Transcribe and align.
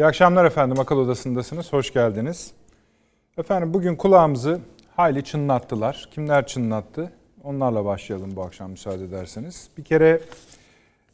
İyi 0.00 0.06
akşamlar 0.06 0.44
efendim. 0.44 0.80
Akıl 0.80 0.96
Odası'ndasınız. 0.96 1.72
Hoş 1.72 1.92
geldiniz. 1.92 2.52
Efendim 3.38 3.74
bugün 3.74 3.96
kulağımızı 3.96 4.60
hayli 4.96 5.24
çınlattılar. 5.24 6.08
Kimler 6.10 6.46
çınlattı? 6.46 7.12
Onlarla 7.44 7.84
başlayalım 7.84 8.36
bu 8.36 8.42
akşam 8.42 8.70
müsaade 8.70 9.04
ederseniz. 9.04 9.68
Bir 9.78 9.84
kere 9.84 10.20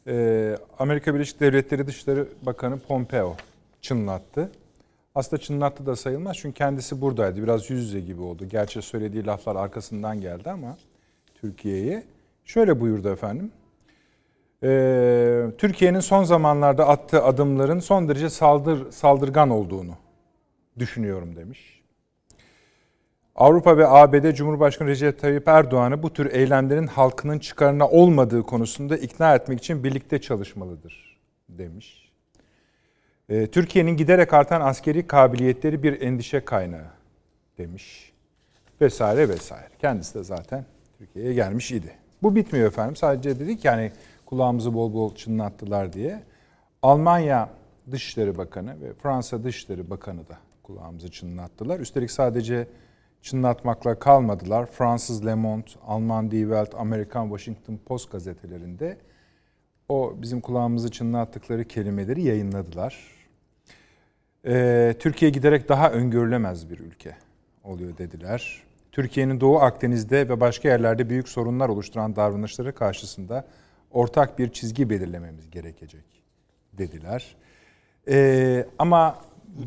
e, 0.07 0.57
Amerika 0.79 1.13
Birleşik 1.13 1.39
Devletleri 1.39 1.87
Dışişleri 1.87 2.25
Bakanı 2.41 2.79
Pompeo 2.79 3.35
çınlattı. 3.81 4.51
Aslında 5.15 5.41
çınlattı 5.41 5.85
da 5.85 5.95
sayılmaz 5.95 6.37
çünkü 6.37 6.57
kendisi 6.57 7.01
buradaydı. 7.01 7.43
Biraz 7.43 7.69
yüz 7.69 7.83
yüze 7.83 7.99
gibi 7.99 8.21
oldu. 8.21 8.45
Gerçi 8.49 8.81
söylediği 8.81 9.25
laflar 9.25 9.55
arkasından 9.55 10.21
geldi 10.21 10.51
ama 10.51 10.77
Türkiye'ye. 11.41 12.03
Şöyle 12.45 12.79
buyurdu 12.79 13.09
efendim. 13.09 13.51
Ee, 14.63 15.45
Türkiye'nin 15.57 15.99
son 15.99 16.23
zamanlarda 16.23 16.87
attığı 16.87 17.23
adımların 17.23 17.79
son 17.79 18.09
derece 18.09 18.29
saldır, 18.29 18.91
saldırgan 18.91 19.49
olduğunu 19.49 19.95
düşünüyorum 20.79 21.35
demiş. 21.35 21.83
Avrupa 23.35 23.77
ve 23.77 23.87
ABD 23.87 24.33
Cumhurbaşkanı 24.33 24.87
Recep 24.87 25.19
Tayyip 25.19 25.47
Erdoğan'ı 25.47 26.03
bu 26.03 26.13
tür 26.13 26.31
eylemlerin 26.31 26.87
halkının 26.87 27.39
çıkarına 27.39 27.87
olmadığı 27.87 28.43
konusunda 28.43 28.97
ikna 28.97 29.35
etmek 29.35 29.59
için 29.59 29.83
birlikte 29.83 30.21
çalışmalıdır 30.21 31.19
demiş. 31.49 32.11
Ee, 33.29 33.47
Türkiye'nin 33.47 33.97
giderek 33.97 34.33
artan 34.33 34.61
askeri 34.61 35.07
kabiliyetleri 35.07 35.83
bir 35.83 36.01
endişe 36.01 36.45
kaynağı 36.45 36.87
demiş. 37.57 38.13
Vesaire 38.81 39.29
vesaire. 39.29 39.69
Kendisi 39.79 40.19
de 40.19 40.23
zaten 40.23 40.65
Türkiye'ye 40.97 41.33
gelmiş 41.33 41.71
idi. 41.71 41.91
Bu 42.23 42.35
bitmiyor 42.35 42.67
efendim. 42.67 42.95
Sadece 42.95 43.39
dedik 43.39 43.65
yani 43.65 43.91
kulağımızı 44.27 44.73
bol 44.73 44.93
bol 44.93 45.15
çınlattılar 45.15 45.93
diye. 45.93 46.23
Almanya 46.81 47.49
Dışişleri 47.91 48.37
Bakanı 48.37 48.81
ve 48.81 48.93
Fransa 48.93 49.43
Dışişleri 49.43 49.89
Bakanı 49.89 50.27
da 50.27 50.37
kulağımızı 50.63 51.11
çınlattılar. 51.11 51.79
Üstelik 51.79 52.11
sadece 52.11 52.67
çınlatmakla 53.21 53.99
kalmadılar. 53.99 54.65
Fransız 54.65 55.25
Le 55.25 55.35
Monde, 55.35 55.69
Alman 55.87 56.31
Die 56.31 56.41
Welt, 56.41 56.75
Amerikan 56.75 57.27
Washington 57.27 57.79
Post 57.85 58.11
gazetelerinde 58.11 58.97
o 59.89 60.13
bizim 60.17 60.41
kulağımızı 60.41 60.91
çınlattıkları 60.91 61.65
kelimeleri 61.65 62.23
yayınladılar. 62.23 63.17
Ee, 64.45 64.95
Türkiye 64.99 65.31
giderek 65.31 65.69
daha 65.69 65.91
öngörülemez 65.91 66.69
bir 66.69 66.79
ülke 66.79 67.15
oluyor 67.63 67.97
dediler. 67.97 68.63
Türkiye'nin 68.91 69.39
Doğu 69.39 69.59
Akdeniz'de 69.59 70.29
ve 70.29 70.39
başka 70.39 70.69
yerlerde 70.69 71.09
büyük 71.09 71.29
sorunlar 71.29 71.69
oluşturan 71.69 72.15
davranışları 72.15 72.75
karşısında 72.75 73.45
ortak 73.91 74.39
bir 74.39 74.49
çizgi 74.49 74.89
belirlememiz 74.89 75.49
gerekecek 75.51 76.05
dediler. 76.73 77.35
Ee, 78.07 78.65
ama 78.79 79.21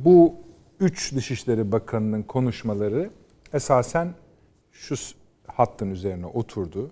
bu 0.05 0.35
üç 0.81 1.15
Dışişleri 1.15 1.73
Bakanı'nın 1.73 2.23
konuşmaları 2.23 3.11
esasen 3.53 4.15
şu 4.73 4.95
hattın 5.47 5.91
üzerine 5.91 6.27
oturdu. 6.27 6.91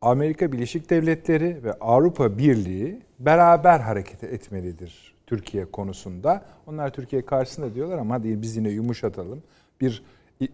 Amerika 0.00 0.52
Birleşik 0.52 0.90
Devletleri 0.90 1.64
ve 1.64 1.72
Avrupa 1.72 2.38
Birliği 2.38 3.00
beraber 3.18 3.80
hareket 3.80 4.24
etmelidir 4.24 5.14
Türkiye 5.26 5.64
konusunda. 5.64 6.44
Onlar 6.66 6.92
Türkiye 6.92 7.26
karşısında 7.26 7.74
diyorlar 7.74 7.98
ama 7.98 8.14
hadi 8.14 8.42
biz 8.42 8.56
yine 8.56 8.68
yumuşatalım. 8.70 9.42
Bir 9.80 10.02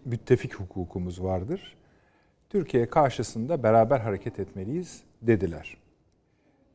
müttefik 0.05 0.55
hukukumuz 0.55 1.23
vardır. 1.23 1.75
Türkiye 2.49 2.89
karşısında 2.89 3.63
beraber 3.63 3.99
hareket 3.99 4.39
etmeliyiz 4.39 5.01
dediler. 5.21 5.77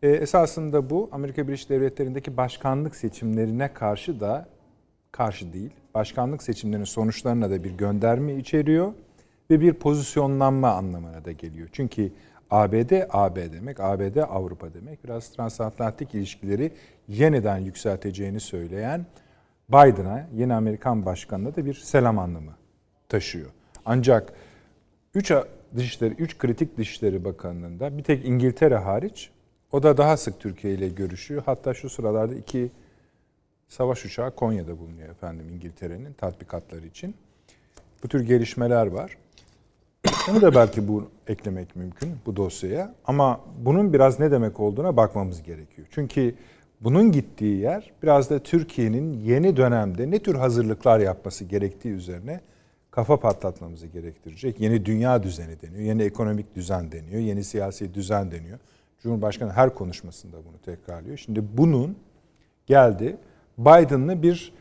E, 0.04 0.08
esasında 0.08 0.90
bu 0.90 1.08
Amerika 1.12 1.48
Birleşik 1.48 1.70
Devletleri'ndeki 1.70 2.36
başkanlık 2.36 2.96
seçimlerine 2.96 3.72
karşı 3.74 4.20
da 4.20 4.46
karşı 5.12 5.52
değil. 5.52 5.70
Başkanlık 5.94 6.42
seçimlerinin 6.42 6.84
sonuçlarına 6.84 7.50
da 7.50 7.64
bir 7.64 7.70
gönderme 7.70 8.34
içeriyor 8.34 8.92
ve 9.50 9.60
bir 9.60 9.72
pozisyonlanma 9.72 10.70
anlamına 10.70 11.24
da 11.24 11.32
geliyor. 11.32 11.68
Çünkü 11.72 12.12
ABD 12.50 12.92
AB 13.10 13.52
demek, 13.52 13.80
ABD 13.80 14.16
Avrupa 14.16 14.74
demek. 14.74 15.04
Biraz 15.04 15.30
transatlantik 15.30 16.14
ilişkileri 16.14 16.72
yeniden 17.08 17.58
yükselteceğini 17.58 18.40
söyleyen 18.40 19.06
Biden'a, 19.68 20.26
yeni 20.34 20.54
Amerikan 20.54 21.06
başkanına 21.06 21.56
da 21.56 21.66
bir 21.66 21.74
selam 21.74 22.18
anlamı 22.18 22.52
taşıyor. 23.08 23.50
Ancak 23.86 24.32
3 25.14 25.32
dışişleri, 25.76 26.14
3 26.14 26.38
kritik 26.38 26.78
dışişleri 26.78 27.24
bakanlığında 27.24 27.98
bir 27.98 28.02
tek 28.02 28.24
İngiltere 28.24 28.76
hariç 28.76 29.30
o 29.74 29.82
da 29.82 29.96
daha 29.96 30.16
sık 30.16 30.40
Türkiye 30.40 30.74
ile 30.74 30.88
görüşüyor. 30.88 31.42
Hatta 31.46 31.74
şu 31.74 31.90
sıralarda 31.90 32.34
iki 32.34 32.70
savaş 33.68 34.04
uçağı 34.04 34.30
Konya'da 34.30 34.78
bulunuyor 34.78 35.08
efendim 35.08 35.46
İngiltere'nin 35.54 36.12
tatbikatları 36.12 36.86
için. 36.86 37.14
Bu 38.02 38.08
tür 38.08 38.20
gelişmeler 38.20 38.86
var. 38.86 39.16
Onu 40.30 40.40
da 40.42 40.54
belki 40.54 40.88
bu 40.88 41.08
eklemek 41.26 41.76
mümkün 41.76 42.16
bu 42.26 42.36
dosyaya. 42.36 42.94
Ama 43.04 43.40
bunun 43.58 43.92
biraz 43.92 44.20
ne 44.20 44.30
demek 44.30 44.60
olduğuna 44.60 44.96
bakmamız 44.96 45.42
gerekiyor. 45.42 45.88
Çünkü 45.90 46.34
bunun 46.80 47.12
gittiği 47.12 47.58
yer 47.58 47.92
biraz 48.02 48.30
da 48.30 48.38
Türkiye'nin 48.38 49.12
yeni 49.12 49.56
dönemde 49.56 50.10
ne 50.10 50.18
tür 50.18 50.34
hazırlıklar 50.34 51.00
yapması 51.00 51.44
gerektiği 51.44 51.94
üzerine 51.94 52.40
kafa 52.90 53.20
patlatmamızı 53.20 53.86
gerektirecek. 53.86 54.60
Yeni 54.60 54.86
dünya 54.86 55.22
düzeni 55.22 55.60
deniyor, 55.62 55.82
yeni 55.82 56.02
ekonomik 56.02 56.54
düzen 56.54 56.92
deniyor, 56.92 57.20
yeni 57.20 57.44
siyasi 57.44 57.94
düzen 57.94 58.30
deniyor. 58.30 58.58
Cumhurbaşkanı 59.04 59.52
her 59.52 59.74
konuşmasında 59.74 60.36
bunu 60.36 60.58
tekrarlıyor. 60.76 61.16
Şimdi 61.16 61.44
bunun 61.52 61.96
geldi 62.66 63.16
Biden'lı 63.58 64.22
bir 64.22 64.52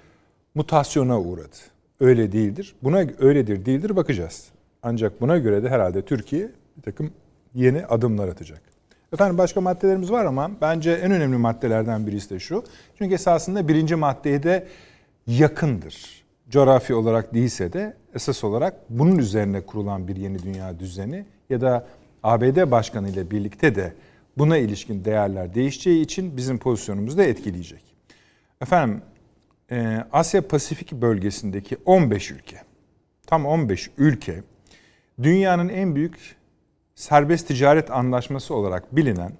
mutasyona 0.55 1.21
uğradı. 1.21 1.55
Öyle 1.99 2.31
değildir. 2.31 2.75
Buna 2.83 3.05
öyledir 3.19 3.65
değildir 3.65 3.95
bakacağız. 3.95 4.49
Ancak 4.81 5.21
buna 5.21 5.37
göre 5.37 5.63
de 5.63 5.69
herhalde 5.69 6.01
Türkiye 6.01 6.49
bir 6.77 6.81
takım 6.81 7.11
yeni 7.53 7.85
adımlar 7.85 8.27
atacak. 8.27 8.61
Efendim 9.13 9.37
başka 9.37 9.61
maddelerimiz 9.61 10.11
var 10.11 10.25
ama 10.25 10.51
bence 10.61 10.91
en 10.91 11.11
önemli 11.11 11.37
maddelerden 11.37 12.07
birisi 12.07 12.29
de 12.29 12.39
şu. 12.39 12.63
Çünkü 12.97 13.13
esasında 13.13 13.67
birinci 13.67 13.95
maddeye 13.95 14.43
de 14.43 14.67
yakındır. 15.27 16.23
Coğrafi 16.49 16.93
olarak 16.93 17.33
değilse 17.33 17.73
de 17.73 17.93
esas 18.15 18.43
olarak 18.43 18.75
bunun 18.89 19.17
üzerine 19.17 19.61
kurulan 19.61 20.07
bir 20.07 20.15
yeni 20.15 20.43
dünya 20.43 20.79
düzeni 20.79 21.25
ya 21.49 21.61
da 21.61 21.87
ABD 22.23 22.71
Başkanı 22.71 23.09
ile 23.09 23.31
birlikte 23.31 23.75
de 23.75 23.93
buna 24.38 24.57
ilişkin 24.57 25.05
değerler 25.05 25.53
değişeceği 25.53 26.01
için 26.01 26.38
bizim 26.38 26.57
pozisyonumuzu 26.57 27.17
da 27.17 27.23
etkileyecek. 27.23 27.83
Efendim 28.61 29.01
e, 29.71 30.05
Asya 30.11 30.47
Pasifik 30.47 30.91
bölgesindeki 30.91 31.77
15 31.85 32.31
ülke, 32.31 32.57
tam 33.27 33.45
15 33.45 33.89
ülke 33.97 34.44
dünyanın 35.23 35.69
en 35.69 35.95
büyük 35.95 36.35
serbest 36.95 37.47
ticaret 37.47 37.91
anlaşması 37.91 38.55
olarak 38.55 38.95
bilinen 38.95 39.31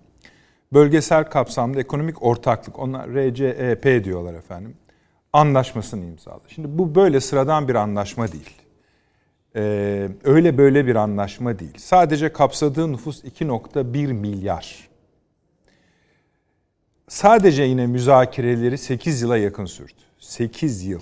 bölgesel 0.74 1.24
kapsamlı 1.24 1.80
ekonomik 1.80 2.24
ortaklık, 2.24 2.80
onlar 2.80 3.10
RCEP 3.10 4.06
diyorlar 4.06 4.34
efendim, 4.34 4.76
anlaşmasını 5.34 6.06
imzaladı. 6.06 6.44
Şimdi 6.48 6.78
bu 6.78 6.96
böyle 6.96 7.20
sıradan 7.20 7.68
bir 7.68 7.76
anlaşma 7.76 8.32
değil. 8.32 8.63
Ee, 9.56 10.08
öyle 10.24 10.58
böyle 10.58 10.88
bir 10.88 10.96
anlaşma 10.96 11.60
değil. 11.60 11.78
Sadece 11.78 12.34
kapsadığı 12.34 12.92
nüfus 12.92 13.24
2.1 13.24 14.14
milyar. 14.14 14.90
Sadece 17.08 17.64
yine 17.64 17.88
müzakereleri 17.88 18.78
8 18.78 19.22
yıla 19.22 19.38
yakın 19.38 19.66
sürdü. 19.66 20.02
8 20.20 20.86
yıl. 20.86 21.02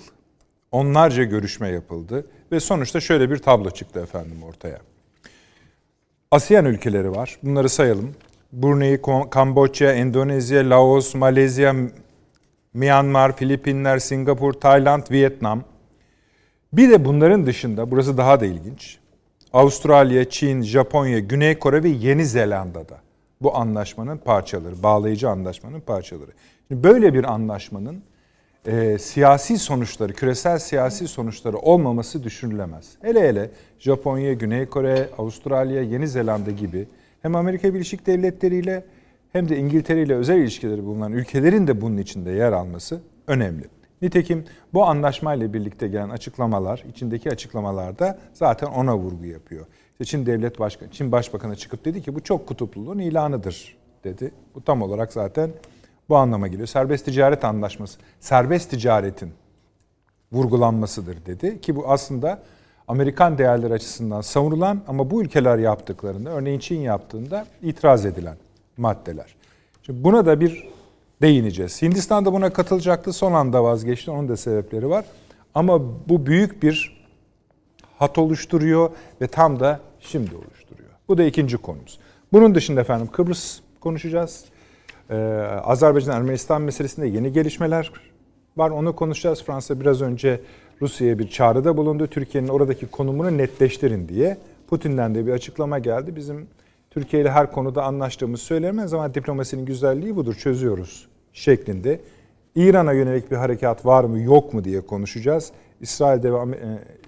Onlarca 0.72 1.24
görüşme 1.24 1.68
yapıldı 1.68 2.26
ve 2.52 2.60
sonuçta 2.60 3.00
şöyle 3.00 3.30
bir 3.30 3.38
tablo 3.38 3.70
çıktı 3.70 4.00
efendim 4.00 4.42
ortaya. 4.42 4.78
ASEAN 6.30 6.64
ülkeleri 6.64 7.10
var. 7.10 7.38
Bunları 7.42 7.68
sayalım. 7.68 8.14
Brunei, 8.52 9.00
Kamboçya, 9.30 9.92
Endonezya, 9.92 10.70
Laos, 10.70 11.14
Malezya, 11.14 11.74
Myanmar, 12.74 13.36
Filipinler, 13.36 13.98
Singapur, 13.98 14.52
Tayland, 14.52 15.10
Vietnam. 15.10 15.64
Bir 16.72 16.90
de 16.90 17.04
bunların 17.04 17.46
dışında, 17.46 17.90
burası 17.90 18.16
daha 18.16 18.40
da 18.40 18.46
ilginç. 18.46 18.98
Avustralya, 19.52 20.30
Çin, 20.30 20.62
Japonya, 20.62 21.18
Güney 21.18 21.58
Kore 21.58 21.82
ve 21.82 21.88
Yeni 21.88 22.26
Zelanda'da 22.26 22.98
bu 23.42 23.56
anlaşmanın 23.56 24.18
parçaları, 24.18 24.82
bağlayıcı 24.82 25.28
anlaşmanın 25.28 25.80
parçaları. 25.80 26.30
Şimdi 26.68 26.82
böyle 26.84 27.14
bir 27.14 27.24
anlaşmanın 27.24 28.02
e, 28.66 28.98
siyasi 28.98 29.58
sonuçları, 29.58 30.12
küresel 30.12 30.58
siyasi 30.58 31.08
sonuçları 31.08 31.56
olmaması 31.56 32.24
düşünülemez. 32.24 32.90
Hele 33.02 33.28
hele 33.28 33.50
Japonya, 33.78 34.32
Güney 34.32 34.66
Kore, 34.66 35.08
Avustralya, 35.18 35.82
Yeni 35.82 36.08
Zelanda 36.08 36.50
gibi 36.50 36.88
hem 37.22 37.36
Amerika 37.36 37.74
Birleşik 37.74 38.06
Devletleri 38.06 38.56
ile 38.56 38.84
hem 39.32 39.48
de 39.48 39.56
İngiltere 39.56 40.02
ile 40.02 40.14
özel 40.14 40.38
ilişkileri 40.38 40.84
bulunan 40.84 41.12
ülkelerin 41.12 41.66
de 41.66 41.80
bunun 41.80 41.96
içinde 41.96 42.30
yer 42.30 42.52
alması 42.52 43.00
önemli. 43.26 43.64
Nitekim 44.02 44.44
bu 44.74 44.84
anlaşmayla 44.84 45.52
birlikte 45.52 45.88
gelen 45.88 46.10
açıklamalar, 46.10 46.84
içindeki 46.90 47.30
açıklamalarda 47.30 48.18
zaten 48.34 48.66
ona 48.66 48.96
vurgu 48.96 49.24
yapıyor. 49.24 49.66
İşte 49.92 50.04
Çin 50.04 50.26
Devlet 50.26 50.60
Başkanı, 50.60 50.90
Çin 50.90 51.12
Başbakanı 51.12 51.56
çıkıp 51.56 51.84
dedi 51.84 52.02
ki 52.02 52.14
bu 52.14 52.22
çok 52.22 52.46
kutupluluğun 52.46 52.98
ilanıdır 52.98 53.76
dedi. 54.04 54.32
Bu 54.54 54.64
tam 54.64 54.82
olarak 54.82 55.12
zaten 55.12 55.50
bu 56.08 56.16
anlama 56.16 56.48
geliyor. 56.48 56.68
Serbest 56.68 57.04
ticaret 57.04 57.44
anlaşması, 57.44 57.98
serbest 58.20 58.70
ticaretin 58.70 59.32
vurgulanmasıdır 60.32 61.26
dedi 61.26 61.60
ki 61.60 61.76
bu 61.76 61.88
aslında 61.88 62.42
Amerikan 62.88 63.38
değerleri 63.38 63.72
açısından 63.72 64.20
savunulan 64.20 64.82
ama 64.88 65.10
bu 65.10 65.22
ülkeler 65.22 65.58
yaptıklarında, 65.58 66.30
örneğin 66.30 66.58
Çin 66.58 66.80
yaptığında 66.80 67.46
itiraz 67.62 68.06
edilen 68.06 68.36
maddeler. 68.76 69.34
Şimdi 69.82 70.04
buna 70.04 70.26
da 70.26 70.40
bir 70.40 70.68
değineceğiz. 71.22 71.82
Hindistan 71.82 72.24
da 72.24 72.32
buna 72.32 72.52
katılacaktı, 72.52 73.12
son 73.12 73.32
anda 73.32 73.64
vazgeçti. 73.64 74.10
Onun 74.10 74.28
da 74.28 74.36
sebepleri 74.36 74.90
var. 74.90 75.04
Ama 75.54 75.80
bu 76.08 76.26
büyük 76.26 76.62
bir 76.62 77.02
hat 77.98 78.18
oluşturuyor 78.18 78.90
ve 79.20 79.26
tam 79.26 79.60
da 79.60 79.80
şimdi 80.00 80.34
oluşturuyor. 80.34 80.90
Bu 81.08 81.18
da 81.18 81.24
ikinci 81.24 81.56
konumuz. 81.56 81.98
Bunun 82.32 82.54
dışında 82.54 82.80
efendim 82.80 83.08
Kıbrıs 83.12 83.60
konuşacağız. 83.80 84.44
Ee, 85.10 85.14
Azerbaycan-Ermenistan 85.64 86.62
meselesinde 86.62 87.06
yeni 87.06 87.32
gelişmeler 87.32 87.92
var. 88.56 88.70
Onu 88.70 88.96
konuşacağız. 88.96 89.42
Fransa 89.44 89.80
biraz 89.80 90.02
önce 90.02 90.40
Rusya'ya 90.82 91.18
bir 91.18 91.28
çağrıda 91.28 91.76
bulundu. 91.76 92.06
Türkiye'nin 92.06 92.48
oradaki 92.48 92.86
konumunu 92.86 93.38
netleştirin 93.38 94.08
diye. 94.08 94.38
Putin'den 94.68 95.14
de 95.14 95.26
bir 95.26 95.32
açıklama 95.32 95.78
geldi. 95.78 96.16
Bizim 96.16 96.46
Türkiye 96.90 97.22
ile 97.22 97.30
her 97.30 97.52
konuda 97.52 97.84
anlaştığımız 97.84 98.42
söylemez 98.42 98.94
ama 98.94 99.14
diplomasinin 99.14 99.64
güzelliği 99.64 100.16
budur. 100.16 100.34
Çözüyoruz 100.34 101.11
şeklinde. 101.32 102.00
İran'a 102.54 102.92
yönelik 102.92 103.30
bir 103.30 103.36
harekat 103.36 103.86
var 103.86 104.04
mı 104.04 104.20
yok 104.20 104.54
mu 104.54 104.64
diye 104.64 104.80
konuşacağız. 104.80 105.52
İsrail'de 105.80 106.32
ve 106.32 106.38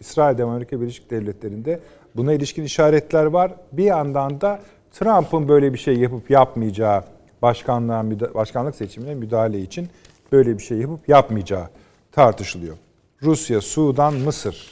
İsrail'de 0.00 0.46
ve 0.46 0.50
Amerika 0.50 0.80
Birleşik 0.80 1.10
Devletleri'nde 1.10 1.80
buna 2.16 2.32
ilişkin 2.32 2.62
işaretler 2.62 3.24
var. 3.24 3.54
Bir 3.72 3.84
yandan 3.84 4.40
da 4.40 4.60
Trump'ın 4.92 5.48
böyle 5.48 5.72
bir 5.72 5.78
şey 5.78 5.96
yapıp 5.96 6.30
yapmayacağı 6.30 7.04
başkanlığa 7.42 8.04
başkanlık 8.34 8.76
seçimine 8.76 9.14
müdahale 9.14 9.60
için 9.60 9.88
böyle 10.32 10.58
bir 10.58 10.62
şey 10.62 10.78
yapıp 10.78 11.08
yapmayacağı 11.08 11.68
tartışılıyor. 12.12 12.76
Rusya, 13.22 13.60
Sudan, 13.60 14.14
Mısır 14.14 14.70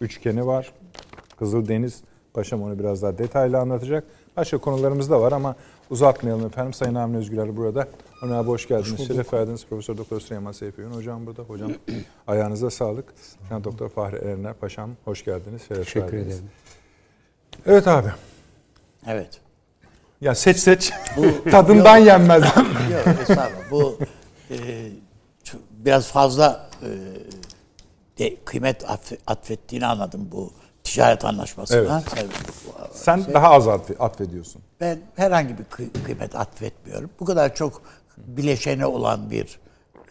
üçgeni 0.00 0.46
var. 0.46 0.72
Kızıldeniz, 1.38 2.02
Paşam 2.34 2.62
onu 2.62 2.78
biraz 2.78 3.02
daha 3.02 3.18
detaylı 3.18 3.58
anlatacak. 3.58 4.04
Başka 4.36 4.58
konularımız 4.58 5.10
da 5.10 5.20
var 5.20 5.32
ama 5.32 5.56
uzatmayalım 5.90 6.46
efendim. 6.46 6.72
Sayın 6.72 6.94
Avni 6.94 7.16
Özgüler 7.16 7.56
burada. 7.56 7.88
Ömer 8.24 8.36
abi 8.36 8.48
hoş 8.48 8.68
geldiniz. 8.68 8.98
Hoş 9.00 9.06
Şeref 9.06 9.32
verdiniz. 9.32 9.66
Profesör 9.66 9.98
Doktor 9.98 10.20
Süleyman 10.20 10.52
Seyfiyon 10.52 10.92
hocam 10.92 11.26
burada. 11.26 11.42
Hocam 11.42 11.72
ayağınıza 12.26 12.70
sağlık. 12.70 13.14
Sen 13.48 13.64
Doktor 13.64 13.88
Fahri 13.88 14.16
Erener 14.16 14.54
Paşam 14.54 14.90
hoş 15.04 15.24
geldiniz. 15.24 15.62
Şeref 15.68 15.84
Teşekkür 15.84 16.16
verdiniz. 16.16 16.26
ederim. 16.26 16.50
Evet 17.66 17.88
abi. 17.88 18.08
Evet. 19.06 19.40
Ya 20.20 20.34
seç 20.34 20.56
seç. 20.56 20.92
Bu, 21.16 21.50
Tadından 21.50 21.96
yok, 21.96 22.06
yenmez. 22.06 22.44
yok 22.92 23.06
estağfurullah. 23.20 23.70
Bu 23.70 23.98
e, 24.50 24.56
biraz 25.70 26.08
fazla 26.08 26.70
e, 26.82 26.88
de, 28.18 28.36
kıymet 28.44 28.84
atfettiğini 29.26 29.86
anladım 29.86 30.28
bu 30.32 30.52
ticaret 30.84 31.24
anlaşmasına. 31.24 32.02
Evet. 32.16 32.30
Sen 32.92 33.22
şey, 33.22 33.34
daha 33.34 33.50
az 33.50 33.68
atfediyorsun. 33.98 34.62
Ben 34.80 34.98
herhangi 35.16 35.58
bir 35.58 35.64
kıymet 36.04 36.34
atfetmiyorum. 36.36 37.10
Bu 37.20 37.24
kadar 37.24 37.54
çok 37.54 37.82
bileşeni 38.16 38.86
olan 38.86 39.30
bir 39.30 39.58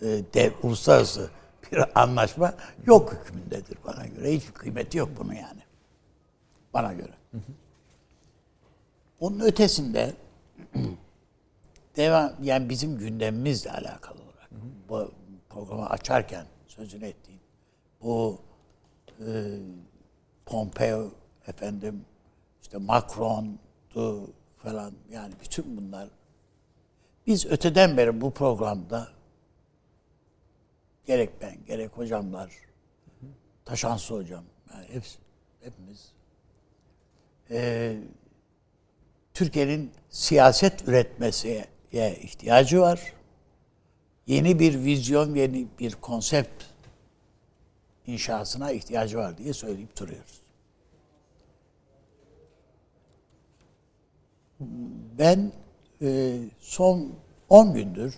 e, 0.02 0.06
dev, 0.34 0.52
uluslararası 0.64 1.30
bir 1.72 2.02
anlaşma 2.02 2.54
yok 2.86 3.14
hükmündedir 3.14 3.78
bana 3.88 4.06
göre. 4.06 4.34
Hiçbir 4.34 4.54
kıymeti 4.54 4.98
yok 4.98 5.10
bunun 5.18 5.34
yani. 5.34 5.62
Bana 6.74 6.94
göre. 6.94 7.14
Hı. 7.32 7.38
Onun 9.20 9.40
ötesinde 9.40 10.14
devam 11.96 12.32
yani 12.42 12.70
bizim 12.70 12.98
gündemimizle 12.98 13.72
alakalı 13.72 14.18
olarak 14.22 14.50
bu 14.90 15.12
programı 15.50 15.90
açarken 15.90 16.46
sözünü 16.68 17.06
ettiğim 17.06 17.40
bu 18.02 18.40
e, 19.20 19.60
Pompeo 20.46 21.12
efendim 21.48 22.06
işte 22.62 22.78
Macron'du 22.78 24.34
falan 24.58 24.94
yani 25.12 25.34
bütün 25.42 25.78
bunlar 25.78 26.10
biz 27.28 27.46
öteden 27.46 27.98
beri 27.98 28.22
bu 28.22 28.34
programda 28.34 29.08
gerek 31.06 31.42
ben 31.42 31.66
gerek 31.66 31.92
hocamlar 31.92 32.64
Taşansı 33.66 34.14
hocam 34.14 34.44
yani 34.74 34.88
hepsi, 34.90 35.18
hepimiz 35.62 36.12
e, 37.50 37.98
Türkiye'nin 39.34 39.92
siyaset 40.10 40.88
üretmesiye 40.88 41.66
ihtiyacı 41.92 42.82
var. 42.82 43.14
Yeni 44.28 44.60
bir 44.60 44.84
vizyon, 44.84 45.36
yeni 45.36 45.68
bir 45.80 45.96
konsept 45.96 46.64
inşasına 48.08 48.72
ihtiyacı 48.72 49.18
var 49.18 49.38
diye 49.38 49.54
söyleyip 49.54 50.00
duruyoruz. 50.00 50.42
Ben 55.18 55.52
e, 56.04 56.40
son 56.60 57.12
10 57.50 57.74
gündür 57.74 58.16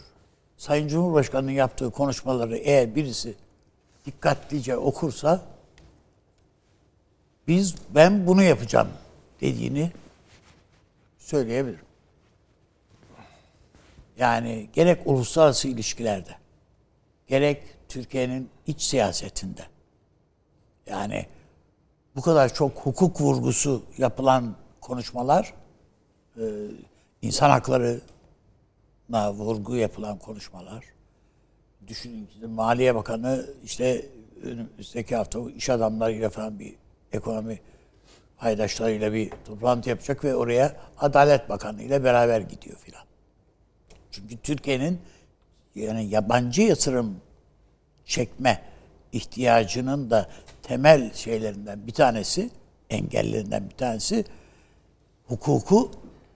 Sayın 0.57 0.87
Cumhurbaşkanı'nın 0.87 1.51
yaptığı 1.51 1.91
konuşmaları 1.91 2.57
eğer 2.57 2.95
birisi 2.95 3.35
dikkatlice 4.05 4.77
okursa 4.77 5.41
biz 7.47 7.75
ben 7.89 8.27
bunu 8.27 8.43
yapacağım 8.43 8.89
dediğini 9.41 9.91
söyleyebilirim. 11.17 11.85
Yani 14.17 14.69
gerek 14.73 15.01
uluslararası 15.05 15.67
ilişkilerde, 15.67 16.35
gerek 17.27 17.63
Türkiye'nin 17.89 18.49
iç 18.67 18.81
siyasetinde, 18.81 19.61
yani 20.87 21.25
bu 22.15 22.21
kadar 22.21 22.53
çok 22.53 22.77
hukuk 22.77 23.21
vurgusu 23.21 23.83
yapılan 23.97 24.55
konuşmalar, 24.81 25.53
e, 26.37 26.43
insan 27.25 27.49
haklarına 27.49 29.33
vurgu 29.33 29.75
yapılan 29.75 30.17
konuşmalar, 30.17 30.83
düşünün 31.87 32.25
ki 32.25 32.47
Maliye 32.47 32.95
Bakanı 32.95 33.45
işte 33.63 34.05
önümüzdeki 34.43 35.15
hafta 35.15 35.39
iş 35.55 35.69
adamlarıyla 35.69 36.29
falan 36.29 36.59
bir 36.59 36.75
ekonomi 37.11 37.59
paydaşlarıyla 38.37 39.13
bir 39.13 39.31
toplantı 39.45 39.89
yapacak 39.89 40.23
ve 40.23 40.35
oraya 40.35 40.75
Adalet 40.97 41.49
Bakanı 41.49 41.81
ile 41.81 42.03
beraber 42.03 42.41
gidiyor 42.41 42.77
filan. 42.77 43.03
Çünkü 44.11 44.37
Türkiye'nin 44.37 45.01
yani 45.75 46.05
yabancı 46.09 46.61
yatırım 46.61 47.21
çekme 48.05 48.61
ihtiyacının 49.11 50.09
da 50.09 50.29
temel 50.63 51.13
şeylerinden 51.13 51.87
bir 51.87 51.93
tanesi, 51.93 52.49
engellerinden 52.89 53.69
bir 53.69 53.75
tanesi 53.75 54.25
hukuku 55.27 55.91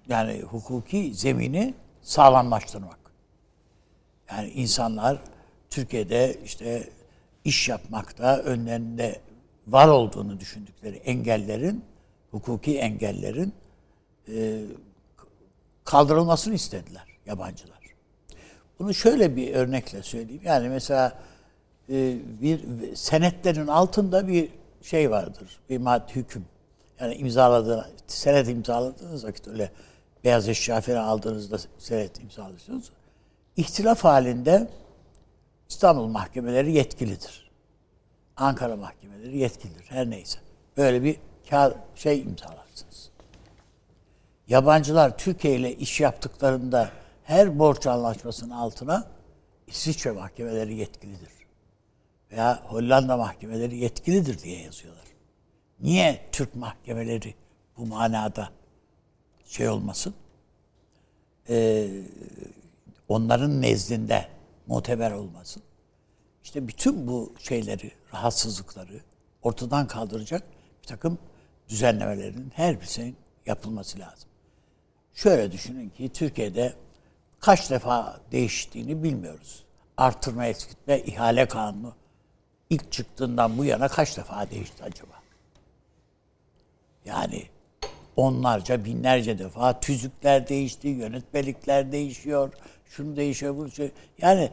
yani 0.10 0.42
hukuki 0.42 1.14
zemini 1.14 1.74
sağlamlaştırmak. 2.02 3.00
Yani 4.32 4.50
insanlar 4.50 5.20
Türkiye'de 5.70 6.40
işte 6.46 6.90
iş 7.46 7.70
yapmakta 7.70 8.38
önlerinde 8.38 9.22
var 9.68 9.88
olduğunu 9.88 10.40
düşündükleri 10.40 10.96
engellerin, 10.96 11.86
hukuki 12.32 12.78
engellerin 12.78 13.54
e, 14.28 14.62
kaldırılmasını 15.84 16.54
istediler 16.54 17.04
yabancılar. 17.26 17.80
Bunu 18.80 18.94
şöyle 18.94 19.36
bir 19.36 19.54
örnekle 19.54 20.04
söyleyeyim. 20.04 20.42
Yani 20.46 20.70
mesela 20.70 21.20
e, 21.90 22.18
bir 22.42 22.62
senetlerin 22.96 23.68
altında 23.68 24.28
bir 24.28 24.50
şey 24.82 25.12
vardır. 25.12 25.60
Bir 25.70 25.78
madde 25.78 26.16
hüküm. 26.16 26.46
Yani 27.00 27.16
imzaladığınız, 27.16 27.86
senet 28.08 28.50
imzaladığınız 28.50 29.26
vakit 29.26 29.48
öyle 29.48 29.72
beyaz 30.24 30.50
eşya 30.50 30.82
falan 30.82 31.04
aldığınızda 31.04 31.58
senet 31.78 32.22
imzalıyorsunuz. 32.22 32.92
İhtilaf 33.58 34.04
halinde 34.04 34.68
İstanbul 35.70 36.08
mahkemeleri 36.08 36.72
yetkilidir. 36.72 37.52
Ankara 38.38 38.76
mahkemeleri 38.76 39.38
yetkilidir. 39.38 39.86
Her 39.90 40.10
neyse. 40.10 40.40
Böyle 40.78 41.04
bir 41.04 41.20
kağıt, 41.50 41.76
şey 41.96 42.22
imzalarsınız. 42.22 43.10
Yabancılar 44.48 45.18
Türkiye 45.18 45.56
ile 45.56 45.76
iş 45.76 46.00
yaptıklarında 46.00 46.90
her 47.24 47.60
borç 47.60 47.88
anlaşmasının 47.88 48.54
altına 48.54 49.08
İsviçre 49.68 50.12
mahkemeleri 50.12 50.76
yetkilidir. 50.76 51.30
Veya 52.32 52.64
Hollanda 52.64 53.18
mahkemeleri 53.18 53.78
yetkilidir 53.78 54.40
diye 54.40 54.62
yazıyorlar. 54.62 55.06
Niye 55.80 56.26
Türk 56.32 56.56
mahkemeleri 56.56 57.34
bu 57.78 57.86
manada 57.86 58.50
şey 59.50 59.70
olmasın? 59.70 60.14
Ee, 61.50 61.90
onların 63.08 63.62
nezdinde 63.62 64.28
muteber 64.68 65.12
olmasın. 65.12 65.64
İşte 66.44 66.68
bütün 66.68 67.08
bu 67.08 67.34
şeyleri, 67.40 67.92
rahatsızlıkları 68.14 69.02
ortadan 69.44 69.88
kaldıracak 69.88 70.44
bir 70.82 70.88
takım 70.88 71.18
düzenlemelerin 71.70 72.52
her 72.56 72.80
birisinin 72.82 73.16
yapılması 73.46 74.00
lazım. 74.00 74.30
Şöyle 75.14 75.52
düşünün 75.52 75.90
ki 75.90 76.10
Türkiye'de 76.10 76.74
kaç 77.40 77.70
defa 77.70 78.20
değiştiğini 78.32 79.04
bilmiyoruz. 79.04 79.64
Artırma 79.98 80.46
eksiltme 80.46 81.00
ihale 81.00 81.48
kanunu 81.48 81.94
ilk 82.70 82.92
çıktığından 82.92 83.58
bu 83.58 83.66
yana 83.66 83.88
kaç 83.88 84.18
defa 84.18 84.50
değişti 84.52 84.84
acaba? 84.84 85.14
Yani 87.06 87.50
onlarca, 88.20 88.86
binlerce 88.86 89.40
defa 89.40 89.80
tüzükler 89.80 90.48
değişti, 90.50 90.88
yönetmelikler 90.88 91.92
değişiyor, 91.92 92.54
şunu 92.86 93.16
değişiyor, 93.16 93.58
bunu 93.58 93.72
şey. 93.72 93.92
Yani 94.22 94.50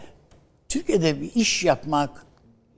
Türkiye'de 0.68 1.20
bir 1.20 1.34
iş 1.34 1.64
yapmak 1.64 2.26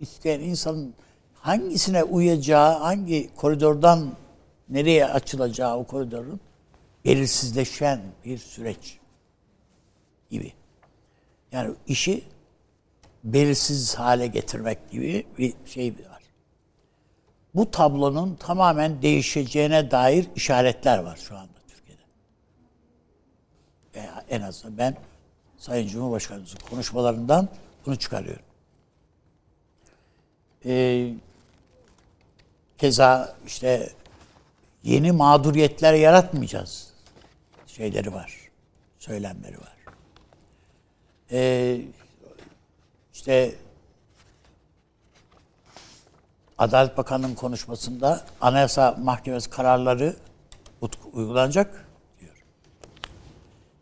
isteyen 0.00 0.40
insanın 0.40 0.94
hangisine 1.34 2.04
uyacağı, 2.04 2.78
hangi 2.78 3.34
koridordan 3.36 4.12
nereye 4.68 5.06
açılacağı 5.06 5.76
o 5.76 5.84
koridorun 5.84 6.40
belirsizleşen 7.04 8.00
bir 8.24 8.38
süreç 8.38 8.98
gibi. 10.30 10.52
Yani 11.52 11.74
işi 11.86 12.24
belirsiz 13.24 13.94
hale 13.94 14.26
getirmek 14.26 14.90
gibi 14.90 15.26
bir 15.38 15.54
şey 15.66 15.90
var. 16.10 16.17
Bu 17.58 17.70
tablonun 17.70 18.34
tamamen 18.34 19.02
değişeceğine 19.02 19.90
dair 19.90 20.26
işaretler 20.36 20.98
var 20.98 21.16
şu 21.16 21.36
anda 21.36 21.58
Türkiye'de. 21.68 22.02
Veya 23.94 24.24
en 24.28 24.40
azından 24.40 24.78
ben 24.78 24.96
Sayın 25.56 25.88
Cumhurbaşkanımızın 25.88 26.58
konuşmalarından 26.70 27.48
bunu 27.86 27.96
çıkarıyorum. 27.96 28.42
Ee, 30.64 31.12
keza 32.78 33.36
işte 33.46 33.92
yeni 34.82 35.12
mağduriyetler 35.12 35.94
yaratmayacağız 35.94 36.92
şeyleri 37.66 38.14
var. 38.14 38.34
Söylemleri 38.98 39.58
var. 39.60 39.76
Ee, 41.32 41.80
işte 43.14 43.54
Adalet 46.58 46.96
Bakanı'nın 46.96 47.34
konuşmasında 47.34 48.20
Anayasa 48.40 48.96
Mahkemesi 48.98 49.50
kararları 49.50 50.16
uygulanacak 51.12 51.86
diyor. 52.20 52.44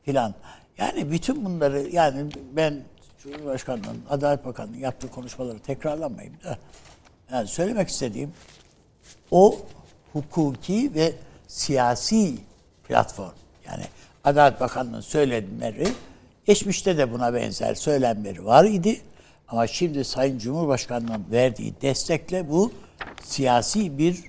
Filan. 0.05 0.35
Yani 0.79 1.11
bütün 1.11 1.45
bunları 1.45 1.81
yani 1.81 2.31
ben 2.53 2.81
Cumhurbaşkanı'nın, 3.23 4.03
Adalet 4.11 4.45
Bakanı'nın 4.45 4.79
yaptığı 4.79 5.11
konuşmaları 5.11 5.59
tekrarlamayayım 5.59 6.35
da 6.45 6.59
yani 7.33 7.49
söylemek 7.49 7.89
istediğim 7.89 8.33
o 9.31 9.59
hukuki 10.13 10.95
ve 10.95 11.13
siyasi 11.49 12.35
platform. 12.89 13.35
Yani 13.67 13.85
Adalet 14.25 14.61
Bakanı'nın 14.61 15.01
söylemleri 15.01 15.89
geçmişte 16.45 16.99
de 16.99 17.13
buna 17.13 17.35
benzer 17.35 17.75
söylemleri 17.75 18.45
var 18.45 18.65
idi. 18.65 19.01
Ama 19.49 19.67
şimdi 19.67 20.05
Sayın 20.05 20.39
Cumhurbaşkanı'nın 20.39 21.27
verdiği 21.31 21.81
destekle 21.81 22.51
bu 22.51 22.73
siyasi 23.23 23.99
bir 23.99 24.25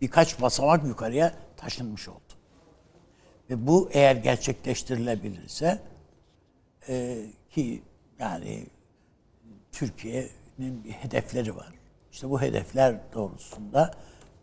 birkaç 0.00 0.40
basamak 0.40 0.84
yukarıya 0.84 1.34
taşınmış 1.56 2.08
oldu. 2.08 2.18
Ve 3.50 3.66
bu 3.66 3.90
eğer 3.92 4.16
gerçekleştirilebilirse 4.16 5.82
e, 6.88 7.26
ki 7.50 7.82
yani 8.18 8.66
Türkiye'nin 9.72 10.84
bir 10.84 10.90
hedefleri 10.90 11.56
var. 11.56 11.72
İşte 12.12 12.30
bu 12.30 12.40
hedefler 12.40 12.96
doğrusunda 13.14 13.94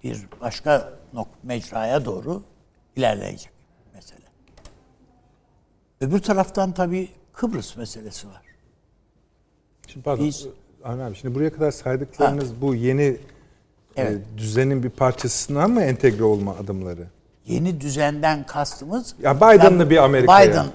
bir 0.03 0.25
başka 0.41 0.93
nok 1.13 1.27
mecraya 1.43 2.05
doğru 2.05 2.43
ilerleyecek 2.95 3.51
mesele. 3.93 4.25
Öbür 6.01 6.19
taraftan 6.19 6.71
tabii 6.71 7.09
Kıbrıs 7.33 7.77
meselesi 7.77 8.27
var. 8.27 8.48
Şimdi 9.93 10.03
pardon, 10.03 10.31
Avni 10.83 11.03
abi 11.03 11.15
şimdi 11.15 11.35
buraya 11.35 11.53
kadar 11.53 11.71
saydıklarınız 11.71 12.61
bu 12.61 12.75
yeni 12.75 13.17
Evet. 13.95 14.17
e, 14.35 14.37
düzenin 14.37 14.83
bir 14.83 14.89
parçasına 14.89 15.67
mı 15.67 15.81
entegre 15.81 16.23
olma 16.23 16.55
adımları? 16.55 17.07
Yeni 17.47 17.81
düzenden 17.81 18.45
kastımız... 18.45 19.15
Ya 19.21 19.37
Biden'lı 19.37 19.89
bir 19.89 19.97
Amerika 19.97 20.39
Biden, 20.41 20.55
yani. 20.55 20.69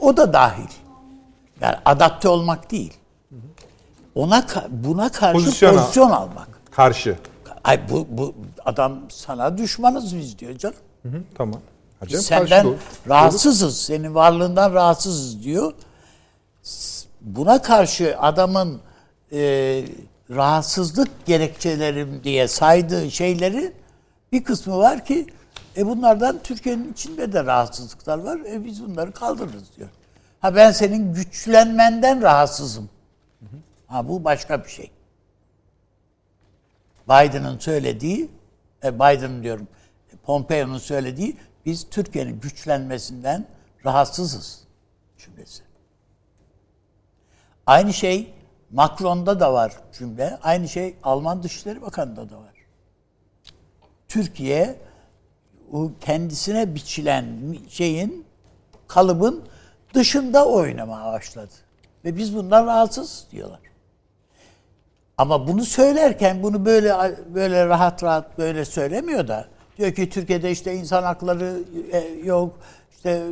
o 0.00 0.16
da 0.16 0.32
dahil. 0.32 0.68
Yani 1.60 1.76
adapte 1.84 2.28
olmak 2.28 2.70
değil. 2.70 2.94
Ona 4.14 4.46
buna 4.70 5.12
karşı 5.12 5.32
Pozisyon 5.32 5.76
pozisyon, 5.76 6.10
al- 6.10 6.22
almak. 6.22 6.48
Karşı. 6.70 7.16
Ay 7.64 7.80
bu, 7.90 8.06
bu 8.10 8.34
adam 8.64 8.98
sana 9.08 9.58
düşmanız 9.58 10.16
biz 10.16 10.38
diyor 10.38 10.58
canım. 10.58 10.76
Hı 11.02 11.08
hı, 11.08 11.22
tamam. 11.34 11.60
Ha 12.00 12.06
Biz 12.06 12.10
canım, 12.12 12.24
senden 12.24 12.62
karşı 12.62 12.76
rahatsızız. 13.08 13.80
Senin 13.80 14.14
varlığından 14.14 14.74
rahatsızız 14.74 15.42
diyor. 15.42 15.72
Buna 17.26 17.62
karşı 17.62 18.18
adamın 18.18 18.80
e, 19.32 19.38
rahatsızlık 20.30 21.26
gerekçelerim 21.26 22.24
diye 22.24 22.48
saydığı 22.48 23.10
şeylerin 23.10 23.74
bir 24.32 24.44
kısmı 24.44 24.78
var 24.78 25.04
ki 25.04 25.26
e 25.76 25.86
bunlardan 25.86 26.38
Türkiye'nin 26.42 26.92
içinde 26.92 27.32
de 27.32 27.44
rahatsızlıklar 27.44 28.18
var. 28.18 28.40
E 28.40 28.64
biz 28.64 28.84
bunları 28.84 29.12
kaldırırız 29.12 29.76
diyor. 29.76 29.88
Ha 30.40 30.56
ben 30.56 30.70
senin 30.70 31.14
güçlenmenden 31.14 32.22
rahatsızım. 32.22 32.90
Ha 33.86 34.08
bu 34.08 34.24
başka 34.24 34.64
bir 34.64 34.68
şey. 34.68 34.90
Biden'ın 37.08 37.58
söylediği, 37.58 38.30
e, 38.84 38.94
Biden 38.94 39.42
diyorum, 39.42 39.68
Pompeo'nun 40.22 40.78
söylediği 40.78 41.36
biz 41.66 41.90
Türkiye'nin 41.90 42.40
güçlenmesinden 42.40 43.46
rahatsızız 43.84 44.60
cümlesi. 45.18 45.65
Aynı 47.66 47.92
şey 47.92 48.34
Macron'da 48.70 49.40
da 49.40 49.52
var 49.52 49.72
cümle. 49.98 50.38
Aynı 50.42 50.68
şey 50.68 50.96
Alman 51.02 51.42
Dışişleri 51.42 51.82
Bakanı'nda 51.82 52.30
da 52.30 52.36
var. 52.36 52.54
Türkiye 54.08 54.76
o 55.72 55.90
kendisine 56.00 56.74
biçilen 56.74 57.26
şeyin 57.68 58.26
kalıbın 58.88 59.44
dışında 59.94 60.46
oynamaya 60.46 61.12
başladı. 61.12 61.52
Ve 62.04 62.16
biz 62.16 62.36
bundan 62.36 62.66
rahatsız 62.66 63.26
diyorlar. 63.30 63.60
Ama 65.18 65.48
bunu 65.48 65.64
söylerken 65.64 66.42
bunu 66.42 66.64
böyle 66.64 66.94
böyle 67.34 67.66
rahat 67.66 68.02
rahat 68.02 68.38
böyle 68.38 68.64
söylemiyor 68.64 69.28
da 69.28 69.48
diyor 69.78 69.92
ki 69.94 70.10
Türkiye'de 70.10 70.50
işte 70.50 70.74
insan 70.74 71.02
hakları 71.02 71.62
e, 71.92 71.98
yok. 72.24 72.58
işte 72.90 73.22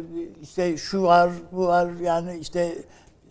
işte 0.43 0.77
şu 0.77 1.03
var, 1.03 1.31
bu 1.53 1.67
var 1.67 1.89
yani 2.01 2.39
işte 2.39 2.75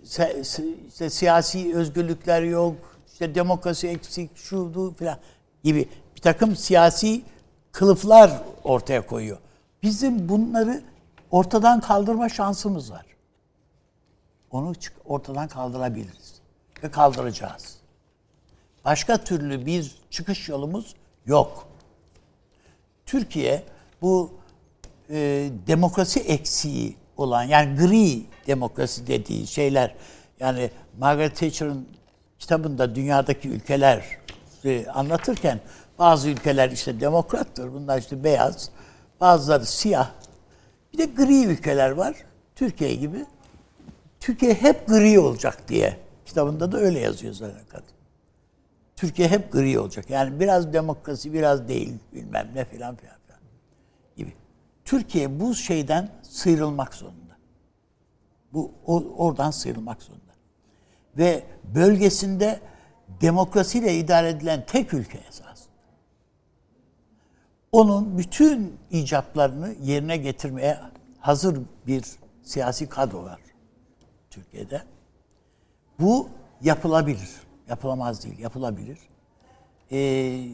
se- 0.03 0.43
işte 0.87 1.09
siyasi 1.09 1.75
özgürlükler 1.75 2.41
yok. 2.41 2.75
işte 3.13 3.35
demokrasi 3.35 3.87
eksik, 3.87 4.37
şu 4.37 4.73
bu 4.75 4.93
falan 4.99 5.19
gibi 5.63 5.89
bir 6.15 6.21
takım 6.21 6.55
siyasi 6.55 7.21
kılıflar 7.71 8.41
ortaya 8.63 9.07
koyuyor. 9.07 9.37
Bizim 9.83 10.29
bunları 10.29 10.83
ortadan 11.31 11.81
kaldırma 11.81 12.29
şansımız 12.29 12.91
var. 12.91 13.05
Onu 14.51 14.73
ortadan 15.05 15.47
kaldırabiliriz 15.47 16.41
ve 16.83 16.91
kaldıracağız. 16.91 17.77
Başka 18.85 19.17
türlü 19.17 19.65
bir 19.65 19.95
çıkış 20.09 20.49
yolumuz 20.49 20.95
yok. 21.25 21.67
Türkiye 23.05 23.63
bu 24.01 24.31
e, 25.09 25.49
demokrasi 25.67 26.19
eksiği 26.19 26.97
olan 27.17 27.43
yani 27.43 27.75
gri 27.75 28.23
demokrasi 28.47 29.07
dediği 29.07 29.47
şeyler 29.47 29.95
yani 30.39 30.71
Margaret 30.99 31.35
Thatcher'ın 31.35 31.87
kitabında 32.39 32.95
dünyadaki 32.95 33.49
ülkeler 33.49 34.03
anlatırken 34.93 35.59
bazı 35.99 36.29
ülkeler 36.29 36.71
işte 36.71 36.99
demokrattır, 36.99 37.73
bunlar 37.73 37.99
işte 37.99 38.23
beyaz, 38.23 38.69
bazıları 39.21 39.65
siyah. 39.65 40.11
Bir 40.93 40.97
de 40.97 41.05
gri 41.05 41.45
ülkeler 41.45 41.89
var. 41.89 42.15
Türkiye 42.55 42.95
gibi. 42.95 43.25
Türkiye 44.19 44.53
hep 44.53 44.87
gri 44.87 45.19
olacak 45.19 45.67
diye. 45.67 45.97
Kitabında 46.25 46.71
da 46.71 46.77
öyle 46.77 46.99
yazıyor 46.99 47.33
zaten 47.33 47.65
kadın. 47.69 47.85
Türkiye 48.95 49.27
hep 49.27 49.51
gri 49.51 49.79
olacak. 49.79 50.09
Yani 50.09 50.39
biraz 50.39 50.73
demokrasi, 50.73 51.33
biraz 51.33 51.67
değil 51.67 51.93
bilmem 52.13 52.49
ne 52.55 52.65
filan 52.65 52.95
filan 52.95 53.15
filan 53.25 53.39
gibi. 54.17 54.33
Türkiye 54.85 55.39
bu 55.39 55.55
şeyden 55.55 56.09
sıyrılmak 56.33 56.93
zorunda. 56.93 57.37
Bu 58.53 58.71
oradan 59.17 59.51
sıyrılmak 59.51 60.01
zorunda. 60.01 60.33
Ve 61.17 61.43
bölgesinde 61.75 62.59
demokrasiyle 63.21 63.97
idare 63.97 64.29
edilen 64.29 64.65
tek 64.65 64.93
ülke 64.93 65.17
esas. 65.29 65.63
Onun 67.71 68.17
bütün 68.17 68.77
icaplarını 68.91 69.75
yerine 69.81 70.17
getirmeye 70.17 70.79
hazır 71.19 71.59
bir 71.87 72.03
siyasi 72.43 72.89
kadro 72.89 73.23
var 73.23 73.39
Türkiye'de. 74.29 74.81
Bu 75.99 76.29
yapılabilir. 76.61 77.29
Yapılamaz 77.69 78.23
değil, 78.25 78.39
yapılabilir. 78.39 78.99
Ee, 79.91 80.47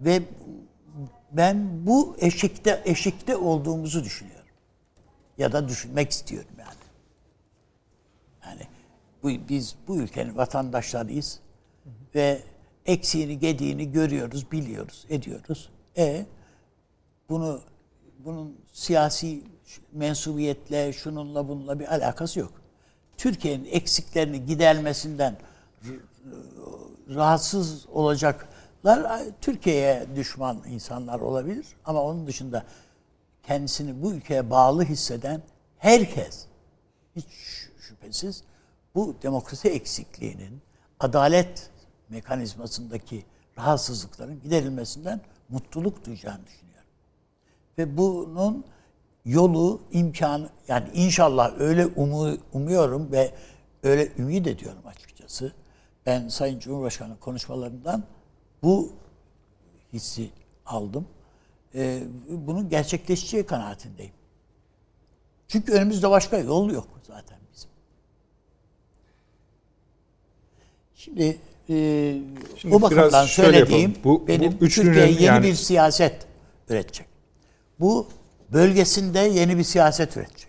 ve 0.00 0.22
ben 1.32 1.86
bu 1.86 2.16
eşikte 2.20 2.82
eşikte 2.84 3.36
olduğumuzu 3.36 4.04
düşünüyorum. 4.04 4.43
Ya 5.38 5.52
da 5.52 5.68
düşünmek 5.68 6.10
istiyorum 6.10 6.50
yani. 6.58 6.84
Bu, 9.24 9.48
biz 9.48 9.74
bu 9.88 9.96
ülkenin 9.96 10.36
vatandaşlarıyız. 10.36 11.40
Ve 12.14 12.42
eksiğini, 12.86 13.38
gediğini 13.38 13.92
görüyoruz, 13.92 14.52
biliyoruz, 14.52 15.06
ediyoruz. 15.08 15.70
E 15.96 16.26
bunu 17.28 17.60
bunun 18.18 18.58
siyasi 18.72 19.42
mensubiyetle, 19.92 20.92
şununla 20.92 21.48
bununla 21.48 21.80
bir 21.80 21.94
alakası 21.94 22.40
yok. 22.40 22.52
Türkiye'nin 23.16 23.64
eksiklerini 23.64 24.46
gidermesinden 24.46 25.36
rahatsız 27.08 27.86
olacaklar 27.88 29.22
Türkiye'ye 29.40 30.06
düşman 30.16 30.58
insanlar 30.68 31.20
olabilir 31.20 31.66
ama 31.84 32.02
onun 32.02 32.26
dışında 32.26 32.64
kendisini 33.46 34.02
bu 34.02 34.12
ülkeye 34.12 34.50
bağlı 34.50 34.84
hisseden 34.84 35.42
herkes 35.78 36.46
hiç 37.16 37.26
şüphesiz 37.78 38.42
bu 38.94 39.16
demokrasi 39.22 39.68
eksikliğinin 39.68 40.62
adalet 41.00 41.70
mekanizmasındaki 42.08 43.24
rahatsızlıkların 43.58 44.40
giderilmesinden 44.42 45.20
mutluluk 45.48 46.06
duyacağını 46.06 46.46
düşünüyorum. 46.46 46.88
Ve 47.78 47.96
bunun 47.96 48.64
yolu, 49.24 49.80
imkanı 49.92 50.48
yani 50.68 50.88
inşallah 50.94 51.52
öyle 51.58 51.86
umu, 51.86 52.36
umuyorum 52.52 53.12
ve 53.12 53.34
öyle 53.82 54.12
ümit 54.18 54.46
ediyorum 54.46 54.86
açıkçası. 54.86 55.52
Ben 56.06 56.28
Sayın 56.28 56.58
Cumhurbaşkanı 56.58 57.20
konuşmalarından 57.20 58.04
bu 58.62 58.92
hissi 59.92 60.30
aldım. 60.66 61.06
Ee, 61.74 62.02
bunun 62.28 62.68
gerçekleşeceği 62.68 63.46
kanaatindeyim. 63.46 64.12
Çünkü 65.48 65.72
önümüzde 65.72 66.10
başka 66.10 66.38
yol 66.38 66.70
yok 66.70 66.88
zaten 67.06 67.38
bizim. 67.54 67.70
Şimdi, 70.94 71.38
e, 71.68 71.74
Şimdi 72.56 72.74
o 72.74 72.82
bakımdan 72.82 73.26
söylediğim 73.26 73.80
yapalım. 73.90 74.04
Bu- 74.04 74.22
bu 74.22 74.28
benim 74.28 74.52
üçlünün 74.60 74.86
Türkiye 74.86 75.06
yeni 75.06 75.22
yani- 75.22 75.46
bir 75.46 75.54
siyaset 75.54 76.26
üretecek. 76.68 77.06
Bu 77.80 78.08
bölgesinde 78.52 79.18
yeni 79.18 79.58
bir 79.58 79.64
siyaset 79.64 80.16
üretecek. 80.16 80.48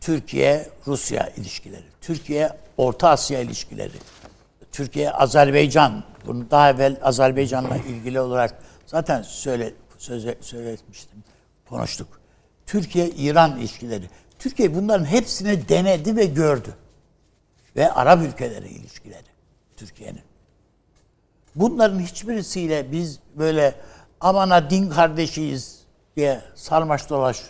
Türkiye-Rusya 0.00 1.28
ilişkileri, 1.36 1.84
Türkiye-Orta 2.00 3.08
Asya 3.08 3.40
ilişkileri, 3.40 3.96
Türkiye-Azerbaycan, 4.72 6.04
bunu 6.26 6.50
daha 6.50 6.70
evvel 6.70 6.96
Azerbaycan'la 7.02 7.76
ilgili 7.76 8.20
olarak 8.20 8.62
zaten 8.90 9.22
söyle, 9.22 9.72
söze, 9.98 10.38
söyletmiştim, 10.40 11.24
konuştuk. 11.68 12.20
Türkiye-İran 12.66 13.58
ilişkileri. 13.58 14.04
Türkiye 14.38 14.74
bunların 14.74 15.04
hepsini 15.04 15.68
denedi 15.68 16.16
ve 16.16 16.24
gördü. 16.24 16.74
Ve 17.76 17.92
Arap 17.92 18.22
ülkeleri 18.22 18.68
ilişkileri 18.68 19.26
Türkiye'nin. 19.76 20.22
Bunların 21.54 22.00
hiçbirisiyle 22.00 22.92
biz 22.92 23.20
böyle 23.34 23.74
amana 24.20 24.70
din 24.70 24.90
kardeşiyiz 24.90 25.80
diye 26.16 26.40
sarmaş 26.54 27.10
dolaş 27.10 27.42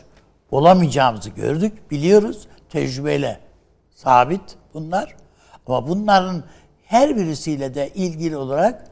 olamayacağımızı 0.50 1.30
gördük, 1.30 1.90
biliyoruz. 1.90 2.48
Tecrübeyle 2.68 3.40
sabit 3.94 4.56
bunlar. 4.74 5.16
Ama 5.66 5.88
bunların 5.88 6.44
her 6.84 7.16
birisiyle 7.16 7.74
de 7.74 7.90
ilgili 7.94 8.36
olarak 8.36 8.86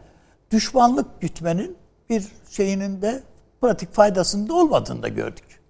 düşmanlık 0.50 1.20
gütmenin 1.20 1.76
bir 2.10 2.28
şeyinin 2.50 3.02
de 3.02 3.22
pratik 3.60 3.92
faydasında 3.92 4.54
olmadığını 4.54 5.02
da 5.02 5.08
gördük. 5.08 5.60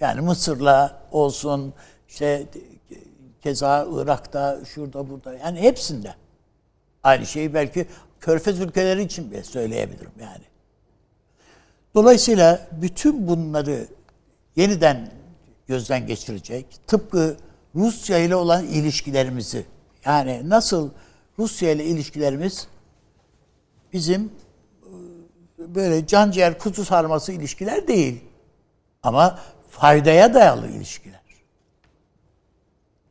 Yani 0.00 0.20
Mısır'la 0.20 1.02
olsun, 1.10 1.74
işte 2.08 2.46
keza 3.42 3.86
Irak'ta, 3.92 4.60
şurada 4.64 5.10
burada 5.10 5.34
yani 5.34 5.60
hepsinde. 5.60 6.14
Aynı 7.02 7.26
şeyi 7.26 7.54
belki 7.54 7.86
Körfez 8.20 8.60
ülkeleri 8.60 9.02
için 9.02 9.30
bile 9.30 9.44
söyleyebilirim 9.44 10.12
yani. 10.20 10.44
Dolayısıyla 11.94 12.68
bütün 12.72 13.28
bunları 13.28 13.86
yeniden 14.56 15.10
gözden 15.66 16.06
geçirecek. 16.06 16.66
Tıpkı 16.86 17.36
Rusya 17.74 18.18
ile 18.18 18.36
olan 18.36 18.66
ilişkilerimizi 18.66 19.66
yani 20.04 20.48
nasıl 20.48 20.90
Rusya 21.38 21.70
ile 21.70 21.84
ilişkilerimiz 21.84 22.68
bizim 23.92 24.32
böyle 25.74 26.06
can 26.06 26.30
ciğer 26.30 26.58
kutu 26.58 26.84
sarması 26.84 27.32
ilişkiler 27.32 27.88
değil. 27.88 28.24
Ama 29.02 29.38
faydaya 29.70 30.34
dayalı 30.34 30.68
ilişkiler. 30.68 31.20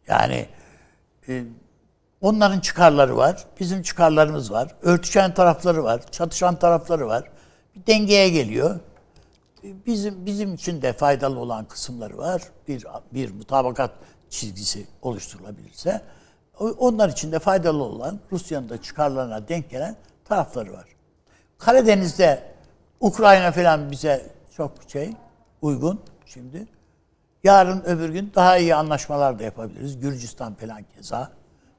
Yani 0.07 0.47
e, 1.27 1.43
onların 2.21 2.59
çıkarları 2.59 3.17
var, 3.17 3.45
bizim 3.59 3.81
çıkarlarımız 3.81 4.51
var. 4.51 4.75
Örtüşen 4.81 5.33
tarafları 5.33 5.83
var, 5.83 6.11
çatışan 6.11 6.55
tarafları 6.55 7.07
var. 7.07 7.31
Bir 7.75 7.87
dengeye 7.87 8.29
geliyor. 8.29 8.79
E, 9.63 9.85
bizim 9.85 10.25
bizim 10.25 10.53
için 10.53 10.81
de 10.81 10.93
faydalı 10.93 11.39
olan 11.39 11.65
kısımları 11.65 12.17
var. 12.17 12.41
Bir 12.67 12.85
bir 13.13 13.31
mutabakat 13.31 13.91
çizgisi 14.29 14.87
oluşturulabilirse 15.01 16.01
onlar 16.59 17.09
için 17.09 17.31
de 17.31 17.39
faydalı 17.39 17.83
olan 17.83 18.19
Rusya'nın 18.31 18.69
da 18.69 18.81
çıkarlarına 18.81 19.47
denk 19.47 19.69
gelen 19.69 19.95
tarafları 20.25 20.73
var. 20.73 20.94
Karadeniz'de 21.57 22.43
Ukrayna 22.99 23.51
falan 23.51 23.91
bize 23.91 24.29
çok 24.57 24.71
şey 24.87 25.13
uygun 25.61 26.01
şimdi. 26.25 26.67
Yarın 27.43 27.83
öbür 27.83 28.09
gün 28.09 28.31
daha 28.35 28.57
iyi 28.57 28.75
anlaşmalar 28.75 29.39
da 29.39 29.43
yapabiliriz. 29.43 29.99
Gürcistan 29.99 30.53
falan 30.53 30.83
keza. 30.95 31.31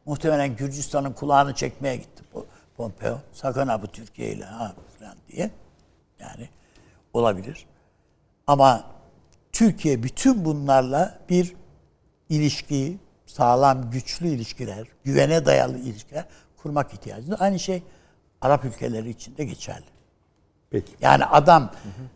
Muhtemelen 0.07 0.57
Gürcistan'ın 0.57 1.13
kulağını 1.13 1.55
çekmeye 1.55 1.97
gitti 1.97 2.23
Pompeo. 2.77 3.19
Sakın 3.33 3.69
ha 3.69 3.83
bu 3.83 3.87
Türkiye 3.87 4.33
ile 4.33 4.45
ha 4.45 4.75
falan 4.99 5.17
diye. 5.29 5.51
Yani 6.19 6.49
olabilir. 7.13 7.67
Ama 8.47 8.85
Türkiye 9.53 10.03
bütün 10.03 10.45
bunlarla 10.45 11.19
bir 11.29 11.55
ilişkiyi, 12.29 12.99
sağlam, 13.27 13.91
güçlü 13.91 14.29
ilişkiler, 14.29 14.87
güvene 15.05 15.47
dayalı 15.47 15.79
ilişkiler 15.79 16.25
kurmak 16.57 16.93
ihtiyacında. 16.93 17.37
Aynı 17.37 17.59
şey 17.59 17.83
Arap 18.41 18.65
ülkeleri 18.65 19.11
için 19.11 19.37
de 19.37 19.45
geçerli. 19.45 19.85
Peki. 20.71 20.93
Yani 21.01 21.25
adam 21.25 21.63
hı 21.63 21.67
hı. 21.67 22.07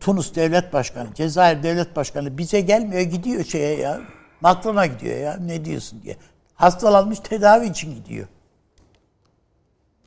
Tunus 0.00 0.34
devlet 0.34 0.72
başkanı, 0.72 1.14
Cezayir 1.14 1.62
devlet 1.62 1.96
başkanı 1.96 2.38
bize 2.38 2.60
gelmiyor 2.60 3.02
gidiyor 3.02 3.44
şeye 3.44 3.78
ya. 3.78 4.00
Macron'a 4.40 4.86
gidiyor 4.86 5.18
ya 5.18 5.36
ne 5.36 5.64
diyorsun 5.64 6.02
diye. 6.02 6.16
Hastalanmış 6.54 7.18
tedavi 7.18 7.66
için 7.66 7.94
gidiyor. 7.94 8.28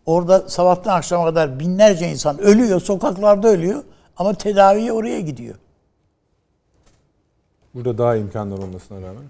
Orada 0.05 0.49
sabahtan 0.49 0.97
akşama 0.97 1.25
kadar 1.25 1.59
binlerce 1.59 2.11
insan 2.11 2.39
ölüyor, 2.39 2.81
sokaklarda 2.81 3.47
ölüyor 3.47 3.83
ama 4.17 4.33
tedaviye 4.33 4.91
oraya 4.91 5.19
gidiyor. 5.19 5.55
Burada 7.73 7.97
daha 7.97 8.15
imkanlar 8.15 8.57
olmasına 8.57 9.01
rağmen. 9.01 9.23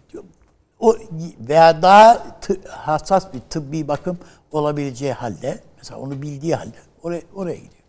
O 0.80 0.96
veya 1.40 1.82
daha 1.82 2.26
hassas 2.70 3.34
bir 3.34 3.40
tıbbi 3.40 3.88
bakım 3.88 4.18
olabileceği 4.52 5.14
halde, 5.14 5.60
mesela 5.86 6.02
onu 6.02 6.22
bildiği 6.22 6.56
halde 6.56 6.78
oraya, 7.04 7.22
oraya 7.36 7.56
gidiyor. 7.56 7.84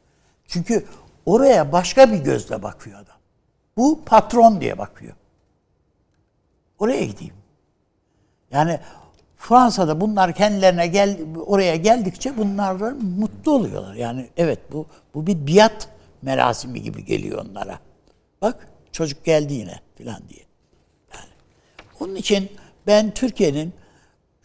Çünkü 0.46 0.86
oraya 1.26 1.72
başka 1.72 2.12
bir 2.12 2.18
gözle 2.18 2.62
bakıyor 2.62 3.00
adam. 3.00 3.16
Bu 3.76 4.00
patron 4.06 4.60
diye 4.60 4.78
bakıyor. 4.78 5.14
Oraya 6.78 7.04
gideyim. 7.04 7.34
Yani 8.50 8.80
Fransa'da 9.36 10.00
bunlar 10.00 10.34
kendilerine 10.34 10.86
gel 10.86 11.18
oraya 11.46 11.76
geldikçe 11.76 12.36
bunlar 12.38 12.74
mutlu 13.18 13.52
oluyorlar. 13.52 13.94
Yani 13.94 14.30
evet 14.36 14.58
bu 14.72 14.86
bu 15.14 15.26
bir 15.26 15.46
biat 15.46 15.88
merasimi 16.22 16.82
gibi 16.82 17.04
geliyor 17.04 17.44
onlara. 17.44 17.78
Bak 18.42 18.68
çocuk 18.92 19.24
geldi 19.24 19.54
yine 19.54 19.80
filan 19.94 20.28
diye. 20.28 20.44
Yani 21.14 21.30
onun 22.00 22.14
için 22.14 22.50
ben 22.86 23.14
Türkiye'nin 23.14 23.72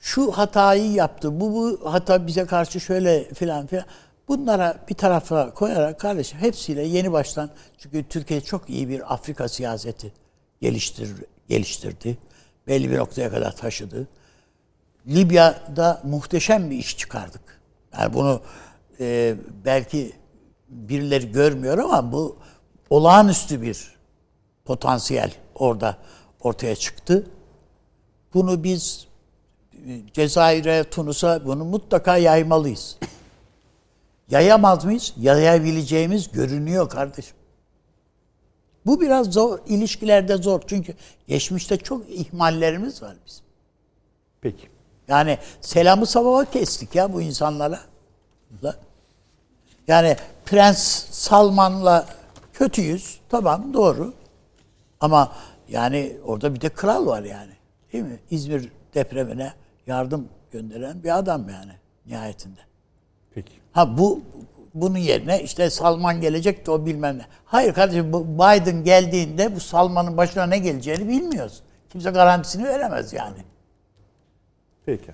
şu 0.01 0.31
hatayı 0.31 0.91
yaptı, 0.91 1.39
bu, 1.39 1.53
bu 1.53 1.93
hata 1.93 2.27
bize 2.27 2.45
karşı 2.45 2.79
şöyle 2.79 3.33
filan 3.33 3.67
filan 3.67 3.85
bunlara 4.27 4.77
bir 4.89 4.95
tarafa 4.95 5.53
koyarak 5.53 5.99
kardeşim 5.99 6.39
hepsiyle 6.39 6.83
yeni 6.83 7.11
baştan 7.11 7.49
çünkü 7.77 8.03
Türkiye 8.09 8.41
çok 8.41 8.69
iyi 8.69 8.89
bir 8.89 9.13
Afrika 9.13 9.49
siyaseti 9.49 10.13
geliştir, 10.61 11.09
geliştirdi. 11.49 12.17
Belli 12.67 12.91
bir 12.91 12.97
noktaya 12.97 13.29
kadar 13.31 13.55
taşıdı. 13.55 14.07
Libya'da 15.07 16.01
muhteşem 16.03 16.71
bir 16.71 16.77
iş 16.77 16.97
çıkardık. 16.97 17.61
Yani 17.99 18.13
bunu 18.13 18.41
e, 18.99 19.35
belki 19.65 20.11
birileri 20.69 21.31
görmüyor 21.31 21.77
ama 21.77 22.11
bu 22.11 22.37
olağanüstü 22.89 23.61
bir 23.61 23.95
potansiyel 24.65 25.31
orada 25.55 25.97
ortaya 26.39 26.75
çıktı. 26.75 27.27
Bunu 28.33 28.63
biz 28.63 29.07
Cezayir'e, 30.13 30.83
Tunus'a 30.83 31.45
bunu 31.45 31.65
mutlaka 31.65 32.17
yaymalıyız. 32.17 32.97
Yayamaz 34.29 34.85
mıyız? 34.85 35.13
Yayabileceğimiz 35.17 36.31
görünüyor 36.31 36.89
kardeşim. 36.89 37.35
Bu 38.85 39.01
biraz 39.01 39.27
zor, 39.27 39.59
ilişkilerde 39.67 40.37
zor. 40.37 40.61
Çünkü 40.67 40.95
geçmişte 41.27 41.77
çok 41.77 42.09
ihmallerimiz 42.09 43.01
var 43.01 43.15
bizim. 43.27 43.45
Peki. 44.41 44.69
Yani 45.07 45.37
selamı 45.61 46.05
sabahı 46.05 46.51
kestik 46.51 46.95
ya 46.95 47.13
bu 47.13 47.21
insanlara. 47.21 47.79
La. 48.63 48.75
Yani 49.87 50.17
Prens 50.45 51.05
Salman'la 51.11 52.05
kötüyüz. 52.53 53.19
Tamam 53.29 53.73
doğru. 53.73 54.13
Ama 54.99 55.35
yani 55.69 56.17
orada 56.25 56.55
bir 56.55 56.61
de 56.61 56.69
kral 56.69 57.05
var 57.05 57.23
yani. 57.23 57.53
Değil 57.93 58.03
mi? 58.03 58.19
İzmir 58.31 58.69
depremine 58.93 59.53
yardım 59.87 60.27
gönderen 60.51 61.03
bir 61.03 61.17
adam 61.17 61.49
yani 61.49 61.71
nihayetinde. 62.05 62.59
Peki. 63.35 63.51
Ha 63.71 63.97
bu 63.97 64.21
bunun 64.73 64.97
yerine 64.97 65.43
işte 65.43 65.69
Salman 65.69 66.21
gelecek 66.21 66.65
de 66.65 66.71
o 66.71 66.85
bilmem 66.85 67.17
ne. 67.17 67.25
Hayır 67.45 67.73
kardeşim 67.73 68.13
bu 68.13 68.25
Biden 68.25 68.83
geldiğinde 68.83 69.55
bu 69.55 69.59
Salman'ın 69.59 70.17
başına 70.17 70.45
ne 70.45 70.57
geleceğini 70.57 71.07
bilmiyoruz. 71.07 71.61
Kimse 71.89 72.09
garantisini 72.09 72.63
veremez 72.63 73.13
yani. 73.13 73.37
Peki. 74.85 75.11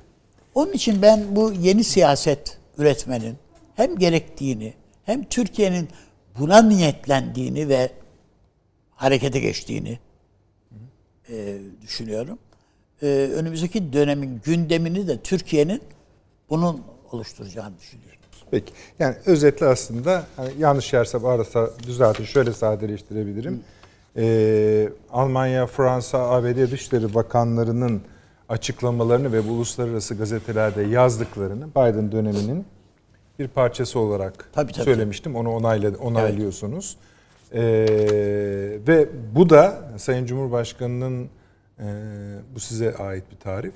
Onun 0.55 0.73
için 0.73 1.01
ben 1.01 1.35
bu 1.35 1.51
yeni 1.51 1.83
siyaset 1.83 2.57
üretmenin 2.77 3.37
hem 3.75 3.97
gerektiğini 3.97 4.73
hem 5.03 5.23
Türkiye'nin 5.23 5.89
buna 6.39 6.61
niyetlendiğini 6.61 7.69
ve 7.69 7.91
harekete 8.95 9.39
geçtiğini 9.39 9.99
e, 11.29 11.57
düşünüyorum. 11.81 12.39
E, 13.01 13.07
önümüzdeki 13.35 13.93
dönemin 13.93 14.41
gündemini 14.45 15.07
de 15.07 15.17
Türkiye'nin 15.21 15.81
bunun 16.49 16.81
oluşturacağını 17.11 17.79
düşünüyorum. 17.79 18.17
Peki. 18.51 18.73
Yani 18.99 19.15
özetle 19.25 19.65
aslında 19.65 20.23
hani 20.35 20.49
yanlış 20.59 20.93
yerse 20.93 21.17
arasa 21.17 21.69
düzeltin. 21.87 22.23
Şöyle 22.23 22.53
sadeleştirebilirim. 22.53 23.63
Ee, 24.17 24.89
Almanya, 25.11 25.67
Fransa, 25.67 26.29
ABD 26.29 26.71
Dışişleri 26.71 27.13
Bakanlarının 27.13 28.01
açıklamalarını 28.49 29.33
ve 29.33 29.47
bu 29.47 29.51
uluslararası 29.51 30.15
gazetelerde 30.15 30.81
yazdıklarını 30.81 31.69
Biden 31.69 32.11
döneminin 32.11 32.65
bir 33.39 33.47
parçası 33.47 33.99
olarak 33.99 34.49
Tabii, 34.53 34.71
tabii. 34.71 34.85
söylemiştim. 34.85 35.35
Onu 35.35 35.51
onayla, 35.51 35.91
onaylıyorsunuz. 35.97 36.97
Ee, 37.53 37.61
ve 38.87 39.09
bu 39.35 39.49
da 39.49 39.81
Sayın 39.97 40.25
Cumhurbaşkanı'nın 40.25 41.29
e, 41.79 41.85
bu 42.55 42.59
size 42.59 42.95
ait 42.95 43.23
bir 43.31 43.37
tarif. 43.37 43.73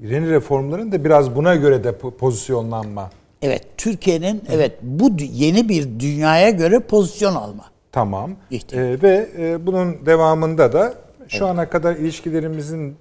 Yeni 0.00 0.30
reformların 0.30 0.92
da 0.92 1.04
biraz 1.04 1.36
buna 1.36 1.56
göre 1.56 1.84
de 1.84 1.88
po- 1.88 2.16
pozisyonlanma 2.16 3.10
Evet, 3.42 3.62
Türkiye'nin 3.76 4.42
evet 4.52 4.72
bu 4.82 5.10
yeni 5.18 5.68
bir 5.68 6.00
dünyaya 6.00 6.50
göre 6.50 6.80
pozisyon 6.80 7.34
alma. 7.34 7.64
Tamam. 7.92 8.30
Ee, 8.52 8.58
ve 9.02 9.28
e, 9.38 9.66
bunun 9.66 10.06
devamında 10.06 10.72
da 10.72 10.94
şu 11.28 11.46
ana 11.46 11.68
kadar 11.68 11.96
ilişkilerimizin 11.96 12.96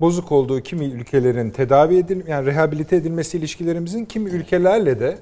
bozuk 0.00 0.32
olduğu 0.32 0.60
kimi 0.60 0.84
ülkelerin 0.84 1.50
tedavi 1.50 1.96
edil 1.96 2.26
yani 2.26 2.46
rehabilite 2.46 2.96
edilmesi 2.96 3.38
ilişkilerimizin 3.38 4.04
kimi 4.04 4.30
ülkelerle 4.30 5.00
de 5.00 5.18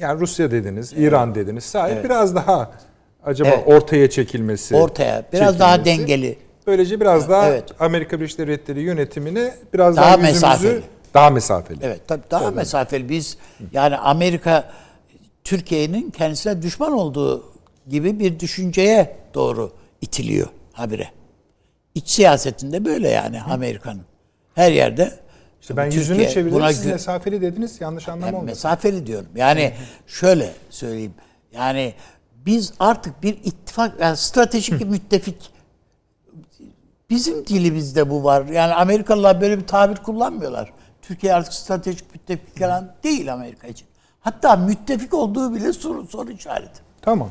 yani 0.00 0.20
Rusya 0.20 0.50
dediniz, 0.50 0.92
İran 0.92 1.34
dediniz. 1.34 1.64
Sahip 1.64 2.04
biraz 2.04 2.34
daha 2.34 2.70
acaba 3.24 3.48
Evet. 3.48 3.62
ortaya 3.66 4.10
çekilmesi. 4.10 4.76
Ortaya, 4.76 5.24
biraz 5.32 5.58
daha 5.60 5.76
çekilmesi. 5.76 6.00
dengeli. 6.00 6.36
Böylece 6.70 7.00
biraz 7.00 7.28
daha 7.28 7.48
Evet. 7.48 7.64
Amerika 7.80 8.20
Birleşik 8.20 8.38
Devletleri 8.38 8.80
yönetimine 8.80 9.54
biraz 9.74 9.96
Daha 9.96 10.04
daha, 10.04 10.12
yüzümüzü 10.28 10.32
mesafeli. 10.34 10.82
daha 11.14 11.30
mesafeli. 11.30 11.78
Evet, 11.82 12.00
tabii 12.08 12.22
daha 12.30 12.50
mesafeli. 12.50 13.08
Biz 13.08 13.36
yani 13.72 13.96
Amerika 13.96 14.70
Türkiye'nin 15.44 16.10
kendisine 16.10 16.62
düşman 16.62 16.92
olduğu 16.92 17.52
gibi 17.88 18.18
bir 18.18 18.40
düşünceye 18.40 19.16
doğru 19.34 19.72
itiliyor 20.00 20.48
habire. 20.72 21.08
İç 21.94 22.08
siyasetinde 22.08 22.84
böyle 22.84 23.08
yani 23.08 23.42
Amerika'nın. 23.42 24.04
Her 24.54 24.72
yerde 24.72 25.18
İşte 25.60 25.76
ben 25.76 25.90
bu 25.90 25.94
yüzünü 25.94 26.16
Türkiye 26.16 26.34
çevirdim, 26.34 26.58
buna 26.58 26.72
siz 26.72 26.86
mesafeli 26.86 27.40
dediniz. 27.40 27.80
Yanlış 27.80 28.08
anlama 28.08 28.26
olmasın. 28.26 28.46
mesafeli 28.46 29.06
diyorum. 29.06 29.28
Yani 29.36 29.72
şöyle 30.06 30.52
söyleyeyim. 30.70 31.14
Yani 31.52 31.94
biz 32.46 32.72
artık 32.80 33.22
bir 33.22 33.38
ittifak, 33.44 34.00
yani 34.00 34.16
stratejik 34.16 34.80
bir 34.80 34.86
müttefik 34.86 35.59
bizim 37.10 37.46
dilimizde 37.46 38.10
bu 38.10 38.24
var. 38.24 38.44
Yani 38.46 38.74
Amerikalılar 38.74 39.40
böyle 39.40 39.58
bir 39.58 39.66
tabir 39.66 39.96
kullanmıyorlar. 39.96 40.72
Türkiye 41.02 41.34
artık 41.34 41.52
stratejik 41.52 42.14
müttefik 42.14 42.58
falan 42.58 42.92
değil 43.04 43.32
Amerika 43.32 43.66
için. 43.66 43.86
Hatta 44.20 44.56
müttefik 44.56 45.14
olduğu 45.14 45.54
bile 45.54 45.72
soru, 45.72 46.06
soru 46.06 46.30
işareti. 46.30 46.80
Tamam. 47.02 47.28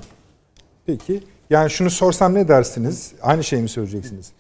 Peki. 0.86 1.24
Yani 1.50 1.70
şunu 1.70 1.90
sorsam 1.90 2.34
ne 2.34 2.48
dersiniz? 2.48 3.12
Aynı 3.22 3.44
şeyi 3.44 3.62
mi 3.62 3.70
söyleyeceksiniz? 3.70 4.32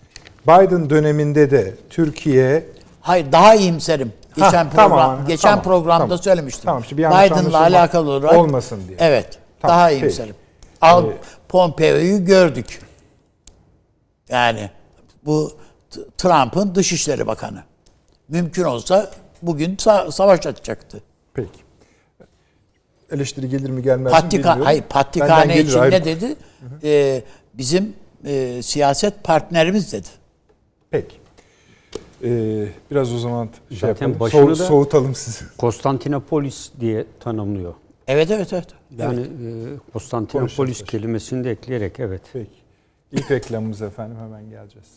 Biden 0.47 0.89
döneminde 0.89 1.52
de 1.52 1.75
Türkiye 1.89 2.65
Hayır 3.02 3.32
daha 3.32 3.56
iyimserim. 3.56 4.13
Geçen 4.36 4.65
Ha, 4.65 4.69
program 4.69 4.89
tamam, 4.89 5.25
geçen 5.28 5.49
tamam, 5.49 5.63
programda 5.63 6.04
tamam. 6.04 6.17
söylemiştim. 6.17 6.65
Tamam, 6.65 6.82
işte 6.82 6.97
Biden'la 6.97 7.60
alakalı 7.60 8.10
olarak 8.12 8.38
olmasın 8.38 8.80
diye. 8.88 8.97
Evet. 9.02 9.39
Tamam, 9.62 9.78
daha 9.78 9.88
peki. 9.88 10.02
iyimserim. 10.02 10.36
Al 10.82 11.06
Ee, 11.06 11.17
Pompeo'yu 11.49 12.25
gördük. 12.25 12.82
Yani 14.30 14.69
bu 15.25 15.51
Trump'ın 16.17 16.75
Dışişleri 16.75 17.27
Bakanı. 17.27 17.63
Mümkün 18.29 18.63
olsa 18.63 19.12
bugün 19.41 19.75
sa- 19.75 20.12
savaş 20.12 20.45
açacaktı. 20.45 21.01
peki. 21.34 21.60
Eleştiri 23.12 23.49
gelir 23.49 23.69
mi 23.69 23.84
gelmez 23.84 24.13
mi 24.13 24.19
Patika, 24.19 24.38
bilmiyorum. 24.38 24.62
hayır 24.65 24.84
Patrikhane 24.89 25.53
gelir, 25.53 25.65
için 25.69 25.79
hayır. 25.79 25.91
ne 25.93 26.05
dedi? 26.05 26.36
Ee, 26.84 27.23
bizim 27.53 27.93
e, 28.25 28.62
siyaset 28.63 29.23
partnerimiz 29.23 29.93
dedi. 29.93 30.08
Peki. 30.91 31.15
Ee, 32.23 32.67
biraz 32.91 33.13
o 33.13 33.17
zaman 33.17 33.49
şey 33.69 33.77
Zaten 33.79 34.10
yapalım. 34.10 34.49
da- 34.49 34.55
soğutalım 34.55 35.15
sizi. 35.15 35.45
Konstantinopolis 35.58 36.71
diye 36.79 37.05
tanımlıyor. 37.19 37.73
Evet 38.08 38.32
evet 38.32 38.53
evet. 38.53 38.67
Yani 38.97 39.21
e, 39.21 39.27
Konstantinopolis 39.93 40.84
kelimesini 40.84 41.43
de 41.43 41.51
ekleyerek 41.51 41.99
evet. 41.99 42.21
Peki. 42.34 42.49
İlk 43.12 43.32
reklamımız 43.32 43.82
efendim 43.82 44.17
hemen 44.17 44.49
geleceğiz. 44.49 44.88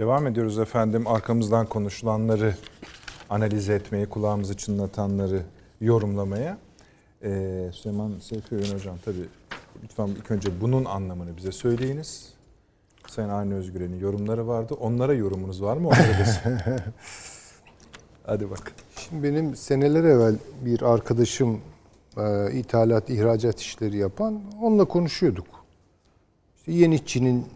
Devam 0.00 0.26
ediyoruz 0.26 0.58
efendim. 0.58 1.06
Arkamızdan 1.06 1.66
konuşulanları 1.66 2.54
analiz 3.30 3.68
etmeye, 3.68 4.06
kulağımızı 4.06 4.56
çınlatanları 4.56 5.42
yorumlamaya. 5.80 6.58
Ee, 7.22 7.70
Süleyman 7.72 8.12
Seyfi 8.20 8.54
Öğün 8.54 8.74
Hocam 8.74 8.96
tabii 9.04 9.24
lütfen 9.82 10.06
ilk 10.06 10.30
önce 10.30 10.60
bunun 10.60 10.84
anlamını 10.84 11.36
bize 11.36 11.52
söyleyiniz. 11.52 12.32
Sayın 13.06 13.28
Avni 13.28 13.54
Özgüren'in 13.54 14.00
yorumları 14.00 14.48
vardı. 14.48 14.74
Onlara 14.74 15.14
yorumunuz 15.14 15.62
var 15.62 15.76
mı? 15.76 15.90
Hadi 18.26 18.50
bak. 18.50 18.72
Şimdi 18.96 19.22
benim 19.22 19.56
seneler 19.56 20.04
evvel 20.04 20.34
bir 20.64 20.82
arkadaşım 20.82 21.60
e, 22.16 22.52
ithalat, 22.52 23.10
ihracat 23.10 23.60
işleri 23.60 23.96
yapan, 23.96 24.40
onunla 24.62 24.84
konuşuyorduk. 24.84 25.46
İşte 26.56 26.72
yeni 26.72 27.06
Çin'in 27.06 27.46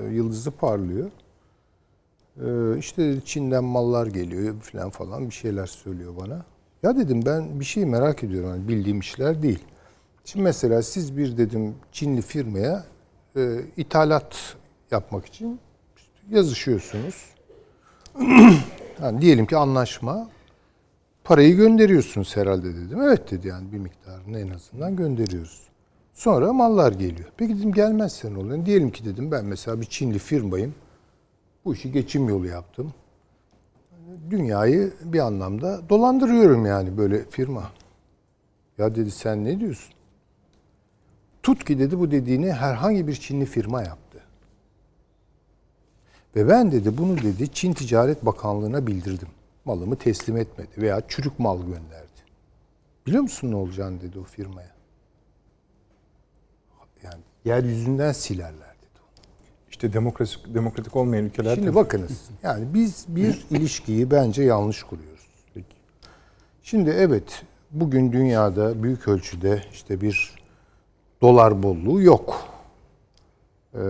e, 0.00 0.04
yıldızı 0.04 0.50
parlıyor. 0.50 1.10
E, 2.44 2.78
işte 2.78 3.20
Çin'den 3.24 3.64
mallar 3.64 4.06
geliyor 4.06 4.60
falan 4.60 4.90
falan 4.90 5.26
bir 5.26 5.34
şeyler 5.34 5.66
söylüyor 5.66 6.14
bana. 6.20 6.44
Ya 6.82 6.96
dedim 6.96 7.22
ben 7.26 7.60
bir 7.60 7.64
şey 7.64 7.84
merak 7.84 8.24
ediyorum. 8.24 8.48
Yani 8.50 8.68
bildiğim 8.68 9.00
işler 9.00 9.42
değil. 9.42 9.64
Şimdi 10.24 10.42
mesela 10.42 10.82
siz 10.82 11.16
bir 11.16 11.36
dedim 11.36 11.74
Çinli 11.92 12.22
firmaya 12.22 12.84
e, 13.36 13.60
ithalat 13.76 14.56
yapmak 14.90 15.26
için 15.26 15.60
yazışıyorsunuz. 16.30 17.24
Yani 19.02 19.20
diyelim 19.20 19.46
ki 19.46 19.56
anlaşma 19.56 20.28
parayı 21.24 21.56
gönderiyorsunuz 21.56 22.36
herhalde 22.36 22.74
dedim. 22.76 23.02
Evet 23.02 23.30
dedi 23.30 23.48
yani 23.48 23.72
bir 23.72 23.78
miktarını 23.78 24.40
en 24.40 24.48
azından 24.48 24.96
gönderiyoruz. 24.96 25.62
Sonra 26.14 26.52
mallar 26.52 26.92
geliyor. 26.92 27.28
Peki 27.36 27.58
dedim 27.58 27.72
gelmezse 27.72 28.34
ne 28.34 28.38
oluyor? 28.38 28.66
Diyelim 28.66 28.90
ki 28.90 29.04
dedim 29.04 29.30
ben 29.30 29.44
mesela 29.44 29.80
bir 29.80 29.86
Çinli 29.86 30.18
firmayım. 30.18 30.74
Bu 31.68 31.74
işi 31.74 31.92
geçim 31.92 32.28
yolu 32.28 32.46
yaptım. 32.46 32.94
Dünyayı 34.30 34.92
bir 35.02 35.18
anlamda 35.18 35.88
dolandırıyorum 35.88 36.66
yani 36.66 36.98
böyle 36.98 37.24
firma. 37.24 37.70
Ya 38.78 38.94
dedi 38.94 39.10
sen 39.10 39.44
ne 39.44 39.60
diyorsun? 39.60 39.94
Tut 41.42 41.64
ki 41.64 41.78
dedi 41.78 41.98
bu 41.98 42.10
dediğini 42.10 42.52
herhangi 42.52 43.06
bir 43.06 43.14
Çinli 43.14 43.46
firma 43.46 43.82
yaptı. 43.82 44.20
Ve 46.36 46.48
ben 46.48 46.72
dedi 46.72 46.98
bunu 46.98 47.18
dedi 47.18 47.52
Çin 47.52 47.72
Ticaret 47.72 48.26
Bakanlığı'na 48.26 48.86
bildirdim. 48.86 49.28
Malımı 49.64 49.96
teslim 49.96 50.36
etmedi 50.36 50.70
veya 50.78 51.02
çürük 51.08 51.38
mal 51.38 51.58
gönderdi. 51.58 52.20
Biliyor 53.06 53.22
musun 53.22 53.50
ne 53.50 53.56
olacağını 53.56 54.00
dedi 54.00 54.18
o 54.18 54.22
firmaya. 54.22 54.72
Yani 57.02 57.22
yeryüzünden 57.44 58.12
silerler. 58.12 58.67
İşte 59.78 59.92
demokrasi, 59.92 60.54
demokratik 60.54 60.96
olmayan 60.96 61.24
ülkeler 61.24 61.54
Şimdi 61.54 61.74
bakınız. 61.74 62.10
Yani 62.42 62.64
biz 62.74 63.04
bir 63.08 63.46
ilişkiyi 63.50 64.10
bence 64.10 64.42
yanlış 64.42 64.82
kuruyoruz. 64.82 65.26
Peki. 65.54 65.76
Şimdi 66.62 66.90
evet 66.90 67.42
bugün 67.70 68.12
dünyada 68.12 68.82
büyük 68.82 69.08
ölçüde 69.08 69.62
işte 69.72 70.00
bir 70.00 70.34
dolar 71.22 71.62
bolluğu 71.62 72.02
yok. 72.02 72.48
Ee, 73.74 73.80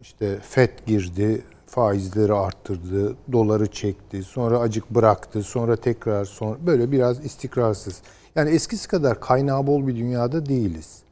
işte 0.00 0.38
FED 0.40 0.70
girdi, 0.86 1.42
faizleri 1.66 2.32
arttırdı, 2.32 3.16
doları 3.32 3.66
çekti, 3.66 4.22
sonra 4.22 4.58
acık 4.58 4.90
bıraktı, 4.90 5.42
sonra 5.42 5.76
tekrar 5.76 6.24
sonra 6.24 6.56
böyle 6.66 6.92
biraz 6.92 7.24
istikrarsız. 7.24 8.02
Yani 8.34 8.50
eskisi 8.50 8.88
kadar 8.88 9.20
kaynağı 9.20 9.66
bol 9.66 9.86
bir 9.86 9.96
dünyada 9.96 10.46
değiliz. 10.46 11.02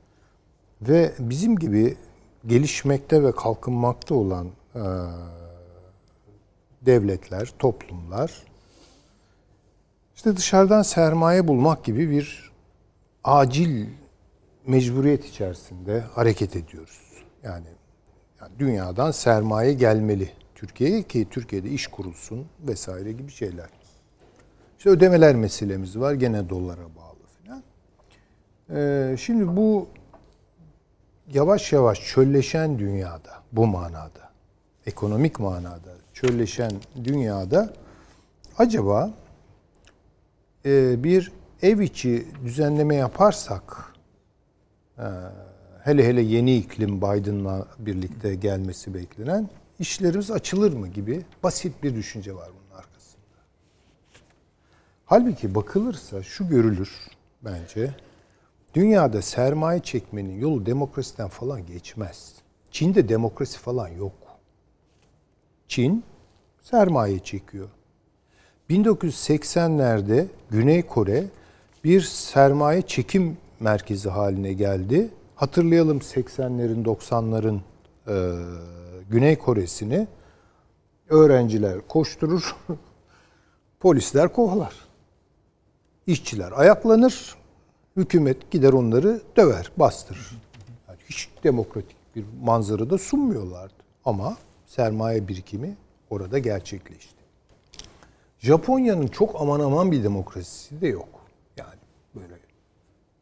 Ve 0.82 1.12
bizim 1.18 1.56
gibi 1.56 1.96
gelişmekte 2.46 3.22
ve 3.22 3.32
kalkınmakta 3.32 4.14
olan 4.14 4.46
e, 4.74 4.82
devletler, 6.82 7.52
toplumlar 7.58 8.50
işte 10.20 10.36
dışarıdan 10.36 10.82
sermaye 10.82 11.48
bulmak 11.48 11.84
gibi 11.84 12.10
bir 12.10 12.52
acil 13.24 13.86
mecburiyet 14.66 15.26
içerisinde 15.26 16.00
hareket 16.00 16.56
ediyoruz. 16.56 17.00
Yani, 17.42 17.66
yani 18.40 18.52
dünyadan 18.58 19.10
sermaye 19.10 19.72
gelmeli 19.72 20.30
Türkiye'ye 20.54 21.02
ki 21.02 21.26
Türkiye'de 21.30 21.68
iş 21.70 21.86
kurulsun 21.86 22.46
vesaire 22.60 23.12
gibi 23.12 23.30
şeyler. 23.32 23.68
İşte 24.78 24.90
ödemeler 24.90 25.34
meselemiz 25.34 25.98
var 25.98 26.12
gene 26.14 26.48
dolara 26.48 26.84
bağlı 26.96 27.26
filan. 27.42 27.62
Ee, 28.70 29.16
şimdi 29.16 29.56
bu 29.56 29.88
yavaş 31.34 31.72
yavaş 31.72 32.00
çölleşen 32.06 32.78
dünyada 32.78 33.42
bu 33.52 33.66
manada 33.66 34.30
ekonomik 34.86 35.40
manada 35.40 35.94
çölleşen 36.14 36.72
dünyada 37.04 37.72
acaba 38.58 39.10
e, 40.66 41.04
bir 41.04 41.32
ev 41.62 41.78
içi 41.80 42.26
düzenleme 42.44 42.94
yaparsak 42.94 43.94
e, 44.98 45.04
hele 45.84 46.06
hele 46.06 46.20
yeni 46.20 46.56
iklim 46.56 47.02
Biden'la 47.02 47.66
birlikte 47.78 48.34
gelmesi 48.34 48.94
beklenen 48.94 49.48
işlerimiz 49.78 50.30
açılır 50.30 50.72
mı 50.72 50.88
gibi 50.88 51.24
basit 51.42 51.82
bir 51.82 51.94
düşünce 51.94 52.34
var 52.34 52.48
bunun 52.48 52.78
arkasında. 52.78 53.24
Halbuki 55.04 55.54
bakılırsa 55.54 56.22
şu 56.22 56.48
görülür 56.48 56.90
bence. 57.42 57.94
Dünyada 58.74 59.22
sermaye 59.22 59.80
çekmenin 59.80 60.40
yolu 60.40 60.66
demokrasiden 60.66 61.28
falan 61.28 61.66
geçmez. 61.66 62.34
Çin'de 62.70 63.08
demokrasi 63.08 63.58
falan 63.58 63.88
yok. 63.88 64.12
Çin 65.68 66.04
sermaye 66.62 67.18
çekiyor. 67.18 67.68
1980'lerde 68.70 70.26
Güney 70.50 70.82
Kore 70.82 71.24
bir 71.84 72.00
sermaye 72.00 72.82
çekim 72.82 73.36
merkezi 73.60 74.08
haline 74.08 74.52
geldi. 74.52 75.10
Hatırlayalım 75.34 75.98
80'lerin 75.98 76.84
90'ların 76.84 77.58
e, 78.08 78.16
Güney 79.10 79.38
Kore'sini 79.38 80.06
öğrenciler 81.08 81.88
koşturur, 81.88 82.56
polisler 83.80 84.32
kovalar. 84.32 84.74
İşçiler 86.06 86.52
ayaklanır, 86.52 87.34
hükümet 87.96 88.50
gider 88.50 88.72
onları 88.72 89.20
döver, 89.36 89.72
bastırır. 89.76 90.30
Yani 90.88 90.98
hiç 91.08 91.28
demokratik 91.44 91.96
bir 92.16 92.24
manzara 92.42 92.90
da 92.90 92.98
sunmuyorlardı. 92.98 93.74
Ama 94.04 94.36
sermaye 94.66 95.28
birikimi 95.28 95.76
orada 96.10 96.38
gerçekleşti. 96.38 97.20
Japonya'nın 98.38 99.06
çok 99.06 99.40
aman 99.40 99.60
aman 99.60 99.92
bir 99.92 100.04
demokrasisi 100.04 100.80
de 100.80 100.88
yok. 100.88 101.20
Yani 101.56 101.80
böyle 102.14 102.40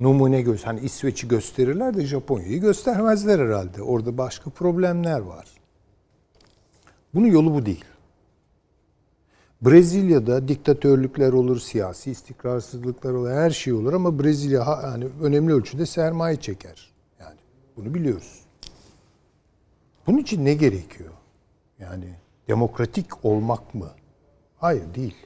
numune 0.01 0.43
göz 0.43 0.67
hani 0.67 0.81
İsveç'i 0.81 1.29
gösterirler 1.29 1.97
de 1.97 2.07
Japonya'yı 2.07 2.61
göstermezler 2.61 3.39
herhalde. 3.39 3.83
Orada 3.83 4.19
başka 4.19 4.51
problemler 4.51 5.21
var. 5.21 5.47
Bunun 7.15 7.27
yolu 7.27 7.55
bu 7.55 7.67
değil. 7.67 7.85
Brezilya'da 9.63 10.49
diktatörlükler 10.49 11.33
olur, 11.33 11.61
siyasi 11.61 12.11
istikrarsızlıklar 12.11 13.13
olur, 13.13 13.31
her 13.31 13.51
şey 13.51 13.73
olur 13.73 13.93
ama 13.93 14.23
Brezilya 14.23 14.81
yani 14.83 15.07
önemli 15.23 15.53
ölçüde 15.53 15.87
sermaye 15.87 16.37
çeker. 16.37 16.91
Yani 17.21 17.37
bunu 17.77 17.95
biliyoruz. 17.95 18.41
Bunun 20.07 20.19
için 20.19 20.45
ne 20.45 20.55
gerekiyor? 20.55 21.11
Yani 21.79 22.15
demokratik 22.49 23.25
olmak 23.25 23.75
mı? 23.75 23.91
Hayır 24.59 24.95
değil. 24.95 25.17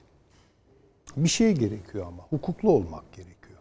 Bir 1.16 1.28
şey 1.28 1.52
gerekiyor 1.52 2.06
ama 2.06 2.22
hukuklu 2.30 2.70
olmak 2.70 3.12
gerekiyor. 3.12 3.58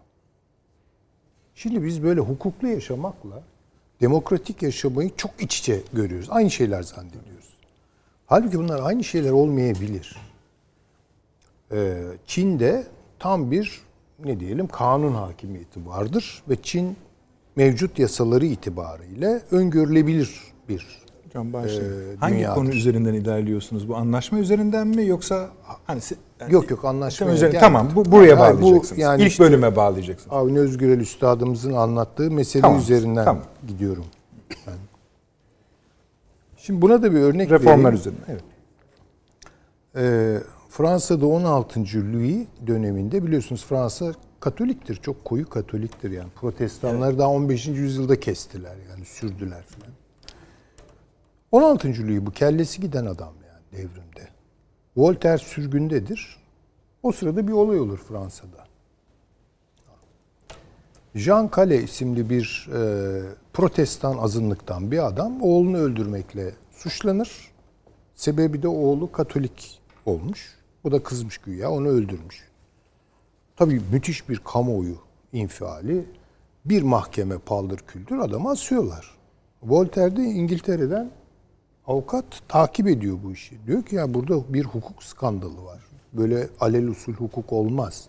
Şimdi 1.55 1.85
biz 1.85 2.03
böyle 2.03 2.21
hukuklu 2.21 2.67
yaşamakla 2.67 3.43
demokratik 4.01 4.61
yaşamayı 4.61 5.11
çok 5.17 5.31
iç 5.39 5.59
içe 5.59 5.81
görüyoruz. 5.93 6.27
Aynı 6.29 6.51
şeyler 6.51 6.83
zannediyoruz. 6.83 7.53
Halbuki 8.25 8.59
bunlar 8.59 8.79
aynı 8.83 9.03
şeyler 9.03 9.31
olmayabilir. 9.31 10.30
Ee, 11.73 12.03
Çin'de 12.25 12.83
tam 13.19 13.51
bir 13.51 13.81
ne 14.25 14.39
diyelim 14.39 14.67
kanun 14.67 15.13
hakimiyeti 15.13 15.87
vardır 15.87 16.43
ve 16.49 16.55
Çin 16.63 16.95
mevcut 17.55 17.99
yasaları 17.99 18.45
itibariyle 18.45 19.41
öngörülebilir 19.51 20.41
bir 20.69 21.01
Hocam 21.25 21.53
başlayın. 21.53 22.17
Hangi 22.17 22.35
dünyadır. 22.35 22.55
konu 22.55 22.69
üzerinden 22.69 23.13
ilerliyorsunuz? 23.13 23.89
Bu 23.89 23.95
anlaşma 23.95 24.39
üzerinden 24.39 24.87
mi 24.87 25.05
yoksa 25.05 25.49
hani 25.85 26.01
yani 26.39 26.53
Yok 26.53 26.69
yok 26.71 26.85
anlaşma. 26.85 27.25
Tamam, 27.25 27.35
üzerine- 27.35 27.59
tamam 27.59 27.89
bu 27.95 28.05
buraya 28.11 28.35
bu 28.35 28.39
bağlayacaksınız. 28.39 28.99
yani 29.01 29.21
İlk 29.21 29.31
işte- 29.31 29.43
bölüme 29.43 29.75
bağlayacaksınız. 29.75 30.33
Avni 30.35 30.59
Özgürel 30.59 30.99
Üstadımızın 30.99 31.73
anlattığı 31.73 32.31
mesele 32.31 32.61
Tamam, 32.61 32.79
üzerinden 32.79 33.25
tamam. 33.25 33.43
gidiyorum. 33.67 34.05
ben. 34.67 34.73
Şimdi 36.57 36.81
buna 36.81 37.01
da 37.03 37.11
bir 37.11 37.19
örnek 37.19 37.51
Reformlar 37.51 37.77
vereyim. 37.77 37.95
üzerinden. 37.95 38.23
Evet. 38.27 38.43
Ee, 39.95 40.37
Fransa'da 40.71 41.25
16. 41.25 41.79
Louis 42.13 42.47
döneminde 42.67 43.25
biliyorsunuz 43.25 43.65
Fransa 43.65 44.13
Katoliktir. 44.39 44.95
Çok 44.95 45.25
koyu 45.25 45.49
Katoliktir 45.49 46.11
yani. 46.11 46.29
Protestanları 46.35 47.19
daha 47.19 47.29
15. 47.29 47.67
yüzyılda 47.67 48.19
kestiler 48.19 48.75
yani 48.89 49.05
sürdüler 49.05 49.63
falan. 49.63 49.93
16. 51.51 51.87
Louis 51.87 52.25
bu 52.25 52.31
kellesi 52.31 52.81
giden 52.81 53.05
adam 53.05 53.33
yani 53.47 53.63
devrimde. 53.71 54.29
Voltaire 54.97 55.37
sürgündedir. 55.37 56.37
O 57.03 57.11
sırada 57.11 57.47
bir 57.47 57.53
olay 57.53 57.79
olur 57.79 57.97
Fransa'da. 57.97 58.65
Jean 61.15 61.49
Calais 61.55 61.83
isimli 61.83 62.29
bir 62.29 62.69
e, 62.73 63.21
protestan 63.53 64.17
azınlıktan 64.17 64.91
bir 64.91 65.07
adam 65.07 65.41
oğlunu 65.41 65.77
öldürmekle 65.77 66.53
suçlanır. 66.71 67.51
Sebebi 68.15 68.63
de 68.63 68.67
oğlu 68.67 69.11
Katolik 69.11 69.81
olmuş. 70.05 70.60
Bu 70.83 70.91
da 70.91 71.03
kızmış 71.03 71.37
güya 71.37 71.71
onu 71.71 71.87
öldürmüş. 71.87 72.47
Tabii 73.55 73.81
müthiş 73.91 74.29
bir 74.29 74.37
kamuoyu 74.37 74.95
infiali. 75.33 76.05
Bir 76.65 76.81
mahkeme 76.81 77.37
paldır 77.37 77.77
küldür 77.77 78.17
adamı 78.17 78.49
asıyorlar. 78.49 79.15
Voltaire 79.63 80.15
de 80.15 80.23
İngiltere'den 80.23 81.11
avukat 81.87 82.25
takip 82.47 82.87
ediyor 82.87 83.17
bu 83.23 83.31
işi. 83.31 83.65
Diyor 83.67 83.83
ki 83.83 83.95
ya 83.95 84.13
burada 84.13 84.53
bir 84.53 84.65
hukuk 84.65 85.03
skandalı 85.03 85.65
var. 85.65 85.79
Böyle 86.13 86.49
alel 86.59 86.87
usul 86.87 87.13
hukuk 87.13 87.53
olmaz. 87.53 88.07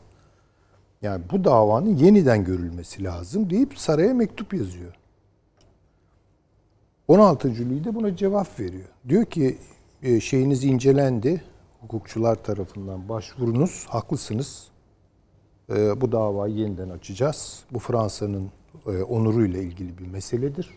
Yani 1.03 1.23
bu 1.33 1.45
davanın 1.45 1.97
yeniden 1.97 2.45
görülmesi 2.45 3.05
lazım 3.05 3.51
deyip 3.51 3.79
saraya 3.79 4.15
mektup 4.15 4.55
yazıyor. 4.55 4.95
16. 7.09 7.49
Louis 7.49 7.85
de 7.85 7.95
buna 7.95 8.17
cevap 8.17 8.61
veriyor. 8.61 8.89
Diyor 9.09 9.25
ki 9.25 9.59
e, 10.03 10.21
şeyiniz 10.21 10.65
incelendi. 10.65 11.43
Hukukçular 11.83 12.45
tarafından 12.45 13.09
başvurunuz. 13.09 13.87
Haklısınız. 13.89 14.69
E, 15.71 16.01
bu 16.01 16.13
davayı 16.13 16.55
yeniden 16.55 16.89
açacağız. 16.89 17.65
Bu 17.73 17.79
Fransa'nın 17.79 18.51
e, 18.87 19.03
onuruyla 19.03 19.63
ilgili 19.63 19.99
bir 19.99 20.07
meseledir. 20.07 20.71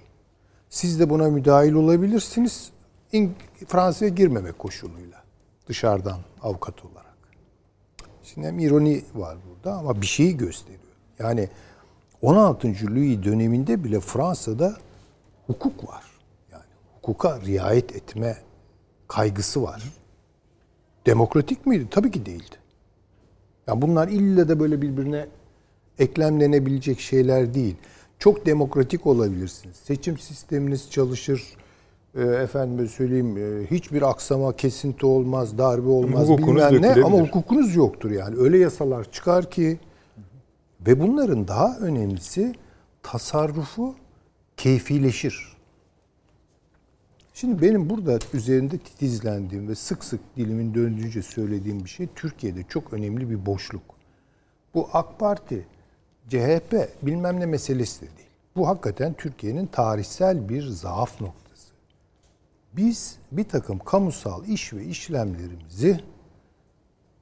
Siz 0.70 1.00
de 1.00 1.10
buna 1.10 1.30
müdahil 1.30 1.74
olabilirsiniz. 1.74 2.72
Fransa'ya 3.68 4.10
girmemek 4.10 4.60
koşuluyla. 4.60 5.24
Dışarıdan 5.68 6.20
avukat 6.42 6.86
olarak. 6.86 7.16
Şimdi 8.24 8.48
hem 8.48 8.60
ironi 8.60 9.04
var 9.16 9.38
burada 9.50 9.78
ama 9.78 10.02
bir 10.02 10.08
şeyi 10.08 10.38
gösteriyor. 10.38 10.80
Yani 11.20 11.50
16. 12.22 12.68
Louis 12.68 13.24
döneminde 13.24 13.84
bile 13.84 14.00
Fransa'da 14.00 14.78
hukuk 15.48 15.88
var. 15.90 16.04
Yani 16.52 16.64
hukuka 16.96 17.42
riayet 17.42 17.96
etme 17.96 18.38
kaygısı 19.08 19.64
var. 19.64 19.84
Demokratik 21.06 21.66
miydi? 21.66 21.88
Tabii 21.92 22.12
ki 22.12 22.26
değildi. 22.26 22.56
Ya 23.68 23.82
bunlar 23.82 24.08
illa 24.08 24.50
da 24.50 24.60
böyle 24.60 24.82
birbirine 24.82 25.26
eklemlenebilecek 26.00 27.00
şeyler 27.00 27.54
değil. 27.54 27.76
Çok 28.20 28.46
demokratik 28.46 29.08
olabilirsiniz. 29.08 29.76
Seçim 29.76 30.18
sisteminiz 30.18 30.92
çalışır. 30.92 31.44
e, 32.16 32.24
efendime 32.24 32.88
söyleyeyim 32.88 33.38
e, 33.38 33.66
hiçbir 33.72 34.02
aksama 34.02 34.56
kesinti 34.56 35.06
olmaz, 35.06 35.58
darbe 35.58 35.90
olmaz 35.90 36.28
hukukunuz 36.28 36.72
bilmem 36.72 36.98
ne 36.98 37.04
ama 37.04 37.18
hukukunuz 37.18 37.76
yoktur 37.76 38.12
yani. 38.12 38.36
Öyle 38.38 38.58
yasalar 38.58 39.12
çıkar 39.12 39.52
ki 39.52 39.80
ve 40.88 41.00
bunların 41.00 41.48
daha 41.48 41.78
önemlisi 41.78 42.56
tasarrufu 43.04 43.96
keyfileşir. 44.58 45.55
Şimdi 47.36 47.62
benim 47.62 47.90
burada 47.90 48.20
üzerinde 48.34 48.78
titizlendiğim 48.78 49.68
ve 49.68 49.76
sık 49.76 50.04
sık 50.04 50.20
dilimin 50.38 50.74
döndüğünce 50.74 51.22
söylediğim 51.22 51.84
bir 51.84 51.90
şey 51.90 52.08
Türkiye'de 52.16 52.64
çok 52.64 52.94
önemli 52.94 53.30
bir 53.30 53.46
boşluk. 53.46 53.82
Bu 54.74 54.90
AK 54.94 55.20
Parti, 55.20 55.68
CHP 56.30 56.90
bilmem 57.02 57.40
ne 57.40 57.46
meselesi 57.46 58.02
de 58.02 58.18
değil. 58.18 58.30
Bu 58.56 58.68
hakikaten 58.68 59.14
Türkiye'nin 59.14 59.68
tarihsel 59.68 60.50
bir 60.50 60.68
zaaf 60.68 61.22
noktası. 61.22 61.74
Biz 62.74 63.18
bir 63.32 63.44
takım 63.44 63.80
kamusal 63.80 64.46
iş 64.46 64.74
ve 64.74 64.86
işlemlerimizi 64.86 66.00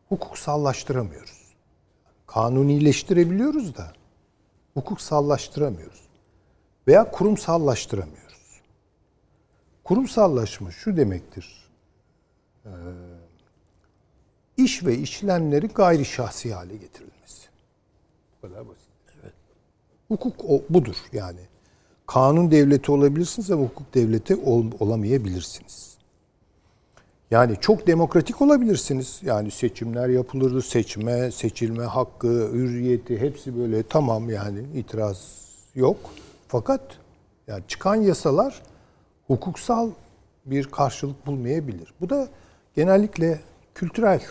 hukuksallaştıramıyoruz. 0.10 1.54
Kanunileştirebiliyoruz 2.28 3.78
da 3.78 3.94
hukuksallaştıramıyoruz. 4.74 6.02
Veya 6.88 7.12
kurumsallaştıramıyoruz. 7.12 8.23
Kurumsallaşma 9.84 10.72
şu 10.72 10.98
demektir. 10.98 11.70
Ee, 12.66 12.70
iş 14.58 14.86
ve 14.86 14.98
işlemleri 14.98 15.68
gayri 15.68 16.06
şahsi 16.06 16.54
hale 16.54 16.78
getirilmesi. 16.78 17.48
Bu 18.38 18.48
kadar 18.48 18.68
basit. 18.68 18.94
Hukuk 20.08 20.46
o, 20.46 20.62
budur 20.70 20.96
yani. 21.14 21.40
Kanun 22.08 22.52
devleti 22.52 22.92
olabilirsiniz 22.92 23.52
ama 23.52 23.64
hukuk 23.64 23.94
devleti 23.94 24.36
ol, 24.36 24.66
olamayabilirsiniz. 24.80 25.98
Yani 27.32 27.56
çok 27.62 27.88
demokratik 27.88 28.42
olabilirsiniz. 28.42 29.20
Yani 29.24 29.52
seçimler 29.52 30.10
yapılırdı. 30.10 30.62
Seçme, 30.62 31.32
seçilme 31.32 31.84
hakkı, 31.84 32.50
hürriyeti 32.54 33.22
hepsi 33.22 33.58
böyle 33.58 33.84
tamam 33.84 34.30
yani 34.30 34.60
itiraz 34.76 35.48
yok. 35.76 35.98
Fakat 36.48 36.82
yani 37.48 37.64
çıkan 37.68 37.96
yasalar 37.96 38.62
hukuksal 39.28 39.92
bir 40.46 40.72
karşılık 40.72 41.26
bulmayabilir. 41.26 41.94
Bu 42.02 42.10
da 42.10 42.28
genellikle 42.76 43.42
kültürel 43.76 44.22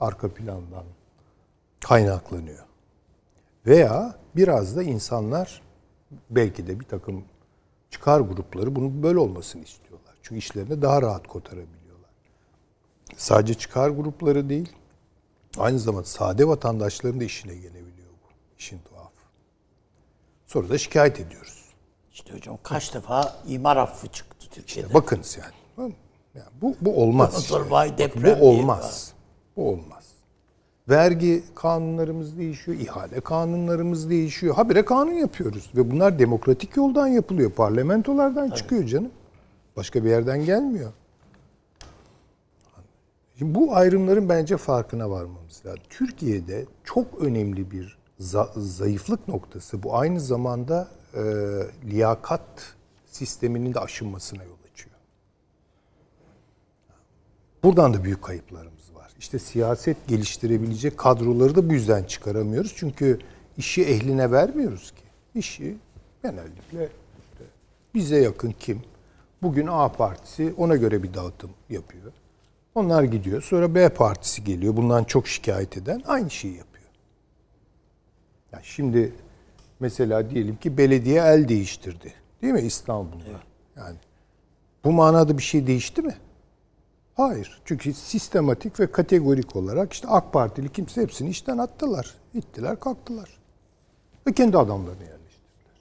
arka 0.00 0.34
plandan 0.34 0.84
kaynaklanıyor. 1.80 2.64
Veya 3.66 4.14
biraz 4.36 4.76
da 4.76 4.82
insanlar 4.82 5.62
belki 6.30 6.66
de 6.66 6.80
bir 6.80 6.84
takım 6.84 7.24
çıkar 7.90 8.20
grupları 8.20 8.76
bunun 8.76 9.02
böyle 9.02 9.18
olmasını 9.18 9.62
istiyorlar. 9.62 10.14
Çünkü 10.22 10.38
işlerini 10.38 10.82
daha 10.82 11.02
rahat 11.02 11.26
kotarabiliyorlar. 11.26 12.10
Sadece 13.16 13.54
çıkar 13.54 13.90
grupları 13.90 14.48
değil, 14.48 14.72
aynı 15.58 15.78
zamanda 15.78 16.06
sade 16.06 16.48
vatandaşların 16.48 17.20
da 17.20 17.24
işine 17.24 17.54
gelebiliyor 17.54 18.08
bu. 18.10 18.28
İşin 18.58 18.78
tuhafı. 18.78 19.10
Sonra 20.46 20.68
da 20.68 20.78
şikayet 20.78 21.20
ediyoruz. 21.20 21.64
İşte 22.12 22.34
hocam 22.34 22.58
kaç 22.62 22.94
defa 22.94 23.36
imar 23.46 23.76
affı 23.76 24.08
çıktı 24.08 24.33
Türkiye'de. 24.54 24.94
Bakınız 24.94 25.38
yani. 25.40 25.52
Tamam? 25.76 25.92
Yani 26.34 26.46
bu, 26.62 26.74
bu 26.80 27.02
olmaz. 27.02 27.34
işte. 27.38 27.48
Zorbay 27.48 27.88
Bakın, 27.92 27.98
deprem 27.98 28.40
Bu 28.40 28.48
olmaz. 28.48 29.12
Bu 29.56 29.68
olmaz. 29.68 30.04
Vergi 30.88 31.44
kanunlarımız 31.54 32.38
değişiyor, 32.38 32.78
ihale 32.78 33.20
kanunlarımız 33.20 34.10
değişiyor. 34.10 34.54
Habire 34.54 34.84
kanun 34.84 35.12
yapıyoruz 35.12 35.70
ve 35.76 35.90
bunlar 35.90 36.18
demokratik 36.18 36.76
yoldan 36.76 37.06
yapılıyor. 37.06 37.50
Parlamentolardan 37.50 38.50
çıkıyor 38.50 38.84
canım. 38.84 39.10
Başka 39.76 40.04
bir 40.04 40.10
yerden 40.10 40.44
gelmiyor. 40.44 40.92
Şimdi 43.38 43.54
bu 43.54 43.76
ayrımların 43.76 44.28
bence 44.28 44.56
farkına 44.56 45.10
varmamız 45.10 45.66
lazım. 45.66 45.82
Türkiye'de 45.90 46.64
çok 46.84 47.06
önemli 47.20 47.70
bir 47.70 47.98
za- 48.20 48.60
zayıflık 48.60 49.28
noktası 49.28 49.82
bu. 49.82 49.96
Aynı 49.96 50.20
zamanda 50.20 50.88
e, 51.14 51.22
liyakat 51.84 52.74
sisteminin 53.14 53.74
de 53.74 53.80
aşınmasına 53.80 54.44
yol 54.44 54.56
açıyor. 54.72 54.96
Buradan 57.62 57.94
da 57.94 58.04
büyük 58.04 58.22
kayıplarımız 58.22 58.94
var. 58.94 59.12
İşte 59.18 59.38
siyaset 59.38 60.08
geliştirebilecek 60.08 60.98
kadroları 60.98 61.54
da 61.54 61.68
bu 61.68 61.72
yüzden 61.72 62.04
çıkaramıyoruz. 62.04 62.72
Çünkü 62.76 63.18
işi 63.56 63.84
ehline 63.84 64.30
vermiyoruz 64.30 64.90
ki. 64.90 65.04
İşi 65.34 65.76
genellikle 66.22 66.88
işte 67.32 67.44
bize 67.94 68.16
yakın 68.16 68.54
kim? 68.60 68.82
Bugün 69.42 69.66
A 69.66 69.92
partisi 69.92 70.54
ona 70.56 70.76
göre 70.76 71.02
bir 71.02 71.14
dağıtım 71.14 71.50
yapıyor. 71.70 72.12
Onlar 72.74 73.02
gidiyor. 73.02 73.42
Sonra 73.42 73.74
B 73.74 73.88
partisi 73.88 74.44
geliyor. 74.44 74.76
Bundan 74.76 75.04
çok 75.04 75.28
şikayet 75.28 75.76
eden 75.76 76.02
aynı 76.06 76.30
şeyi 76.30 76.56
yapıyor. 76.56 76.88
Ya 78.52 78.60
şimdi 78.62 79.12
mesela 79.80 80.30
diyelim 80.30 80.56
ki 80.56 80.78
belediye 80.78 81.20
el 81.20 81.48
değiştirdi. 81.48 82.23
Değil 82.44 82.54
mi 82.54 82.60
İstanbul'da? 82.60 83.24
Yani 83.76 83.96
bu 84.84 84.92
manada 84.92 85.38
bir 85.38 85.42
şey 85.42 85.66
değişti 85.66 86.02
mi? 86.02 86.14
Hayır. 87.14 87.62
Çünkü 87.64 87.92
sistematik 87.92 88.80
ve 88.80 88.92
kategorik 88.92 89.56
olarak 89.56 89.92
işte 89.92 90.08
AK 90.08 90.32
Partili 90.32 90.72
kimse 90.72 91.02
hepsini 91.02 91.30
işten 91.30 91.58
attılar. 91.58 92.14
İttiler, 92.34 92.80
kalktılar. 92.80 93.38
Ve 94.26 94.32
kendi 94.32 94.58
adamlarını 94.58 95.02
yerleştirdiler. 95.02 95.74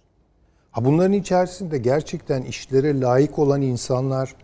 Ha 0.72 0.86
bunların 0.86 1.14
içerisinde 1.14 1.78
gerçekten 1.78 2.42
işlere 2.42 3.02
layık 3.02 3.40
olan 3.40 3.62
insanlar 3.62 4.36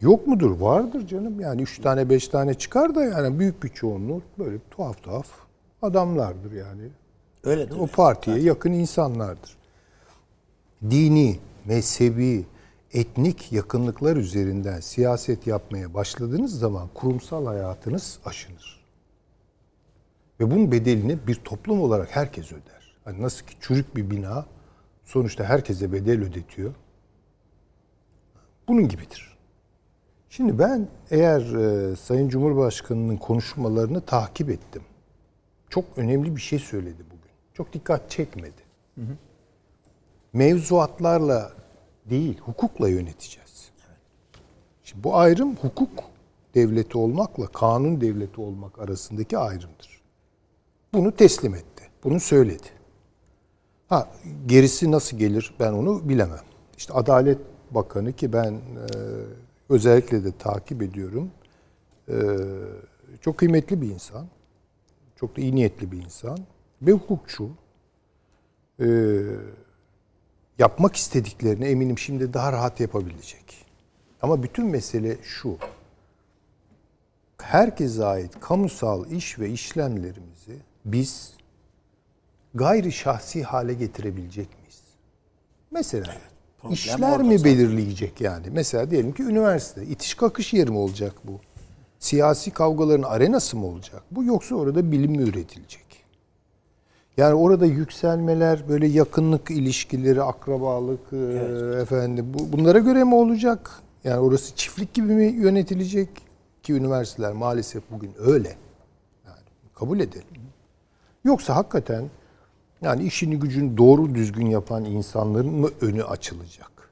yok 0.00 0.26
mudur? 0.26 0.60
Vardır 0.60 1.06
canım. 1.06 1.40
Yani 1.40 1.62
üç 1.62 1.78
tane 1.80 2.10
beş 2.10 2.28
tane 2.28 2.54
çıkar 2.54 2.94
da 2.94 3.04
yani 3.04 3.38
büyük 3.38 3.62
bir 3.62 3.68
çoğunluğu 3.68 4.22
böyle 4.38 4.58
tuhaf 4.70 5.02
tuhaf 5.02 5.26
adamlardır 5.82 6.52
yani. 6.52 6.88
Öyle 7.44 7.70
değil 7.70 7.80
O 7.80 7.86
partiye 7.86 8.38
yakın 8.38 8.72
insanlardır. 8.72 9.56
Dini, 10.90 11.38
mezhebi, 11.64 12.44
etnik 12.92 13.52
yakınlıklar 13.52 14.16
üzerinden 14.16 14.80
siyaset 14.80 15.46
yapmaya 15.46 15.94
başladığınız 15.94 16.58
zaman 16.58 16.88
kurumsal 16.94 17.46
hayatınız 17.46 18.18
aşınır. 18.24 18.84
Ve 20.40 20.50
bunun 20.50 20.72
bedelini 20.72 21.26
bir 21.26 21.34
toplum 21.34 21.80
olarak 21.80 22.16
herkes 22.16 22.52
öder. 22.52 22.96
Hani 23.04 23.22
nasıl 23.22 23.46
ki 23.46 23.54
çürük 23.60 23.96
bir 23.96 24.10
bina 24.10 24.46
sonuçta 25.04 25.44
herkese 25.44 25.92
bedel 25.92 26.22
ödetiyor. 26.22 26.74
Bunun 28.68 28.88
gibidir. 28.88 29.38
Şimdi 30.30 30.58
ben 30.58 30.88
eğer 31.10 31.40
e, 31.40 31.96
Sayın 31.96 32.28
Cumhurbaşkanı'nın 32.28 33.16
konuşmalarını 33.16 34.00
takip 34.00 34.50
ettim. 34.50 34.82
Çok 35.70 35.84
önemli 35.96 36.36
bir 36.36 36.40
şey 36.40 36.58
söyledi 36.58 37.04
bugün. 37.06 37.32
Çok 37.54 37.72
dikkat 37.72 38.10
çekmedi. 38.10 38.62
Mevzuatlarla 40.32 41.52
değil, 42.10 42.38
hukukla 42.38 42.88
yöneteceğiz. 42.88 43.70
Şimdi 44.84 45.04
bu 45.04 45.16
ayrım 45.16 45.56
hukuk 45.56 46.04
devleti 46.54 46.98
olmakla 46.98 47.46
kanun 47.46 48.00
devleti 48.00 48.40
olmak 48.40 48.78
arasındaki 48.78 49.38
ayrımdır. 49.38 50.02
Bunu 50.94 51.16
teslim 51.16 51.54
etti. 51.54 51.84
Bunu 52.04 52.20
söyledi. 52.20 52.68
Ha 53.88 54.08
gerisi 54.46 54.90
nasıl 54.90 55.16
gelir 55.18 55.54
ben 55.60 55.72
onu 55.72 56.08
bilemem. 56.08 56.44
İşte 56.76 56.92
Adalet 56.92 57.38
Bakanı 57.70 58.12
ki 58.12 58.32
ben 58.32 58.52
e, 58.52 58.58
özellikle 59.68 60.24
de 60.24 60.32
takip 60.32 60.82
ediyorum. 60.82 61.30
E, 62.08 62.16
çok 63.20 63.38
kıymetli 63.38 63.82
bir 63.82 63.90
insan. 63.90 64.26
Çok 65.16 65.36
da 65.36 65.40
iyi 65.40 65.54
niyetli 65.54 65.92
bir 65.92 66.04
insan. 66.04 66.38
Ve 66.82 66.92
hukukçu. 66.92 67.50
E, 68.80 68.86
yapmak 70.62 70.96
istediklerini 70.96 71.64
eminim 71.64 71.98
şimdi 71.98 72.34
daha 72.34 72.52
rahat 72.52 72.80
yapabilecek. 72.80 73.66
Ama 74.22 74.42
bütün 74.42 74.66
mesele 74.66 75.16
şu. 75.22 75.58
Herkese 77.42 78.04
ait 78.04 78.40
kamusal 78.40 79.10
iş 79.10 79.38
ve 79.38 79.50
işlemlerimizi 79.50 80.56
biz 80.84 81.34
gayri 82.54 82.92
şahsi 82.92 83.42
hale 83.42 83.74
getirebilecek 83.74 84.58
miyiz? 84.58 84.80
Mesela 85.70 86.16
problem 86.58 86.74
işler 86.74 87.22
mi 87.22 87.38
zaten. 87.38 87.44
belirleyecek 87.44 88.20
yani? 88.20 88.46
Mesela 88.50 88.90
diyelim 88.90 89.12
ki 89.12 89.22
üniversite, 89.22 89.86
itiş 89.86 90.14
kakış 90.14 90.52
yeri 90.52 90.70
mi 90.70 90.78
olacak 90.78 91.14
bu? 91.24 91.40
Siyasi 91.98 92.50
kavgaların 92.50 93.02
arenası 93.02 93.56
mı 93.56 93.66
olacak 93.66 94.02
bu? 94.10 94.24
Yoksa 94.24 94.54
orada 94.54 94.92
bilim 94.92 95.10
mi 95.10 95.22
üretilecek? 95.22 95.91
Yani 97.22 97.34
orada 97.34 97.66
yükselmeler, 97.66 98.68
böyle 98.68 98.86
yakınlık 98.86 99.50
ilişkileri, 99.50 100.22
akrabalık, 100.22 101.12
e, 101.12 101.16
efendim 101.82 102.26
bu, 102.34 102.52
bunlara 102.52 102.78
göre 102.78 103.04
mi 103.04 103.14
olacak? 103.14 103.70
Yani 104.04 104.20
orası 104.20 104.56
çiftlik 104.56 104.94
gibi 104.94 105.12
mi 105.12 105.24
yönetilecek? 105.24 106.08
Ki 106.62 106.72
üniversiteler 106.72 107.32
maalesef 107.32 107.82
bugün 107.90 108.12
öyle. 108.18 108.48
Yani 109.26 109.38
kabul 109.74 110.00
edelim. 110.00 110.26
Yoksa 111.24 111.56
hakikaten 111.56 112.04
yani 112.80 113.04
işini 113.04 113.38
gücünü 113.38 113.76
doğru 113.76 114.14
düzgün 114.14 114.46
yapan 114.46 114.84
insanların 114.84 115.52
mı 115.52 115.68
önü 115.80 116.04
açılacak? 116.04 116.90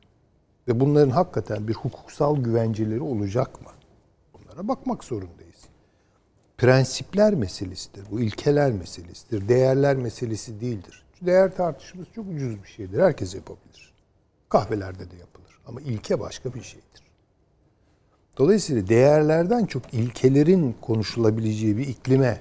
Ve 0.69 0.81
bunların 0.81 1.11
hakikaten 1.11 1.69
bir 1.69 1.75
hukuksal 1.75 2.37
güvenceleri 2.37 3.01
olacak 3.01 3.61
mı? 3.61 3.71
Bunlara 4.35 4.69
bakmak 4.69 5.05
zorundayız. 5.05 5.50
Prensipler 6.61 7.35
meselesidir. 7.35 8.05
Bu 8.11 8.21
ilkeler 8.21 8.73
meselesidir. 8.73 9.49
Değerler 9.49 9.97
meselesi 9.97 10.61
değildir. 10.61 11.05
Değer 11.23 11.57
tartışması 11.57 12.13
çok 12.13 12.27
ucuz 12.27 12.63
bir 12.63 12.69
şeydir. 12.69 13.01
Herkes 13.01 13.35
yapabilir. 13.35 13.93
Kahvelerde 14.49 15.11
de 15.11 15.17
yapılır. 15.17 15.61
Ama 15.67 15.81
ilke 15.81 16.21
başka 16.21 16.55
bir 16.55 16.63
şeydir. 16.63 17.03
Dolayısıyla 18.39 18.89
değerlerden 18.89 19.67
çok 19.67 19.95
ilkelerin 19.95 20.77
konuşulabileceği 20.81 21.77
bir 21.77 21.89
iklime 21.89 22.41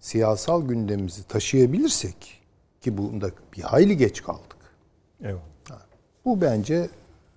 siyasal 0.00 0.68
gündemimizi 0.68 1.24
taşıyabilirsek 1.28 2.42
ki 2.80 2.98
bunda 2.98 3.30
bir 3.56 3.62
hayli 3.62 3.96
geç 3.96 4.22
kaldık. 4.22 4.56
Evet. 5.22 5.40
Bu 6.24 6.40
bence 6.40 6.74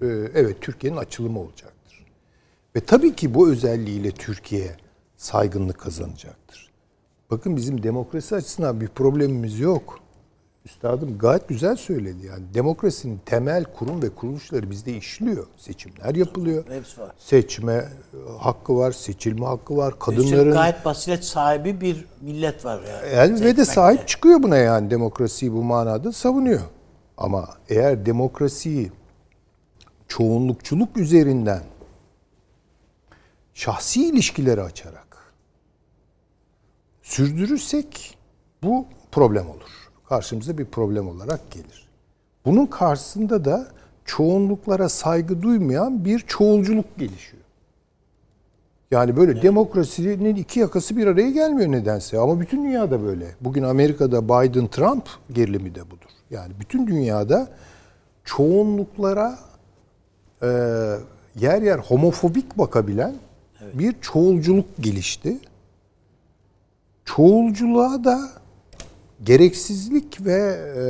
e, 0.02 0.06
evet 0.36 0.62
Türkiye'nin 0.62 0.98
açılımı 0.98 1.40
olacaktır. 1.40 2.06
Ve 2.76 2.80
tabii 2.80 3.16
ki 3.16 3.34
bu 3.34 3.50
özelliğiyle 3.50 4.12
Türkiye 4.12 4.76
saygınlık 5.20 5.80
kazanacaktır. 5.80 6.70
Bakın 7.32 7.56
bizim 7.56 7.84
demokrasi 7.84 8.36
açısından 8.36 8.82
bir 8.82 8.88
problemimiz 8.88 9.60
yok. 9.60 10.00
Üstadım 10.66 11.18
gayet 11.18 11.48
güzel 11.48 11.76
söyledi 11.76 12.26
yani. 12.26 12.54
Demokrasinin 12.54 13.20
temel 13.26 13.64
kurum 13.64 14.02
ve 14.02 14.10
kuruluşları 14.10 14.72
bizde 14.72 14.98
işliyor. 14.98 15.48
Seçimler 15.58 16.16
yapılıyor. 16.16 16.64
Hepsi 16.70 17.02
var. 17.02 17.12
Seçme 17.18 17.74
e, 17.74 17.88
hakkı 18.40 18.78
var, 18.78 18.92
seçilme 18.92 19.46
hakkı 19.46 19.78
var. 19.78 19.94
Üstelik 19.94 20.02
Kadınların 20.02 20.52
gayet 20.52 20.86
basiret 20.86 21.24
sahibi 21.24 21.82
bir 21.82 22.06
millet 22.22 22.66
var 22.66 22.80
yani. 22.90 23.16
yani 23.16 23.46
ve 23.46 23.58
de 23.58 23.66
sahip 23.66 24.08
çıkıyor 24.08 24.44
buna 24.44 24.58
yani 24.58 24.90
demokrasiyi 24.90 25.54
bu 25.54 25.64
manada 25.64 26.12
savunuyor. 26.12 26.62
Ama 27.18 27.50
eğer 27.70 28.06
demokrasiyi 28.06 28.92
çoğunlukçuluk 30.08 30.98
üzerinden 30.98 31.64
şahsi 33.54 34.10
ilişkileri 34.10 34.62
açarak 34.62 35.09
sürdürürsek 37.10 38.18
bu 38.64 38.86
problem 39.12 39.50
olur. 39.50 39.90
Karşımıza 40.10 40.58
bir 40.58 40.66
problem 40.66 41.08
olarak 41.08 41.52
gelir. 41.52 41.88
Bunun 42.46 42.66
karşısında 42.66 43.46
da 43.46 43.68
çoğunluklara 44.06 44.90
saygı 44.90 45.42
duymayan 45.42 46.06
bir 46.06 46.20
çoğulculuk 46.20 46.98
gelişiyor. 46.98 47.44
Yani 48.92 49.16
böyle 49.18 49.42
demokrasinin 49.42 50.36
iki 50.36 50.60
yakası 50.60 50.98
bir 50.98 51.08
araya 51.08 51.32
gelmiyor 51.32 51.72
nedense. 51.72 52.20
Ama 52.20 52.40
bütün 52.40 52.64
dünyada 52.64 53.04
böyle. 53.04 53.26
Bugün 53.42 53.64
Amerika'da 53.64 54.20
Biden-Trump 54.20 55.04
gerilimi 55.32 55.76
de 55.76 55.86
budur. 55.86 56.10
Yani 56.32 56.54
bütün 56.60 56.88
dünyada 56.88 57.48
çoğunluklara 58.24 59.40
e, 60.42 60.48
yer 61.36 61.62
yer 61.62 61.78
homofobik 61.78 62.58
bakabilen 62.58 63.16
bir 63.74 63.96
çoğulculuk 64.02 64.66
gelişti. 64.80 65.38
Çoğulculuğa 67.16 68.04
da 68.04 68.30
gereksizlik 69.24 70.26
ve 70.26 70.58
e, 70.76 70.82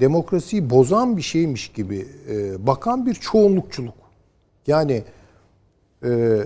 demokrasiyi 0.00 0.70
bozan 0.70 1.16
bir 1.16 1.22
şeymiş 1.22 1.68
gibi 1.68 2.08
e, 2.28 2.66
bakan 2.66 3.06
bir 3.06 3.14
çoğunlukçuluk. 3.14 3.94
Yani 4.66 5.04
e, 6.04 6.40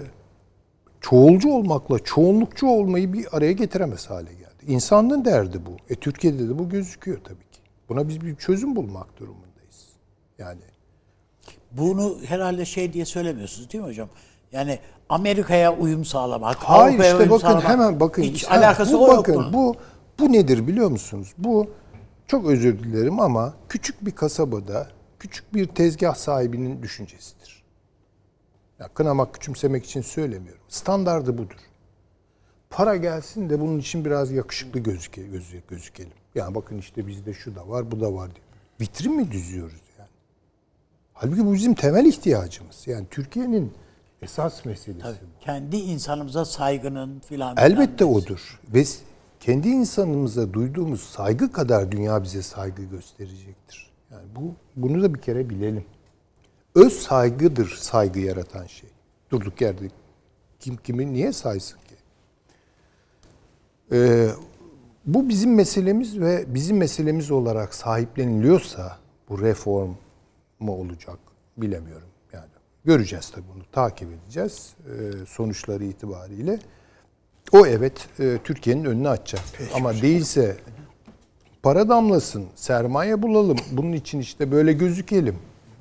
çoğulcu 1.01 1.51
olmakla 1.51 1.99
çoğunlukçu 1.99 2.67
olmayı 2.67 3.13
bir 3.13 3.37
araya 3.37 3.53
getiremez 3.53 4.11
hale 4.11 4.33
geldi. 4.33 4.65
İnsanlığın 4.67 5.25
derdi 5.25 5.61
bu. 5.67 5.93
E 5.93 5.95
Türkiye'de 5.95 6.49
de 6.49 6.59
bu 6.59 6.69
gözüküyor 6.69 7.19
tabii 7.25 7.51
ki. 7.53 7.61
Buna 7.89 8.09
biz 8.09 8.21
bir 8.21 8.37
çözüm 8.37 8.77
bulmak 8.77 9.19
durumundayız. 9.19 9.87
Yani 10.39 10.61
Bunu 11.73 12.19
herhalde 12.25 12.65
şey 12.65 12.93
diye 12.93 13.05
söylemiyorsunuz 13.05 13.73
değil 13.73 13.85
mi 13.85 13.89
hocam? 13.89 14.09
Yani 14.53 14.79
Amerika'ya 15.09 15.77
uyum 15.77 16.05
sağlamak, 16.05 16.57
hayır 16.57 16.89
Avrupa'ya 16.89 17.11
işte 17.11 17.19
uyum 17.19 17.31
bakın 17.31 17.43
sağlamak. 17.47 17.69
hemen 17.69 18.01
bakın. 18.01 18.23
Hiç 18.23 18.45
Ha, 18.45 18.55
alakası 18.59 18.93
bu 18.99 19.05
o 19.05 19.09
yok 19.09 19.19
bakın, 19.19 19.35
bunun. 19.37 19.53
Bu 19.53 19.75
bu 20.19 20.33
nedir 20.33 20.67
biliyor 20.67 20.91
musunuz? 20.91 21.33
Bu 21.39 21.71
çok 22.27 22.47
özür 22.47 22.79
dilerim 22.79 23.21
ama 23.21 23.55
küçük 23.69 24.07
bir 24.07 24.11
kasabada 24.11 24.89
küçük 25.19 25.55
bir 25.55 25.67
tezgah 25.67 26.15
sahibinin 26.15 26.83
düşüncesidir. 26.83 27.63
Ya 28.79 28.89
kınamak, 28.89 29.35
küçümsemek 29.35 29.85
için 29.85 30.01
söylemiyorum. 30.01 30.63
Standardı 30.69 31.39
budur. 31.39 31.57
Para 32.71 32.97
gelsin 32.97 33.51
de 33.51 33.61
bunun 33.61 33.79
için 33.79 34.05
biraz 34.05 34.33
yakışıklı 34.33 34.81
gözüke, 34.81 35.23
gözü- 35.23 35.63
gözükelim. 35.69 36.13
Yani 36.35 36.55
bakın 36.55 36.79
işte 36.79 37.07
bizde 37.07 37.33
şu 37.35 37.55
da 37.55 37.69
var, 37.69 37.91
bu 37.91 38.01
da 38.01 38.15
var 38.15 38.29
diye. 38.35 38.45
Vitrin 38.81 39.17
mi 39.17 39.31
düzüyoruz 39.33 39.81
yani? 39.99 40.09
Halbuki 41.15 41.47
bu 41.47 41.55
bizim 41.55 41.75
temel 41.75 42.05
ihtiyacımız. 42.05 42.87
Yani 42.87 43.07
Türkiye'nin 43.11 43.73
esas 44.23 44.65
meselesi. 44.65 45.03
Tabii, 45.03 45.17
kendi 45.41 45.77
insanımıza 45.77 46.45
saygının 46.45 47.21
filan. 47.21 47.57
Elbette 47.57 47.97
filan 48.05 48.15
odur. 48.15 48.61
Ve 48.75 48.85
s- 48.85 48.99
kendi 49.41 49.69
insanımıza 49.69 50.53
duyduğumuz 50.53 51.01
saygı 51.01 51.53
kadar 51.53 51.93
dünya 51.93 52.23
bize 52.23 52.43
saygı 52.43 52.83
gösterecektir. 52.83 53.91
Yani 54.13 54.25
bu 54.37 54.55
bunu 54.77 55.03
da 55.03 55.15
bir 55.15 55.21
kere 55.21 55.51
bilelim. 55.51 55.85
Öz 56.75 56.93
saygıdır 56.93 57.69
saygı 57.81 58.21
yaratan 58.21 58.67
şey. 58.67 58.91
Durduk 59.31 59.61
yerde 59.61 59.85
kim 60.61 60.77
kimi 60.77 61.13
niye 61.13 61.33
saysın 61.33 61.77
ki? 61.79 61.95
Ee, 63.93 64.29
bu 65.07 65.29
bizim 65.29 65.55
meselemiz 65.55 66.21
ve 66.21 66.55
bizim 66.55 66.77
meselemiz 66.77 67.31
olarak 67.31 67.75
sahipleniliyorsa 67.75 68.97
bu 69.29 69.41
reform 69.41 69.91
mu 70.61 70.73
olacak 70.73 71.19
bilemiyorum. 71.57 72.09
Göreceğiz 72.87 73.31
tabii 73.31 73.45
bunu 73.55 73.63
takip 73.73 74.09
edeceğiz 74.13 74.75
e, 74.87 75.27
sonuçları 75.27 75.85
itibariyle. 75.85 76.59
O 77.53 77.67
evet 77.67 78.09
e, 78.21 78.39
Türkiye'nin 78.45 78.85
önünü 78.85 79.09
açacak. 79.09 79.45
Ama 79.75 79.93
değilse 80.03 80.57
para 81.63 81.89
damlasın, 81.89 82.47
sermaye 82.55 83.23
bulalım. 83.23 83.57
Bunun 83.73 83.93
için 83.93 84.21
işte 84.21 84.51
böyle 84.51 84.73
gözükelim. 84.73 85.39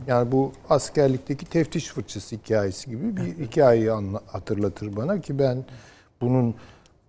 Yani 0.08 0.32
bu 0.32 0.52
askerlikteki 0.70 1.46
teftiş 1.46 1.88
fırçası 1.88 2.36
hikayesi 2.36 2.90
gibi 2.90 3.18
bir 3.18 3.46
hikayeyi 3.46 3.92
anla- 3.92 4.22
hatırlatır 4.28 4.96
bana 4.96 5.22
ki 5.22 5.40
ben 5.40 5.66
bunun 6.22 6.56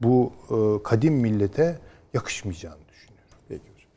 bu 0.03 0.33
e, 0.51 0.83
kadim 0.83 1.15
millete 1.15 1.79
yakışmayacağını 2.15 2.89
düşünüyorum. 2.89 3.29
Peki 3.49 3.63
hocam. 3.63 3.91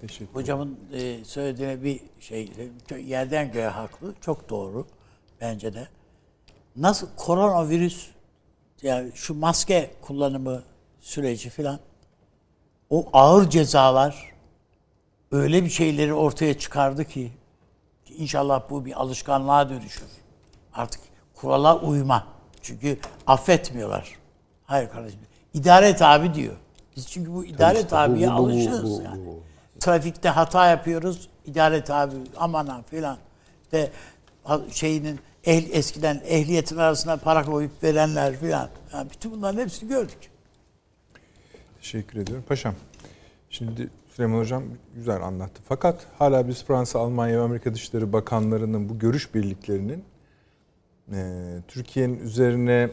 Teşekkür 0.00 0.34
Hocamın 0.34 0.78
e, 0.92 1.24
söylediğine 1.24 1.82
bir 1.82 2.00
şey 2.20 2.50
yerden 3.04 3.52
göğe 3.52 3.68
haklı. 3.68 4.14
Çok 4.20 4.48
doğru 4.48 4.86
bence 5.40 5.74
de. 5.74 5.88
Nasıl 6.76 7.08
koronavirüs 7.16 8.08
yani 8.82 9.10
şu 9.14 9.34
maske 9.34 9.90
kullanımı 10.02 10.62
süreci 11.00 11.50
filan 11.50 11.78
o 12.90 13.08
ağır 13.12 13.50
cezalar 13.50 14.32
öyle 15.32 15.64
bir 15.64 15.70
şeyleri 15.70 16.14
ortaya 16.14 16.58
çıkardı 16.58 17.04
ki 17.04 17.32
inşallah 18.16 18.62
bu 18.70 18.84
bir 18.84 19.00
alışkanlığa 19.00 19.68
dönüşür. 19.68 20.08
Artık 20.74 21.00
kurala 21.34 21.78
uyma. 21.80 22.26
Çünkü 22.62 22.98
affetmiyorlar. 23.26 24.14
Hayır 24.64 24.88
kardeşim. 24.88 25.20
İdare 25.54 25.88
et 25.88 26.02
abi 26.02 26.34
diyor. 26.34 26.56
Biz 26.96 27.06
çünkü 27.06 27.34
bu 27.34 27.44
idare 27.44 27.78
et 27.78 27.92
abiye 27.92 28.28
bu- 28.30 28.50
yani. 29.04 29.22
Trafikte 29.80 30.28
hata 30.28 30.66
yapıyoruz. 30.66 31.28
İdare 31.46 31.76
et 31.76 31.90
abi 31.90 32.14
aman 32.36 32.66
ha 32.66 32.82
filan. 32.90 33.18
İşte 33.64 33.92
şeyinin 34.72 35.20
ehl, 35.48 35.70
eskiden 35.72 36.22
ehliyetin 36.26 36.76
arasına 36.76 37.16
para 37.16 37.42
koyup 37.42 37.82
verenler 37.82 38.36
filan. 38.36 38.68
Yani 38.92 39.10
bütün 39.10 39.32
bunların 39.32 39.60
hepsini 39.60 39.88
gördük. 39.88 40.18
Teşekkür 41.80 42.20
ediyorum. 42.20 42.44
Paşam, 42.48 42.74
şimdi 43.50 43.90
Süleyman 44.08 44.38
Hocam 44.38 44.64
güzel 44.94 45.22
anlattı. 45.22 45.62
Fakat 45.68 46.06
hala 46.18 46.48
biz 46.48 46.64
Fransa, 46.64 46.98
Almanya 46.98 47.38
ve 47.38 47.42
Amerika 47.42 47.74
Dışişleri 47.74 48.12
Bakanlarının 48.12 48.88
bu 48.88 48.98
görüş 48.98 49.34
birliklerinin 49.34 50.04
e, 51.12 51.46
Türkiye'nin 51.68 52.18
üzerine 52.18 52.90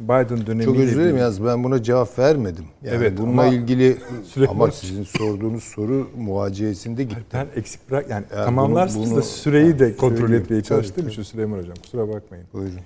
Biden 0.00 0.46
dönemiyle... 0.46 0.64
Çok 0.64 0.76
özür 0.76 0.96
dilerim 1.00 1.16
yalnız 1.16 1.44
ben 1.44 1.64
buna 1.64 1.82
cevap 1.82 2.18
vermedim. 2.18 2.64
Yani 2.82 2.96
Evet, 2.96 3.18
bununla 3.18 3.42
ama- 3.42 3.54
ilgili 3.54 3.96
Süleyman 4.24 4.54
ama 4.54 4.70
sizin 4.70 5.02
sorduğunuz 5.02 5.64
soru 5.64 6.10
muhaciyesinde 6.16 7.04
gitti. 7.04 7.24
Ben 7.32 7.46
eksik 7.56 7.90
bırak 7.90 8.10
yani, 8.10 8.24
Yani 8.36 8.44
tamamlarsınız 8.44 9.06
bunu- 9.06 9.10
da 9.10 9.20
bunu- 9.20 9.24
süreyi 9.24 9.78
de 9.78 9.96
kontrol 9.96 10.18
Söyleyeyim. 10.18 10.42
etmeye 10.44 10.62
çalıştığım 10.62 11.02
tabii. 11.04 11.12
için 11.12 11.22
Süleyman 11.22 11.58
Hocam 11.58 11.74
kusura 11.82 12.08
bakmayın. 12.08 12.46
Buyurun. 12.52 12.80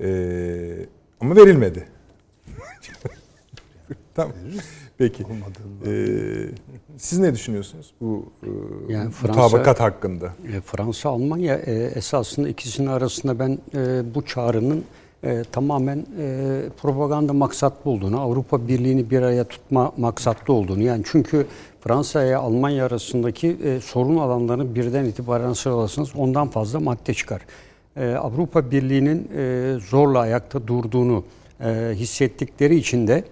Ee, 0.00 0.86
ama 1.20 1.36
verilmedi. 1.36 1.84
tamam. 4.14 4.32
Peki. 4.98 5.24
Ee, 5.86 6.48
siz 6.98 7.18
ne 7.18 7.34
düşünüyorsunuz 7.34 7.92
bu 8.00 8.26
e, 8.42 8.48
Yani 8.92 9.10
Fransa- 9.10 9.42
mutabakat 9.42 9.80
hakkında? 9.80 10.26
E, 10.56 10.60
Fransa, 10.60 11.08
Almanya 11.08 11.54
e, 11.54 11.72
esasında 11.74 12.48
ikisinin 12.48 12.86
arasında 12.86 13.38
ben 13.38 13.58
e, 13.74 14.14
bu 14.14 14.24
çağrının 14.24 14.84
e, 15.24 15.42
tamamen 15.52 16.06
e, 16.18 16.60
propaganda 16.82 17.32
maksatlı 17.32 17.90
olduğunu, 17.90 18.20
Avrupa 18.20 18.68
Birliği'ni 18.68 19.10
bir 19.10 19.22
araya 19.22 19.44
tutma 19.44 19.92
maksatlı 19.96 20.54
olduğunu 20.54 20.82
yani 20.82 21.02
çünkü 21.06 21.46
Fransa 21.80 22.24
ile 22.24 22.36
Almanya 22.36 22.86
arasındaki 22.86 23.56
e, 23.64 23.80
sorun 23.80 24.16
alanlarını 24.16 24.74
birden 24.74 25.04
itibaren 25.04 25.52
sıralasınız 25.52 26.16
ondan 26.16 26.48
fazla 26.48 26.80
madde 26.80 27.14
çıkar. 27.14 27.42
E, 27.96 28.14
Avrupa 28.14 28.70
Birliği'nin 28.70 29.28
e, 29.36 29.74
zorla 29.80 30.18
ayakta 30.18 30.66
durduğunu 30.66 31.24
e, 31.60 31.90
hissettikleri 31.94 32.76
için 32.76 33.06
de 33.06 33.24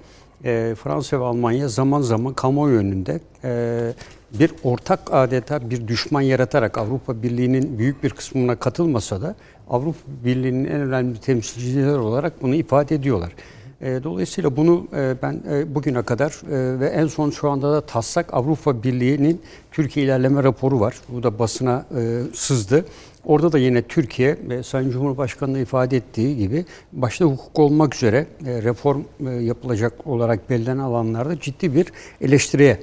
e, 0.45 0.75
Fransa 0.83 1.21
ve 1.21 1.25
Almanya 1.25 1.69
zaman 1.69 2.01
zaman 2.01 2.35
kamuoyu 2.35 2.79
önünde 2.79 3.21
e, 3.45 3.93
bir 4.39 4.53
ortak 4.65 5.01
adeta 5.13 5.71
bir 5.71 5.89
düşman 5.89 6.21
yaratarak 6.21 6.79
Avrupa 6.79 7.23
Birliği'nin 7.23 7.79
büyük 7.79 8.03
bir 8.03 8.11
kısmına 8.11 8.57
katılmasa 8.57 9.23
da 9.23 9.35
Avrupa 9.71 9.99
Birliği'nin 10.25 10.65
en 10.65 10.81
önemli 10.81 11.21
temsilcileri 11.21 11.99
olarak 11.99 12.43
bunu 12.43 12.55
ifade 12.55 12.95
ediyorlar. 12.95 13.33
E, 13.81 14.01
dolayısıyla 14.05 14.57
bunu 14.57 14.87
e, 14.97 15.15
ben 15.23 15.43
e, 15.51 15.75
bugüne 15.75 16.03
kadar 16.03 16.41
ve 16.81 16.87
en 16.87 17.07
son 17.07 17.31
şu 17.31 17.51
anda 17.51 17.73
da 17.73 17.81
taslak 17.81 18.35
Avrupa 18.35 18.83
Birliği'nin 18.83 19.43
Türkiye 19.73 20.07
ilerleme 20.07 20.43
raporu 20.43 20.81
var. 20.81 20.95
Bu 21.09 21.23
da 21.23 21.39
basına 21.39 21.87
sızdı. 22.35 22.85
Orada 23.25 23.53
da 23.53 23.59
yine 23.59 23.83
Türkiye 23.83 24.37
ve 24.49 24.63
Sayın 24.63 24.91
Cumhurbaşkanı'nın 24.91 25.61
ifade 25.61 25.97
ettiği 25.97 26.37
gibi 26.37 26.65
başta 26.93 27.25
hukuk 27.25 27.59
olmak 27.59 27.95
üzere 27.95 28.27
reform 28.45 29.03
yapılacak 29.41 30.07
olarak 30.07 30.51
belirlenen 30.51 30.79
alanlarda 30.79 31.41
ciddi 31.41 31.75
bir 31.75 31.87
eleştiriye 32.21 32.81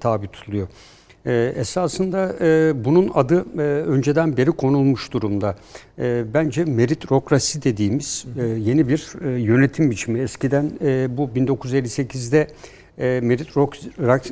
tabi 0.00 0.28
tutuluyor. 0.28 0.68
E, 1.28 1.52
esasında 1.56 2.34
e, 2.40 2.72
bunun 2.84 3.10
adı 3.14 3.46
e, 3.58 3.60
önceden 3.62 4.36
beri 4.36 4.50
konulmuş 4.50 5.12
durumda. 5.12 5.56
E, 5.98 6.24
bence 6.34 6.64
meritokrasi 6.64 7.62
dediğimiz 7.62 8.24
e, 8.38 8.42
yeni 8.44 8.88
bir 8.88 9.12
e, 9.24 9.40
yönetim 9.40 9.90
biçimi. 9.90 10.20
Eskiden 10.20 10.72
e, 10.84 11.16
bu 11.16 11.30
1958'de 11.36 12.48
e, 12.98 13.20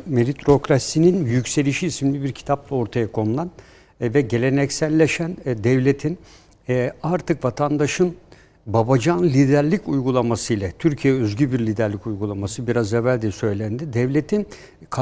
Meritokrasinin 0.07 1.27
Yükselişi 1.27 1.87
isimli 1.87 2.23
bir 2.23 2.33
kitapla 2.33 2.77
ortaya 2.77 3.13
konulan 3.13 3.51
e, 4.01 4.15
ve 4.15 4.21
gelenekselleşen 4.21 5.37
e, 5.45 5.65
devletin 5.65 6.19
e, 6.69 6.93
artık 7.03 7.45
vatandaşın 7.45 8.15
babacan 8.67 9.25
liderlik 9.25 9.89
uygulaması 9.89 10.55
ile 10.55 10.73
Türkiye 10.79 11.15
özgü 11.15 11.53
bir 11.53 11.59
liderlik 11.59 12.07
uygulaması 12.07 12.67
biraz 12.67 12.95
evvel 12.95 13.23
de 13.23 13.31
söylendi. 13.31 13.93
Devletin 13.93 14.47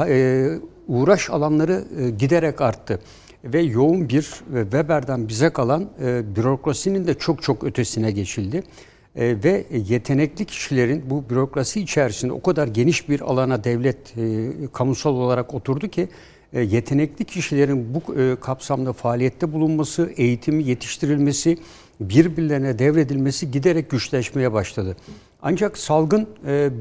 e, 0.07 0.49
uğraş 0.87 1.29
alanları 1.29 1.83
e, 1.99 2.09
giderek 2.09 2.61
arttı 2.61 2.99
ve 3.45 3.61
yoğun 3.61 4.09
bir 4.09 4.31
e, 4.55 4.61
Weber'den 4.61 5.27
bize 5.27 5.49
kalan 5.49 5.89
e, 6.01 6.35
bürokrasinin 6.35 7.07
de 7.07 7.13
çok 7.13 7.43
çok 7.43 7.63
ötesine 7.63 8.11
geçildi. 8.11 8.63
E, 9.15 9.43
ve 9.43 9.65
yetenekli 9.87 10.45
kişilerin 10.45 11.09
bu 11.09 11.29
bürokrasi 11.29 11.81
içerisinde 11.81 12.33
o 12.33 12.41
kadar 12.41 12.67
geniş 12.67 13.09
bir 13.09 13.21
alana 13.21 13.63
devlet 13.63 13.97
kamusal 14.73 15.13
olarak 15.15 15.53
oturdu 15.53 15.87
ki 15.87 16.07
yetenekli 16.53 17.25
kişilerin 17.25 17.93
bu 17.93 18.01
kapsamda 18.39 18.93
faaliyette 18.93 19.53
bulunması, 19.53 20.11
eğitimi 20.17 20.63
yetiştirilmesi, 20.63 21.57
birbirlerine 21.99 22.79
devredilmesi 22.79 23.51
giderek 23.51 23.89
güçleşmeye 23.89 24.53
başladı. 24.53 24.95
Ancak 25.41 25.77
salgın 25.77 26.27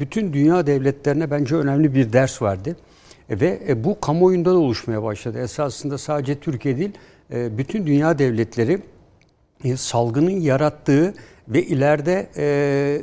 bütün 0.01 0.33
dünya 0.33 0.67
devletlerine 0.67 1.31
bence 1.31 1.55
önemli 1.55 1.95
bir 1.95 2.13
ders 2.13 2.43
verdi. 2.43 2.77
E, 3.31 3.41
Ve 3.41 3.63
e, 3.69 3.85
bu 3.85 4.01
kamuoyunda 4.01 4.51
da 4.51 4.59
oluşmaya 4.59 5.03
başladı. 5.03 5.39
Esasında 5.39 5.99
sadece 5.99 6.35
Türkiye 6.35 6.77
değil, 6.77 6.93
e, 7.33 7.59
bütün 7.59 7.87
dünya 7.87 8.19
devletleri 8.19 8.79
salgının 9.77 10.31
yarattığı 10.31 11.15
ve 11.49 11.63
ileride 11.63 12.27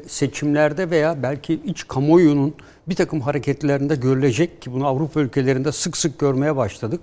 seçimlerde 0.08 0.90
veya 0.90 1.24
belki 1.24 1.54
iç 1.54 1.88
kamuoyunun 1.88 2.54
bir 2.90 2.96
takım 2.96 3.22
hareketlerinde 3.22 3.96
görülecek 3.96 4.62
ki 4.62 4.74
bunu 4.74 4.88
Avrupa 4.88 5.22
ülkelerinde 5.22 5.72
sık 5.72 5.98
sık 5.98 6.20
görmeye 6.20 6.56
başladık. 6.56 7.02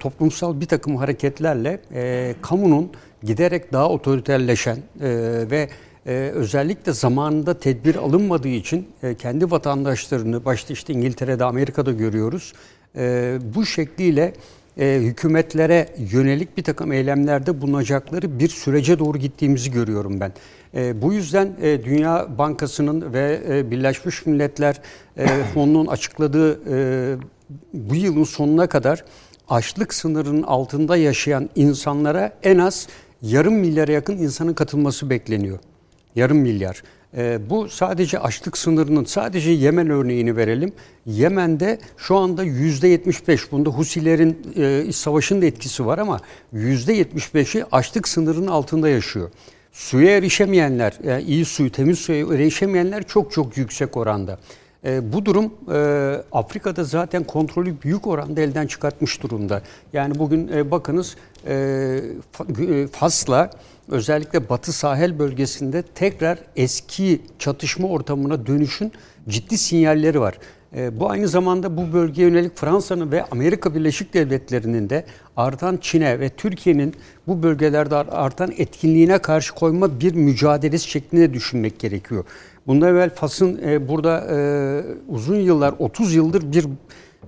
Toplumsal 0.00 0.60
bir 0.60 0.66
takım 0.66 0.96
hareketlerle 0.96 1.80
kamunun 2.42 2.90
giderek 3.22 3.72
daha 3.72 3.88
otoriterleşen 3.88 4.78
ve 5.50 5.68
e, 6.06 6.12
özellikle 6.34 6.92
zamanında 6.92 7.58
tedbir 7.58 7.96
alınmadığı 7.96 8.48
için 8.48 8.88
e, 9.02 9.14
kendi 9.14 9.50
vatandaşlarını 9.50 10.44
başta 10.44 10.72
işte 10.72 10.92
İngiltere'de 10.92 11.44
Amerika'da 11.44 11.92
görüyoruz. 11.92 12.52
E, 12.96 13.38
bu 13.54 13.66
şekliyle 13.66 14.32
e, 14.78 15.00
hükümetlere 15.02 15.88
yönelik 16.12 16.56
bir 16.56 16.64
takım 16.64 16.92
eylemlerde 16.92 17.60
bulunacakları 17.60 18.38
bir 18.38 18.48
sürece 18.48 18.98
doğru 18.98 19.18
gittiğimizi 19.18 19.70
görüyorum 19.70 20.20
ben. 20.20 20.32
E, 20.74 21.02
bu 21.02 21.12
yüzden 21.12 21.52
e, 21.62 21.84
Dünya 21.84 22.26
Bankası'nın 22.38 23.12
ve 23.12 23.40
e, 23.48 23.70
Birleşmiş 23.70 24.26
Milletler 24.26 24.80
e, 25.16 25.26
Fonu'nun 25.54 25.86
açıkladığı 25.86 26.60
e, 26.70 27.16
bu 27.72 27.94
yılın 27.94 28.24
sonuna 28.24 28.66
kadar 28.66 29.04
açlık 29.48 29.94
sınırının 29.94 30.42
altında 30.42 30.96
yaşayan 30.96 31.50
insanlara 31.54 32.32
en 32.42 32.58
az 32.58 32.88
yarım 33.22 33.54
milyara 33.54 33.92
yakın 33.92 34.16
insanın 34.16 34.54
katılması 34.54 35.10
bekleniyor. 35.10 35.58
Yarım 36.16 36.38
milyar. 36.38 36.82
Ee, 37.16 37.38
bu 37.50 37.68
sadece 37.68 38.18
açlık 38.18 38.58
sınırının 38.58 39.04
sadece 39.04 39.50
Yemen 39.50 39.90
örneğini 39.90 40.36
verelim. 40.36 40.72
Yemen'de 41.06 41.78
şu 41.96 42.16
anda 42.16 42.42
yüzde 42.42 42.88
75 42.88 43.52
bunda 43.52 43.70
Husilerin 43.70 44.38
e, 44.56 44.92
savaşın 44.92 45.42
da 45.42 45.46
etkisi 45.46 45.86
var 45.86 45.98
ama 45.98 46.20
yüzde 46.52 47.02
75'i 47.02 47.64
açlık 47.72 48.08
sınırının 48.08 48.46
altında 48.46 48.88
yaşıyor. 48.88 49.30
Suya 49.72 50.16
erişemeyenler, 50.16 50.98
yani 51.04 51.22
iyi 51.22 51.44
suyu, 51.44 51.72
temiz 51.72 51.98
suya 51.98 52.18
erişemeyenler 52.34 53.02
çok 53.02 53.32
çok 53.32 53.56
yüksek 53.56 53.96
oranda. 53.96 54.38
E, 54.84 55.12
bu 55.12 55.24
durum 55.26 55.54
e, 55.72 55.78
Afrika'da 56.32 56.84
zaten 56.84 57.24
kontrolü 57.24 57.82
büyük 57.82 58.06
oranda 58.06 58.40
elden 58.40 58.66
çıkartmış 58.66 59.22
durumda. 59.22 59.62
Yani 59.92 60.18
bugün 60.18 60.48
e, 60.48 60.70
bakınız 60.70 61.16
e, 61.46 61.54
e, 61.54 62.86
Fas'la 62.86 63.50
özellikle 63.88 64.48
Batı 64.48 64.72
Sahel 64.72 65.18
bölgesinde 65.18 65.82
tekrar 65.82 66.38
eski 66.56 67.20
çatışma 67.38 67.88
ortamına 67.88 68.46
dönüşün 68.46 68.92
ciddi 69.28 69.58
sinyalleri 69.58 70.20
var. 70.20 70.38
E, 70.76 71.00
bu 71.00 71.10
aynı 71.10 71.28
zamanda 71.28 71.76
bu 71.76 71.92
bölgeye 71.92 72.28
yönelik 72.28 72.56
Fransa'nın 72.56 73.12
ve 73.12 73.24
Amerika 73.24 73.74
Birleşik 73.74 74.14
Devletleri'nin 74.14 74.90
de 74.90 75.04
artan 75.36 75.78
Çin'e 75.80 76.20
ve 76.20 76.28
Türkiye'nin 76.28 76.94
bu 77.26 77.42
bölgelerde 77.42 77.96
artan 77.96 78.52
etkinliğine 78.56 79.18
karşı 79.18 79.54
koyma 79.54 80.00
bir 80.00 80.14
mücadelesi 80.14 80.90
şeklinde 80.90 81.34
düşünmek 81.34 81.78
gerekiyor. 81.78 82.24
Bundan 82.66 82.88
evvel 82.88 83.10
Fas'ın 83.10 83.60
e, 83.66 83.88
burada 83.88 84.26
e, 84.30 84.38
uzun 85.08 85.36
yıllar, 85.36 85.74
30 85.78 86.14
yıldır 86.14 86.52
bir 86.52 86.66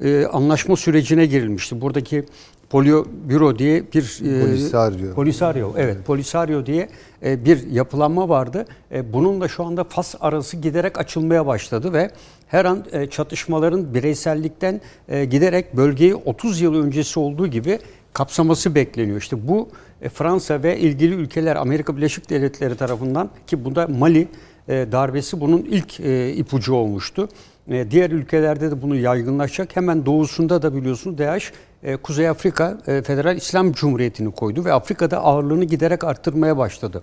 e, 0.02 0.26
anlaşma 0.26 0.76
sürecine 0.76 1.26
girilmişti. 1.26 1.80
Buradaki 1.80 2.24
Polio 2.70 3.04
Büro 3.28 3.58
diye 3.58 3.82
bir 3.94 4.20
e, 4.24 4.40
Polisario. 4.40 5.14
Polisario, 5.14 5.72
evet, 5.76 5.96
Polisario 6.06 6.66
diye 6.66 6.88
e, 7.22 7.44
bir 7.44 7.70
yapılanma 7.70 8.28
vardı. 8.28 8.66
E, 8.92 9.12
bunun 9.12 9.40
da 9.40 9.48
şu 9.48 9.64
anda 9.64 9.84
Fas 9.84 10.14
arası 10.20 10.56
giderek 10.56 10.98
açılmaya 10.98 11.46
başladı 11.46 11.92
ve 11.92 12.10
her 12.46 12.64
an 12.64 12.84
e, 12.92 13.06
çatışmaların 13.06 13.94
bireysellikten 13.94 14.80
e, 15.08 15.24
giderek 15.24 15.76
bölgeyi 15.76 16.14
30 16.14 16.60
yıl 16.60 16.74
öncesi 16.74 17.20
olduğu 17.20 17.46
gibi 17.46 17.78
kapsaması 18.12 18.74
bekleniyor. 18.74 19.18
İşte 19.18 19.48
bu 19.48 19.68
e, 20.02 20.08
Fransa 20.08 20.62
ve 20.62 20.78
ilgili 20.78 21.14
ülkeler 21.14 21.56
Amerika 21.56 21.96
Birleşik 21.96 22.30
Devletleri 22.30 22.76
tarafından 22.76 23.30
ki 23.46 23.64
bu 23.64 23.74
da 23.74 23.86
Mali 23.86 24.28
e, 24.68 24.86
darbesi 24.92 25.40
bunun 25.40 25.62
ilk 25.62 26.00
e, 26.00 26.32
ipucu 26.32 26.74
olmuştu. 26.74 27.28
E, 27.70 27.90
diğer 27.90 28.10
ülkelerde 28.10 28.70
de 28.70 28.82
bunu 28.82 28.96
yaygınlaşacak. 28.96 29.76
Hemen 29.76 30.06
doğusunda 30.06 30.62
da 30.62 30.74
biliyorsunuz 30.74 31.18
DAEŞ 31.18 31.52
Kuzey 32.02 32.28
Afrika 32.28 32.78
e, 32.86 33.02
Federal 33.02 33.36
İslam 33.36 33.72
Cumhuriyeti'ni 33.72 34.30
koydu 34.30 34.64
ve 34.64 34.72
Afrika'da 34.72 35.18
ağırlığını 35.18 35.64
giderek 35.64 36.04
arttırmaya 36.04 36.56
başladı. 36.56 37.00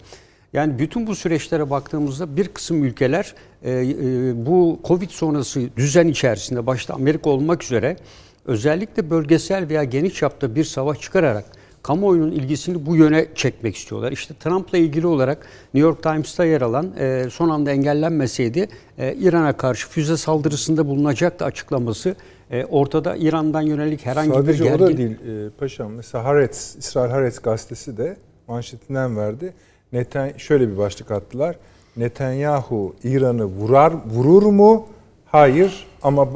Yani 0.54 0.80
bütün 0.80 1.08
bu 1.08 1.16
süreçlere 1.16 1.70
baktığımızda 1.70 2.38
bir 2.38 2.48
kısım 2.48 2.84
ülkeler 2.84 3.36
e, 3.66 4.46
bu 4.46 4.80
Covid 4.84 5.10
sonrası 5.10 5.62
düzen 5.78 6.08
içerisinde 6.08 6.66
başta 6.66 6.94
Amerika 6.94 7.30
olmak 7.30 7.64
üzere 7.64 7.98
özellikle 8.46 9.10
bölgesel 9.10 9.70
veya 9.70 9.84
geniş 9.84 10.14
çapta 10.14 10.56
bir 10.56 10.64
savaş 10.64 11.02
çıkararak 11.02 11.46
kamuoyunun 11.86 12.32
ilgisini 12.32 12.86
bu 12.86 12.96
yöne 12.96 13.26
çekmek 13.36 13.76
istiyorlar. 13.76 14.12
İşte 14.12 14.34
Trump'la 14.40 14.78
ilgili 14.78 15.08
olarak 15.08 15.38
New 15.74 15.90
York 15.90 16.04
Times'ta 16.04 16.46
yer 16.46 16.62
alan 16.62 16.92
e, 17.00 17.26
son 17.30 17.50
anda 17.50 17.72
engellenmeseydi 17.72 18.68
e, 18.98 19.14
İran'a 19.14 19.58
karşı 19.58 19.90
füze 19.90 20.18
saldırısında 20.18 20.88
bulunacaktı 20.88 21.46
açıklaması 21.46 22.16
e, 22.52 22.66
ortada 22.66 23.16
İran'dan 23.16 23.62
yönelik 23.62 24.06
herhangi 24.06 24.34
Sadece 24.34 24.64
bir 24.64 24.70
o 24.70 24.78
gergin... 24.78 24.94
da 24.94 24.98
değil 24.98 25.46
e, 25.46 25.50
paşam. 25.50 25.92
Mesela 25.92 26.24
Haaretz, 26.24 26.76
İsrail 26.80 27.12
Haaretz 27.12 27.42
gazetesi 27.42 27.98
de 27.98 28.18
manşetinden 28.48 29.18
verdi. 29.18 29.54
Neten, 29.94 30.34
şöyle 30.38 30.72
bir 30.72 30.78
başlık 30.78 31.12
attılar. 31.12 31.56
Netanyahu 31.98 32.96
İran'ı 33.04 33.46
vurar 33.46 33.94
vurur 34.06 34.44
mu? 34.44 34.88
Hayır 35.26 35.88
ama 36.02 36.24
e, 36.24 36.30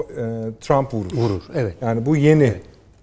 Trump 0.62 0.94
vurur. 0.94 1.12
Vurur, 1.14 1.42
evet. 1.54 1.76
Yani 1.82 2.06
bu 2.06 2.16
yeni 2.16 2.54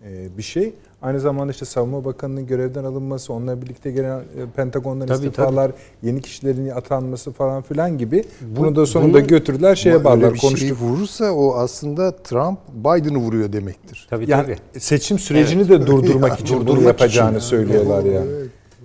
e, 0.05 0.39
bir 0.39 0.43
şey. 0.43 0.75
Aynı 1.03 1.21
zamanda 1.21 1.53
işte 1.53 1.65
Savunma 1.65 2.05
Bakanı'nın 2.05 2.47
görevden 2.47 2.85
alınması, 2.85 3.33
onunla 3.33 3.63
birlikte 3.63 3.91
gelen 3.91 4.19
e, 4.19 4.23
Pentagon'dan 4.57 5.07
Tabii, 5.07 5.17
istifalar, 5.27 5.73
yeni 6.03 6.23
kişilerin 6.23 6.69
atanması 6.69 7.33
falan 7.33 7.63
filan 7.63 7.99
gibi 7.99 8.25
bunu 8.43 8.77
da 8.77 8.87
sonunda 8.87 9.19
bunu- 9.19 9.27
götürdüler 9.27 9.75
şeye 9.75 10.05
bağlar 10.05 10.35
bir 10.35 10.39
şey 10.39 10.49
konuştuk. 10.51 10.81
vurursa 10.81 11.33
o 11.33 11.55
aslında 11.55 12.17
Trump 12.17 12.59
Biden'ı 12.75 13.19
vuruyor 13.19 13.53
demektir. 13.53 14.07
Tabii 14.11 14.31
Yani 14.31 14.43
tabii. 14.43 14.81
seçim 14.81 15.19
sürecini 15.19 15.69
de 15.69 15.87
durdurmak 15.87 16.31
Ya, 16.31 16.37
için 16.37 16.57
bunu 16.59 16.67
durdurmak 16.67 16.87
yapacağını 16.87 17.37
için. 17.39 17.49
söylüyorlar 17.49 18.05
yani. 18.05 18.27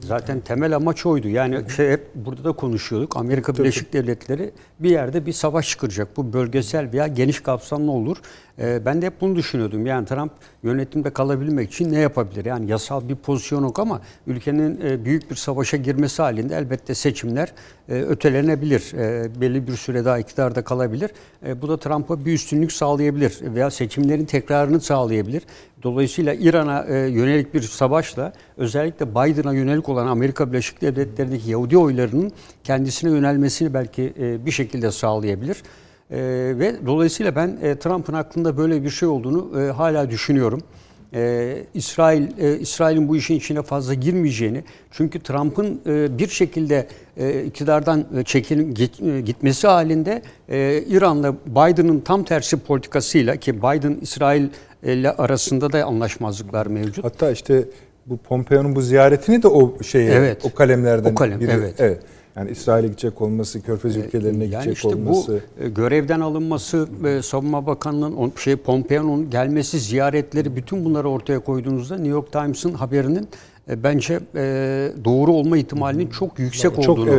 Zaten 0.01 0.39
temel 0.39 0.75
amaç 0.75 1.05
oydu. 1.05 1.27
Yani 1.27 1.69
şey 1.75 1.89
hep 1.91 2.07
burada 2.15 2.43
da 2.43 2.51
konuşuyorduk. 2.51 3.17
Amerika 3.17 3.55
Birleşik 3.55 3.93
Devletleri 3.93 4.51
bir 4.79 4.89
yerde 4.89 5.25
bir 5.25 5.33
savaş 5.33 5.69
çıkaracak. 5.69 6.17
Bu 6.17 6.33
bölgesel 6.33 6.89
veya 6.93 7.07
geniş 7.07 7.39
kapsamlı 7.39 7.91
olur. 7.91 8.17
Ee, 8.59 8.85
ben 8.85 9.01
de 9.01 9.05
hep 9.05 9.21
bunu 9.21 9.35
düşünüyordum. 9.35 9.85
Yani 9.85 10.05
Trump 10.05 10.31
yönetimde 10.63 11.09
kalabilmek 11.09 11.73
için 11.73 11.91
ne 11.91 11.99
yapabilir? 11.99 12.45
Yani 12.45 12.71
yasal 12.71 13.09
bir 13.09 13.15
pozisyon 13.15 13.63
yok 13.63 13.79
ama 13.79 14.01
ülkenin 14.27 14.81
e, 14.81 15.05
büyük 15.05 15.31
bir 15.31 15.35
savaşa 15.35 15.77
girmesi 15.77 16.21
halinde 16.21 16.55
elbette 16.55 16.95
seçimler 16.95 17.53
e, 17.89 17.93
ötelenebilir. 17.93 18.93
E, 18.93 19.41
belli 19.41 19.67
bir 19.67 19.73
süre 19.73 20.05
daha 20.05 20.19
iktidarda 20.19 20.63
kalabilir. 20.63 21.11
Bu 21.61 21.69
da 21.69 21.77
Trump'a 21.77 22.25
bir 22.25 22.33
üstünlük 22.33 22.71
sağlayabilir 22.71 23.39
veya 23.41 23.71
seçimlerin 23.71 24.25
tekrarını 24.25 24.81
sağlayabilir. 24.81 25.43
Dolayısıyla 25.83 26.33
İran'a 26.33 26.85
yönelik 26.95 27.53
bir 27.53 27.61
savaşla 27.61 28.33
özellikle 28.57 29.11
Biden'a 29.11 29.53
yönelik 29.53 29.89
olan 29.89 30.07
Amerika 30.07 30.51
Birleşik 30.51 30.81
Devletleri'ndeki 30.81 31.49
Yahudi 31.51 31.77
oylarının 31.77 32.31
kendisine 32.63 33.11
yönelmesini 33.11 33.73
belki 33.73 34.13
bir 34.45 34.51
şekilde 34.51 34.91
sağlayabilir. 34.91 35.63
E, 36.11 36.17
ve 36.59 36.75
dolayısıyla 36.85 37.35
ben 37.35 37.57
e, 37.63 37.75
Trump'ın 37.75 38.13
aklında 38.13 38.57
böyle 38.57 38.83
bir 38.83 38.89
şey 38.89 39.09
olduğunu 39.09 39.61
e, 39.61 39.71
hala 39.71 40.09
düşünüyorum. 40.09 40.61
E, 41.13 41.57
İsrail 41.73 42.23
e, 42.39 42.59
İsrail'in 42.59 43.07
bu 43.07 43.17
işin 43.17 43.35
içine 43.35 43.61
fazla 43.61 43.93
girmeyeceğini 43.93 44.63
çünkü 44.91 45.19
Trump'ın 45.19 45.81
e, 45.87 46.17
bir 46.17 46.27
şekilde 46.27 46.87
e, 47.17 47.43
iktidardan 47.43 48.05
e, 48.35 48.39
git, 48.73 49.01
e, 49.01 49.21
gitmesi 49.21 49.67
halinde 49.67 50.21
e, 50.49 50.83
İran'la 50.87 51.33
Biden'ın 51.45 51.99
tam 51.99 52.23
tersi 52.23 52.57
politikasıyla 52.57 53.35
ki 53.35 53.57
Biden 53.57 53.97
İsrail 54.01 54.47
ile 54.83 55.11
arasında 55.11 55.73
da 55.73 55.83
anlaşmazlıklar 55.85 56.67
mevcut. 56.67 57.03
Hatta 57.05 57.31
işte 57.31 57.63
bu 58.05 58.17
Pompeo'nun 58.17 58.75
bu 58.75 58.81
ziyaretini 58.81 59.43
de 59.43 59.47
o 59.47 59.83
şeye 59.83 60.11
Evet. 60.11 60.41
o 60.45 60.53
kalemlerden 60.53 61.11
O 61.11 61.15
kalem, 61.15 61.39
biri. 61.39 61.51
evet. 61.79 61.99
Yani 62.35 62.51
İsrail'e 62.51 62.87
gidecek 62.87 63.21
olması, 63.21 63.61
Körfez 63.61 63.97
ülkelerine 63.97 64.43
Yani 64.43 64.49
gidecek 64.51 64.75
işte 64.75 64.87
olması. 64.87 65.41
bu 65.59 65.63
e, 65.63 65.69
görevden 65.69 66.19
alınması, 66.19 66.87
Savunma 67.23 67.65
Bakanı'nın 67.65 68.31
şey 68.37 68.55
Pompeo'nun 68.55 69.29
gelmesi, 69.29 69.79
ziyaretleri 69.79 70.55
bütün 70.55 70.85
bunları 70.85 71.09
ortaya 71.09 71.39
koyduğunuzda 71.39 71.95
New 71.95 72.09
York 72.11 72.31
Times'ın 72.31 72.73
haberinin 72.73 73.27
e, 73.69 73.83
bence 73.83 74.19
e, 74.35 74.41
doğru 75.05 75.31
olma 75.33 75.57
ihtimalinin 75.57 76.07
çok 76.07 76.39
yüksek 76.39 76.75
Çok, 76.75 76.89
olduğunu 76.89 77.09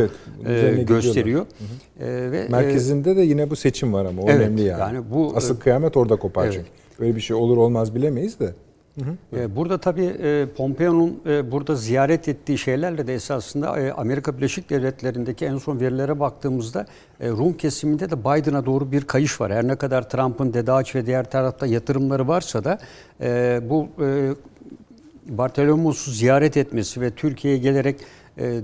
evet, 0.45 0.79
e, 0.79 0.83
gösteriyor. 0.83 1.45
E, 1.99 2.05
ve 2.31 2.47
Merkezinde 2.49 3.15
de 3.17 3.21
yine 3.21 3.49
bu 3.49 3.55
seçim 3.55 3.93
var 3.93 4.05
ama 4.05 4.21
o 4.21 4.25
Evet, 4.29 4.39
önemli 4.41 4.61
yani. 4.61 4.79
yani 4.79 4.99
bu- 5.13 5.33
Asıl 5.35 5.57
kıyamet 5.59 5.97
orada 5.97 6.15
kopacak. 6.15 6.55
Evet. 6.55 6.65
Böyle 6.99 7.15
bir 7.15 7.21
şey 7.21 7.35
olur 7.35 7.57
olmaz 7.57 7.95
bilemeyiz 7.95 8.39
de. 8.39 8.53
E, 9.37 9.55
Burada 9.55 9.77
tabii 9.77 10.05
e, 10.05 10.45
Pompeo'nun 10.57 11.21
e, 11.25 11.51
burada 11.51 11.75
ziyaret 11.75 12.27
ettiği 12.27 12.57
şeylerle 12.57 13.07
de 13.07 13.13
esasında 13.13 13.93
Amerika 13.97 14.37
Birleşik 14.37 14.69
Devletleri'ndeki 14.69 15.45
en 15.45 15.57
son 15.57 15.79
verilere 15.79 16.19
baktığımızda 16.19 16.85
Rum 17.21 17.53
kesiminde 17.53 18.09
de 18.09 18.19
Biden'a 18.19 18.65
doğru 18.65 18.91
bir 18.91 19.01
kayış 19.01 19.41
var. 19.41 19.53
Her 19.53 19.67
ne 19.67 19.75
kadar 19.75 20.09
Trump'ın 20.09 20.53
Dede 20.53 20.71
Ağaç 20.71 20.95
ve 20.95 21.05
diğer 21.05 21.31
tarafta 21.31 21.67
yatırımları 21.67 22.27
varsa 22.27 22.63
da 22.63 22.79
bu 23.69 23.87
Bartolomos'u 25.29 26.11
ziyaret 26.11 26.57
etmesi 26.57 27.01
ve 27.01 27.11
Türkiye'ye 27.11 27.59
gelerek 27.59 27.99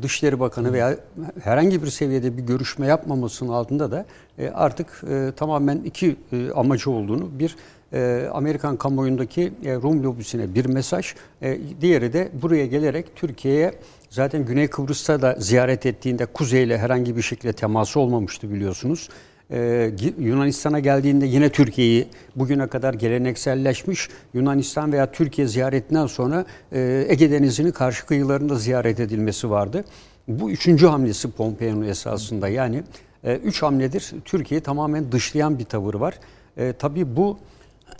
Dışişleri 0.02 0.40
Bakanı 0.40 0.74
veya 0.74 0.96
herhangi 1.44 1.84
bir 1.84 1.88
seviyede 1.88 2.38
bir 2.38 2.44
görüşme 2.44 2.88
yapmamasının 2.88 3.50
altında 3.50 3.92
da 3.92 4.06
artık 4.54 5.04
tamamen 5.38 5.78
iki 5.78 6.16
amacı 6.56 6.92
olduğunu 6.92 7.40
bir 7.40 7.56
e, 7.94 8.30
Amerikan 8.34 8.78
kamuoyundaki 8.78 9.54
e, 9.66 9.76
Rum 9.76 10.04
lobisine 10.04 10.56
bir 10.56 10.66
mesaj, 10.66 11.14
e, 11.42 11.58
diğeri 11.82 12.14
de 12.14 12.30
buraya 12.42 12.66
gelerek 12.66 13.16
Türkiye'ye 13.16 13.74
zaten 14.10 14.46
Güney 14.46 14.68
Kıbrıs'ta 14.68 15.22
da 15.22 15.36
ziyaret 15.40 15.86
ettiğinde 15.86 16.26
kuzeyle 16.26 16.78
herhangi 16.78 17.18
bir 17.18 17.22
şekilde 17.22 17.54
teması 17.54 18.00
olmamıştı 18.00 18.52
biliyorsunuz. 18.52 19.10
Ee, 19.52 19.92
Yunanistan'a 20.20 20.80
geldiğinde 20.80 21.26
yine 21.26 21.50
Türkiye'yi 21.50 22.08
bugüne 22.36 22.68
kadar 22.68 22.94
gelenekselleşmiş 22.94 24.10
Yunanistan 24.34 24.92
veya 24.92 25.12
Türkiye 25.12 25.48
ziyaretinden 25.48 26.08
sonra 26.08 26.46
e, 26.72 27.06
Ege 27.10 27.32
Denizi'nin 27.32 27.72
karşı 27.72 28.06
kıyılarında 28.06 28.56
ziyaret 28.56 29.00
edilmesi 29.00 29.50
vardı. 29.50 29.84
Bu 30.28 30.52
üçüncü 30.52 30.88
hamlesi 30.88 31.32
Pompeo'nun 31.32 31.88
esasında 31.88 32.48
yani 32.48 32.84
e, 33.24 33.36
üç 33.36 33.62
hamledir 33.62 34.14
Türkiye'yi 34.26 34.64
tamamen 34.64 35.12
dışlayan 35.12 35.60
bir 35.60 35.66
tavır 35.66 35.94
var. 35.94 36.20
E, 36.58 36.74
tabii 36.74 37.16
bu 37.16 37.38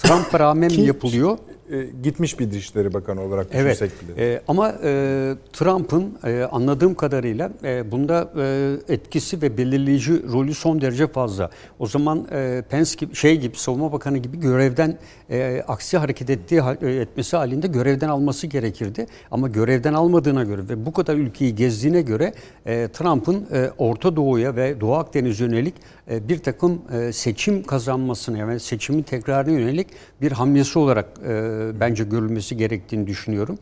Trump'a 0.04 0.40
rağmen 0.40 0.70
Ki- 0.70 0.82
yapılıyor. 0.82 1.38
E, 1.72 1.86
gitmiş 2.04 2.40
bir 2.40 2.52
Dışişleri 2.52 2.94
Bakanı 2.94 3.22
olarak 3.22 3.48
Evet. 3.52 3.76
düşünsek 3.82 3.92
bile. 4.18 4.34
E, 4.34 4.42
ama 4.48 4.70
e, 4.84 5.34
Trump'ın 5.54 6.18
e, 6.26 6.44
anladığım 6.52 6.96
kadarıyla 6.96 7.52
e, 7.64 7.92
bunda 7.92 8.30
e, 8.40 8.94
etkisi 8.94 9.42
ve 9.42 9.58
belirleyici 9.58 10.24
rolü 10.32 10.54
son 10.54 10.82
derece 10.82 11.08
fazla. 11.08 11.50
O 11.80 11.88
zaman 11.88 12.28
e, 12.32 12.64
Pence 12.70 12.92
gibi 12.98 13.16
şey 13.16 13.38
gibi 13.40 13.58
Savunma 13.58 13.92
Bakanı 13.92 14.18
gibi 14.18 14.40
görevden 14.40 14.98
e, 15.30 15.64
aksi 15.68 15.98
hareket 15.98 16.30
ettiği 16.30 16.62
e, 16.82 16.90
etmesi 16.90 17.38
halinde 17.38 17.68
görevden 17.68 18.10
alması 18.10 18.48
gerekirdi. 18.48 19.06
Ama 19.32 19.48
görevden 19.48 19.94
almadığına 19.94 20.44
göre 20.44 20.70
ve 20.70 20.86
bu 20.86 20.94
kadar 20.94 21.16
ülkeyi 21.16 21.56
gezdiğine 21.56 22.02
göre 22.02 22.34
e, 22.66 22.88
Trump'ın 22.94 23.48
e, 23.54 23.70
Orta 23.78 24.16
Doğu'ya 24.16 24.56
ve 24.56 24.82
Doğu 24.82 24.96
Akdeniz 24.96 25.40
yönelik 25.40 25.74
e, 26.12 26.30
bir 26.30 26.38
takım 26.38 26.82
e, 26.94 27.14
seçim 27.14 27.64
kazanmasına 27.64 28.38
yani 28.38 28.60
seçimin 28.60 29.04
tekrarına 29.04 29.52
yönelik 29.60 29.88
bir 30.22 30.32
hamlesi 30.32 30.80
olarak 30.80 31.06
e, 31.28 31.80
bence 31.80 32.04
görülmesi 32.04 32.58
gerektiğini 32.58 33.08
düşünüyorum. 33.08 33.58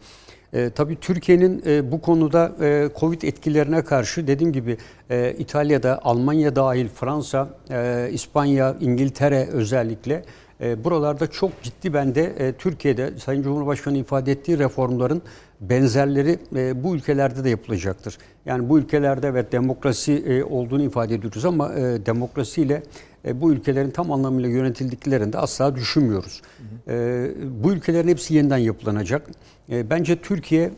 E, 0.53 0.69
tabii 0.69 0.95
Türkiye'nin 0.95 1.63
e, 1.65 1.91
bu 1.91 2.01
konuda 2.01 2.51
e, 2.61 2.89
Covid 2.99 3.21
etkilerine 3.21 3.81
karşı 3.81 4.27
dediğim 4.27 4.53
gibi 4.53 4.77
e, 5.09 5.35
İtalya'da, 5.39 5.99
Almanya 6.03 6.55
dahil 6.55 6.87
Fransa, 6.87 7.49
e, 7.69 8.09
İspanya, 8.11 8.75
İngiltere 8.81 9.47
özellikle 9.51 10.23
e, 10.61 10.83
buralarda 10.83 11.27
çok 11.27 11.61
ciddi 11.63 11.93
bende 11.93 12.23
e, 12.23 12.53
Türkiye'de 12.53 13.17
Sayın 13.17 13.43
Cumhurbaşkanı 13.43 13.97
ifade 13.97 14.31
ettiği 14.31 14.59
reformların 14.59 15.21
benzerleri 15.61 16.39
e, 16.55 16.83
bu 16.83 16.95
ülkelerde 16.95 17.43
de 17.43 17.49
yapılacaktır. 17.49 18.17
Yani 18.45 18.69
bu 18.69 18.79
ülkelerde 18.79 19.27
evet 19.27 19.51
demokrasi 19.51 20.45
olduğunu 20.49 20.83
ifade 20.83 21.15
ediyoruz 21.15 21.45
ama 21.45 21.75
demokrasiyle 22.05 22.83
bu 23.33 23.51
ülkelerin 23.51 23.91
tam 23.91 24.11
anlamıyla 24.11 24.49
yönetildiklerinde 24.49 25.37
asla 25.37 25.75
düşünmüyoruz. 25.75 26.41
Bu 27.63 27.71
ülkelerin 27.73 28.07
hepsi 28.07 28.33
yeniden 28.33 28.57
yapılanacak. 28.57 29.29
Bence 29.69 30.15
Türkiye 30.15 30.71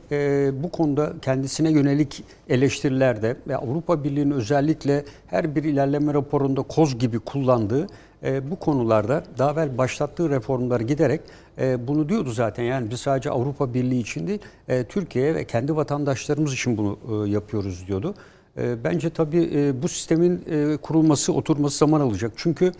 bu 0.63 0.71
konuda 0.71 1.13
kendisine 1.21 1.71
yönelik 1.71 2.23
eleştirilerde 2.49 3.35
ve 3.47 3.57
Avrupa 3.57 4.03
Birliği'nin 4.03 4.31
özellikle 4.31 5.05
her 5.27 5.55
bir 5.55 5.63
ilerleme 5.63 6.13
raporunda 6.13 6.61
koz 6.61 6.99
gibi 6.99 7.19
kullandığı 7.19 7.87
e, 8.23 8.51
bu 8.51 8.55
konularda 8.55 9.23
daha 9.37 9.51
evvel 9.51 9.77
başlattığı 9.77 10.29
reformları 10.29 10.83
giderek 10.83 11.21
e, 11.57 11.87
bunu 11.87 12.09
diyordu 12.09 12.31
zaten. 12.31 12.63
Yani 12.63 12.91
biz 12.91 12.99
sadece 12.99 13.29
Avrupa 13.29 13.73
Birliği 13.73 13.99
için 13.99 14.27
değil, 14.27 14.39
e, 14.67 14.83
Türkiye 14.83 15.35
ve 15.35 15.45
kendi 15.45 15.75
vatandaşlarımız 15.75 16.53
için 16.53 16.77
bunu 16.77 17.25
e, 17.25 17.29
yapıyoruz 17.29 17.87
diyordu. 17.87 18.15
E, 18.57 18.83
bence 18.83 19.09
tabii 19.09 19.49
e, 19.53 19.81
bu 19.81 19.87
sistemin 19.87 20.45
e, 20.51 20.77
kurulması, 20.77 21.33
oturması 21.33 21.77
zaman 21.77 22.01
alacak. 22.01 22.31
Çünkü 22.35 22.71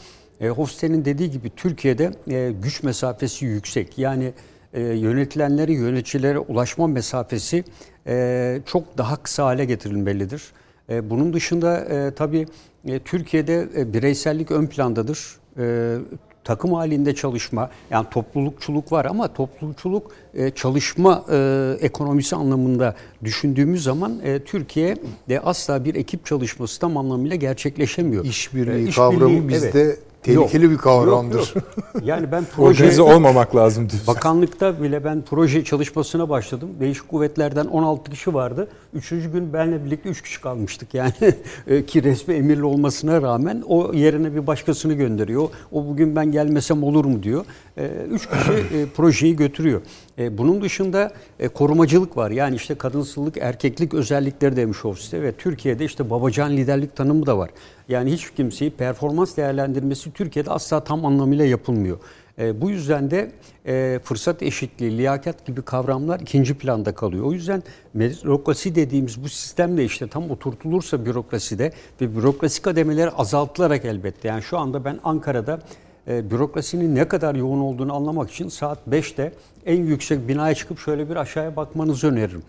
e, 0.41 0.49
Hofstede'nin 0.49 1.05
dediği 1.05 1.31
gibi 1.31 1.51
Türkiye'de 1.55 2.11
e, 2.27 2.51
güç 2.51 2.83
mesafesi 2.83 3.45
yüksek. 3.45 3.97
Yani 3.97 4.33
e, 4.73 4.81
yönetilenleri, 4.81 5.73
yöneticilere 5.73 6.39
ulaşma 6.39 6.87
mesafesi 6.87 7.63
e, 8.07 8.59
çok 8.65 8.97
daha 8.97 9.15
kısa 9.15 9.45
hale 9.45 9.65
getirilmelidir. 9.65 10.43
E, 10.89 11.09
bunun 11.09 11.33
dışında 11.33 11.79
e, 11.79 12.11
tabii 12.15 12.47
e, 12.85 12.99
Türkiye'de 12.99 13.67
e, 13.77 13.93
bireysellik 13.93 14.51
ön 14.51 14.67
plandadır. 14.67 15.19
E, 15.57 15.95
takım 16.43 16.73
halinde 16.73 17.15
çalışma, 17.15 17.69
yani 17.91 18.05
toplulukçuluk 18.11 18.91
var 18.91 19.05
ama 19.05 19.33
toplulukçuluk 19.33 20.11
e, 20.33 20.49
çalışma 20.51 21.25
e, 21.31 21.77
ekonomisi 21.81 22.35
anlamında 22.35 22.95
düşündüğümüz 23.23 23.83
zaman 23.83 24.19
e, 24.23 24.39
Türkiye'de 24.39 25.39
asla 25.39 25.85
bir 25.85 25.95
ekip 25.95 26.25
çalışması 26.25 26.79
tam 26.79 26.97
anlamıyla 26.97 27.35
gerçekleşemiyor. 27.35 28.25
İşbirliği 28.25 28.87
E, 28.87 28.91
kavramı 28.91 29.49
bizde 29.49 29.81
evet. 29.81 29.99
Tehlikeli 30.23 30.63
Yok, 30.63 30.73
bir 30.73 30.77
kavramdır. 30.77 31.37
yok, 31.37 31.55
yok. 31.55 31.63
Yani 32.03 32.31
ben 32.31 32.43
proje 32.55 32.83
Organize 32.83 33.01
olmamak 33.01 33.55
lazım 33.55 33.89
diyorsun. 33.89 34.07
Bakanlıkta 34.15 34.83
bile 34.83 35.03
ben 35.03 35.23
proje 35.29 35.63
çalışmasına 35.63 36.29
başladım. 36.29 36.69
Değişik 36.79 37.07
kuvvetlerden 37.09 37.65
16 37.65 38.11
kişi 38.11 38.33
vardı. 38.33 38.67
Üçüncü 38.93 39.31
gün 39.31 39.53
benle 39.53 39.85
birlikte 39.85 40.09
3 40.09 40.21
kişi 40.21 40.41
kalmıştık 40.41 40.93
yani. 40.93 41.13
E, 41.67 41.85
Ki 41.85 42.03
resmi 42.03 42.33
emirli 42.33 42.63
olmasına 42.63 43.21
rağmen 43.21 43.63
o 43.67 43.93
yerine 43.93 44.35
bir 44.35 44.47
başkasını 44.47 44.93
gönderiyor. 44.93 45.49
O 45.71 45.85
bugün 45.87 46.15
ben 46.15 46.31
gelmesem 46.31 46.83
olur 46.83 47.05
mu 47.05 47.23
diyor. 47.23 47.45
E, 47.77 47.87
Üç 48.11 48.29
kişi 48.29 48.51
e, 48.51 48.85
projeyi 48.95 49.35
götürüyor. 49.35 49.81
E, 50.19 50.37
bunun 50.37 50.61
dışında 50.61 51.11
e, 51.39 51.47
korumacılık 51.47 52.17
var. 52.17 52.31
Yani 52.31 52.55
işte 52.55 52.75
kadınsılık, 52.75 53.37
erkeklik 53.37 53.93
özellikleri 53.93 54.55
demiş 54.55 54.85
ofiste 54.85 55.21
ve 55.21 55.31
Türkiye'de 55.31 55.85
işte 55.85 56.09
babacan 56.09 56.57
liderlik 56.57 56.95
tanımı 56.95 57.25
da 57.25 57.37
var. 57.37 57.49
Yani 57.89 58.11
hiç 58.11 58.31
kimseyi 58.31 58.71
performans 58.71 59.37
değerlendirmesi 59.37 60.13
Türkiye'de 60.13 60.51
asla 60.51 60.83
tam 60.83 61.05
anlamıyla 61.05 61.45
yapılmıyor. 61.45 61.97
E, 62.39 62.61
bu 62.61 62.69
yüzden 62.69 63.11
de 63.11 63.31
fırsat 64.03 64.43
eşitliği, 64.43 64.97
liyakat 64.97 65.45
gibi 65.45 65.61
kavramlar 65.61 66.19
ikinci 66.19 66.53
planda 66.53 66.95
kalıyor. 66.95 67.25
O 67.25 67.33
yüzden 67.33 67.63
bürokrasi 67.95 68.75
dediğimiz 68.75 69.23
bu 69.23 69.29
sistemle 69.29 69.85
işte 69.85 70.07
tam 70.07 70.31
oturtulursa 70.31 71.05
bürokraside 71.05 71.71
ve 72.01 72.15
bürokrasi 72.15 72.61
kademeleri 72.61 73.09
azaltılarak 73.09 73.85
elbette. 73.85 74.27
Yani 74.27 74.41
şu 74.41 74.57
anda 74.57 74.85
ben 74.85 74.99
Ankara'da 75.03 75.59
bürokrasinin 76.07 76.95
ne 76.95 77.07
kadar 77.07 77.35
yoğun 77.35 77.59
olduğunu 77.59 77.95
anlamak 77.95 78.31
için 78.31 78.49
saat 78.49 78.79
5'te 78.89 79.31
en 79.65 79.83
yüksek 79.83 80.27
binaya 80.27 80.55
çıkıp 80.55 80.79
şöyle 80.79 81.09
bir 81.09 81.15
aşağıya 81.15 81.55
bakmanızı 81.55 82.07
öneririm. 82.07 82.43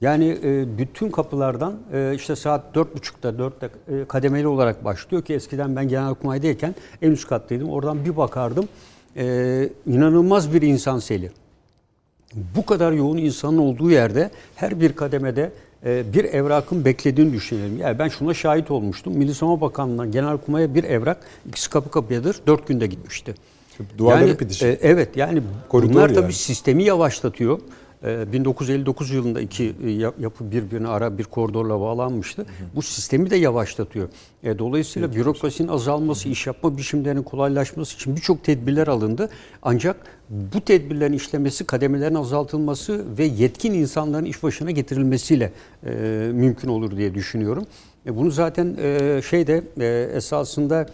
Yani 0.00 0.38
e, 0.44 0.78
bütün 0.78 1.10
kapılardan 1.10 1.78
e, 1.92 2.12
işte 2.16 2.36
saat 2.36 2.76
4.30'da 2.76 3.44
4'te 3.44 3.70
e, 3.88 4.04
kademeli 4.04 4.46
olarak 4.46 4.84
başlıyor 4.84 5.24
ki 5.24 5.34
eskiden 5.34 5.76
ben 5.76 5.88
genelkurmaydayken 5.88 6.74
en 7.02 7.10
üst 7.10 7.28
kattaydım. 7.28 7.70
Oradan 7.70 8.04
bir 8.04 8.16
bakardım. 8.16 8.68
E, 9.16 9.68
inanılmaz 9.86 10.54
bir 10.54 10.62
insan 10.62 10.98
seli. 10.98 11.30
Bu 12.56 12.66
kadar 12.66 12.92
yoğun 12.92 13.16
insanın 13.16 13.58
olduğu 13.58 13.90
yerde 13.90 14.30
her 14.54 14.80
bir 14.80 14.92
kademede 14.92 15.52
e, 15.86 16.12
bir 16.12 16.24
evrakın 16.24 16.84
beklediğini 16.84 17.32
düşünelim. 17.32 17.78
Yani 17.78 17.98
ben 17.98 18.08
şuna 18.08 18.34
şahit 18.34 18.70
olmuştum. 18.70 19.16
Milli 19.16 19.34
Savunma 19.34 19.60
Bakanlığı'ndan 19.60 20.12
Genelkurmay'a 20.12 20.74
bir 20.74 20.84
evrak 20.84 21.18
ikisi 21.48 21.70
kapı 21.70 21.90
kapıyadır. 21.90 22.36
Dört 22.46 22.68
günde 22.68 22.86
gitmişti. 22.86 23.34
Duvarları 23.98 24.28
yani, 24.28 24.40
bitişik. 24.40 24.62
E, 24.62 24.78
evet 24.82 25.16
yani 25.16 25.42
Koridor 25.68 25.94
bunlar 25.94 26.08
tabii 26.08 26.22
yani. 26.22 26.32
sistemi 26.32 26.84
yavaşlatıyor. 26.84 27.60
E, 28.04 28.32
1959 28.32 29.10
yılında 29.10 29.40
iki 29.40 29.74
e, 29.84 29.90
yap- 29.90 30.14
yapı 30.20 30.50
birbirine 30.50 30.88
ara 30.88 31.18
bir 31.18 31.24
koridorla 31.24 31.80
bağlanmıştı. 31.80 32.46
Bu 32.74 32.82
sistemi 32.82 33.30
de 33.30 33.36
yavaşlatıyor. 33.36 34.08
E, 34.42 34.58
dolayısıyla 34.58 35.14
bürokrasinin 35.14 35.68
azalması, 35.68 36.28
iş 36.28 36.46
yapma 36.46 36.76
biçimlerinin 36.76 37.22
kolaylaşması 37.22 37.94
için 37.94 38.16
birçok 38.16 38.44
tedbirler 38.44 38.86
alındı. 38.86 39.28
Ancak 39.62 39.96
bu 40.30 40.60
tedbirlerin 40.60 41.12
işlemesi, 41.12 41.64
kademelerin 41.64 42.14
azaltılması 42.14 43.04
ve 43.18 43.24
yetkin 43.24 43.72
insanların 43.72 44.24
iş 44.24 44.42
başına 44.42 44.70
getirilmesiyle 44.70 45.52
e, 45.86 45.90
mümkün 46.32 46.68
olur 46.68 46.96
diye 46.96 47.14
düşünüyorum. 47.14 47.66
E, 48.06 48.16
bunu 48.16 48.30
zaten 48.30 48.76
e, 48.82 49.20
şeyde 49.30 49.64
e, 49.80 50.10
esasında 50.16 50.86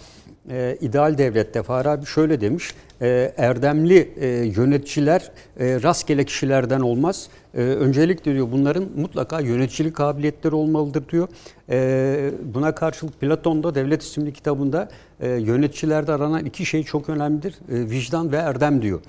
e, 0.50 0.76
ideal 0.80 1.18
devlette 1.18 1.62
Farabi 1.62 2.06
şöyle 2.06 2.40
demiş. 2.40 2.74
E, 3.02 3.32
erdemli 3.36 4.12
e, 4.20 4.26
yöneticiler 4.28 5.30
e, 5.60 5.82
rastgele 5.82 6.24
kişilerden 6.24 6.80
olmaz. 6.80 7.28
E, 7.54 7.60
öncelikle 7.60 8.34
diyor 8.34 8.48
bunların 8.52 8.88
mutlaka 8.96 9.40
yöneticilik 9.40 9.96
kabiliyetleri 9.96 10.54
olmalıdır 10.54 11.08
diyor. 11.08 11.28
E, 11.70 12.30
buna 12.54 12.74
karşılık 12.74 13.20
Platon 13.20 13.62
da 13.62 13.74
Devlet 13.74 14.02
isimli 14.02 14.32
kitabında 14.32 14.88
e, 15.20 15.28
yöneticilerde 15.28 16.12
aranan 16.12 16.44
iki 16.44 16.66
şey 16.66 16.84
çok 16.84 17.08
önemlidir. 17.08 17.52
E, 17.52 17.90
vicdan 17.90 18.32
ve 18.32 18.36
erdem 18.36 18.82
diyor. 18.82 19.00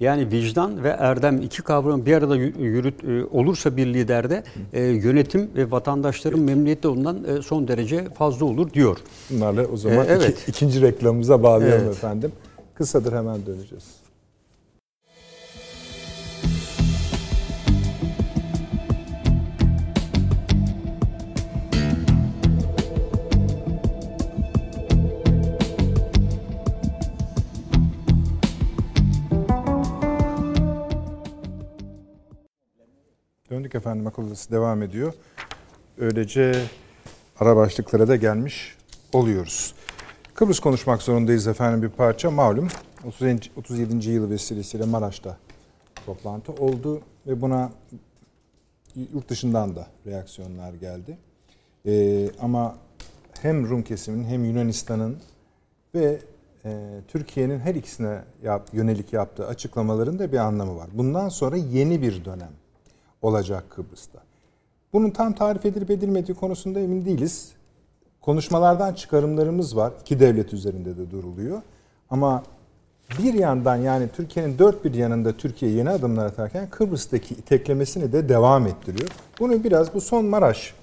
Yani 0.00 0.30
vicdan 0.32 0.84
ve 0.84 0.88
erdem 0.88 1.42
iki 1.42 1.62
kavram 1.62 2.06
bir 2.06 2.14
arada 2.16 2.36
yü- 2.36 2.58
yürüt 2.62 3.04
e, 3.04 3.24
olursa 3.24 3.76
bir 3.76 3.86
liderde 3.94 4.42
e, 4.72 4.82
yönetim 4.82 5.50
ve 5.56 5.70
vatandaşların 5.70 6.40
memnuniyeti 6.40 6.88
ondan 6.88 7.24
e, 7.24 7.42
son 7.42 7.68
derece 7.68 8.04
fazla 8.14 8.46
olur 8.46 8.72
diyor. 8.72 8.98
Bunlarla 9.30 9.66
o 9.66 9.76
zaman 9.76 9.98
Ee, 9.98 10.08
evet. 10.08 10.38
iki- 10.40 10.50
ikinci 10.50 10.82
reklamımıza 10.82 11.42
bağlayalım 11.42 11.84
Evet. 11.84 11.96
efendim. 11.96 12.32
Kısadır 12.74 13.12
hemen 13.12 13.46
döneceğiz. 13.46 13.84
Döndük 33.68 33.74
efendim 33.74 34.06
akıl 34.06 34.26
odası 34.26 34.52
devam 34.52 34.82
ediyor. 34.82 35.12
Öylece 35.98 36.62
ara 37.40 37.56
başlıklara 37.56 38.08
da 38.08 38.16
gelmiş 38.16 38.76
oluyoruz. 39.12 39.74
Kıbrıs 40.34 40.60
konuşmak 40.60 41.02
zorundayız 41.02 41.46
efendim 41.46 41.82
bir 41.82 41.88
parça. 41.88 42.30
Malum 42.30 42.68
37. 43.04 43.40
37. 43.56 44.10
yılı 44.10 44.30
vesilesiyle 44.30 44.84
Maraş'ta 44.84 45.36
toplantı 46.06 46.52
oldu 46.52 47.00
ve 47.26 47.40
buna 47.40 47.72
yurt 49.12 49.28
dışından 49.28 49.76
da 49.76 49.86
reaksiyonlar 50.06 50.72
geldi. 50.72 51.18
Ee, 51.86 52.30
ama 52.40 52.76
hem 53.40 53.68
Rum 53.68 53.82
kesiminin 53.82 54.24
hem 54.24 54.44
Yunanistan'ın 54.44 55.18
ve 55.94 56.18
e, 56.64 57.00
Türkiye'nin 57.08 57.58
her 57.58 57.74
ikisine 57.74 58.22
yap, 58.42 58.68
yönelik 58.72 59.12
yaptığı 59.12 59.46
açıklamaların 59.46 60.18
da 60.18 60.32
bir 60.32 60.38
anlamı 60.38 60.76
var. 60.76 60.88
Bundan 60.92 61.28
sonra 61.28 61.56
yeni 61.56 62.02
bir 62.02 62.24
dönem 62.24 62.52
olacak 63.22 63.64
Kıbrıs'ta. 63.70 64.18
Bunun 64.92 65.10
tam 65.10 65.32
tarif 65.32 65.66
edilip 65.66 65.90
edilmediği 65.90 66.36
konusunda 66.36 66.80
emin 66.80 67.04
değiliz. 67.04 67.52
Konuşmalardan 68.20 68.94
çıkarımlarımız 68.94 69.76
var. 69.76 69.92
İki 70.00 70.20
devlet 70.20 70.52
üzerinde 70.52 70.96
de 70.96 71.10
duruluyor. 71.10 71.62
Ama 72.10 72.42
bir 73.18 73.34
yandan 73.34 73.76
yani 73.76 74.08
Türkiye'nin 74.16 74.58
dört 74.58 74.84
bir 74.84 74.94
yanında 74.94 75.32
Türkiye 75.32 75.70
yeni 75.70 75.90
adımlar 75.90 76.26
atarken 76.26 76.70
Kıbrıs'taki 76.70 77.34
iteklemesini 77.34 78.12
de 78.12 78.28
devam 78.28 78.66
ettiriyor. 78.66 79.10
Bunu 79.40 79.64
biraz 79.64 79.94
bu 79.94 80.00
son 80.00 80.24
Maraş 80.24 80.74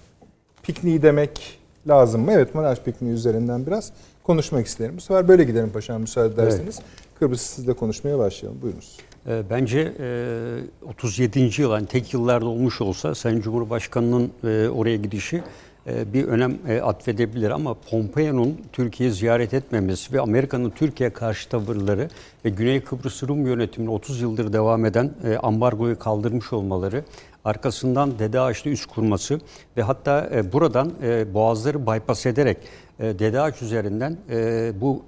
pikniği 0.64 1.02
demek 1.02 1.60
lazım 1.88 2.22
mı? 2.22 2.32
Evet 2.32 2.56
Maraş 2.56 2.80
pikniği 2.80 3.14
üzerinden 3.14 3.66
biraz 3.66 3.92
konuşmak 4.24 4.66
isterim. 4.66 4.98
Bu 4.98 5.02
sefer 5.02 5.28
böyle 5.28 5.44
gidelim 5.44 5.70
paşam 5.70 6.02
müsaade 6.02 6.34
ederseniz. 6.34 6.80
Kıbrıs 7.20 7.42
sizle 7.42 7.74
konuşmaya 7.74 8.20
başlayalım. 8.20 8.62
Buyurunuz. 8.62 8.98
E, 9.30 9.44
Bence 9.50 9.94
e, 10.00 10.90
37. 10.90 11.62
yıl 11.62 11.72
yani 11.72 11.86
tek 11.86 12.14
yıllarda 12.14 12.46
olmuş 12.46 12.82
olsa 12.82 13.16
Sayın 13.16 13.42
Cumhurbaşkanı'nın 13.42 14.32
e, 14.44 14.70
oraya 14.70 14.96
gidişi 14.96 15.44
e, 15.88 16.14
bir 16.14 16.26
önem 16.26 16.58
e, 16.68 16.82
atfedebilir 16.82 17.50
ama 17.50 17.74
Pompeo'nun 17.74 18.58
Türkiye'yi 18.74 19.16
ziyaret 19.16 19.54
etmemesi 19.54 20.14
ve 20.14 20.22
Amerika'nın 20.22 20.70
Türkiye 20.70 21.10
karşı 21.10 21.50
tavırları 21.50 22.10
ve 22.46 22.50
Güney 22.50 22.82
Kıbrıs 22.82 23.24
Rum 23.24 23.48
yönetiminin 23.48 23.92
30 23.92 24.22
yıldır 24.22 24.54
devam 24.54 24.86
eden 24.86 25.12
e, 25.24 25.38
ambargoyu 25.38 26.00
kaldırmış 26.00 26.54
olmaları 26.54 27.04
arkasından 27.46 28.20
Dede 28.20 28.40
Ağaç'ta 28.40 28.70
üst 28.70 28.86
kurması 28.86 29.40
ve 29.78 29.82
hatta 29.82 30.30
e, 30.34 30.54
buradan 30.54 30.92
e, 31.04 31.34
boğazları 31.34 31.88
bypass 31.88 32.26
ederek 32.26 32.58
e, 33.00 33.20
Dede 33.20 33.42
Ağaç 33.42 33.62
üzerinden 33.62 34.18
e, 34.30 34.72
bu 34.82 35.04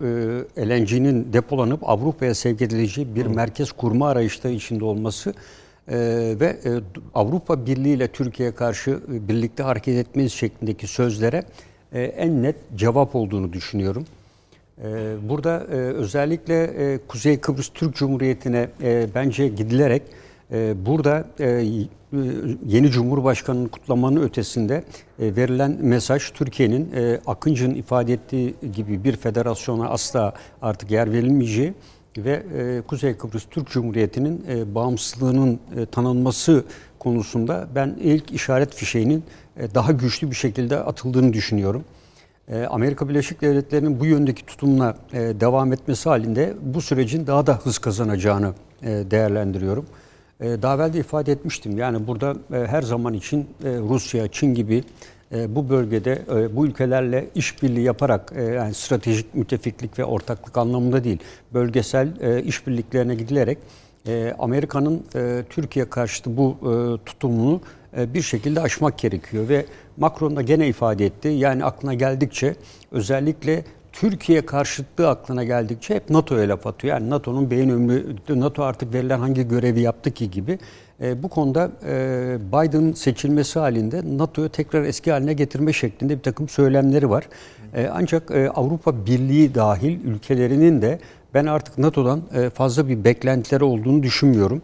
e, 0.57 0.69
LNG'nin 0.69 1.33
depolanıp 1.33 1.89
Avrupa'ya 1.89 2.35
sevk 2.35 2.61
edileceği 2.61 3.15
bir 3.15 3.25
merkez 3.25 3.71
kurma 3.71 4.09
arayışları 4.09 4.53
içinde 4.53 4.85
olması 4.85 5.29
e, 5.29 5.95
ve 6.39 6.45
e, 6.45 6.69
Avrupa 7.15 7.65
Birliği 7.65 7.93
ile 7.93 8.07
Türkiye'ye 8.07 8.55
karşı 8.55 8.91
e, 8.91 9.27
birlikte 9.27 9.63
hareket 9.63 9.97
etmeniz 9.97 10.33
şeklindeki 10.33 10.88
sözlere 10.88 11.43
e, 11.93 12.01
en 12.03 12.43
net 12.43 12.55
cevap 12.75 13.15
olduğunu 13.15 13.53
düşünüyorum. 13.53 14.05
E, 14.83 15.15
Burada 15.29 15.65
e, 15.71 15.75
özellikle 15.75 16.63
e, 16.63 16.99
Kuzey 17.07 17.39
Kıbrıs 17.39 17.69
Türk 17.73 17.95
Cumhuriyeti'ne 17.95 18.69
e, 18.83 19.07
bence 19.15 19.47
gidilerek 19.47 20.01
burada 20.85 21.25
e, 21.39 21.65
yeni 22.65 22.89
Cumhurbaşkanı'nın 22.91 23.67
kutlamanın 23.67 24.21
ötesinde 24.21 24.83
e, 25.19 25.35
verilen 25.35 25.77
mesaj 25.81 26.31
Türkiye'nin 26.31 26.91
e, 26.95 27.19
Akıncı'nın 27.27 27.75
ifade 27.75 28.13
ettiği 28.13 28.55
gibi 28.75 29.03
bir 29.03 29.15
federasyona 29.15 29.89
asla 29.89 30.33
artık 30.61 30.91
yer 30.91 31.11
verilmeyeceği 31.11 31.73
ve 32.17 32.43
Kuzey 32.87 33.17
Kıbrıs 33.17 33.45
Türk 33.51 33.67
Cumhuriyeti'nin 33.67 34.45
bağımsızlığının 34.75 35.59
tanınması 35.91 36.63
konusunda 36.99 37.67
ben 37.75 37.97
ilk 38.01 38.31
işaret 38.31 38.75
fişeğinin 38.75 39.23
daha 39.75 39.91
güçlü 39.91 40.31
bir 40.31 40.35
şekilde 40.35 40.79
atıldığını 40.79 41.33
düşünüyorum. 41.33 41.83
Amerika 42.69 43.09
Birleşik 43.09 43.41
Devletleri'nin 43.41 43.99
bu 43.99 44.05
yöndeki 44.05 44.45
tutumla 44.45 44.97
devam 45.13 45.73
etmesi 45.73 46.09
halinde 46.09 46.53
bu 46.61 46.81
sürecin 46.81 47.27
daha 47.27 47.47
da 47.47 47.55
hız 47.55 47.77
kazanacağını 47.77 48.53
değerlendiriyorum. 48.83 49.85
E, 50.41 50.61
Daha 50.61 50.75
evvel 50.75 50.93
de 50.93 50.99
ifade 50.99 51.31
etmiştim. 51.31 51.77
Yani 51.77 52.07
burada 52.07 52.35
e, 52.53 52.67
her 52.67 52.81
zaman 52.81 53.13
için 53.13 53.39
e, 53.39 53.69
Rusya, 53.69 54.27
Çin 54.27 54.53
gibi 54.53 54.83
bu 55.49 55.69
bölgede 55.69 56.21
bu 56.55 56.65
ülkelerle 56.67 57.27
işbirliği 57.35 57.83
yaparak 57.83 58.33
yani 58.55 58.73
stratejik 58.73 59.35
müttefiklik 59.35 59.99
ve 59.99 60.05
ortaklık 60.05 60.57
anlamında 60.57 61.03
değil, 61.03 61.19
bölgesel 61.53 62.07
işbirliklerine 62.45 63.15
gidilerek 63.15 63.57
Amerika'nın 64.39 65.03
Türkiye 65.49 65.89
karşıtı 65.89 66.38
bu 66.38 66.57
tutumunu 67.05 67.61
bir 67.97 68.21
şekilde 68.21 68.61
aşmak 68.61 68.97
gerekiyor 68.97 69.49
ve 69.49 69.65
Macron 69.97 70.35
da 70.35 70.41
gene 70.41 70.67
ifade 70.67 71.05
etti. 71.05 71.27
Yani 71.27 71.65
aklına 71.65 71.93
geldikçe 71.93 72.55
özellikle 72.91 73.63
Türkiye 73.99 74.45
karşıtlığı 74.45 75.09
aklına 75.09 75.43
geldikçe 75.43 75.95
hep 75.95 76.09
NATO'ya 76.09 76.49
laf 76.49 76.67
atıyor. 76.67 76.93
Yani 76.93 77.09
NATO'nun 77.09 77.51
beyin 77.51 77.69
ömrü, 77.69 78.15
NATO 78.29 78.63
artık 78.63 78.93
verilen 78.93 79.19
hangi 79.19 79.47
görevi 79.47 79.79
yaptı 79.79 80.11
ki 80.11 80.31
gibi. 80.31 80.59
E, 81.01 81.23
bu 81.23 81.27
konuda 81.27 81.71
e, 81.85 82.37
Biden'ın 82.47 82.93
seçilmesi 82.93 83.59
halinde 83.59 84.01
NATO'yu 84.17 84.49
tekrar 84.49 84.83
eski 84.83 85.11
haline 85.11 85.33
getirme 85.33 85.73
şeklinde 85.73 86.17
bir 86.17 86.23
takım 86.23 86.49
söylemleri 86.49 87.09
var. 87.09 87.27
E, 87.73 87.89
ancak 87.93 88.31
e, 88.31 88.49
Avrupa 88.49 89.05
Birliği 89.05 89.55
dahil 89.55 90.05
ülkelerinin 90.05 90.81
de 90.81 90.99
ben 91.33 91.45
artık 91.45 91.77
NATO'dan 91.77 92.21
e, 92.33 92.49
fazla 92.49 92.87
bir 92.87 93.03
beklentileri 93.03 93.63
olduğunu 93.63 94.03
düşünmüyorum. 94.03 94.61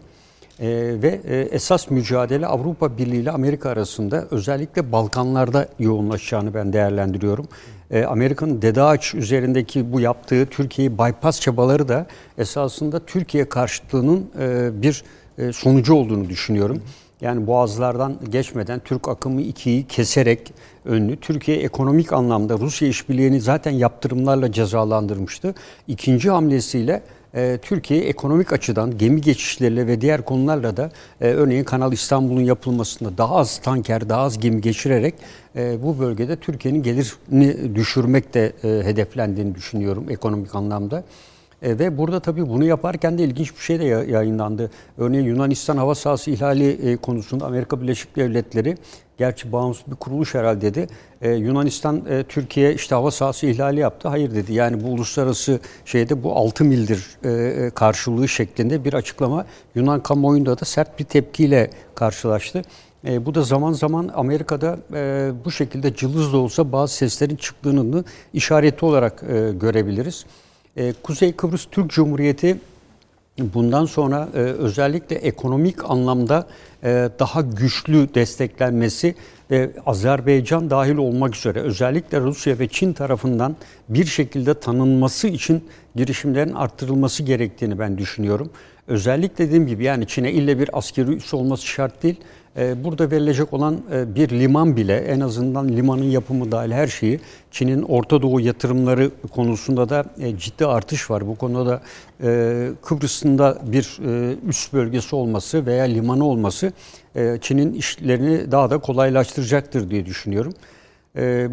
E, 0.60 0.66
ve 1.02 1.20
e, 1.24 1.36
esas 1.36 1.90
mücadele 1.90 2.46
Avrupa 2.46 2.98
Birliği 2.98 3.20
ile 3.20 3.30
Amerika 3.30 3.70
arasında 3.70 4.26
özellikle 4.30 4.92
Balkanlarda 4.92 5.68
yoğunlaşacağını 5.78 6.54
ben 6.54 6.72
değerlendiriyorum. 6.72 7.48
E, 7.90 8.04
Amerika'nın 8.04 8.62
Dede 8.62 8.82
Ağaç 8.82 9.14
üzerindeki 9.14 9.92
bu 9.92 10.00
yaptığı 10.00 10.46
Türkiye'yi 10.46 10.98
bypass 10.98 11.40
çabaları 11.40 11.88
da 11.88 12.06
esasında 12.38 13.00
Türkiye 13.00 13.48
karşıtlığının 13.48 14.30
e, 14.40 14.70
bir 14.82 15.04
e, 15.38 15.52
sonucu 15.52 15.94
olduğunu 15.94 16.28
düşünüyorum. 16.28 16.82
Yani 17.20 17.46
boğazlardan 17.46 18.16
geçmeden 18.28 18.80
Türk 18.84 19.08
akımı 19.08 19.40
ikiyi 19.40 19.86
keserek 19.86 20.52
önlü 20.84 21.16
Türkiye 21.16 21.56
ekonomik 21.56 22.12
anlamda 22.12 22.58
Rusya 22.58 22.88
işbirliğini 22.88 23.40
zaten 23.40 23.70
yaptırımlarla 23.70 24.52
cezalandırmıştı. 24.52 25.54
İkinci 25.88 26.30
hamlesiyle 26.30 27.02
e, 27.34 27.58
Türkiye 27.62 28.00
ekonomik 28.00 28.52
açıdan 28.52 28.98
gemi 28.98 29.20
geçişleriyle 29.20 29.86
ve 29.86 30.00
diğer 30.00 30.22
konularla 30.24 30.76
da 30.76 30.90
e, 31.20 31.26
örneğin 31.26 31.64
Kanal 31.64 31.92
İstanbul'un 31.92 32.40
yapılmasında 32.40 33.18
daha 33.18 33.36
az 33.36 33.58
tanker, 33.58 34.08
daha 34.08 34.20
az 34.20 34.38
gemi 34.38 34.60
geçirerek 34.60 35.14
e, 35.56 35.82
bu 35.82 35.98
bölgede 35.98 36.36
Türkiye'nin 36.36 36.82
gelirini 36.82 37.74
düşürmek 37.74 38.34
de 38.34 38.52
e, 38.64 38.68
hedeflendiğini 38.68 39.54
düşünüyorum 39.54 40.06
ekonomik 40.10 40.54
anlamda. 40.54 41.04
Ve 41.62 41.98
burada 41.98 42.20
tabii 42.20 42.48
bunu 42.48 42.64
yaparken 42.64 43.18
de 43.18 43.24
ilginç 43.24 43.56
bir 43.56 43.60
şey 43.60 43.80
de 43.80 43.84
yayınlandı. 43.84 44.70
Örneğin 44.98 45.24
Yunanistan 45.24 45.76
hava 45.76 45.94
sahası 45.94 46.30
ihlali 46.30 46.98
konusunda 47.02 47.46
Amerika 47.46 47.82
Birleşik 47.82 48.16
Devletleri 48.16 48.76
gerçi 49.18 49.52
bağımsız 49.52 49.86
bir 49.86 49.96
kuruluş 49.96 50.34
herhalde 50.34 50.60
dedi. 50.60 50.86
Ee, 51.22 51.30
Yunanistan 51.30 52.02
e, 52.10 52.22
Türkiye 52.22 52.74
işte 52.74 52.94
hava 52.94 53.10
sahası 53.10 53.46
ihlali 53.46 53.80
yaptı. 53.80 54.08
Hayır 54.08 54.34
dedi. 54.34 54.52
Yani 54.52 54.84
bu 54.84 54.88
uluslararası 54.88 55.60
şeyde 55.84 56.22
bu 56.22 56.36
6 56.36 56.64
mildir 56.64 57.06
e, 57.24 57.30
e, 57.30 57.70
karşılığı 57.70 58.28
şeklinde 58.28 58.84
bir 58.84 58.94
açıklama 58.94 59.46
Yunan 59.74 60.02
kamuoyunda 60.02 60.60
da 60.60 60.64
sert 60.64 60.98
bir 60.98 61.04
tepkiyle 61.04 61.70
karşılaştı. 61.94 62.62
E, 63.06 63.26
bu 63.26 63.34
da 63.34 63.42
zaman 63.42 63.72
zaman 63.72 64.10
Amerika'da 64.14 64.78
e, 64.94 65.32
bu 65.44 65.50
şekilde 65.50 65.94
cılız 65.94 66.32
da 66.32 66.36
olsa 66.36 66.72
bazı 66.72 66.94
seslerin 66.94 67.36
çıktığını 67.36 68.04
işareti 68.32 68.84
olarak 68.84 69.22
e, 69.22 69.52
görebiliriz. 69.52 70.24
E, 70.76 70.92
Kuzey 71.02 71.32
Kıbrıs 71.32 71.66
Türk 71.70 71.90
Cumhuriyeti 71.90 72.56
bundan 73.38 73.84
sonra 73.84 74.28
e, 74.34 74.38
özellikle 74.38 75.16
ekonomik 75.16 75.90
anlamda 75.90 76.46
e, 76.84 77.08
daha 77.18 77.40
güçlü 77.40 78.14
desteklenmesi 78.14 79.14
ve 79.50 79.70
Azerbaycan 79.86 80.70
dahil 80.70 80.96
olmak 80.96 81.36
üzere 81.36 81.60
özellikle 81.60 82.20
Rusya 82.20 82.58
ve 82.58 82.68
Çin 82.68 82.92
tarafından 82.92 83.56
bir 83.88 84.04
şekilde 84.04 84.54
tanınması 84.54 85.28
için 85.28 85.64
girişimlerin 85.96 86.52
arttırılması 86.52 87.22
gerektiğini 87.22 87.78
ben 87.78 87.98
düşünüyorum. 87.98 88.50
Özellikle 88.88 89.46
dediğim 89.46 89.66
gibi 89.66 89.84
yani 89.84 90.06
Çin'e 90.06 90.32
ille 90.32 90.58
bir 90.58 90.78
askeri 90.78 91.10
üs 91.10 91.34
olması 91.34 91.66
şart 91.66 92.02
değil. 92.02 92.16
Ee, 92.56 92.84
burada 92.84 93.10
verilecek 93.10 93.52
olan 93.52 93.80
e, 93.92 94.14
bir 94.14 94.28
liman 94.28 94.76
bile 94.76 94.96
en 94.96 95.20
azından 95.20 95.68
limanın 95.68 96.04
yapımı 96.04 96.52
dahil 96.52 96.70
her 96.70 96.86
şeyi 96.86 97.20
Çin'in 97.50 97.82
Orta 97.82 98.22
Doğu 98.22 98.40
yatırımları 98.40 99.10
konusunda 99.30 99.88
da 99.88 100.04
e, 100.20 100.38
ciddi 100.38 100.66
artış 100.66 101.10
var. 101.10 101.26
Bu 101.26 101.34
konuda 101.36 101.66
da 101.66 101.82
e, 102.22 102.68
Kıbrıs'ın 102.82 103.38
da 103.38 103.58
bir 103.66 103.98
üst 104.48 104.72
bölgesi 104.72 105.16
olması 105.16 105.66
veya 105.66 105.84
limanı 105.84 106.24
olması 106.24 106.72
Çin'in 107.40 107.72
işlerini 107.72 108.52
daha 108.52 108.70
da 108.70 108.78
kolaylaştıracaktır 108.78 109.90
diye 109.90 110.06
düşünüyorum. 110.06 110.52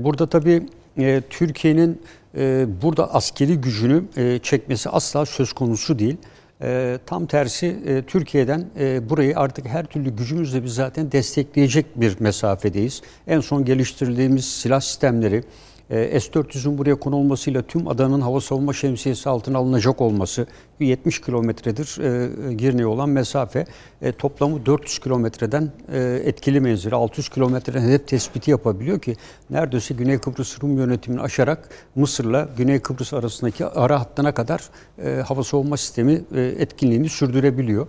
Burada 0.04 0.28
tabii 0.28 0.64
Türkiye'nin 1.30 2.02
burada 2.82 3.14
askeri 3.14 3.62
gücünü 3.62 4.04
çekmesi 4.44 4.90
asla 4.90 5.26
söz 5.26 5.54
konusu 5.54 6.00
değil. 6.00 6.18
E, 6.64 7.00
tam 7.06 7.26
tersi 7.26 7.78
e, 7.86 8.02
Türkiye'den 8.02 8.66
e, 8.80 9.10
burayı 9.10 9.38
artık 9.38 9.68
her 9.68 9.86
türlü 9.86 10.16
gücümüzle 10.16 10.64
biz 10.64 10.74
zaten 10.74 11.12
destekleyecek 11.12 12.02
bir 12.02 12.20
mesafedeyiz. 12.20 13.02
En 13.28 13.40
son 13.40 13.66
geliştirdiğimiz 13.66 14.46
silah 14.46 14.82
sistemleri, 14.82 15.44
S-400'ün 15.92 16.78
buraya 16.78 16.96
konulmasıyla 16.96 17.62
tüm 17.62 17.88
adanın 17.88 18.22
hava 18.22 18.42
savunma 18.42 18.74
şemsiyesi 18.74 19.30
altına 19.30 19.58
alınacak 19.58 20.02
olması 20.02 20.48
70 20.80 21.22
kilometredir 21.22 21.98
e, 22.02 22.54
Girne'ye 22.54 22.86
olan 22.86 23.10
mesafe. 23.10 23.66
E, 24.02 24.12
toplamı 24.12 24.66
400 24.66 25.00
kilometreden 25.00 25.72
e, 25.94 26.22
etkili 26.26 26.60
menzili 26.60 26.96
600 26.96 27.30
kilometreden 27.30 27.82
hedef 27.82 28.08
tespiti 28.08 28.52
yapabiliyor 28.52 29.00
ki 29.00 29.16
neredeyse 29.50 29.94
Güney 29.94 30.18
Kıbrıs 30.18 30.64
Rum 30.64 30.78
yönetimini 30.78 31.22
aşarak 31.22 31.70
Mısır'la 31.96 32.50
Güney 32.58 32.80
Kıbrıs 32.80 33.14
arasındaki 33.14 33.66
ara 33.66 34.00
hattına 34.00 34.34
kadar 34.34 34.70
e, 35.04 35.22
hava 35.28 35.44
savunma 35.44 35.78
sistemi 35.78 36.22
e, 36.36 36.42
etkinliğini 36.42 37.10
sürdürebiliyor. 37.10 37.88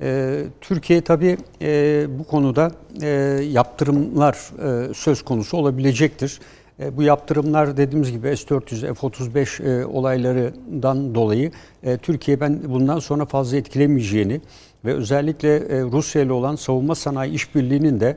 E, 0.00 0.44
Türkiye 0.60 1.00
tabii 1.00 1.36
e, 1.62 2.06
bu 2.18 2.24
konuda 2.24 2.72
e, 3.02 3.08
yaptırımlar 3.50 4.34
e, 4.34 4.94
söz 4.94 5.22
konusu 5.22 5.56
olabilecektir. 5.56 6.40
E, 6.80 6.96
bu 6.96 7.02
yaptırımlar 7.02 7.76
dediğimiz 7.76 8.12
gibi 8.12 8.36
S-400, 8.36 8.94
F-35 8.94 9.62
e, 9.62 9.86
olaylarından 9.86 11.14
dolayı 11.14 11.52
e, 11.82 11.96
Türkiye 11.96 12.40
ben 12.40 12.60
bundan 12.68 12.98
sonra 12.98 13.24
fazla 13.24 13.56
etkilemeyeceğini 13.56 14.40
ve 14.84 14.94
özellikle 14.94 15.60
Rusya 15.82 16.22
ile 16.22 16.32
olan 16.32 16.56
savunma 16.56 16.94
sanayi 16.94 17.32
işbirliğinin 17.32 18.00
de 18.00 18.16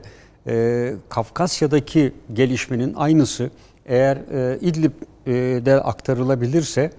Kafkasya'daki 1.08 2.12
gelişmenin 2.32 2.94
aynısı 2.94 3.50
eğer 3.86 4.18
İdlib'de 4.60 5.74
aktarılabilirse 5.74 6.90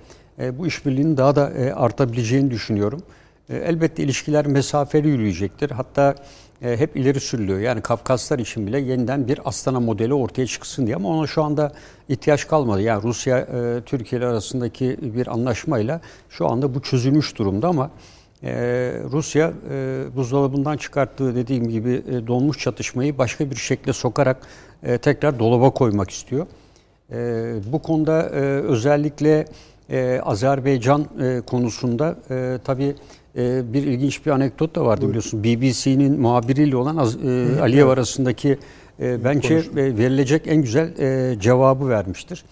bu 0.57 0.67
işbirliğinin 0.67 1.17
daha 1.17 1.35
da 1.35 1.51
artabileceğini 1.75 2.51
düşünüyorum. 2.51 3.01
Elbette 3.49 4.03
ilişkiler 4.03 4.47
mesafeli 4.47 5.07
yürüyecektir. 5.07 5.71
Hatta 5.71 6.15
hep 6.63 6.97
ileri 6.97 7.19
sürülüyor. 7.19 7.59
Yani 7.59 7.81
Kafkaslar 7.81 8.39
için 8.39 8.67
bile 8.67 8.79
yeniden 8.79 9.27
bir 9.27 9.39
Astana 9.45 9.79
modeli 9.79 10.13
ortaya 10.13 10.47
çıksın 10.47 10.85
diye 10.87 10.95
ama 10.95 11.09
ona 11.09 11.27
şu 11.27 11.43
anda 11.43 11.71
ihtiyaç 12.09 12.47
kalmadı. 12.47 12.81
Yani 12.81 13.03
Rusya 13.03 13.37
e, 13.37 13.81
Türkiye 13.85 14.25
arasındaki 14.25 14.97
bir 15.01 15.27
anlaşmayla 15.27 16.01
şu 16.29 16.47
anda 16.47 16.75
bu 16.75 16.81
çözülmüş 16.81 17.37
durumda 17.37 17.67
ama 17.67 17.91
e, 18.43 18.51
Rusya 19.11 19.53
buzdolabından 20.15 20.77
çıkarttığı 20.77 21.35
dediğim 21.35 21.69
gibi 21.69 22.03
donmuş 22.27 22.59
çatışmayı 22.59 23.17
başka 23.17 23.51
bir 23.51 23.55
şekle 23.55 23.93
sokarak 23.93 24.37
tekrar 25.01 25.39
dolaba 25.39 25.69
koymak 25.69 26.09
istiyor. 26.09 26.47
Bu 27.71 27.81
konuda 27.81 28.29
özellikle 28.29 29.45
Azerbaycan 30.23 31.07
konusunda 31.45 32.15
tabii 32.63 32.95
e, 33.37 33.73
bir 33.73 33.83
ilginç 33.83 34.25
bir 34.25 34.31
anekdot 34.31 34.75
da 34.75 34.85
vardı 34.85 35.01
Buyurun. 35.01 35.09
biliyorsun. 35.09 35.43
BBC'nin 35.43 36.21
muhabiriyle 36.21 36.75
olan 36.75 36.97
Az, 36.97 37.15
e, 37.25 37.61
Aliyev 37.61 37.87
arasındaki 37.87 38.57
e, 38.99 39.23
bence 39.23 39.55
e, 39.55 39.75
verilecek 39.75 40.47
en 40.47 40.61
güzel 40.61 40.97
e, 40.99 41.39
cevabı 41.39 41.89
vermiştir. 41.89 42.43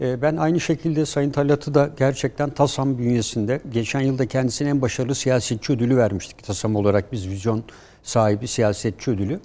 E, 0.00 0.22
ben 0.22 0.36
aynı 0.36 0.60
şekilde 0.60 1.06
Sayın 1.06 1.30
Talat'ı 1.30 1.74
da 1.74 1.90
gerçekten 1.98 2.50
TASAM 2.50 2.98
bünyesinde 2.98 3.60
geçen 3.72 4.00
yılda 4.00 4.26
kendisine 4.26 4.68
en 4.68 4.82
başarılı 4.82 5.14
siyasetçi 5.14 5.72
ödülü 5.72 5.96
vermiştik. 5.96 6.44
TASAM 6.44 6.76
olarak 6.76 7.12
biz 7.12 7.28
vizyon 7.28 7.62
sahibi 8.02 8.48
siyasetçi 8.48 9.10
ödülü. 9.10 9.40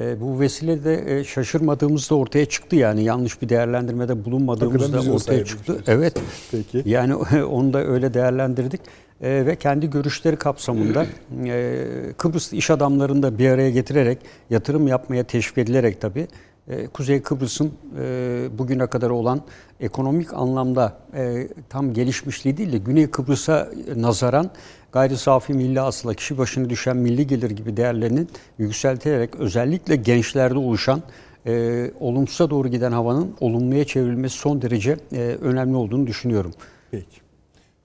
E, 0.00 0.20
bu 0.20 0.40
vesile 0.40 0.84
de 0.84 1.18
e, 1.18 1.24
şaşırmadığımız 1.24 2.10
da 2.10 2.14
ortaya 2.14 2.46
çıktı 2.46 2.76
yani 2.76 3.04
yanlış 3.04 3.42
bir 3.42 3.48
değerlendirmede 3.48 4.24
bulunmadığımız 4.24 4.92
da 4.92 5.12
ortaya 5.12 5.44
çıktı. 5.44 5.82
Evet. 5.86 6.14
Peki. 6.50 6.82
Yani 6.90 7.14
onu 7.44 7.72
da 7.72 7.84
öyle 7.84 8.14
değerlendirdik 8.14 8.80
e, 9.20 9.46
ve 9.46 9.56
kendi 9.56 9.90
görüşleri 9.90 10.36
kapsamında 10.36 11.06
e, 11.44 11.84
Kıbrıs 12.18 12.52
iş 12.52 12.70
adamlarını 12.70 13.22
da 13.22 13.38
bir 13.38 13.48
araya 13.50 13.70
getirerek 13.70 14.18
yatırım 14.50 14.88
yapmaya 14.88 15.24
teşvik 15.24 15.58
edilerek 15.58 16.00
tabii 16.00 16.26
e, 16.68 16.86
Kuzey 16.86 17.22
Kıbrıs'ın 17.22 17.72
e, 18.00 18.48
bugüne 18.58 18.86
kadar 18.86 19.10
olan 19.10 19.40
ekonomik 19.80 20.34
anlamda 20.34 20.98
e, 21.14 21.48
tam 21.68 21.92
gelişmişliği 21.92 22.56
değil 22.56 22.72
de 22.72 22.78
Güney 22.78 23.10
Kıbrıs'a 23.10 23.68
nazaran 23.96 24.50
gayri 24.92 25.16
safi 25.16 25.52
milli 25.52 25.80
asla 25.80 26.14
kişi 26.14 26.38
başına 26.38 26.70
düşen 26.70 26.96
milli 26.96 27.26
gelir 27.26 27.50
gibi 27.50 27.76
değerlerinin 27.76 28.28
yükseltilerek 28.58 29.36
özellikle 29.36 29.96
gençlerde 29.96 30.58
oluşan 30.58 31.02
e, 31.46 31.90
olumsuza 32.00 32.50
doğru 32.50 32.68
giden 32.68 32.92
havanın 32.92 33.34
olumluya 33.40 33.84
çevrilmesi 33.84 34.38
son 34.38 34.62
derece 34.62 34.96
e, 35.12 35.18
önemli 35.20 35.76
olduğunu 35.76 36.06
düşünüyorum. 36.06 36.52
Peki. 36.90 37.20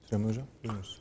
Süleyman 0.04 0.28
Hocam, 0.28 0.44
buyurunuz. 0.64 0.93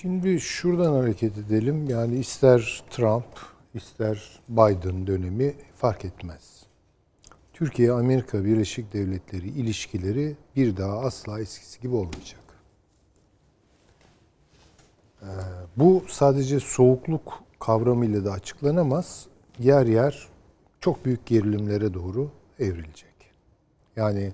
Şimdi 0.00 0.40
şuradan 0.40 0.92
hareket 0.92 1.38
edelim. 1.38 1.88
Yani 1.88 2.18
ister 2.18 2.84
Trump, 2.90 3.24
ister 3.74 4.40
Biden 4.48 5.06
dönemi 5.06 5.54
fark 5.76 6.04
etmez. 6.04 6.62
Türkiye 7.52 7.92
Amerika 7.92 8.44
Birleşik 8.44 8.92
Devletleri 8.92 9.48
ilişkileri 9.48 10.36
bir 10.56 10.76
daha 10.76 10.98
asla 10.98 11.40
eskisi 11.40 11.80
gibi 11.80 11.94
olmayacak. 11.94 12.40
Ee, 15.22 15.26
bu 15.76 16.04
sadece 16.08 16.60
soğukluk 16.60 17.42
kavramıyla 17.60 18.24
da 18.24 18.32
açıklanamaz. 18.32 19.26
Yer 19.58 19.86
yer 19.86 20.28
çok 20.80 21.04
büyük 21.04 21.26
gerilimlere 21.26 21.94
doğru 21.94 22.30
evrilecek. 22.58 23.14
Yani 23.96 24.32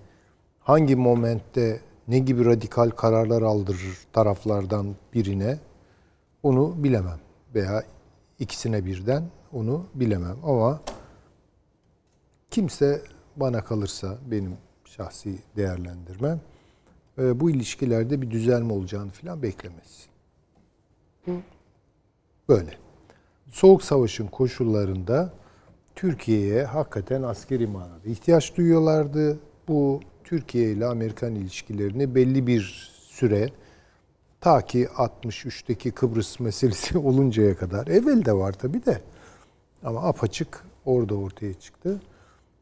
hangi 0.60 0.96
momentte 0.96 1.80
ne 2.08 2.18
gibi 2.18 2.44
radikal 2.44 2.90
kararlar 2.90 3.42
aldırır 3.42 3.98
taraflardan 4.12 4.94
birine 5.14 5.58
onu 6.42 6.74
bilemem. 6.84 7.18
Veya 7.54 7.84
ikisine 8.38 8.84
birden 8.84 9.24
onu 9.52 9.86
bilemem. 9.94 10.36
Ama 10.44 10.80
kimse 12.50 13.02
bana 13.36 13.64
kalırsa 13.64 14.18
benim 14.30 14.56
şahsi 14.84 15.38
değerlendirmem 15.56 16.40
e, 17.18 17.40
bu 17.40 17.50
ilişkilerde 17.50 18.22
bir 18.22 18.30
düzelme 18.30 18.72
olacağını 18.72 19.10
falan 19.10 19.42
beklemesin. 19.42 20.06
Bu 21.26 21.32
böyle. 22.48 22.70
Soğuk 23.50 23.84
Savaş'ın 23.84 24.26
koşullarında 24.26 25.32
Türkiye'ye 25.94 26.64
hakikaten 26.64 27.22
askeri 27.22 27.66
manada 27.66 28.08
ihtiyaç 28.08 28.56
duyuyorlardı. 28.56 29.38
Bu 29.68 30.00
Türkiye 30.24 30.72
ile 30.72 30.86
Amerikan 30.86 31.34
ilişkilerini 31.34 32.14
belli 32.14 32.46
bir 32.46 32.90
süre 33.08 33.48
ta 34.40 34.60
ki 34.60 34.88
63'teki 34.96 35.90
Kıbrıs 35.90 36.40
meselesi 36.40 36.98
oluncaya 36.98 37.56
kadar 37.56 37.86
evvel 37.86 38.24
de 38.24 38.32
var 38.32 38.52
tabi 38.52 38.86
de 38.86 39.00
ama 39.84 40.08
apaçık 40.08 40.64
orada 40.84 41.14
ortaya 41.14 41.54
çıktı. 41.54 42.00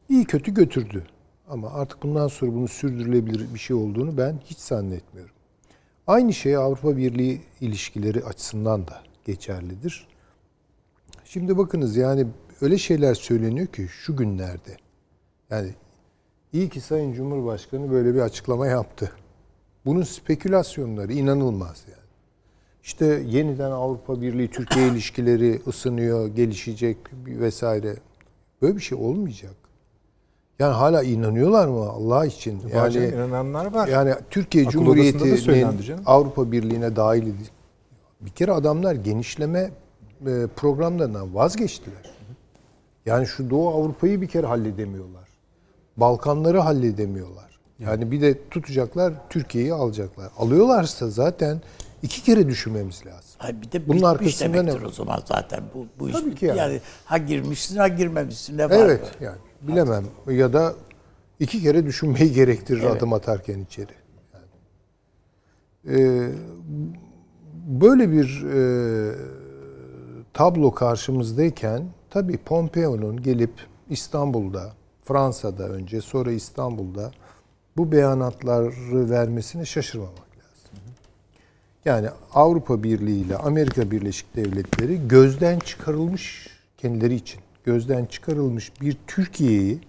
İyi 0.09 0.25
kötü 0.25 0.53
götürdü. 0.53 1.03
Ama 1.49 1.73
artık 1.73 2.03
bundan 2.03 2.27
sonra 2.27 2.53
bunu 2.53 2.67
sürdürülebilir 2.67 3.53
bir 3.53 3.59
şey 3.59 3.75
olduğunu 3.75 4.17
ben 4.17 4.39
hiç 4.45 4.57
zannetmiyorum. 4.57 5.35
Aynı 6.07 6.33
şey 6.33 6.55
Avrupa 6.55 6.97
Birliği 6.97 7.41
ilişkileri 7.61 8.25
açısından 8.25 8.87
da 8.87 9.03
geçerlidir. 9.25 10.07
Şimdi 11.25 11.57
bakınız 11.57 11.95
yani 11.95 12.27
öyle 12.61 12.77
şeyler 12.77 13.13
söyleniyor 13.13 13.67
ki 13.67 13.87
şu 13.87 14.15
günlerde. 14.15 14.77
Yani 15.49 15.73
iyi 16.53 16.69
ki 16.69 16.81
Sayın 16.81 17.13
Cumhurbaşkanı 17.13 17.91
böyle 17.91 18.15
bir 18.15 18.19
açıklama 18.19 18.67
yaptı. 18.67 19.11
Bunun 19.85 20.03
spekülasyonları 20.03 21.13
inanılmaz 21.13 21.83
yani. 21.87 22.03
İşte 22.83 23.23
yeniden 23.27 23.71
Avrupa 23.71 24.21
Birliği 24.21 24.47
Türkiye 24.47 24.87
ilişkileri 24.87 25.61
ısınıyor, 25.67 26.27
gelişecek 26.27 26.97
vesaire. 27.25 27.95
Böyle 28.61 28.75
bir 28.75 28.81
şey 28.81 28.97
olmayacak. 28.97 29.55
Yani 30.59 30.73
hala 30.73 31.03
inanıyorlar 31.03 31.67
mı 31.67 31.89
Allah 31.89 32.25
için? 32.25 32.61
Yani 32.73 32.97
inananlar 33.07 33.73
var. 33.73 33.87
yani 33.87 34.13
Türkiye 34.29 34.63
Akıl 34.63 34.71
Cumhuriyeti'nin. 34.71 35.99
Avrupa 36.05 36.51
Birliği'ne 36.51 36.95
dahil 36.95 37.21
edildi. 37.21 37.49
Bir 38.21 38.29
kere 38.29 38.51
adamlar 38.51 38.95
genişleme 38.95 39.71
e, 40.27 40.47
programlarından 40.55 41.35
vazgeçtiler. 41.35 42.13
Yani 43.05 43.27
şu 43.27 43.49
Doğu 43.49 43.69
Avrupa'yı 43.69 44.21
bir 44.21 44.27
kere 44.27 44.47
halledemiyorlar. 44.47 45.22
Balkanları 45.97 46.59
halledemiyorlar. 46.59 47.59
Yani 47.79 48.11
bir 48.11 48.21
de 48.21 48.49
tutacaklar 48.49 49.13
Türkiye'yi 49.29 49.73
alacaklar. 49.73 50.31
Alıyorlarsa 50.37 51.09
zaten 51.09 51.61
iki 52.03 52.23
kere 52.23 52.47
düşünmemiz 52.47 53.05
lazım. 53.05 53.29
Ay 53.39 53.61
bir 53.61 53.71
de 53.71 53.87
Bunun 53.87 54.01
arkasında 54.01 54.53
demektir 54.53 54.77
ne 54.79 54.81
var? 54.81 54.87
o 54.87 54.91
zaman 54.91 55.19
zaten 55.25 55.63
bu, 55.73 55.85
bu 55.99 56.09
iş 56.09 56.15
Tabii 56.15 56.35
ki 56.35 56.45
yani. 56.45 56.57
yani. 56.57 56.81
ha 57.05 57.17
girmişsin 57.17 57.77
ha 57.77 57.87
girmemişsin 57.87 58.57
ne 58.57 58.65
var 58.69 58.75
Evet 58.75 59.11
yani 59.21 59.37
bilemem 59.61 60.03
ya 60.27 60.53
da 60.53 60.73
iki 61.39 61.61
kere 61.61 61.85
düşünmeyi 61.85 62.33
gerektirir 62.33 62.81
Evet. 62.83 62.97
adım 62.97 63.13
atarken 63.13 63.59
içeri. 63.59 63.91
Yani. 64.33 64.45
Ee, 65.99 66.29
böyle 67.67 68.11
bir 68.11 68.43
e, 68.53 69.15
tablo 70.33 70.71
karşımızdayken 70.71 71.83
tabii 72.09 72.37
Pompeo'nun 72.37 73.23
gelip 73.23 73.51
İstanbul'da, 73.89 74.73
Fransa'da 75.03 75.69
önce 75.69 76.01
sonra 76.01 76.31
İstanbul'da 76.31 77.11
bu 77.77 77.91
beyanatları 77.91 79.09
vermesine 79.09 79.65
şaşırmamak 79.65 80.17
lazım. 80.17 80.93
Yani 81.85 82.09
Avrupa 82.33 82.83
Birliği 82.83 83.21
ile 83.21 83.37
Amerika 83.37 83.91
Birleşik 83.91 84.35
Devletleri 84.35 85.07
gözden 85.07 85.59
çıkarılmış 85.59 86.47
kendileri 86.77 87.15
için 87.15 87.41
gözden 87.63 88.05
çıkarılmış 88.05 88.81
bir 88.81 88.97
Türkiye'yi 89.07 89.81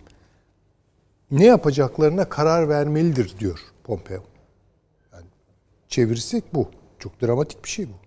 ne 1.31 1.47
yapacaklarına 1.47 2.29
karar 2.29 2.69
vermelidir 2.69 3.35
diyor 3.39 3.61
Pompeo. 3.85 4.23
Yani 5.13 5.27
çevirirsek 5.89 6.55
bu. 6.55 6.71
Çok 6.99 7.23
dramatik 7.23 7.65
bir 7.65 7.69
şey 7.69 7.89
bu. 7.89 8.05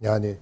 Yani 0.00 0.36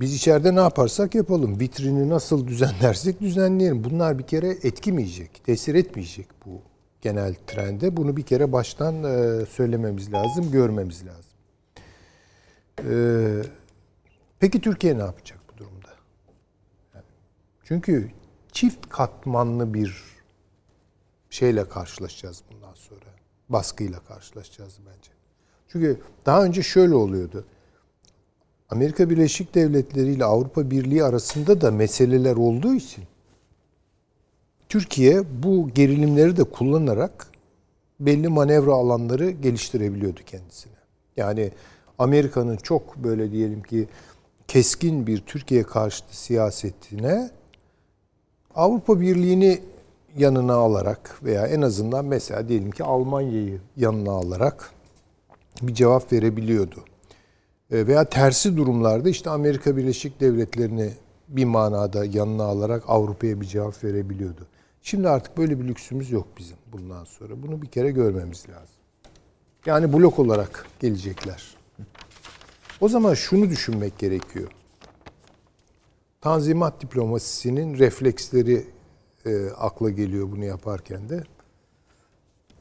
biz 0.00 0.14
içeride 0.14 0.54
ne 0.54 0.60
yaparsak 0.60 1.14
yapalım, 1.14 1.60
vitrini 1.60 2.08
nasıl 2.08 2.46
düzenlersek 2.46 3.20
düzenleyelim. 3.20 3.84
Bunlar 3.84 4.18
bir 4.18 4.26
kere 4.26 4.48
etkilemeyecek, 4.48 5.44
tesir 5.44 5.74
etmeyecek 5.74 6.26
bu 6.46 6.62
genel 7.00 7.34
trende. 7.46 7.96
Bunu 7.96 8.16
bir 8.16 8.22
kere 8.22 8.52
baştan 8.52 9.04
e, 9.04 9.46
söylememiz 9.46 10.12
lazım, 10.12 10.50
görmemiz 10.50 11.04
lazım. 11.06 11.32
E, 12.84 12.92
peki 14.38 14.60
Türkiye 14.60 14.98
ne 14.98 15.02
yapacak 15.02 15.38
bu 15.52 15.58
durumda? 15.58 15.88
Çünkü 17.64 18.10
çift 18.52 18.88
katmanlı 18.88 19.74
bir 19.74 20.04
şeyle 21.30 21.68
karşılaşacağız 21.68 22.42
bundan 22.50 22.74
sonra. 22.74 23.06
Baskıyla 23.48 24.00
karşılaşacağız 24.00 24.78
bence. 24.86 25.10
Çünkü 25.68 26.00
daha 26.26 26.44
önce 26.44 26.62
şöyle 26.62 26.94
oluyordu. 26.94 27.44
Amerika 28.70 29.10
Birleşik 29.10 29.54
Devletleri 29.54 30.12
ile 30.12 30.24
Avrupa 30.24 30.70
Birliği 30.70 31.04
arasında 31.04 31.60
da 31.60 31.70
meseleler 31.70 32.36
olduğu 32.36 32.74
için 32.74 33.04
Türkiye 34.68 35.22
bu 35.42 35.70
gerilimleri 35.74 36.36
de 36.36 36.44
kullanarak 36.44 37.26
belli 38.00 38.28
manevra 38.28 38.72
alanları 38.72 39.30
geliştirebiliyordu 39.30 40.20
kendisine. 40.26 40.72
Yani 41.16 41.52
Amerika'nın 41.98 42.56
çok 42.56 42.96
böyle 42.96 43.32
diyelim 43.32 43.62
ki 43.62 43.88
keskin 44.48 45.06
bir 45.06 45.18
Türkiye 45.18 45.62
karşıtı 45.62 46.16
siyasetine 46.16 47.30
Avrupa 48.54 49.00
Birliği'ni 49.00 49.60
yanına 50.16 50.54
alarak 50.54 51.20
veya 51.22 51.46
en 51.46 51.62
azından 51.62 52.04
mesela 52.04 52.48
diyelim 52.48 52.70
ki 52.70 52.84
Almanya'yı 52.84 53.60
yanına 53.76 54.12
alarak 54.12 54.72
bir 55.62 55.74
cevap 55.74 56.12
verebiliyordu. 56.12 56.84
E, 57.72 57.86
Veya 57.86 58.04
tersi 58.04 58.56
durumlarda 58.56 59.08
işte 59.08 59.30
Amerika 59.30 59.76
Birleşik 59.76 60.20
Devletleri'ni 60.20 60.92
bir 61.28 61.44
manada 61.44 62.04
yanına 62.04 62.44
alarak 62.44 62.82
Avrupa'ya 62.86 63.40
bir 63.40 63.46
cevap 63.46 63.84
verebiliyordu. 63.84 64.46
Şimdi 64.82 65.08
artık 65.08 65.36
böyle 65.38 65.60
bir 65.60 65.68
lüksümüz 65.68 66.10
yok 66.10 66.26
bizim 66.38 66.56
bundan 66.72 67.04
sonra. 67.04 67.42
Bunu 67.42 67.62
bir 67.62 67.66
kere 67.66 67.90
görmemiz 67.90 68.48
lazım. 68.48 68.76
Yani 69.66 69.92
blok 69.92 70.18
olarak 70.18 70.66
gelecekler. 70.80 71.56
O 72.80 72.88
zaman 72.88 73.14
şunu 73.14 73.50
düşünmek 73.50 73.98
gerekiyor. 73.98 74.48
Tanzimat 76.20 76.82
diplomasisinin 76.82 77.78
refleksleri 77.78 78.66
e, 79.26 79.50
akla 79.50 79.90
geliyor 79.90 80.32
bunu 80.32 80.44
yaparken 80.44 81.08
de. 81.08 81.24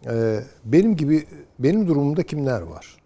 E, 0.06 0.44
benim 0.66 0.96
gibi, 0.96 1.28
benim 1.60 1.88
durumumda 1.88 2.24
kimler 2.24 2.62
var? 2.62 2.97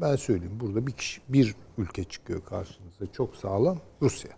Ben 0.00 0.16
söyleyeyim. 0.16 0.60
Burada 0.60 0.86
bir 0.86 0.92
kişi, 0.92 1.20
bir 1.28 1.54
ülke 1.78 2.04
çıkıyor 2.04 2.44
karşınıza. 2.44 3.12
Çok 3.12 3.36
sağlam. 3.36 3.78
Rusya. 4.02 4.30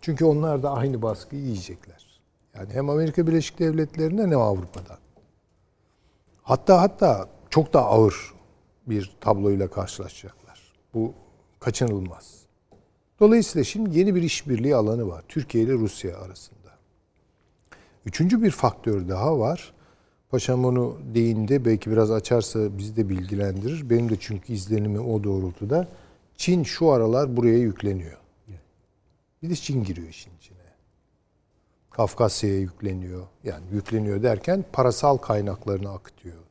Çünkü 0.00 0.24
onlar 0.24 0.62
da 0.62 0.72
aynı 0.72 1.02
baskıyı 1.02 1.42
yiyecekler. 1.42 2.20
Yani 2.54 2.72
hem 2.72 2.90
Amerika 2.90 3.26
Birleşik 3.26 3.58
Devletleri'nden 3.58 4.30
hem 4.30 4.40
Avrupa'dan. 4.40 4.98
Hatta 6.42 6.82
hatta 6.82 7.28
çok 7.50 7.72
daha 7.72 7.84
ağır 7.86 8.34
bir 8.86 9.16
tabloyla 9.20 9.70
karşılaşacaklar. 9.70 10.72
Bu 10.94 11.12
kaçınılmaz. 11.60 12.44
Dolayısıyla 13.20 13.64
şimdi 13.64 13.98
yeni 13.98 14.14
bir 14.14 14.22
işbirliği 14.22 14.76
alanı 14.76 15.08
var. 15.08 15.24
Türkiye 15.28 15.64
ile 15.64 15.72
Rusya 15.72 16.18
arasında. 16.18 16.70
Üçüncü 18.06 18.42
bir 18.42 18.50
faktör 18.50 19.08
daha 19.08 19.38
var. 19.38 19.74
Paşam 20.34 20.64
onu 20.64 20.98
değindi. 21.14 21.64
Belki 21.64 21.90
biraz 21.90 22.10
açarsa 22.10 22.78
bizi 22.78 22.96
de 22.96 23.08
bilgilendirir. 23.08 23.90
Benim 23.90 24.08
de 24.08 24.16
çünkü 24.20 24.52
izlenimi 24.52 25.00
o 25.00 25.24
doğrultuda. 25.24 25.88
Çin 26.36 26.62
şu 26.62 26.90
aralar 26.90 27.36
buraya 27.36 27.58
yükleniyor. 27.58 28.18
Bir 29.42 29.50
de 29.50 29.56
Çin 29.56 29.84
giriyor 29.84 30.08
işin 30.08 30.30
içine. 30.38 30.58
Kafkasya'ya 31.90 32.58
yükleniyor. 32.58 33.26
Yani 33.44 33.64
yükleniyor 33.72 34.22
derken 34.22 34.64
parasal 34.72 35.16
kaynaklarını 35.16 35.92
akıtıyor. 35.92 36.42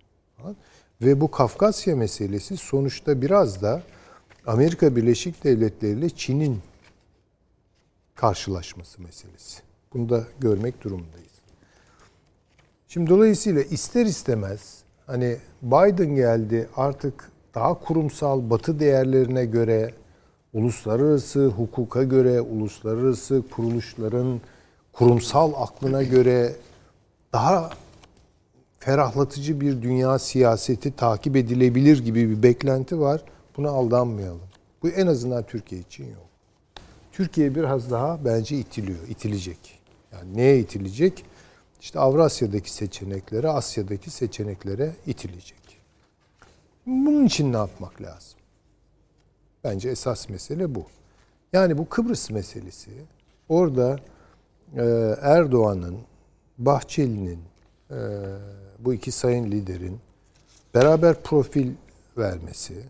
Ve 1.01 1.21
bu 1.21 1.31
Kafkasya 1.31 1.95
meselesi 1.95 2.57
sonuçta 2.57 3.21
biraz 3.21 3.61
da 3.61 3.84
Amerika 4.45 4.95
Birleşik 4.95 5.43
Devletleri 5.43 5.99
ile 5.99 6.09
Çin'in 6.09 6.61
karşılaşması 8.15 9.01
meselesi. 9.01 9.61
Bunu 9.93 10.09
da 10.09 10.23
görmek 10.39 10.84
durumundayız. 10.84 11.32
Şimdi 12.93 13.09
dolayısıyla 13.09 13.61
ister 13.61 14.05
istemez 14.05 14.83
hani 15.07 15.37
Biden 15.61 16.15
geldi 16.15 16.69
artık 16.75 17.31
daha 17.55 17.79
kurumsal 17.79 18.49
batı 18.49 18.79
değerlerine 18.79 19.45
göre 19.45 19.93
uluslararası 20.53 21.47
hukuka 21.47 22.03
göre 22.03 22.41
uluslararası 22.41 23.43
kuruluşların 23.55 24.41
kurumsal 24.91 25.53
aklına 25.57 26.03
göre 26.03 26.55
daha 27.33 27.69
ferahlatıcı 28.79 29.61
bir 29.61 29.81
dünya 29.81 30.19
siyaseti 30.19 30.95
takip 30.95 31.35
edilebilir 31.35 32.03
gibi 32.03 32.29
bir 32.29 32.43
beklenti 32.43 32.99
var. 32.99 33.21
Buna 33.57 33.69
aldanmayalım. 33.69 34.47
Bu 34.83 34.89
en 34.89 35.07
azından 35.07 35.43
Türkiye 35.43 35.81
için 35.81 36.03
yok. 36.03 36.27
Türkiye 37.11 37.55
biraz 37.55 37.91
daha 37.91 38.25
bence 38.25 38.57
itiliyor, 38.57 39.07
itilecek. 39.09 39.79
Yani 40.11 40.37
neye 40.37 40.59
itilecek? 40.59 41.25
İşte 41.84 41.99
Avrasya'daki 41.99 42.73
seçeneklere, 42.73 43.49
Asya'daki 43.49 44.11
seçeneklere 44.11 44.91
itilecek. 45.07 45.79
Bunun 46.86 47.25
için 47.25 47.53
ne 47.53 47.57
yapmak 47.57 48.01
lazım? 48.01 48.39
Bence 49.63 49.89
esas 49.89 50.29
mesele 50.29 50.75
bu. 50.75 50.86
Yani 51.53 51.77
bu 51.77 51.89
Kıbrıs 51.89 52.29
meselesi 52.29 52.91
orada 53.49 53.99
e, 54.75 54.84
Erdoğan'ın, 55.21 55.97
Bahçeli'nin, 56.57 57.39
e, 57.91 57.97
bu 58.79 58.93
iki 58.93 59.11
sayın 59.11 59.51
liderin 59.51 59.99
beraber 60.75 61.21
profil 61.21 61.71
vermesi, 62.17 62.84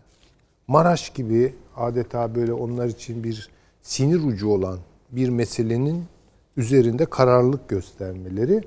Maraş 0.68 1.10
gibi 1.10 1.54
adeta 1.76 2.34
böyle 2.34 2.52
onlar 2.52 2.86
için 2.86 3.24
bir 3.24 3.50
sinir 3.82 4.24
ucu 4.24 4.48
olan 4.48 4.78
bir 5.12 5.28
meselenin 5.28 6.04
üzerinde 6.56 7.06
kararlılık 7.06 7.68
göstermeleri 7.68 8.64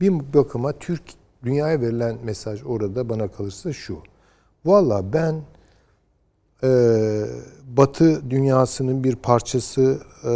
bir 0.00 0.34
bakıma 0.34 0.72
Türk 0.72 1.02
dünyaya 1.44 1.80
verilen 1.80 2.18
mesaj 2.24 2.62
orada 2.64 3.08
bana 3.08 3.28
kalırsa 3.28 3.72
şu. 3.72 3.98
Valla 4.64 5.12
ben 5.12 5.42
e, 6.62 6.70
Batı 7.76 8.30
dünyasının 8.30 9.04
bir 9.04 9.16
parçası 9.16 10.00
e, 10.24 10.28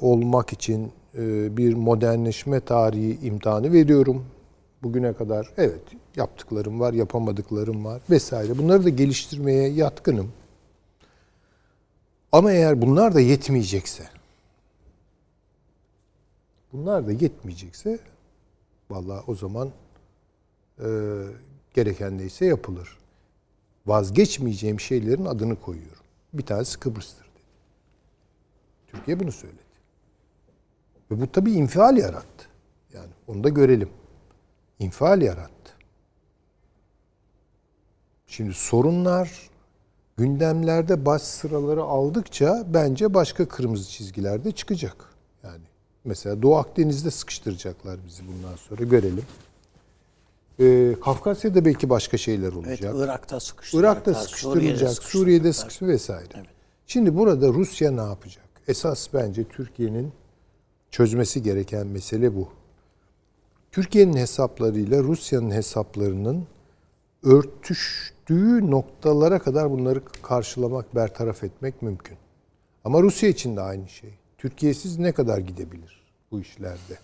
olmak 0.00 0.52
için 0.52 0.92
e, 1.18 1.56
bir 1.56 1.74
modernleşme 1.74 2.60
tarihi 2.60 3.26
imtihanı 3.26 3.72
veriyorum. 3.72 4.26
Bugüne 4.82 5.12
kadar 5.12 5.52
evet 5.56 5.82
yaptıklarım 6.16 6.80
var, 6.80 6.92
yapamadıklarım 6.92 7.84
var 7.84 8.02
vesaire. 8.10 8.58
Bunları 8.58 8.84
da 8.84 8.88
geliştirmeye 8.88 9.68
yatkınım. 9.68 10.32
Ama 12.32 12.52
eğer 12.52 12.82
bunlar 12.82 13.14
da 13.14 13.20
yetmeyecekse, 13.20 14.04
bunlar 16.72 17.06
da 17.06 17.12
yetmeyecekse, 17.12 17.98
vallahi 18.90 19.24
o 19.26 19.34
zaman 19.34 19.70
e, 20.78 20.88
gereken 21.74 22.18
neyse 22.18 22.46
yapılır. 22.46 22.98
Vazgeçmeyeceğim 23.86 24.80
şeylerin 24.80 25.24
adını 25.24 25.60
koyuyorum. 25.60 26.02
Bir 26.32 26.46
tanesi 26.46 26.78
Kıbrıs'tır 26.78 27.24
dedi. 27.24 27.44
Türkiye 28.86 29.20
bunu 29.20 29.32
söyledi. 29.32 29.58
Ve 31.10 31.20
bu 31.20 31.32
tabii 31.32 31.52
infial 31.52 31.96
yarattı. 31.96 32.46
Yani 32.94 33.10
onu 33.26 33.44
da 33.44 33.48
görelim. 33.48 33.88
İnfial 34.78 35.22
yarattı. 35.22 35.72
Şimdi 38.26 38.54
sorunlar 38.54 39.50
gündemlerde 40.16 41.06
baş 41.06 41.22
sıraları 41.22 41.82
aldıkça 41.82 42.64
bence 42.74 43.14
başka 43.14 43.48
kırmızı 43.48 43.90
çizgiler 43.90 44.44
de 44.44 44.52
çıkacak. 44.52 45.09
Mesela 46.04 46.42
Doğu 46.42 46.56
Akdeniz'de 46.56 47.10
sıkıştıracaklar 47.10 47.98
bizi 48.06 48.22
bundan 48.26 48.56
sonra 48.56 48.84
görelim. 48.84 49.24
Ee, 50.60 50.94
Kafkasya'da 51.04 51.64
belki 51.64 51.90
başka 51.90 52.16
şeyler 52.18 52.52
olacak. 52.52 52.94
Evet, 52.94 53.04
Irak'ta 53.04 53.40
sıkıştıracaklar. 53.40 53.92
Irak'ta 53.92 54.14
sıkıştırılacak, 54.14 55.02
Suriye'de 55.02 55.52
sıkıştır 55.52 55.88
vesaire. 55.88 56.28
Evet. 56.34 56.46
Şimdi 56.86 57.16
burada 57.16 57.48
Rusya 57.48 57.90
ne 57.90 58.00
yapacak? 58.00 58.44
Esas 58.68 59.08
bence 59.14 59.44
Türkiye'nin 59.44 60.12
çözmesi 60.90 61.42
gereken 61.42 61.86
mesele 61.86 62.36
bu. 62.36 62.48
Türkiye'nin 63.72 64.16
hesaplarıyla 64.16 65.02
Rusya'nın 65.02 65.50
hesaplarının 65.50 66.46
örtüştüğü 67.22 68.70
noktalara 68.70 69.38
kadar 69.38 69.70
bunları 69.70 70.02
karşılamak, 70.22 70.94
bertaraf 70.94 71.44
etmek 71.44 71.82
mümkün. 71.82 72.16
Ama 72.84 73.02
Rusya 73.02 73.28
için 73.28 73.56
de 73.56 73.60
aynı 73.60 73.88
şey. 73.88 74.10
Türkiye'siz 74.40 74.98
ne 74.98 75.12
kadar 75.12 75.38
gidebilir 75.38 76.02
bu 76.30 76.40
işlerde? 76.40 76.98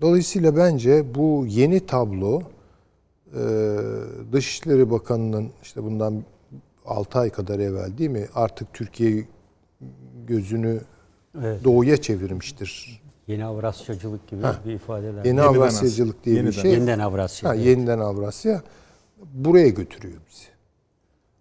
Dolayısıyla 0.00 0.56
bence 0.56 1.14
bu 1.14 1.44
yeni 1.48 1.86
tablo 1.86 2.42
e, 3.34 3.40
Dışişleri 4.32 4.90
Bakanı'nın 4.90 5.50
işte 5.62 5.82
bundan 5.82 6.24
6 6.86 7.18
ay 7.18 7.30
kadar 7.30 7.58
evvel 7.58 7.98
değil 7.98 8.10
mi 8.10 8.26
artık 8.34 8.74
Türkiye 8.74 9.24
gözünü 10.26 10.80
Evet. 11.40 11.64
doğuya 11.64 11.96
çevirmiştir. 11.96 13.02
Yeni 13.26 13.44
Avrasyacılık 13.44 14.28
gibi 14.28 14.42
bir 14.66 14.72
ifadeler. 14.72 15.24
Yeni 15.24 15.42
Avrasyacılık 15.42 16.24
diye 16.24 16.34
bir 16.36 16.40
Yeniden. 16.40 16.62
şey. 16.62 16.70
Yeniden 16.72 16.98
Avrasya. 16.98 17.50
Ha, 17.50 17.54
evet. 17.54 17.66
yeniden 17.66 17.98
Avrasya 17.98 18.62
buraya 19.34 19.68
götürüyor 19.68 20.20
bizi. 20.30 20.46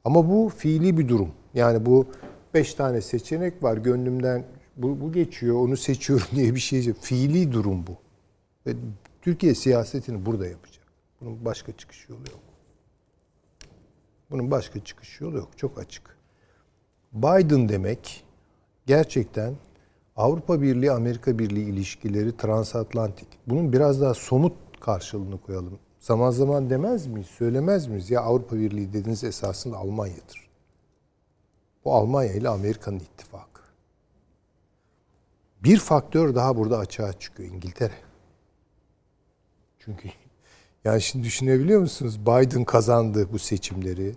Ama 0.05 0.29
bu 0.29 0.51
fiili 0.57 0.97
bir 0.97 1.07
durum. 1.07 1.31
Yani 1.53 1.85
bu 1.85 2.07
beş 2.53 2.73
tane 2.73 3.01
seçenek 3.01 3.63
var. 3.63 3.77
Gönlümden 3.77 4.45
bu, 4.77 5.01
bu 5.01 5.11
geçiyor, 5.11 5.55
onu 5.55 5.77
seçiyorum 5.77 6.27
diye 6.35 6.55
bir 6.55 6.59
şey. 6.59 6.93
Fiili 6.93 7.51
durum 7.51 7.87
bu. 7.87 7.97
Ve 8.67 8.75
Türkiye 9.21 9.55
siyasetini 9.55 10.25
burada 10.25 10.47
yapacak. 10.47 10.85
Bunun 11.21 11.45
başka 11.45 11.71
çıkış 11.77 12.09
yolu 12.09 12.19
yok. 12.19 12.39
Bunun 14.31 14.51
başka 14.51 14.83
çıkış 14.83 15.21
yolu 15.21 15.37
yok. 15.37 15.49
Çok 15.57 15.79
açık. 15.79 16.17
Biden 17.13 17.69
demek 17.69 18.23
gerçekten 18.85 19.55
Avrupa 20.15 20.61
Birliği 20.61 20.91
Amerika 20.91 21.39
Birliği 21.39 21.69
ilişkileri 21.69 22.37
transatlantik. 22.37 23.27
Bunun 23.47 23.73
biraz 23.73 24.01
daha 24.01 24.13
somut 24.13 24.53
karşılığını 24.79 25.41
koyalım. 25.41 25.79
Zaman 25.99 26.31
zaman 26.31 26.69
demez 26.69 27.07
miyiz, 27.07 27.27
söylemez 27.27 27.87
miyiz? 27.87 28.11
Ya 28.11 28.21
Avrupa 28.21 28.55
Birliği 28.55 28.93
dediğiniz 28.93 29.23
esasında 29.23 29.77
Almanya'dır. 29.77 30.48
Bu 31.85 31.93
Almanya 31.93 32.33
ile 32.33 32.49
Amerika'nın 32.49 32.99
ittifakı. 32.99 33.61
Bir 35.63 35.77
faktör 35.77 36.35
daha 36.35 36.57
burada 36.57 36.77
açığa 36.77 37.13
çıkıyor 37.13 37.49
İngiltere. 37.49 37.93
Çünkü 39.79 40.09
yani 40.85 41.01
şimdi 41.01 41.25
düşünebiliyor 41.25 41.81
musunuz? 41.81 42.19
Biden 42.21 42.63
kazandı 42.63 43.27
bu 43.31 43.39
seçimleri. 43.39 44.15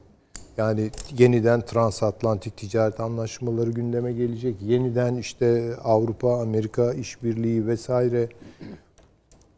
Yani 0.56 0.90
yeniden 1.18 1.60
transatlantik 1.60 2.56
ticaret 2.56 3.00
anlaşmaları 3.00 3.70
gündeme 3.70 4.12
gelecek. 4.12 4.62
Yeniden 4.62 5.14
işte 5.14 5.76
Avrupa 5.84 6.40
Amerika 6.40 6.92
işbirliği 6.92 7.66
vesaire. 7.66 8.28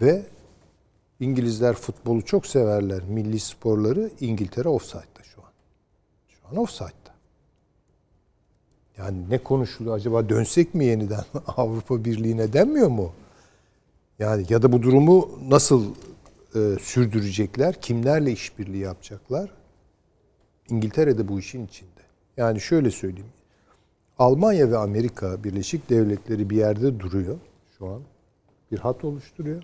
Ve 0.00 0.22
İngilizler 1.20 1.74
futbolu 1.74 2.22
çok 2.22 2.46
severler. 2.46 3.02
Milli 3.02 3.40
sporları 3.40 4.10
İngiltere 4.20 4.68
offside'da 4.68 5.22
şu 5.22 5.40
an. 5.42 5.50
Şu 6.28 6.48
an 6.50 6.56
offside'da. 6.56 7.03
Yani 8.98 9.30
ne 9.30 9.38
konuşuluyor 9.38 9.96
acaba 9.96 10.28
dönsek 10.28 10.74
mi 10.74 10.84
yeniden 10.84 11.24
Avrupa 11.46 12.04
Birliği'ne 12.04 12.52
denmiyor 12.52 12.88
mu? 12.88 13.12
Yani 14.18 14.46
ya 14.48 14.62
da 14.62 14.72
bu 14.72 14.82
durumu 14.82 15.38
nasıl 15.48 15.84
e, 16.54 16.76
sürdürecekler? 16.80 17.80
Kimlerle 17.80 18.32
işbirliği 18.32 18.82
yapacaklar? 18.82 19.50
İngiltere 20.70 21.18
de 21.18 21.28
bu 21.28 21.38
işin 21.38 21.66
içinde. 21.66 21.90
Yani 22.36 22.60
şöyle 22.60 22.90
söyleyeyim. 22.90 23.32
Almanya 24.18 24.70
ve 24.70 24.78
Amerika 24.78 25.44
Birleşik 25.44 25.90
Devletleri 25.90 26.50
bir 26.50 26.56
yerde 26.56 27.00
duruyor 27.00 27.38
şu 27.78 27.86
an. 27.86 28.02
Bir 28.72 28.78
hat 28.78 29.04
oluşturuyor. 29.04 29.62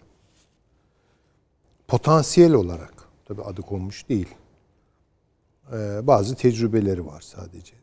Potansiyel 1.88 2.52
olarak, 2.52 2.94
tabi 3.24 3.42
adı 3.42 3.62
konmuş 3.62 4.08
değil. 4.08 4.28
Ee, 5.72 6.06
bazı 6.06 6.34
tecrübeleri 6.34 7.06
var 7.06 7.20
sadece. 7.20 7.74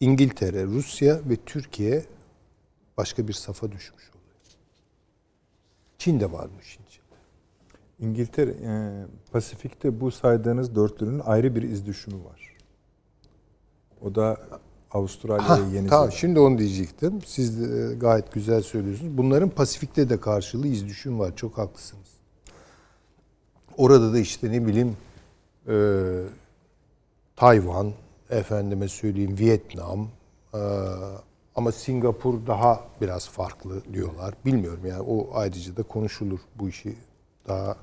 İngiltere, 0.00 0.64
Rusya 0.64 1.20
ve 1.28 1.36
Türkiye 1.36 2.04
başka 2.96 3.28
bir 3.28 3.32
safa 3.32 3.72
düşmüş 3.72 4.10
oluyor. 4.10 4.20
Çin 5.98 6.20
de 6.20 6.32
var 6.32 6.48
bu 6.56 6.62
işin 6.62 6.82
içinde. 6.84 7.04
İngiltere, 7.98 8.50
e, 8.50 8.72
Pasifik'te 9.32 10.00
bu 10.00 10.10
saydığınız 10.10 10.74
dörtlünün 10.74 11.18
ayrı 11.18 11.54
bir 11.54 11.62
iz 11.62 11.86
düşümü 11.86 12.24
var. 12.24 12.56
O 14.02 14.14
da 14.14 14.40
Avustralya 14.90 15.66
ve 15.66 15.76
Yeni 15.76 15.88
tamam 15.88 16.12
şimdi 16.12 16.40
onu 16.40 16.58
diyecektim. 16.58 17.22
Siz 17.26 17.60
de 17.60 17.94
gayet 17.94 18.32
güzel 18.32 18.62
söylüyorsunuz. 18.62 19.18
Bunların 19.18 19.50
Pasifik'te 19.50 20.08
de 20.08 20.20
karşılığı 20.20 20.66
iz 20.66 20.86
düşüm 20.86 21.18
var. 21.18 21.36
Çok 21.36 21.58
haklısınız. 21.58 22.08
Orada 23.76 24.12
da 24.12 24.18
işte 24.18 24.52
ne 24.52 24.66
bileyim 24.66 24.96
e, 25.68 25.74
Tayvan, 27.36 27.92
efendime 28.30 28.88
söyleyeyim 28.88 29.38
Vietnam, 29.38 30.08
e, 30.54 30.60
Ama 31.54 31.72
Singapur 31.72 32.46
daha 32.46 32.80
biraz 33.00 33.28
farklı 33.28 33.84
diyorlar. 33.92 34.34
Bilmiyorum 34.44 34.80
yani 34.86 35.02
o 35.02 35.28
ayrıca 35.34 35.76
da 35.76 35.82
konuşulur. 35.82 36.40
Bu 36.58 36.68
işi 36.68 36.96
daha 37.48 37.76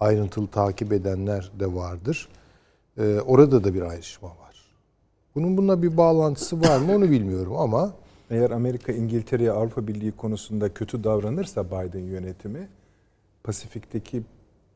ayrıntılı 0.00 0.46
takip 0.46 0.92
edenler 0.92 1.50
de 1.60 1.74
vardır. 1.74 2.28
Ee, 2.98 3.20
orada 3.26 3.64
da 3.64 3.74
bir 3.74 3.82
ayrışma 3.82 4.28
var. 4.28 4.74
Bunun 5.34 5.56
bununla 5.56 5.82
bir 5.82 5.96
bağlantısı 5.96 6.60
var 6.60 6.78
mı 6.78 6.92
onu 6.94 7.10
bilmiyorum 7.10 7.56
ama 7.56 7.92
Eğer 8.30 8.50
Amerika 8.50 8.92
İngiltere'ye 8.92 9.52
Avrupa 9.52 9.86
Birliği 9.86 10.12
konusunda 10.12 10.74
kötü 10.74 11.04
davranırsa 11.04 11.66
Biden 11.66 12.04
yönetimi 12.04 12.68
Pasifik'teki 13.44 14.22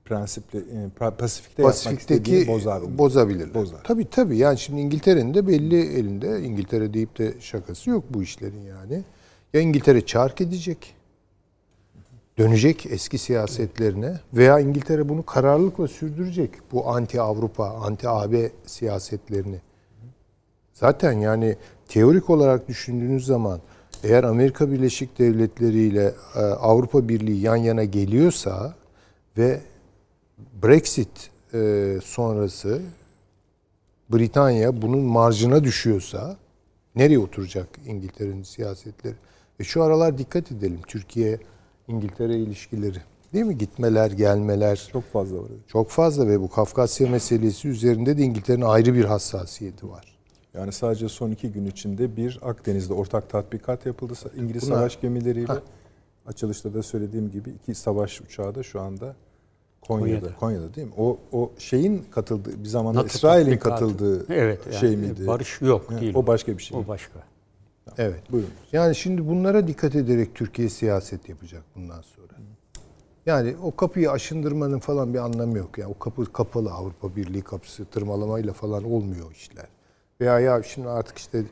prensiple 0.04 0.58
e, 0.58 0.88
Pa- 1.00 1.16
Pasifik'te 1.16 1.62
Pasifik'teki 1.62 2.50
mı? 2.50 2.98
bozabilirler. 2.98 3.54
Bozar. 3.54 3.84
Tabii 3.84 4.10
tabii. 4.10 4.36
Yani 4.36 4.58
şimdi 4.58 4.80
İngiltere'nin 4.80 5.34
de 5.34 5.46
belli 5.46 5.80
elinde. 5.80 6.40
İngiltere 6.42 6.94
deyip 6.94 7.18
de 7.18 7.34
şakası 7.40 7.90
yok 7.90 8.04
bu 8.10 8.22
işlerin 8.22 8.60
yani. 8.60 9.02
Ya 9.52 9.60
İngiltere 9.60 10.06
çark 10.06 10.40
edecek. 10.40 10.94
Dönecek 12.38 12.86
eski 12.86 13.18
siyasetlerine 13.18 14.20
veya 14.34 14.60
İngiltere 14.60 15.08
bunu 15.08 15.26
kararlılıkla 15.26 15.88
sürdürecek. 15.88 16.50
Bu 16.72 16.88
anti 16.88 17.20
Avrupa, 17.20 17.70
anti 17.70 18.08
AB 18.08 18.50
siyasetlerini. 18.66 19.60
Zaten 20.72 21.12
yani 21.12 21.56
teorik 21.88 22.30
olarak 22.30 22.68
düşündüğünüz 22.68 23.26
zaman 23.26 23.60
eğer 24.04 24.24
Amerika 24.24 24.70
Birleşik 24.72 25.18
Devletleri 25.18 25.78
ile 25.78 26.14
e, 26.36 26.38
Avrupa 26.40 27.08
Birliği 27.08 27.40
yan 27.40 27.56
yana 27.56 27.84
geliyorsa 27.84 28.74
ve 29.38 29.60
Brexit 30.62 31.30
e, 31.54 31.98
sonrası 32.04 32.82
Britanya 34.10 34.82
bunun 34.82 34.98
marjına 34.98 35.64
düşüyorsa 35.64 36.36
nereye 36.96 37.18
oturacak 37.18 37.68
İngiltere'nin 37.86 38.42
siyasetleri? 38.42 39.14
Ve 39.60 39.64
şu 39.64 39.82
aralar 39.82 40.18
dikkat 40.18 40.52
edelim 40.52 40.80
Türkiye 40.86 41.38
İngiltere 41.88 42.36
ilişkileri. 42.36 42.98
Değil 43.32 43.44
mi? 43.44 43.58
Gitmeler, 43.58 44.10
gelmeler 44.10 44.88
Çok 44.92 45.04
fazla 45.12 45.36
var. 45.38 45.48
çok 45.68 45.90
fazla 45.90 46.26
ve 46.28 46.40
bu 46.40 46.48
Kafkasya 46.50 47.08
meselesi 47.10 47.68
üzerinde 47.68 48.18
de 48.18 48.22
İngiltere'nin 48.22 48.64
ayrı 48.64 48.94
bir 48.94 49.04
hassasiyeti 49.04 49.88
var. 49.88 50.18
Yani 50.54 50.72
sadece 50.72 51.08
son 51.08 51.30
iki 51.30 51.52
gün 51.52 51.66
içinde 51.66 52.16
bir 52.16 52.38
Akdeniz'de 52.42 52.94
ortak 52.94 53.30
tatbikat 53.30 53.86
yapıldı. 53.86 54.12
İngiliz 54.36 54.62
Bunlar- 54.62 54.76
savaş 54.76 55.00
gemileriyle. 55.00 55.46
Ha. 55.46 55.62
Açılışta 56.26 56.74
da 56.74 56.82
söylediğim 56.82 57.30
gibi 57.30 57.50
iki 57.50 57.74
savaş 57.74 58.20
uçağı 58.20 58.54
da 58.54 58.62
şu 58.62 58.80
anda 58.80 59.16
Konya'da. 59.88 60.20
Konya'da. 60.20 60.36
Konya'da, 60.36 60.74
değil 60.74 60.86
mi? 60.86 60.92
O 60.98 61.18
o 61.32 61.50
şeyin 61.58 62.04
katıldığı 62.10 62.64
bir 62.64 62.68
zamanlar 62.68 63.04
NATO 63.04 63.14
İsrail'in 63.16 63.56
katıldığı 63.56 64.34
evet, 64.34 64.60
yani 64.66 64.76
şey 64.76 64.96
miydi? 64.96 65.26
Barış 65.26 65.60
yok 65.60 65.90
Ha, 65.90 66.00
değil. 66.00 66.14
O 66.14 66.26
başka 66.26 66.58
bir 66.58 66.62
şey. 66.62 66.78
O 66.78 66.88
başka. 66.88 67.18
Evet. 67.98 68.32
Buyurun. 68.32 68.50
Yani 68.72 68.94
şimdi 68.94 69.28
bunlara 69.28 69.66
dikkat 69.66 69.94
ederek 69.94 70.34
Türkiye 70.34 70.68
siyaset 70.68 71.28
yapacak 71.28 71.62
bundan 71.76 72.00
sonra. 72.00 72.32
Yani 73.26 73.54
o 73.62 73.76
kapıyı 73.76 74.10
aşındırmanın 74.10 74.78
falan 74.78 75.14
bir 75.14 75.18
anlamı 75.18 75.58
yok. 75.58 75.78
Yani 75.78 75.94
o 75.96 75.98
kapı 75.98 76.32
kapalı 76.32 76.72
Avrupa 76.72 77.16
Birliği 77.16 77.42
kapısı 77.42 77.84
tırmalamayla 77.84 78.52
falan 78.52 78.84
olmuyor 78.84 79.32
işler. 79.32 79.66
Veya 80.20 80.40
ya 80.40 80.62
şimdi 80.62 80.88
artık 80.88 81.18
işte 81.18 81.42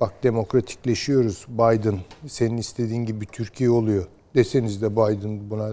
bak 0.00 0.22
demokratikleşiyoruz 0.22 1.46
Biden 1.48 1.98
senin 2.28 2.56
istediğin 2.56 3.04
gibi 3.04 3.26
Türkiye 3.26 3.70
oluyor 3.70 4.06
deseniz 4.34 4.82
de 4.82 4.92
Biden 4.96 5.50
buna 5.50 5.70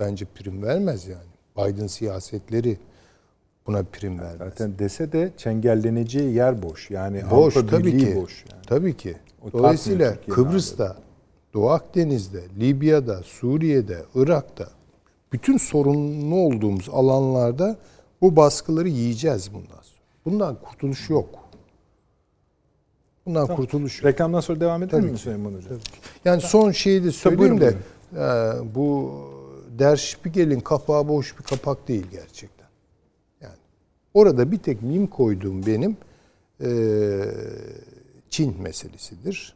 bence 0.00 0.24
prim 0.24 0.62
vermez 0.62 1.06
yani. 1.06 1.34
Biden 1.58 1.86
siyasetleri 1.86 2.78
buna 3.66 3.82
prim 3.82 4.18
vermez. 4.18 4.38
Zaten 4.38 4.78
dese 4.78 5.12
de 5.12 5.32
çengelleneceği 5.36 6.34
yer 6.34 6.62
boş. 6.62 6.90
Yani 6.90 7.22
Boş 7.30 7.56
Avrupa 7.56 7.76
tabii 7.76 7.98
ki. 7.98 8.16
boş. 8.16 8.44
Yani. 8.52 8.62
Tabii 8.66 8.96
ki. 8.96 9.16
O 9.42 9.52
Dolayısıyla 9.52 10.16
Kıbrıs'ta, 10.30 10.96
Doğu 11.54 11.70
Akdeniz'de, 11.70 12.42
Libya'da, 12.60 13.22
Suriye'de, 13.22 14.02
Irak'ta 14.14 14.68
bütün 15.32 15.56
sorunlu 15.56 16.36
olduğumuz 16.36 16.88
alanlarda 16.88 17.76
bu 18.22 18.36
baskıları 18.36 18.88
yiyeceğiz 18.88 19.50
bundan 19.54 19.82
sonra. 19.82 20.00
Bundan 20.24 20.56
kurtuluş 20.62 21.10
yok. 21.10 21.28
Bundan 23.26 23.46
kurtuluş 23.46 23.98
yok. 23.98 24.12
Reklamdan 24.12 24.40
sonra 24.40 24.60
devam 24.60 24.82
edelim 24.82 25.00
Tabii 25.00 25.12
mi. 25.12 25.18
Süleyman 25.18 25.54
Hocam? 25.54 25.78
Yani 26.24 26.40
son 26.40 26.70
şeyi 26.70 27.04
de 27.04 27.12
söyleyeyim 27.12 27.60
buyurun, 27.60 27.60
de 27.60 27.76
e, 28.16 28.74
bu 28.74 29.12
Der 29.78 29.96
Spiegel'in 29.96 30.60
kapağı 30.60 31.08
boş 31.08 31.38
bir 31.38 31.44
kapak 31.44 31.88
değil 31.88 32.06
gerçekten. 32.12 32.66
Yani 33.40 33.56
orada 34.14 34.52
bir 34.52 34.58
tek 34.58 34.82
mim 34.82 35.06
koyduğum 35.06 35.66
benim 35.66 35.96
e, 36.60 36.70
Çin 38.30 38.62
meselesidir. 38.62 39.54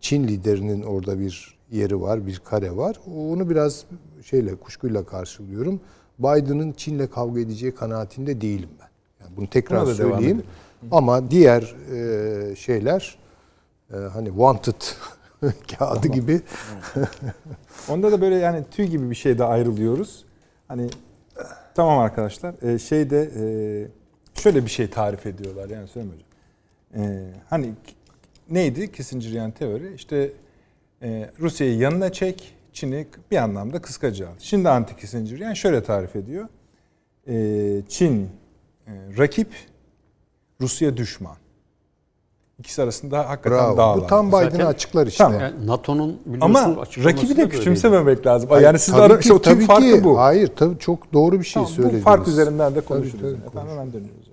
Çin 0.00 0.28
liderinin 0.28 0.82
orada 0.82 1.20
bir 1.20 1.58
yeri 1.70 2.00
var, 2.00 2.26
bir 2.26 2.38
kare 2.38 2.76
var. 2.76 3.00
Onu 3.16 3.50
biraz 3.50 3.84
şeyle 4.24 4.54
kuşkuyla 4.54 5.06
karşılıyorum. 5.06 5.80
Biden'ın 6.18 6.72
Çin'le 6.72 7.06
kavga 7.06 7.40
edeceği 7.40 7.74
kanaatinde 7.74 8.40
değilim 8.40 8.68
ben. 8.80 8.88
Yani 9.20 9.36
bunu 9.36 9.50
tekrar 9.50 9.80
devam 9.80 9.94
söyleyeyim. 9.94 10.42
Ama 10.90 11.30
diğer 11.30 11.76
e, 11.92 12.56
şeyler 12.56 13.18
e, 13.92 13.96
hani 13.96 14.28
wanted 14.28 14.82
kağıdı 15.78 16.08
gibi 16.08 16.40
Onda 17.88 18.12
da 18.12 18.20
böyle 18.20 18.34
yani 18.34 18.64
tüy 18.70 18.86
gibi 18.86 19.10
bir 19.10 19.14
şeyde 19.14 19.44
ayrılıyoruz. 19.44 20.24
Hani 20.68 20.88
tamam 21.74 21.98
arkadaşlar 21.98 22.54
e, 22.62 22.78
şeyde 22.78 23.30
e, 23.36 23.44
şöyle 24.40 24.64
bir 24.64 24.70
şey 24.70 24.90
tarif 24.90 25.26
ediyorlar 25.26 25.70
yani 25.70 25.88
Süleyman. 25.88 26.16
E, 26.96 27.30
hani 27.50 27.72
neydi 28.50 28.92
Kissinger'yan 28.92 29.50
teori? 29.50 29.94
İşte 29.94 30.32
e, 31.02 31.30
Rusya'yı 31.40 31.78
yanına 31.78 32.12
çek, 32.12 32.54
Çin'i 32.72 33.06
bir 33.30 33.36
anlamda 33.36 33.82
kıskaca. 33.82 34.28
Şimdi 34.38 34.68
anti 34.68 34.96
Kissinger 34.96 35.38
yani 35.38 35.56
şöyle 35.56 35.82
tarif 35.82 36.16
ediyor. 36.16 36.48
E, 37.28 37.82
Çin 37.88 38.30
e, 38.86 38.92
rakip, 39.18 39.48
Rusya 40.60 40.96
düşman. 40.96 41.36
İkisi 42.58 42.82
arasında 42.82 43.18
hakikaten 43.28 43.58
bravo. 43.58 43.76
dağlar. 43.76 44.02
Bu 44.02 44.06
tam 44.06 44.28
Biden'ı 44.28 44.42
Zaten- 44.50 44.66
açıklar 44.66 45.06
işte. 45.06 45.24
Tamam. 45.24 45.40
Yani 45.40 45.66
NATO'nun 45.66 46.20
Ama 46.40 46.76
rakibi 47.04 47.36
de 47.36 47.48
küçümsememek 47.48 48.26
lazım. 48.26 48.48
Hayır, 48.50 48.64
yani 48.64 48.78
siz 48.78 48.94
tabii 48.94 49.02
ara, 49.02 49.14
ki, 49.14 49.20
işte 49.20 49.32
o 49.34 49.42
tüm 49.42 49.54
tabii 49.54 49.66
farkı 49.66 49.82
ki. 49.98 50.04
bu. 50.04 50.18
Hayır 50.18 50.50
tabii 50.56 50.78
çok 50.78 51.12
doğru 51.12 51.38
bir 51.40 51.44
şey 51.44 51.52
Tamam, 51.62 51.68
söylediniz. 51.70 52.00
bu 52.00 52.04
fark 52.04 52.28
üzerinden 52.28 52.70
de 52.74 52.74
Tabii, 52.74 52.86
konuşuruz. 52.88 53.20
tabii, 53.20 53.30
Efendim 53.32 53.50
konuşuruz. 53.52 53.72
hemen 53.72 53.92
dönüyoruz. 53.92 54.26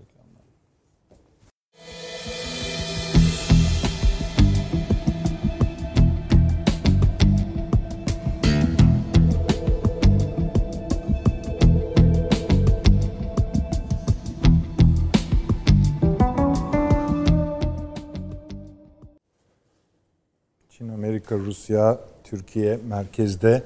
Çin, 20.84 20.89
Amerika, 20.93 21.38
Rusya, 21.38 21.99
Türkiye 22.23 22.80
merkezde 22.89 23.64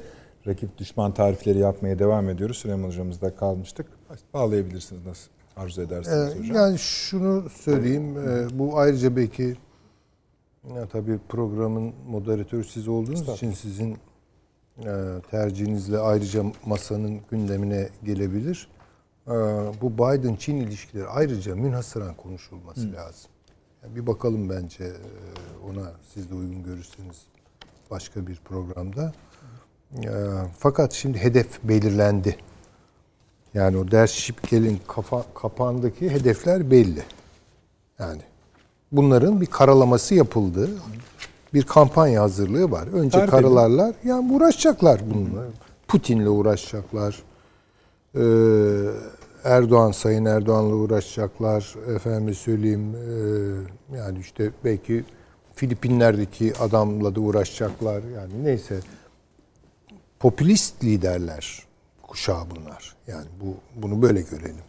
rakip 0.48 0.77
düşman 0.77 1.14
tarifleri 1.14 1.60
yapmaya 1.60 1.99
devam 1.99 2.30
ediyoruz. 2.30 2.57
Süleyman 2.57 2.88
hocamızda 2.88 3.35
kalmıştık. 3.35 3.85
Bağlayabilirsiniz 4.34 5.06
nasıl 5.06 5.30
arzu 5.56 5.81
ederseniz 5.81 6.34
Ee, 6.35 6.39
hocam. 6.39 6.56
yani 6.56 6.80
şunu 6.80 7.49
söyleyeyim. 7.49 8.18
e, 8.18 8.60
bu 8.60 8.80
ayrıca 8.80 9.15
belki 9.15 9.56
ya 10.76 10.85
tabii 10.85 11.19
programın 11.30 11.94
moderatörü 12.10 12.64
siz 12.64 12.88
olduğunuz 12.88 13.30
için 13.30 13.52
sizin 13.52 13.98
e, 14.85 14.91
tercihinizle 15.31 15.98
ayrıca 15.98 16.44
masanın 16.65 17.19
gündemine 17.31 17.89
gelebilir. 18.03 18.68
E, 19.27 19.31
bu 19.81 19.94
Biden-Çin 19.98 20.56
ilişkileri 20.57 21.07
ayrıca 21.07 21.56
münhasıran 21.56 22.15
konuşulması 22.15 22.94
lazım. 22.94 23.31
Yani 23.84 23.95
bir 23.95 24.08
bakalım 24.08 24.49
bence 24.49 24.84
e, 24.84 24.91
ona 25.72 25.91
siz 26.14 26.30
de 26.30 26.36
uygun 26.36 26.64
görürseniz 26.64 27.18
başka 27.91 28.28
bir 28.28 28.36
programda. 28.36 29.14
E, 30.04 30.12
fakat 30.60 30.94
şimdi 30.94 31.18
hedef 31.18 31.64
belirlendi. 31.64 32.38
Yani 33.54 33.78
o 33.78 33.91
ders 33.91 34.12
şipkelin 34.12 34.82
kafa, 34.88 35.26
kapağındaki 35.34 36.10
hedefler 36.10 36.72
belli. 36.72 37.04
Yani 37.99 38.22
bunların 38.91 39.41
bir 39.41 39.45
karalaması 39.45 40.16
yapıldı. 40.16 40.70
Bir 41.54 41.64
kampanya 41.64 42.22
hazırlığı 42.22 42.72
var. 42.72 42.88
Önce 42.88 43.18
Tarif 43.18 43.32
karalarlar. 43.32 43.95
Yani 44.04 44.34
uğraşacaklar 44.34 45.02
bununla. 45.14 45.45
Putin'le 45.88 46.26
uğraşacaklar. 46.26 47.24
Ee, 48.16 48.20
Erdoğan, 49.43 49.91
Sayın 49.91 50.26
Erdoğan'la 50.26 50.76
uğraşacaklar. 50.76 51.76
Efendim 51.95 52.34
söyleyeyim 52.35 52.95
e, 52.95 53.97
yani 53.97 54.19
işte 54.19 54.51
belki 54.64 55.03
Filipinler'deki 55.55 56.53
adamla 56.59 57.15
da 57.15 57.19
uğraşacaklar. 57.19 58.03
Yani 58.15 58.43
neyse 58.43 58.80
popülist 60.19 60.84
liderler 60.84 61.64
kuşağı 62.01 62.43
bunlar. 62.49 62.95
Yani 63.07 63.26
bu 63.41 63.55
bunu 63.81 64.01
böyle 64.01 64.22
görelim. 64.22 64.64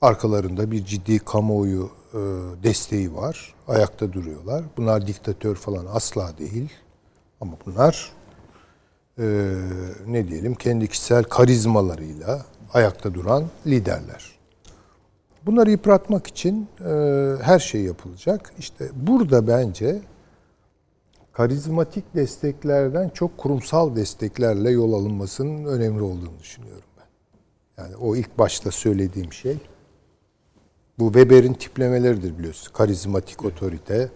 Arkalarında 0.00 0.70
bir 0.70 0.84
ciddi 0.84 1.18
kamuoyu 1.18 1.90
e, 2.14 2.18
desteği 2.62 3.14
var. 3.14 3.54
Ayakta 3.68 4.12
duruyorlar. 4.12 4.64
Bunlar 4.76 5.06
diktatör 5.06 5.54
falan 5.54 5.86
asla 5.92 6.38
değil. 6.38 6.72
Ama 7.40 7.52
bunlar 7.66 8.12
e, 9.18 9.24
ne 10.06 10.28
diyelim 10.28 10.54
kendi 10.54 10.88
kişisel 10.88 11.24
karizmalarıyla 11.24 12.46
ayakta 12.72 13.14
duran 13.14 13.44
liderler. 13.66 14.36
Bunları 15.46 15.70
yıpratmak 15.70 16.26
için 16.26 16.68
e, 16.80 16.92
her 17.42 17.58
şey 17.58 17.80
yapılacak. 17.80 18.52
İşte 18.58 18.88
burada 18.94 19.46
bence 19.46 20.00
karizmatik 21.32 22.14
desteklerden 22.14 23.08
çok 23.08 23.38
kurumsal 23.38 23.96
desteklerle 23.96 24.70
yol 24.70 24.92
alınmasının 24.92 25.64
önemli 25.64 26.02
olduğunu 26.02 26.38
düşünüyorum 26.40 26.88
ben. 26.98 27.82
Yani 27.82 27.96
o 27.96 28.16
ilk 28.16 28.38
başta 28.38 28.70
söylediğim 28.70 29.32
şey 29.32 29.58
bu 30.98 31.12
Weber'in 31.12 31.52
tiplemeleridir 31.52 32.38
biliyorsunuz. 32.38 32.68
Karizmatik 32.72 33.44
otorite, 33.44 34.10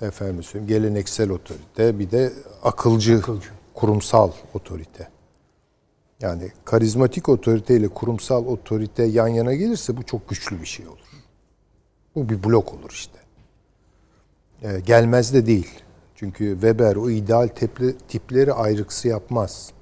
efendim 0.00 0.42
söyleyeyim, 0.42 0.68
geleneksel 0.68 1.30
otorite, 1.30 1.98
bir 1.98 2.10
de 2.10 2.32
akılcı, 2.62 3.22
kurumsal 3.74 4.32
otorite. 4.54 5.08
Yani 6.20 6.52
karizmatik 6.64 7.28
otorite 7.28 7.76
ile 7.76 7.88
kurumsal 7.88 8.46
otorite 8.46 9.02
yan 9.02 9.28
yana 9.28 9.54
gelirse 9.54 9.96
bu 9.96 10.02
çok 10.02 10.28
güçlü 10.28 10.60
bir 10.60 10.66
şey 10.66 10.88
olur. 10.88 10.98
Bu 12.14 12.28
bir 12.28 12.44
blok 12.44 12.74
olur 12.74 12.90
işte. 12.90 13.18
Ee, 14.62 14.80
gelmez 14.80 15.34
de 15.34 15.46
değil. 15.46 15.68
Çünkü 16.14 16.52
Weber 16.52 16.96
o 16.96 17.10
ideal 17.10 17.48
tepli, 17.48 17.98
tipleri 18.08 18.52
ayrıksı 18.52 19.08
yapmaz. 19.08 19.72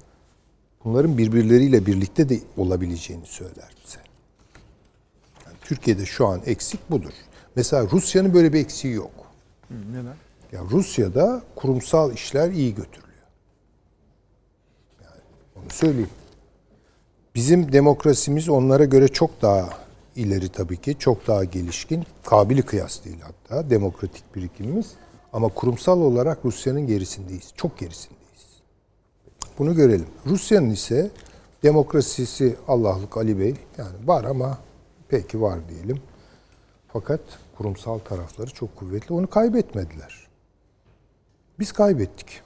Bunların 0.85 1.17
birbirleriyle 1.17 1.85
birlikte 1.85 2.29
de 2.29 2.39
olabileceğini 2.57 3.25
söyler 3.25 3.75
bize. 3.85 3.99
Yani 5.45 5.57
Türkiye'de 5.61 6.05
şu 6.05 6.27
an 6.27 6.41
eksik 6.45 6.91
budur. 6.91 7.13
Mesela 7.55 7.87
Rusya'nın 7.91 8.33
böyle 8.33 8.53
bir 8.53 8.59
eksiği 8.59 8.93
yok. 8.93 9.11
Neden? 9.69 10.15
Ya 10.51 10.61
Rusya'da 10.71 11.41
kurumsal 11.55 12.13
işler 12.13 12.51
iyi 12.51 12.75
götürülüyor. 12.75 13.27
Yani 15.03 15.21
onu 15.55 15.69
söyleyeyim. 15.69 16.09
Bizim 17.37 17.71
demokrasimiz 17.71 18.49
onlara 18.49 18.85
göre 18.85 19.07
çok 19.07 19.41
daha 19.41 19.69
ileri 20.15 20.49
tabii 20.49 20.77
ki, 20.77 20.95
çok 20.99 21.27
daha 21.27 21.43
gelişkin, 21.43 22.03
kabili 22.25 22.61
kıyas 22.61 23.05
değil 23.05 23.17
hatta 23.21 23.69
demokratik 23.69 24.35
birikimimiz. 24.35 24.93
Ama 25.33 25.47
kurumsal 25.47 26.01
olarak 26.01 26.45
Rusya'nın 26.45 26.87
gerisindeyiz, 26.87 27.51
çok 27.55 27.77
gerisindeyiz. 27.77 28.45
Bunu 29.59 29.75
görelim. 29.75 30.07
Rusya'nın 30.25 30.69
ise 30.69 31.11
demokrasisi 31.63 32.55
Allah'lık 32.67 33.17
Ali 33.17 33.39
Bey 33.39 33.55
yani 33.77 34.07
var 34.07 34.23
ama 34.23 34.57
peki 35.09 35.41
var 35.41 35.59
diyelim. 35.69 36.01
Fakat 36.87 37.21
kurumsal 37.57 37.99
tarafları 37.99 38.49
çok 38.49 38.75
kuvvetli. 38.75 39.13
Onu 39.13 39.29
kaybetmediler. 39.29 40.27
Biz 41.59 41.71
kaybettik. 41.71 42.41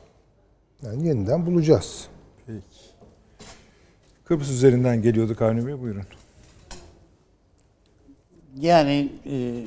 Yani 0.83 1.07
yeniden 1.07 1.45
bulacağız. 1.45 2.07
Kıbrıs 4.25 4.49
üzerinden 4.49 5.01
geliyorduk 5.01 5.41
Avni 5.41 5.67
Bey 5.67 5.81
buyurun. 5.81 6.03
Yani 8.59 9.11
e, 9.25 9.65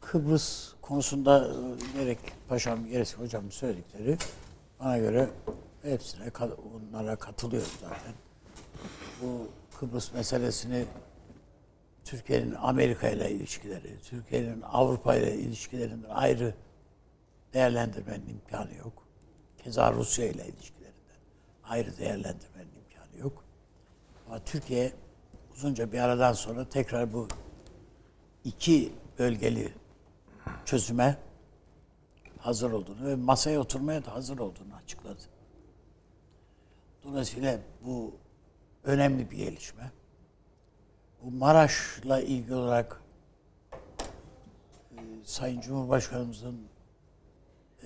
Kıbrıs 0.00 0.72
konusunda 0.82 1.48
e, 1.48 1.98
gerek 1.98 2.18
paşam 2.48 2.86
gerek 2.86 3.18
hocam 3.18 3.50
söyledikleri 3.50 4.16
bana 4.80 4.98
göre 4.98 5.28
hepsine 5.82 6.30
onlara 6.74 7.16
katılıyorum 7.16 7.70
zaten. 7.80 8.12
Bu 9.22 9.48
Kıbrıs 9.80 10.14
meselesini 10.14 10.84
Türkiye'nin 12.04 12.54
Amerika 12.54 13.08
ile 13.08 13.30
ilişkileri, 13.30 14.00
Türkiye'nin 14.04 14.62
Avrupa 14.62 15.16
ile 15.16 15.34
ilişkilerinden 15.34 16.10
ayrı 16.10 16.54
değerlendirmenin 17.54 18.28
imkanı 18.28 18.74
yok. 18.74 19.06
Keza 19.64 19.92
Rusya 19.92 20.24
ile 20.24 20.46
ilişkilerinden 20.48 21.16
ayrı 21.64 21.98
değerlendirmenin 21.98 22.72
imkanı 22.84 23.20
yok. 23.20 23.45
Ama 24.26 24.44
Türkiye 24.44 24.92
uzunca 25.54 25.92
bir 25.92 25.98
aradan 25.98 26.32
sonra 26.32 26.68
tekrar 26.68 27.12
bu 27.12 27.28
iki 28.44 28.92
bölgeli 29.18 29.72
çözüme 30.64 31.18
hazır 32.38 32.72
olduğunu 32.72 33.06
ve 33.06 33.14
masaya 33.14 33.60
oturmaya 33.60 34.04
da 34.04 34.14
hazır 34.14 34.38
olduğunu 34.38 34.74
açıkladı. 34.84 35.22
Dolayısıyla 37.04 37.58
bu 37.84 38.14
önemli 38.84 39.30
bir 39.30 39.36
gelişme. 39.36 39.90
Bu 41.22 41.30
Maraş'la 41.30 42.20
ilgili 42.20 42.54
olarak 42.54 43.00
e, 44.92 44.98
Sayın 45.24 45.60
Cumhurbaşkanımızın 45.60 46.68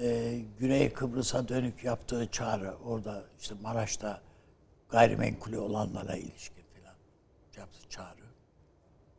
e, 0.00 0.38
Güney 0.58 0.92
Kıbrıs'a 0.92 1.48
dönük 1.48 1.84
yaptığı 1.84 2.30
çağrı 2.30 2.74
orada 2.84 3.24
işte 3.40 3.54
Maraş'ta 3.62 4.20
gayrimenkulü 4.90 5.58
olanlara 5.58 6.16
ilişkin 6.16 6.64
filan 6.74 6.94
yaptığı 7.56 7.88
çağrı. 7.88 8.20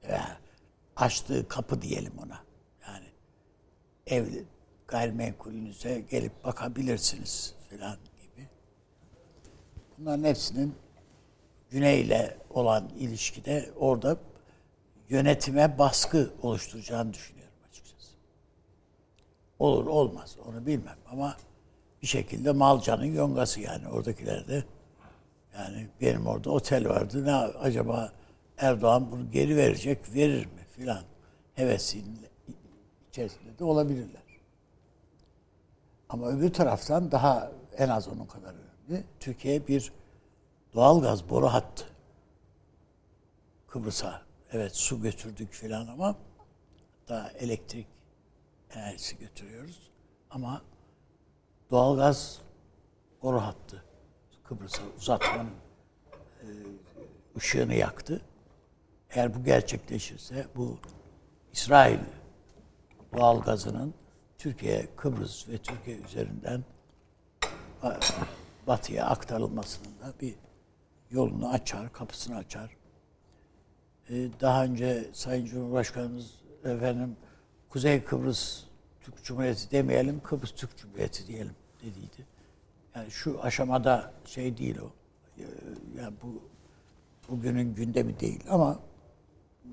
Ve 0.03 0.19
açtığı 0.95 1.47
kapı 1.47 1.81
diyelim 1.81 2.13
ona. 2.17 2.43
Yani 2.87 3.05
evli 4.07 4.45
gayrimenkulünüze 4.87 5.99
gelip 5.99 6.43
bakabilirsiniz 6.43 7.55
filan 7.69 7.97
gibi. 8.21 8.47
Bunların 9.97 10.23
hepsinin 10.23 10.75
Güney'le 11.69 12.37
olan 12.49 12.89
ilişkide 12.99 13.69
orada 13.75 14.17
yönetime 15.09 15.77
baskı 15.77 16.33
oluşturacağını 16.41 17.13
düşünüyorum 17.13 17.55
açıkçası. 17.69 18.11
Olur 19.59 19.85
olmaz 19.85 20.37
onu 20.47 20.65
bilmem 20.65 20.97
ama 21.11 21.37
bir 22.01 22.07
şekilde 22.07 22.51
Malca'nın 22.51 23.05
yongası 23.05 23.61
yani 23.61 23.87
oradakilerde 23.87 24.63
yani 25.57 25.89
benim 26.01 26.27
orada 26.27 26.49
otel 26.49 26.89
vardı. 26.89 27.25
Ne 27.25 27.33
acaba 27.33 28.11
Erdoğan 28.57 29.11
bunu 29.11 29.31
geri 29.31 29.57
verecek, 29.57 30.13
verir 30.15 30.45
mi 30.45 30.65
filan 30.71 31.03
hevesinin 31.53 32.27
içerisinde 33.09 33.59
de 33.59 33.63
olabilirler. 33.63 34.21
Ama 36.09 36.27
öbür 36.27 36.53
taraftan 36.53 37.11
daha 37.11 37.51
en 37.77 37.89
az 37.89 38.07
onun 38.07 38.25
kadar 38.25 38.53
önemli. 38.53 39.05
Türkiye 39.19 39.67
bir 39.67 39.93
doğalgaz 40.73 41.29
boru 41.29 41.47
hattı. 41.47 41.85
Kıbrıs'a 43.67 44.21
evet 44.51 44.75
su 44.75 45.01
götürdük 45.01 45.53
filan 45.53 45.87
ama 45.87 46.15
daha 47.09 47.29
elektrik 47.31 47.87
enerjisi 48.73 49.17
götürüyoruz. 49.17 49.91
Ama 50.29 50.61
doğalgaz 51.71 52.41
boru 53.21 53.41
hattı 53.41 53.83
Kıbrıs'a 54.51 54.81
uzatmanın 54.97 55.51
e, 56.41 56.47
ışığını 57.37 57.73
yaktı. 57.73 58.21
Eğer 59.09 59.35
bu 59.35 59.43
gerçekleşirse 59.43 60.47
bu 60.55 60.79
İsrail 61.53 61.99
doğalgazının 63.13 63.93
Türkiye, 64.37 64.95
Kıbrıs 64.95 65.49
ve 65.49 65.57
Türkiye 65.57 65.97
üzerinden 65.97 66.63
batıya 68.67 69.05
aktarılmasının 69.05 69.99
da 69.99 70.13
bir 70.21 70.35
yolunu 71.11 71.49
açar, 71.49 71.93
kapısını 71.93 72.35
açar. 72.35 72.77
Ee, 74.09 74.27
daha 74.41 74.63
önce 74.63 75.09
Sayın 75.13 75.45
Cumhurbaşkanımız 75.45 76.31
efendim 76.63 77.17
Kuzey 77.69 78.03
Kıbrıs 78.03 78.63
Türk 79.01 79.23
Cumhuriyeti 79.23 79.71
demeyelim, 79.71 80.21
Kıbrıs 80.23 80.51
Türk 80.51 80.77
Cumhuriyeti 80.77 81.27
diyelim 81.27 81.55
dediydi. 81.81 82.40
Yani 82.95 83.11
şu 83.11 83.43
aşamada 83.43 84.13
şey 84.25 84.57
değil 84.57 84.77
o. 84.77 84.91
Ee, 85.37 85.43
Yani 86.01 86.13
bu 86.23 86.41
bugünün 87.29 87.75
gündemi 87.75 88.19
değil 88.19 88.43
ama 88.49 88.79
e, 89.65 89.69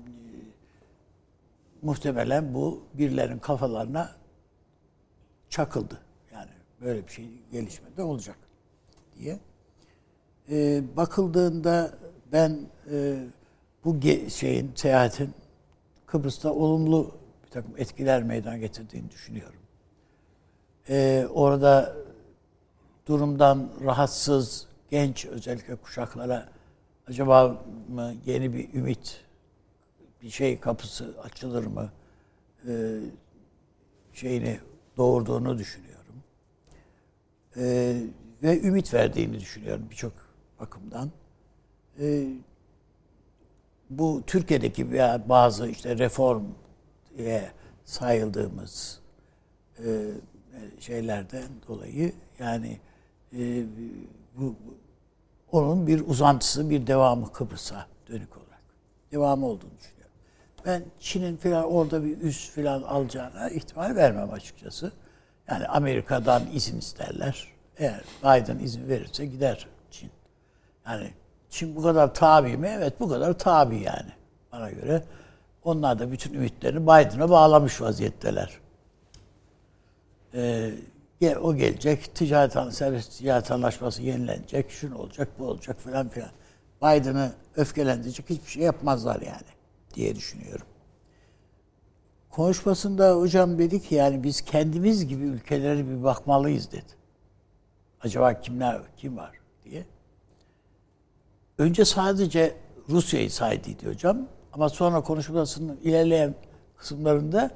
muhtemelen 1.81 2.53
bu 2.53 2.83
birilerin 2.93 3.39
kafalarına 3.39 4.15
çakıldı. 5.49 6.01
Yani 6.33 6.51
böyle 6.81 7.07
bir 7.07 7.11
şey 7.11 7.29
gelişmede 7.51 8.03
olacak 8.03 8.37
diye. 9.19 9.39
Ee, 10.51 10.83
bakıldığında 10.97 11.91
ben 12.31 12.59
e, 12.91 13.23
bu 13.85 13.97
şeyin 14.29 14.71
seyahatin 14.75 15.33
Kıbrıs'ta 16.05 16.53
olumlu 16.53 17.11
bir 17.45 17.49
takım 17.51 17.77
etkiler 17.77 18.23
meydana 18.23 18.57
getirdiğini 18.57 19.11
düşünüyorum. 19.11 19.59
Ee, 20.89 21.27
orada 21.33 21.95
durumdan 23.09 23.69
rahatsız 23.85 24.67
genç 24.89 25.25
özellikle 25.25 25.75
kuşaklara 25.75 26.49
acaba 27.07 27.63
mı 27.89 28.13
yeni 28.25 28.53
bir 28.53 28.73
ümit 28.73 29.25
bir 30.21 30.29
şey 30.29 30.59
kapısı 30.59 31.15
açılır 31.23 31.65
mı 31.65 31.89
ee, 32.67 32.99
şeyini 34.13 34.59
doğurduğunu 34.97 35.57
düşünüyorum. 35.57 36.15
Ee, 37.57 38.01
ve 38.43 38.61
ümit 38.61 38.93
verdiğini 38.93 39.39
düşünüyorum 39.39 39.87
birçok 39.89 40.13
bakımdan. 40.59 41.11
Ee, 41.99 42.27
bu 43.89 44.23
Türkiye'deki 44.27 44.91
veya 44.91 45.29
bazı 45.29 45.67
işte 45.67 45.97
reform 45.97 46.43
diye 47.17 47.51
sayıldığımız 47.85 48.99
e, 49.85 50.07
şeylerden 50.79 51.49
dolayı 51.67 52.13
yani 52.39 52.79
e, 53.33 53.63
bu, 54.37 54.41
bu- 54.41 54.55
onun 55.51 55.87
bir 55.87 56.07
uzantısı, 56.07 56.69
bir 56.69 56.87
devamı 56.87 57.31
Kıbrıs'a 57.33 57.85
dönük 58.07 58.37
olarak. 58.37 58.61
Devamı 59.11 59.45
olduğunu 59.45 59.71
düşünüyorum. 59.79 60.13
Ben 60.65 60.83
Çin'in 60.99 61.37
falan 61.37 61.63
orada 61.63 62.03
bir 62.03 62.21
üs 62.21 62.49
falan 62.49 62.81
alacağına 62.81 63.49
ihtimal 63.49 63.95
vermem 63.95 64.31
açıkçası. 64.33 64.91
Yani 65.49 65.67
Amerika'dan 65.67 66.43
izin 66.53 66.77
isterler. 66.79 67.47
Eğer 67.77 68.01
Biden 68.23 68.59
izin 68.59 68.87
verirse 68.89 69.25
gider 69.25 69.67
Çin. 69.91 70.11
Yani 70.85 71.11
Çin 71.49 71.75
bu 71.75 71.81
kadar 71.81 72.13
tabi 72.13 72.57
mi? 72.57 72.67
Evet 72.77 72.99
bu 72.99 73.09
kadar 73.09 73.39
tabi 73.39 73.75
yani 73.81 74.11
bana 74.51 74.71
göre. 74.71 75.03
Onlar 75.63 75.99
da 75.99 76.11
bütün 76.11 76.33
ümitlerini 76.33 76.83
Biden'a 76.83 77.29
bağlamış 77.29 77.81
vaziyetteler. 77.81 78.59
Ee, 80.33 80.71
o 81.21 81.55
gelecek, 81.55 82.15
ticaret 82.15 82.73
serbest 82.73 83.17
ticaret 83.17 83.51
anlaşması 83.51 84.01
yenilenecek, 84.01 84.71
şunu 84.71 84.97
olacak, 84.97 85.29
bu 85.39 85.45
olacak 85.45 85.79
falan 85.79 86.09
filan. 86.09 86.29
Biden'ı 86.81 87.31
öfkelendirecek 87.55 88.29
hiçbir 88.29 88.51
şey 88.51 88.63
yapmazlar 88.63 89.21
yani 89.21 89.47
diye 89.93 90.15
düşünüyorum. 90.15 90.65
Konuşmasında 92.29 93.15
hocam 93.15 93.57
dedi 93.57 93.81
ki 93.81 93.95
yani 93.95 94.23
biz 94.23 94.41
kendimiz 94.41 95.07
gibi 95.07 95.23
ülkelere 95.23 95.87
bir 95.89 96.03
bakmalıyız 96.03 96.71
dedi. 96.71 96.99
Acaba 98.01 98.41
kimler 98.41 98.81
kim 98.97 99.17
var 99.17 99.31
diye. 99.63 99.85
Önce 101.57 101.85
sadece 101.85 102.57
Rusya'yı 102.89 103.31
saydıydı 103.31 103.89
hocam. 103.89 104.27
Ama 104.53 104.69
sonra 104.69 105.01
konuşmasının 105.01 105.77
ilerleyen 105.77 106.35
kısımlarında 106.77 107.51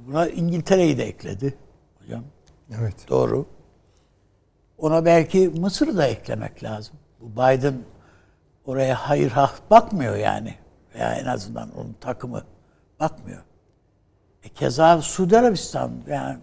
buna 0.00 0.28
İngiltere'yi 0.28 0.98
de 0.98 1.04
ekledi 1.04 1.54
hocam. 2.02 2.24
Evet. 2.74 3.08
Doğru. 3.08 3.46
Ona 4.78 5.04
belki 5.04 5.48
Mısır'ı 5.48 5.96
da 5.96 6.06
eklemek 6.06 6.64
lazım. 6.64 6.96
Bu 7.20 7.32
Biden 7.32 7.74
oraya 8.66 8.94
hayır 8.94 9.30
ha 9.30 9.50
bakmıyor 9.70 10.16
yani. 10.16 10.54
Veya 10.94 11.14
en 11.14 11.26
azından 11.26 11.70
onun 11.78 11.92
takımı 12.00 12.42
bakmıyor. 13.00 13.42
E 14.42 14.48
keza 14.48 15.02
Suudi 15.02 15.38
Arabistan 15.38 15.90
yani 16.08 16.38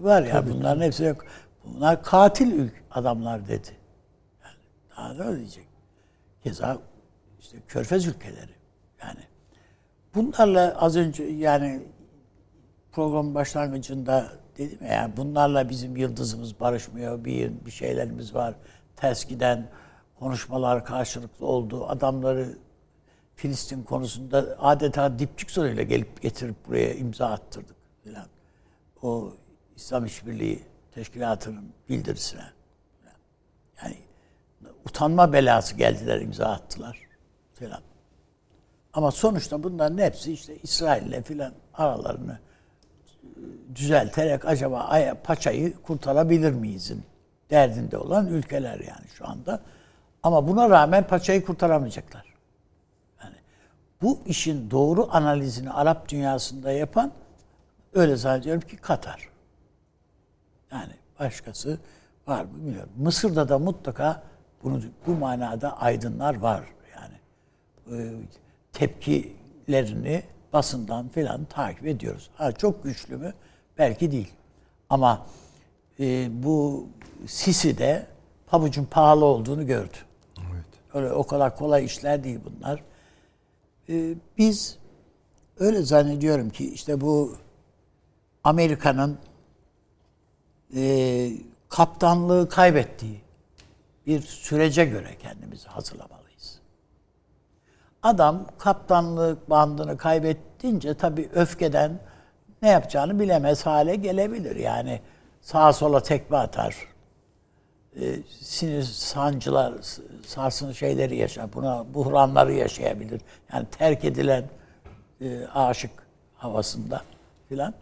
var 0.00 0.22
ya 0.22 0.48
bunların 0.50 0.82
hepsi 0.82 1.04
yok. 1.04 1.24
Bunlar 1.64 2.02
katil 2.02 2.52
ülk 2.52 2.84
adamlar 2.90 3.48
dedi. 3.48 3.68
Yani 4.44 4.56
daha 4.96 5.30
ne 5.30 5.36
diyecek? 5.36 5.66
Keza 6.44 6.78
işte 7.40 7.58
Körfez 7.68 8.06
ülkeleri. 8.06 8.54
Yani 9.02 9.20
bunlarla 10.14 10.74
az 10.78 10.96
önce 10.96 11.24
yani 11.24 11.82
program 12.92 13.34
başlangıcında 13.34 14.43
dedim 14.58 14.78
ya 14.82 14.92
yani 14.92 15.16
bunlarla 15.16 15.68
bizim 15.68 15.96
yıldızımız 15.96 16.60
barışmıyor. 16.60 17.24
Bir, 17.24 17.52
bir 17.66 17.70
şeylerimiz 17.70 18.34
var. 18.34 18.54
Ters 18.96 19.24
giden 19.24 19.68
konuşmalar 20.18 20.84
karşılıklı 20.84 21.46
oldu. 21.46 21.86
Adamları 21.88 22.58
Filistin 23.36 23.82
konusunda 23.82 24.56
adeta 24.58 25.18
dipçik 25.18 25.50
soruyla 25.50 25.82
gelip 25.82 26.22
getirip 26.22 26.68
buraya 26.68 26.94
imza 26.94 27.26
attırdık 27.26 27.76
filan. 28.04 28.26
O 29.02 29.32
İslam 29.76 30.06
İşbirliği 30.06 30.62
Teşkilatı'nın 30.92 31.72
bildirisine. 31.88 32.44
Yani 33.82 33.96
utanma 34.84 35.32
belası 35.32 35.76
geldiler 35.76 36.20
imza 36.20 36.46
attılar 36.46 36.98
filan. 37.54 37.80
Ama 38.92 39.10
sonuçta 39.10 39.62
bunların 39.62 39.98
hepsi 39.98 40.32
işte 40.32 40.56
İsrail'le 40.62 41.22
filan 41.22 41.52
aralarını 41.74 42.38
düzelterek 43.74 44.44
acaba 44.44 44.80
aya, 44.80 45.22
paçayı 45.22 45.74
kurtarabilir 45.82 46.52
miyizin 46.52 47.04
derdinde 47.50 47.98
olan 47.98 48.26
ülkeler 48.26 48.80
yani 48.80 49.08
şu 49.14 49.28
anda. 49.28 49.60
Ama 50.22 50.48
buna 50.48 50.70
rağmen 50.70 51.06
paçayı 51.06 51.44
kurtaramayacaklar. 51.44 52.24
Yani 53.24 53.36
bu 54.02 54.20
işin 54.26 54.70
doğru 54.70 55.08
analizini 55.10 55.70
Arap 55.70 56.08
dünyasında 56.08 56.72
yapan 56.72 57.12
öyle 57.94 58.16
zannediyorum 58.16 58.68
ki 58.68 58.76
Katar. 58.76 59.28
Yani 60.72 60.92
başkası 61.20 61.78
var 62.26 62.44
mı 62.44 62.54
bilmiyorum. 62.54 62.92
Mısır'da 62.96 63.48
da 63.48 63.58
mutlaka 63.58 64.22
bunu 64.62 64.80
bu 65.06 65.14
manada 65.14 65.80
aydınlar 65.80 66.34
var 66.34 66.64
yani. 66.96 67.14
Ee, 68.00 68.14
tepkilerini 68.72 70.22
basından 70.54 71.08
filan 71.08 71.44
takip 71.44 71.86
ediyoruz. 71.86 72.30
Ha, 72.34 72.52
çok 72.52 72.84
güçlü 72.84 73.16
mü? 73.16 73.34
Belki 73.78 74.12
değil. 74.12 74.32
Ama 74.90 75.26
e, 76.00 76.28
bu 76.42 76.88
Sisi 77.26 77.78
de 77.78 78.06
pabucun 78.46 78.84
pahalı 78.84 79.24
olduğunu 79.24 79.66
gördü. 79.66 79.96
Evet. 80.38 80.64
Öyle 80.94 81.12
o 81.12 81.26
kadar 81.26 81.56
kolay 81.56 81.84
işler 81.84 82.24
değil 82.24 82.40
bunlar. 82.44 82.82
Ee, 83.88 84.14
biz 84.38 84.78
öyle 85.58 85.82
zannediyorum 85.82 86.50
ki 86.50 86.74
işte 86.74 87.00
bu 87.00 87.36
Amerika'nın 88.44 89.18
e, 90.76 91.32
kaptanlığı 91.68 92.48
kaybettiği 92.48 93.20
bir 94.06 94.22
sürece 94.22 94.84
göre 94.84 95.16
kendimizi 95.22 95.68
hazırlamalıyız. 95.68 96.23
Adam 98.04 98.46
kaptanlık 98.58 99.50
bandını 99.50 99.96
kaybettince 99.96 100.94
tabii 100.94 101.28
öfkeden 101.34 102.00
ne 102.62 102.68
yapacağını 102.68 103.20
bilemez 103.20 103.66
hale 103.66 103.96
gelebilir. 103.96 104.56
Yani 104.56 105.00
sağa 105.40 105.72
sola 105.72 106.02
tekme 106.02 106.36
atar. 106.36 106.76
E, 108.00 108.22
sinir 108.40 108.82
sancılar, 108.82 109.74
sarsın 110.26 110.72
şeyleri 110.72 111.16
yaşar. 111.16 111.52
Buna 111.52 111.94
buhranları 111.94 112.52
yaşayabilir. 112.52 113.20
Yani 113.52 113.66
terk 113.70 114.04
edilen 114.04 114.44
e, 115.20 115.46
aşık 115.46 115.90
havasında 116.34 117.02
filan. 117.48 117.74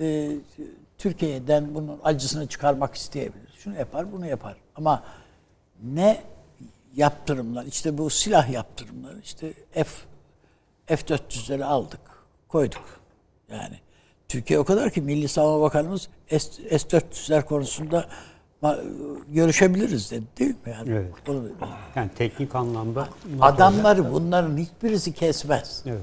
E, 0.00 0.30
Türkiye'den 0.98 1.74
bunun 1.74 2.00
acısını 2.04 2.46
çıkarmak 2.46 2.94
isteyebilir. 2.94 3.52
Şunu 3.58 3.76
yapar, 3.76 4.12
bunu 4.12 4.26
yapar. 4.26 4.56
Ama 4.76 5.02
ne 5.82 6.20
yaptırımlar, 6.96 7.64
işte 7.64 7.98
bu 7.98 8.10
silah 8.10 8.50
yaptırımları, 8.50 9.20
işte 9.24 9.52
F 9.72 9.84
F-400'leri 10.86 11.64
aldık, 11.64 12.00
koyduk. 12.48 13.00
Yani 13.50 13.78
Türkiye 14.28 14.58
o 14.58 14.64
kadar 14.64 14.90
ki 14.90 15.00
Milli 15.00 15.28
Savunma 15.28 15.60
Bakanımız 15.66 16.08
S- 16.28 16.78
S-400'ler 16.78 17.44
konusunda 17.44 18.08
görüşebiliriz 19.28 20.10
dedi 20.10 20.24
değil 20.38 20.50
mi? 20.50 20.56
Yani 20.72 20.90
Evet. 20.90 21.12
bunu- 21.26 21.48
Yani 21.96 22.10
teknik 22.18 22.54
anlamda 22.54 23.08
adamları 23.40 24.12
bunların 24.12 24.56
hiçbirisi 24.56 25.12
kesmez. 25.12 25.82
Evet. 25.86 26.00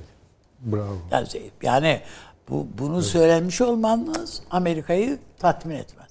Bravo. 0.59 0.97
Yani, 1.11 1.27
yani 1.63 2.01
bu 2.49 2.67
bunu 2.77 3.01
söylenmiş 3.01 3.61
olmanız 3.61 4.41
Amerika'yı 4.51 5.19
tatmin 5.39 5.75
etmez. 5.75 6.04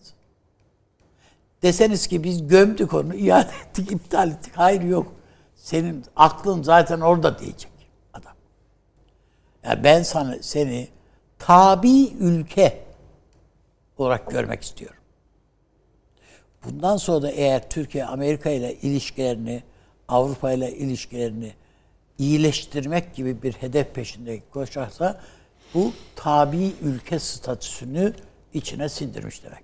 Deseniz 1.64 2.06
ki 2.06 2.24
biz 2.24 2.48
gömdük 2.48 2.94
onu, 2.94 3.14
iade 3.14 3.50
ettik, 3.66 3.92
iptal 3.92 4.30
ettik. 4.30 4.52
Hayır 4.56 4.82
yok. 4.82 5.12
Senin 5.56 6.04
aklın 6.16 6.62
zaten 6.62 7.00
orada 7.00 7.38
diyecek 7.38 7.72
adam. 8.12 8.32
Yani 9.62 9.84
ben 9.84 10.02
sana 10.02 10.36
seni 10.42 10.88
tabi 11.38 12.08
ülke 12.08 12.84
olarak 13.98 14.30
görmek 14.30 14.62
istiyorum. 14.62 14.98
Bundan 16.64 16.96
sonra 16.96 17.22
da 17.22 17.30
eğer 17.30 17.70
Türkiye 17.70 18.04
Amerika 18.04 18.50
ile 18.50 18.74
ilişkilerini, 18.74 19.62
Avrupa 20.08 20.52
ile 20.52 20.76
ilişkilerini 20.76 21.52
iyileştirmek 22.18 23.14
gibi 23.14 23.42
bir 23.42 23.52
hedef 23.52 23.94
peşinde 23.94 24.40
koşarsa 24.52 25.20
bu 25.74 25.92
tabi 26.16 26.72
ülke 26.82 27.18
statüsünü 27.18 28.12
içine 28.54 28.88
sindirmiş 28.88 29.42
demektir. 29.42 29.63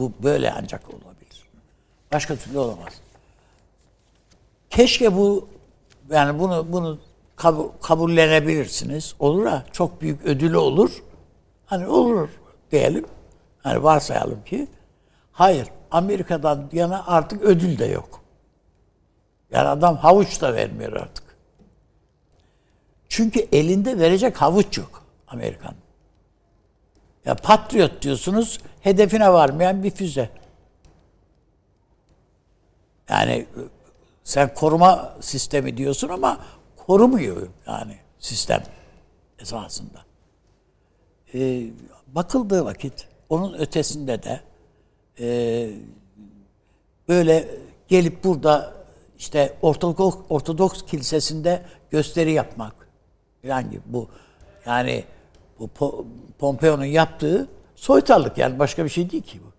Bu 0.00 0.12
böyle 0.22 0.52
ancak 0.52 0.88
olabilir. 0.88 1.44
Başka 2.12 2.36
türlü 2.36 2.58
olamaz. 2.58 2.92
Keşke 4.70 5.16
bu 5.16 5.48
yani 6.10 6.38
bunu 6.38 6.66
bunu 6.72 6.98
kabul, 7.36 7.68
kabullenebilirsiniz. 7.82 9.14
Olur 9.18 9.46
ha 9.46 9.64
çok 9.72 10.00
büyük 10.00 10.24
ödülü 10.24 10.56
olur. 10.56 11.02
Hani 11.66 11.86
olur 11.86 12.28
diyelim. 12.72 13.06
Hani 13.62 13.82
varsayalım 13.82 14.44
ki 14.44 14.66
hayır 15.32 15.68
Amerika'dan 15.90 16.68
yana 16.72 17.06
artık 17.06 17.42
ödül 17.42 17.78
de 17.78 17.86
yok. 17.86 18.20
Yani 19.50 19.68
adam 19.68 19.96
havuç 19.96 20.40
da 20.40 20.54
vermiyor 20.54 20.92
artık. 20.92 21.24
Çünkü 23.08 23.46
elinde 23.52 23.98
verecek 23.98 24.36
havuç 24.42 24.78
yok 24.78 25.04
Amerikan. 25.28 25.74
Ya 27.24 27.34
Patriot 27.34 28.02
diyorsunuz, 28.02 28.58
hedefine 28.80 29.32
varmayan 29.32 29.82
bir 29.82 29.90
füze. 29.90 30.30
Yani 33.08 33.46
sen 34.24 34.54
koruma 34.54 35.14
sistemi 35.20 35.76
diyorsun 35.76 36.08
ama 36.08 36.40
korumuyor 36.76 37.48
yani 37.66 37.96
sistem 38.18 38.62
esasında. 39.38 40.04
Ee, 41.34 41.66
bakıldığı 42.06 42.64
vakit 42.64 43.08
onun 43.28 43.54
ötesinde 43.54 44.22
de 44.22 44.40
e, 45.20 45.70
böyle 47.08 47.48
gelip 47.88 48.24
burada 48.24 48.74
işte 49.18 49.56
Ortodoks, 49.62 50.16
Ortodoks 50.28 50.82
kilisesinde 50.86 51.62
gösteri 51.90 52.32
yapmak 52.32 52.88
falan 53.42 53.70
gibi 53.70 53.82
bu 53.86 54.08
yani 54.66 55.04
bu 55.60 55.70
Po- 55.78 56.06
Pompeo'nun 56.38 56.84
yaptığı 56.84 57.48
soytarlık 57.76 58.38
yani 58.38 58.58
başka 58.58 58.84
bir 58.84 58.90
şey 58.90 59.10
değil 59.10 59.22
ki 59.22 59.40
bu. 59.44 59.52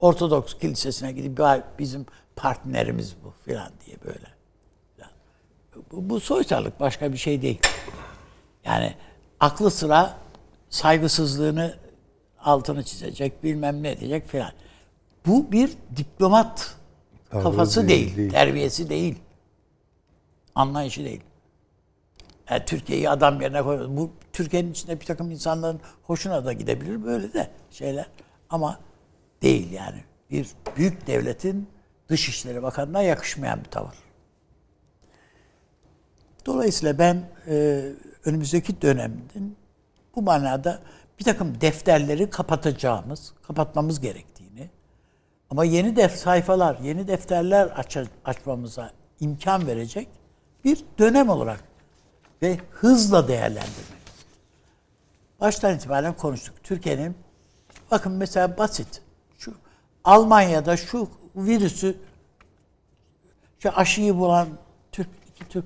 Ortodoks 0.00 0.58
kilisesine 0.58 1.12
gidip 1.12 1.38
"Ya 1.38 1.64
bizim 1.78 2.06
partnerimiz 2.36 3.16
bu 3.24 3.32
filan 3.44 3.72
diye 3.86 3.96
böyle. 4.04 4.36
Bu, 5.92 6.10
bu 6.10 6.20
soytarlık 6.20 6.80
başka 6.80 7.12
bir 7.12 7.16
şey 7.16 7.42
değil. 7.42 7.60
Yani 8.64 8.94
aklı 9.40 9.70
sıra 9.70 10.16
saygısızlığını 10.70 11.74
altını 12.40 12.84
çizecek, 12.84 13.44
bilmem 13.44 13.82
ne 13.82 14.00
diyecek 14.00 14.28
filan. 14.28 14.52
Bu 15.26 15.52
bir 15.52 15.72
diplomat 15.96 16.76
kafası 17.30 17.88
değil, 17.88 18.06
değil, 18.06 18.16
değil. 18.16 18.30
terbiyesi 18.30 18.88
değil. 18.88 19.18
Anlayışı 20.54 21.04
değil. 21.04 21.20
Yani 22.50 22.64
Türkiye'yi 22.64 23.10
adam 23.10 23.40
yerine 23.40 23.62
koyuyor. 23.62 23.88
Bu 23.88 24.10
Türkiye'nin 24.32 24.70
içinde 24.70 25.00
bir 25.00 25.06
takım 25.06 25.30
insanların 25.30 25.80
hoşuna 26.02 26.44
da 26.44 26.52
gidebilir 26.52 27.04
böyle 27.04 27.32
de 27.32 27.50
şeyler. 27.70 28.06
Ama 28.50 28.80
değil 29.42 29.72
yani. 29.72 30.04
Bir 30.30 30.48
büyük 30.76 31.06
devletin 31.06 31.68
Dışişleri 32.08 32.62
Bakanı'na 32.62 33.02
yakışmayan 33.02 33.64
bir 33.64 33.70
tavır. 33.70 33.94
Dolayısıyla 36.46 36.98
ben 36.98 37.28
e, 37.48 37.84
önümüzdeki 38.24 38.82
dönemin 38.82 39.56
bu 40.16 40.22
manada 40.22 40.80
bir 41.18 41.24
takım 41.24 41.60
defterleri 41.60 42.30
kapatacağımız, 42.30 43.32
kapatmamız 43.42 44.00
gerektiğini 44.00 44.70
ama 45.50 45.64
yeni 45.64 45.96
def 45.96 46.16
sayfalar, 46.16 46.78
yeni 46.78 47.08
defterler 47.08 47.72
aç 47.76 47.96
açmamıza 48.24 48.90
imkan 49.20 49.66
verecek 49.66 50.08
bir 50.64 50.84
dönem 50.98 51.28
olarak 51.28 51.64
ve 52.42 52.58
hızla 52.70 53.28
değerlendirmek. 53.28 53.96
Baştan 55.40 55.76
itibaren 55.76 56.16
konuştuk. 56.16 56.54
Türkiye'nin 56.62 57.16
bakın 57.90 58.12
mesela 58.12 58.58
basit. 58.58 59.02
Şu 59.38 59.54
Almanya'da 60.04 60.76
şu 60.76 61.08
virüsü 61.36 61.96
şu 63.58 63.70
aşıyı 63.70 64.16
bulan 64.16 64.48
Türk 64.92 65.08
iki 65.30 65.48
Türk 65.48 65.64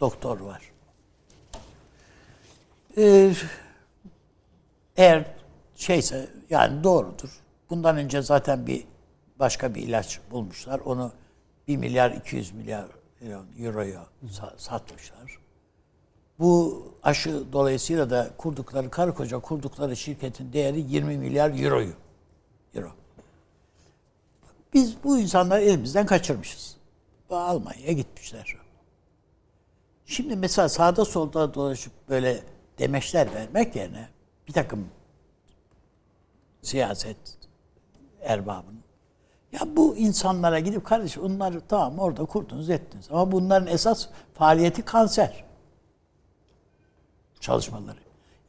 doktor 0.00 0.40
var. 0.40 0.62
Ee, 2.98 3.32
eğer 4.96 5.24
şeyse 5.76 6.28
yani 6.50 6.84
doğrudur. 6.84 7.40
Bundan 7.70 7.96
önce 7.96 8.22
zaten 8.22 8.66
bir 8.66 8.84
başka 9.38 9.74
bir 9.74 9.82
ilaç 9.82 10.20
bulmuşlar. 10.30 10.80
Onu 10.80 11.12
1 11.68 11.76
milyar 11.76 12.10
200 12.10 12.52
milyar 12.52 12.86
euroya 13.58 14.06
sa- 14.24 14.58
satmışlar. 14.58 15.38
Bu 16.38 16.82
aşı 17.02 17.52
dolayısıyla 17.52 18.10
da 18.10 18.30
kurdukları 18.38 18.90
karı 18.90 19.14
koca 19.14 19.38
kurdukları 19.38 19.96
şirketin 19.96 20.52
değeri 20.52 20.80
20 20.80 21.16
milyar 21.16 21.64
euroyu. 21.64 21.92
Euro. 22.74 22.90
Biz 24.74 25.04
bu 25.04 25.18
insanları 25.18 25.62
elimizden 25.62 26.06
kaçırmışız. 26.06 26.76
Almanya'ya 27.30 27.92
gitmişler. 27.92 28.56
Şimdi 30.06 30.36
mesela 30.36 30.68
sağda 30.68 31.04
solda 31.04 31.54
dolaşıp 31.54 31.92
böyle 32.08 32.42
demeçler 32.78 33.34
vermek 33.34 33.76
yerine 33.76 34.08
bir 34.48 34.52
takım 34.52 34.88
siyaset 36.62 37.16
erbabının 38.20 38.85
ya 39.60 39.76
bu 39.76 39.96
insanlara 39.96 40.58
gidip 40.60 40.84
kardeşim 40.84 41.22
onları 41.22 41.60
tamam 41.60 41.98
orada 41.98 42.24
kurdunuz 42.24 42.70
ettiniz 42.70 43.06
ama 43.10 43.32
bunların 43.32 43.66
esas 43.66 44.08
faaliyeti 44.34 44.82
kanser 44.82 45.44
çalışmaları. 47.40 47.98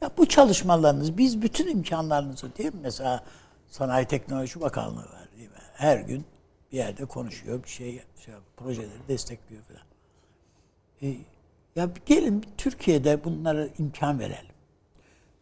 Ya 0.02 0.10
bu 0.18 0.28
çalışmalarınız 0.28 1.18
biz 1.18 1.42
bütün 1.42 1.68
imkanlarınızı 1.68 2.56
değil 2.56 2.74
mi? 2.74 2.80
Mesela 2.82 3.24
Sanayi 3.68 4.06
Teknoloji 4.06 4.60
Bakanlığı 4.60 4.96
var 4.96 5.28
değil 5.36 5.48
mi? 5.48 5.56
Her 5.74 5.98
gün 5.98 6.24
bir 6.72 6.76
yerde 6.76 7.04
konuşuyor, 7.04 7.62
bir 7.64 7.68
şey, 7.68 8.02
şey 8.24 8.34
projeleri 8.56 9.08
destekliyor 9.08 9.62
falan. 9.62 9.82
E, 11.02 11.16
ya 11.76 11.88
gelin 12.06 12.44
Türkiye'de 12.56 13.24
bunlara 13.24 13.66
imkan 13.78 14.18
verelim. 14.18 14.52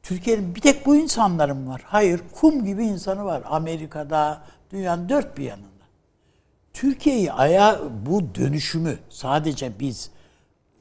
Türkiye'nin 0.02 0.55
bir 0.55 0.60
tek 0.60 0.86
bu 0.86 0.97
insanların 0.97 1.68
var. 1.68 1.82
Hayır, 1.86 2.20
kum 2.40 2.64
gibi 2.64 2.84
insanı 2.84 3.24
var. 3.24 3.43
Amerika'da, 3.47 4.43
dünyanın 4.77 5.09
dört 5.09 5.39
bir 5.39 5.44
yanında. 5.44 5.66
Türkiye'yi 6.73 7.32
ayağa 7.32 7.81
bu 8.07 8.35
dönüşümü 8.35 8.98
sadece 9.09 9.81
biz 9.81 10.11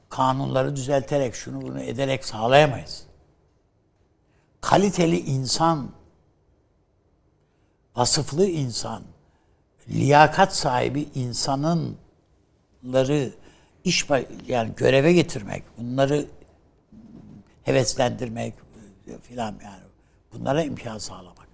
kanunları 0.10 0.76
düzelterek 0.76 1.36
şunu 1.36 1.62
bunu 1.62 1.80
ederek 1.80 2.26
sağlayamayız. 2.26 3.04
Kaliteli 4.62 5.20
insan, 5.20 5.92
vasıflı 7.96 8.46
insan, 8.46 9.04
liyakat 9.90 10.56
sahibi 10.56 11.08
insanınları 11.16 11.96
iş 13.84 14.06
yani 14.48 14.72
göreve 14.76 15.14
getirmek, 15.14 15.64
bunları 15.78 16.26
heveslendirmek 17.64 18.54
filan 19.22 19.56
yani 19.64 19.84
bunlara 20.34 20.64
imkan 20.64 20.98
sağlamak 20.98 21.48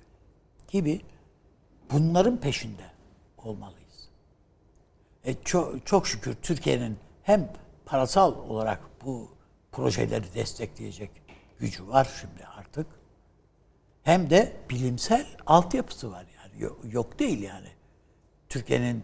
gibi 0.72 1.02
bunların 1.92 2.38
peşinde 2.38 2.92
olmalıyız. 3.38 4.10
E 5.24 5.34
çok, 5.44 5.86
çok 5.86 6.08
şükür 6.08 6.36
Türkiye'nin 6.42 6.98
hem 7.24 7.54
parasal 7.86 8.36
olarak 8.50 8.80
bu 9.06 9.30
projeleri 9.72 10.34
destekleyecek 10.36 11.12
gücü 11.60 11.88
var 11.88 12.10
şimdi 12.22 12.46
artık. 12.46 12.88
Hem 14.04 14.30
de 14.30 14.58
bilimsel 14.70 15.26
altyapısı 15.46 16.12
var 16.12 16.26
yani. 16.38 16.64
Yok, 16.64 16.80
yok 16.92 17.20
değil 17.20 17.42
yani. 17.42 17.68
Türkiye'nin 18.50 19.04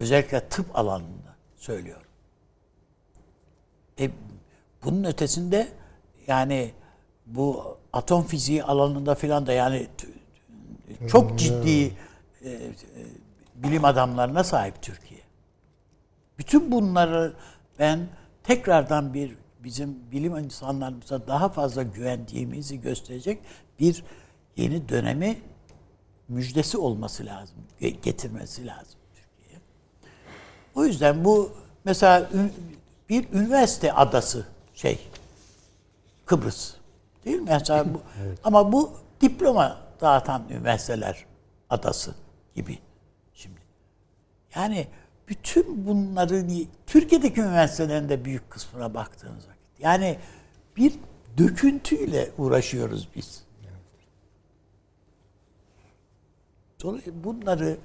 özellikle 0.00 0.48
tıp 0.48 0.78
alanında 0.78 1.36
söylüyorum. 1.56 2.06
E, 4.00 4.10
bunun 4.84 5.04
ötesinde 5.04 5.68
yani 6.26 6.72
bu 7.26 7.78
atom 7.92 8.24
fiziği 8.24 8.64
alanında 8.64 9.14
filan 9.14 9.46
da 9.46 9.52
yani 9.52 9.86
çok 11.08 11.38
ciddi 11.38 11.92
e, 12.44 12.50
e, 12.50 12.72
bilim 13.54 13.84
adamlarına 13.84 14.44
sahip 14.44 14.82
Türkiye. 14.82 15.20
Bütün 16.38 16.72
bunları 16.72 17.34
ben 17.78 18.08
tekrardan 18.42 19.14
bir 19.14 19.36
bizim 19.64 20.10
bilim 20.12 20.36
insanlarımıza 20.36 21.26
daha 21.26 21.48
fazla 21.48 21.82
güvendiğimizi 21.82 22.80
gösterecek 22.80 23.38
bir 23.80 24.04
yeni 24.56 24.88
dönemi 24.88 25.38
müjdesi 26.28 26.78
olması 26.78 27.26
lazım, 27.26 27.56
getirmesi 27.80 28.66
lazım 28.66 29.00
Türkiye'ye. 29.14 29.60
O 30.74 30.84
yüzden 30.84 31.24
bu 31.24 31.52
mesela 31.84 32.30
bir 33.08 33.32
üniversite 33.32 33.92
adası 33.92 34.46
şey 34.74 35.08
Kıbrıs 36.26 36.74
değil 37.24 37.36
mi? 37.36 37.46
Mesela 37.48 37.94
bu, 37.94 38.00
evet. 38.24 38.38
Ama 38.44 38.72
bu 38.72 38.92
diploma 39.20 39.78
dağıtan 40.00 40.42
üniversiteler 40.50 41.24
adası 41.70 42.14
gibi 42.54 42.78
şimdi. 43.34 43.60
Yani 44.54 44.86
bütün 45.28 45.86
bunları 45.86 46.46
Türkiye'deki 46.86 47.40
üniversitelerin 47.40 48.08
de 48.08 48.24
büyük 48.24 48.50
kısmına 48.50 48.94
baktığınız 48.94 49.48
vakit. 49.48 49.80
Yani 49.80 50.18
bir 50.76 50.94
döküntüyle 51.38 52.30
uğraşıyoruz 52.38 53.08
biz. 53.16 53.44
Dolayısıyla 56.82 57.24
bunları 57.24 57.76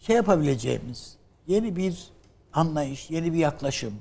şey 0.00 0.16
yapabileceğimiz 0.16 1.16
yeni 1.46 1.76
bir 1.76 2.10
anlayış, 2.52 3.10
yeni 3.10 3.32
bir 3.32 3.38
yaklaşım. 3.38 3.94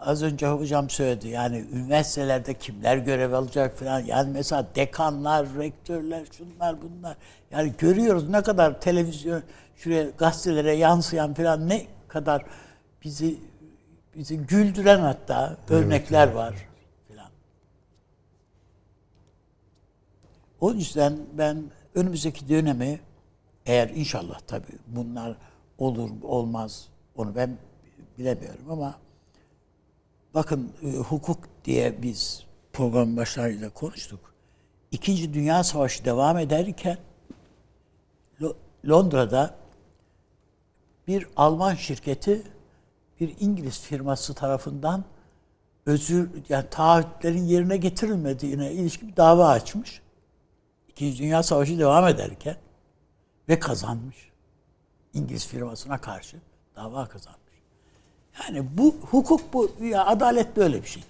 Az 0.00 0.22
önce 0.22 0.46
hocam 0.46 0.90
söyledi 0.90 1.28
yani 1.28 1.64
üniversitelerde 1.72 2.54
kimler 2.54 2.96
görev 2.96 3.32
alacak 3.32 3.78
falan. 3.78 4.00
Yani 4.00 4.30
mesela 4.32 4.66
dekanlar, 4.74 5.46
rektörler, 5.58 6.26
şunlar 6.36 6.76
bunlar. 6.82 7.16
Yani 7.50 7.72
görüyoruz 7.78 8.28
ne 8.28 8.42
kadar 8.42 8.80
televizyon 8.80 9.42
şuraya 9.76 10.10
gazetelere 10.18 10.72
yansıyan 10.72 11.34
falan 11.34 11.68
ne 11.68 11.86
kadar 12.08 12.44
bizi 13.04 13.38
bizi 14.16 14.38
güldüren 14.38 15.00
hatta 15.00 15.56
evet, 15.60 15.70
örnekler 15.70 16.26
evet. 16.26 16.36
var 16.36 16.54
filan. 17.08 17.30
O 20.60 20.72
yüzden 20.72 21.18
ben 21.32 21.64
önümüzdeki 21.94 22.48
dönemi 22.48 23.00
eğer 23.66 23.88
inşallah 23.88 24.40
tabii 24.40 24.78
bunlar 24.86 25.36
olur 25.78 26.10
olmaz 26.22 26.88
Onu 27.16 27.36
ben 27.36 27.58
bilemiyorum 28.18 28.70
ama 28.70 28.94
bakın 30.34 30.72
e, 30.82 30.90
hukuk 30.96 31.38
diye 31.64 32.02
biz 32.02 32.46
program 32.72 33.16
başlarıyla 33.16 33.70
konuştuk. 33.70 34.34
İkinci 34.90 35.34
Dünya 35.34 35.64
Savaşı 35.64 36.04
devam 36.04 36.38
ederken 36.38 36.98
Lo- 38.40 38.56
Londra'da 38.88 39.54
bir 41.06 41.26
Alman 41.36 41.74
şirketi 41.74 42.42
bir 43.20 43.36
İngiliz 43.40 43.80
firması 43.80 44.34
tarafından 44.34 45.04
özür 45.86 46.30
yani 46.48 46.70
taahhütlerin 46.70 47.44
yerine 47.44 47.76
getirilmediğine 47.76 48.72
ilişkin 48.72 49.08
bir 49.08 49.16
dava 49.16 49.48
açmış. 49.48 50.02
İkinci 50.88 51.18
Dünya 51.18 51.42
Savaşı 51.42 51.78
devam 51.78 52.06
ederken 52.08 52.56
ve 53.48 53.58
kazanmış. 53.58 54.30
İngiliz 55.14 55.46
firmasına 55.46 56.00
karşı 56.00 56.36
dava 56.76 57.08
kazanmış. 57.08 57.49
Yani 58.40 58.78
bu 58.78 58.94
hukuk 59.10 59.52
bu 59.52 59.70
ya 59.84 60.06
adalet 60.06 60.56
böyle 60.56 60.82
bir 60.82 60.88
şey. 60.88 61.02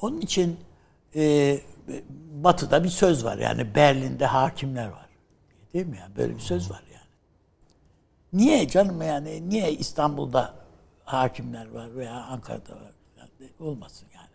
Onun 0.00 0.20
için 0.20 0.56
e, 1.14 1.60
Batı'da 2.32 2.84
bir 2.84 2.88
söz 2.88 3.24
var 3.24 3.38
yani 3.38 3.74
Berlin'de 3.74 4.26
hakimler 4.26 4.88
var. 4.88 5.08
Değil 5.74 5.86
mi 5.86 5.96
ya? 5.96 6.08
Böyle 6.16 6.34
bir 6.34 6.40
söz 6.40 6.70
var 6.70 6.82
yani. 6.92 7.04
Niye 8.32 8.68
canım 8.68 9.02
yani 9.02 9.48
niye 9.48 9.72
İstanbul'da 9.72 10.54
hakimler 11.04 11.70
var 11.70 11.96
veya 11.96 12.14
Ankara'da 12.14 12.72
var? 12.72 12.92
Yani 13.18 13.50
olmasın 13.60 14.08
yani. 14.14 14.28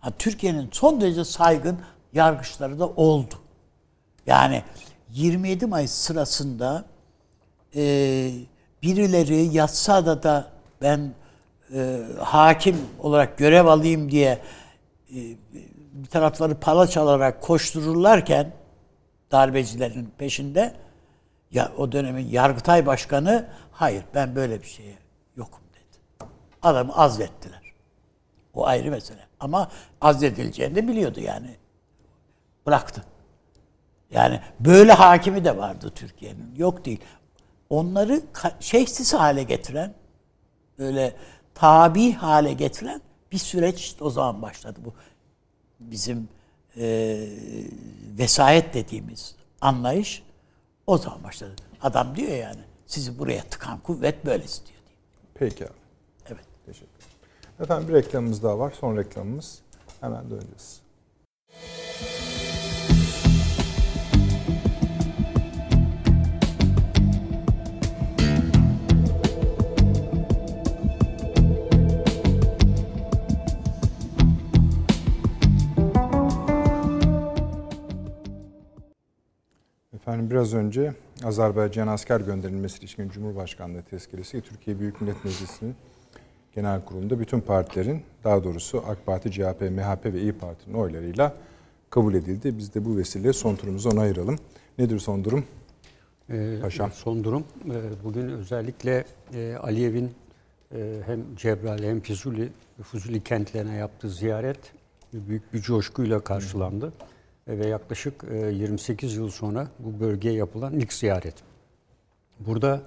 Ha, 0.00 0.12
Türkiye'nin 0.18 0.68
son 0.72 1.00
derece 1.00 1.24
saygın 1.24 1.78
yargıçları 2.12 2.78
da 2.78 2.88
oldu. 2.88 3.34
Yani 4.26 4.62
27 5.10 5.66
Mayıs 5.66 5.92
sırasında 5.92 6.84
e, 7.74 8.32
birileri 8.82 9.56
yatsada 9.56 10.22
da 10.22 10.52
ben 10.82 11.14
e, 11.74 12.00
hakim 12.18 12.76
olarak 12.98 13.38
görev 13.38 13.66
alayım 13.66 14.10
diye 14.10 14.38
e, 15.10 15.18
bir 15.92 16.06
tarafları 16.06 16.54
pala 16.54 16.86
çalarak 16.86 17.42
koştururlarken 17.42 18.52
darbecilerin 19.32 20.12
peşinde 20.18 20.74
ya 21.50 21.72
o 21.78 21.92
dönemin 21.92 22.28
Yargıtay 22.28 22.86
Başkanı 22.86 23.48
hayır 23.72 24.04
ben 24.14 24.36
böyle 24.36 24.62
bir 24.62 24.66
şeye 24.66 24.98
yokum 25.36 25.60
dedi. 25.72 26.28
Adamı 26.62 26.96
azlettiler. 26.96 27.62
O 28.54 28.66
ayrı 28.66 28.90
mesele. 28.90 29.26
Ama 29.40 29.70
azledileceğini 30.00 30.88
biliyordu 30.88 31.20
yani. 31.20 31.56
Bıraktı. 32.66 33.04
Yani 34.10 34.40
böyle 34.60 34.92
hakimi 34.92 35.44
de 35.44 35.56
vardı 35.56 35.92
Türkiye'nin. 35.94 36.54
Yok 36.56 36.84
değil. 36.84 37.00
Onları 37.70 38.22
şeysiz 38.60 39.14
hale 39.14 39.42
getiren, 39.42 39.94
böyle 40.78 41.16
tabi 41.54 42.12
hale 42.12 42.52
getiren 42.52 43.00
bir 43.32 43.38
süreç 43.38 43.96
o 44.00 44.10
zaman 44.10 44.42
başladı. 44.42 44.80
Bu 44.84 44.92
bizim 45.80 46.28
e, 46.76 47.18
vesayet 48.18 48.74
dediğimiz 48.74 49.34
anlayış 49.60 50.22
o 50.86 50.98
zaman 50.98 51.24
başladı. 51.24 51.52
Adam 51.82 52.16
diyor 52.16 52.32
yani 52.32 52.60
sizi 52.86 53.18
buraya 53.18 53.42
tıkan 53.42 53.78
kuvvet 53.78 54.26
böyle 54.26 54.44
istiyor 54.44 54.80
diye. 54.86 54.96
Peki 55.34 55.64
abi. 55.64 55.72
Evet. 56.26 56.44
Teşekkür 56.66 56.86
ederim. 56.86 57.08
Efendim 57.60 57.88
bir 57.88 57.94
reklamımız 57.94 58.42
daha 58.42 58.58
var. 58.58 58.72
Son 58.80 58.96
reklamımız. 58.96 59.58
Hemen 60.00 60.30
döneceğiz. 60.30 60.80
Efendim 80.08 80.30
biraz 80.30 80.54
önce 80.54 80.94
Azerbaycan 81.24 81.88
asker 81.88 82.20
gönderilmesi 82.20 82.84
için 82.84 83.08
Cumhurbaşkanlığı 83.08 83.82
tezkeresi 83.82 84.40
Türkiye 84.40 84.80
Büyük 84.80 85.00
Millet 85.00 85.24
Meclisi'nin 85.24 85.74
genel 86.54 86.84
kurulunda 86.84 87.20
bütün 87.20 87.40
partilerin 87.40 88.02
daha 88.24 88.44
doğrusu 88.44 88.84
AK 88.88 89.06
Parti, 89.06 89.30
CHP, 89.30 89.60
MHP 89.60 90.04
ve 90.04 90.20
İyi 90.20 90.32
Parti'nin 90.32 90.74
oylarıyla 90.74 91.34
kabul 91.90 92.14
edildi. 92.14 92.58
Biz 92.58 92.74
de 92.74 92.84
bu 92.84 92.96
vesileyle 92.96 93.32
son 93.32 93.56
turumuzu 93.56 93.90
ona 93.90 94.00
ayıralım. 94.00 94.38
Nedir 94.78 94.98
son 94.98 95.24
durum? 95.24 95.44
Ee, 96.30 96.58
Paşam. 96.62 96.92
Son 96.92 97.24
durum 97.24 97.44
e, 97.64 98.04
bugün 98.04 98.28
özellikle 98.28 99.04
e, 99.34 99.54
Aliyev'in 99.54 100.10
e, 100.74 101.00
hem 101.06 101.36
Cebrail 101.36 101.82
hem 101.82 102.00
Fuzuli, 102.00 102.48
Fuzuli 102.82 103.24
kentlerine 103.24 103.76
yaptığı 103.76 104.10
ziyaret 104.10 104.72
büyük 105.12 105.54
bir 105.54 105.60
coşkuyla 105.60 106.20
karşılandı. 106.20 106.92
E, 107.00 107.17
Ve 107.48 107.66
yaklaşık 107.66 108.24
e, 108.30 108.36
28 108.36 109.16
yıl 109.16 109.30
sonra 109.30 109.68
bu 109.78 110.00
bölgeye 110.00 110.34
yapılan 110.34 110.72
ilk 110.74 110.92
ziyaret. 110.92 111.34
Burada 112.40 112.82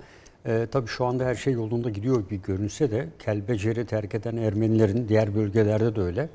e, 0.45 0.67
tabii 0.71 0.87
şu 0.87 1.05
anda 1.05 1.25
her 1.25 1.35
şey 1.35 1.53
yolunda 1.53 1.89
gidiyor 1.89 2.23
bir 2.29 2.35
görünse 2.37 2.91
de 2.91 3.07
Kelbecer'i 3.19 3.85
terk 3.85 4.15
eden 4.15 4.37
Ermenilerin 4.37 5.07
diğer 5.09 5.35
bölgelerde 5.35 5.95
de 5.95 6.01
öyle. 6.01 6.29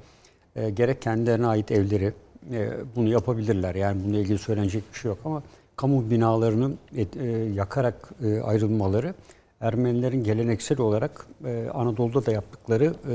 E, 0.56 0.70
gerek 0.70 1.02
kendilerine 1.02 1.46
ait 1.46 1.70
evleri 1.70 2.12
e, 2.52 2.70
bunu 2.96 3.08
yapabilirler. 3.08 3.74
Yani 3.74 4.04
bununla 4.04 4.18
ilgili 4.18 4.38
söylenecek 4.38 4.82
bir 4.94 4.98
şey 4.98 5.08
yok 5.08 5.18
ama 5.24 5.42
kamu 5.76 6.10
binalarının 6.10 6.78
et- 6.96 7.16
e, 7.16 7.26
yakarak 7.54 8.10
e, 8.24 8.40
ayrılmaları 8.40 9.14
Ermenilerin 9.60 10.24
geleneksel 10.24 10.80
olarak 10.80 11.26
e, 11.44 11.68
Anadolu'da 11.74 12.26
da 12.26 12.32
yaptıkları 12.32 12.94
e, 13.10 13.14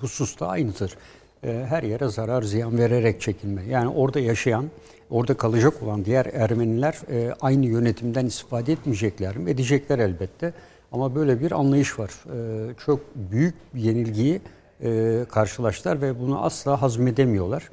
hususta 0.00 0.46
aynıdır. 0.46 0.96
E, 1.44 1.66
her 1.68 1.82
yere 1.82 2.08
zarar 2.08 2.42
ziyan 2.42 2.78
vererek 2.78 3.20
çekilme. 3.20 3.62
Yani 3.64 3.88
orada 3.88 4.20
yaşayan, 4.20 4.64
orada 5.10 5.34
kalacak 5.34 5.82
olan 5.82 6.04
diğer 6.04 6.26
Ermeniler 6.26 6.98
e, 7.10 7.34
aynı 7.40 7.66
yönetimden 7.66 8.26
istifade 8.26 8.72
etmeyecekler 8.72 9.36
mi? 9.36 9.50
Edecekler 9.50 9.98
elbette. 9.98 10.52
Ama 10.92 11.14
böyle 11.14 11.40
bir 11.40 11.52
anlayış 11.52 11.98
var. 11.98 12.10
E, 12.10 12.74
çok 12.86 13.00
büyük 13.14 13.54
bir 13.74 13.80
yenilgiyi 13.80 14.40
e, 14.82 15.20
karşılaştılar 15.28 16.02
ve 16.02 16.20
bunu 16.20 16.44
asla 16.44 16.82
hazmedemiyorlar. 16.82 17.70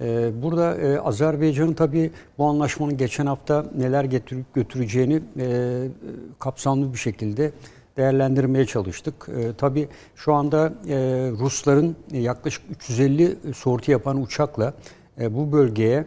Ee, 0.00 0.30
Burada 0.42 0.76
Azerbaycan'ın 1.04 1.74
tabii 1.74 2.10
bu 2.38 2.44
anlaşmanın 2.44 2.96
geçen 2.96 3.26
hafta 3.26 3.66
neler 3.76 4.04
getirip 4.04 4.54
götüreceğini 4.54 5.22
kapsamlı 6.38 6.92
bir 6.92 6.98
şekilde 6.98 7.52
değerlendirmeye 7.96 8.66
çalıştık. 8.66 9.28
E, 9.28 9.52
tabii 9.58 9.88
şu 10.16 10.34
anda 10.34 10.72
e, 10.88 10.96
Rusların 11.38 11.96
yaklaşık 12.12 12.62
350 12.70 13.36
sorti 13.54 13.90
yapan 13.90 14.22
uçakla 14.22 14.74
e, 15.20 15.34
bu 15.34 15.52
bölgeye 15.52 16.04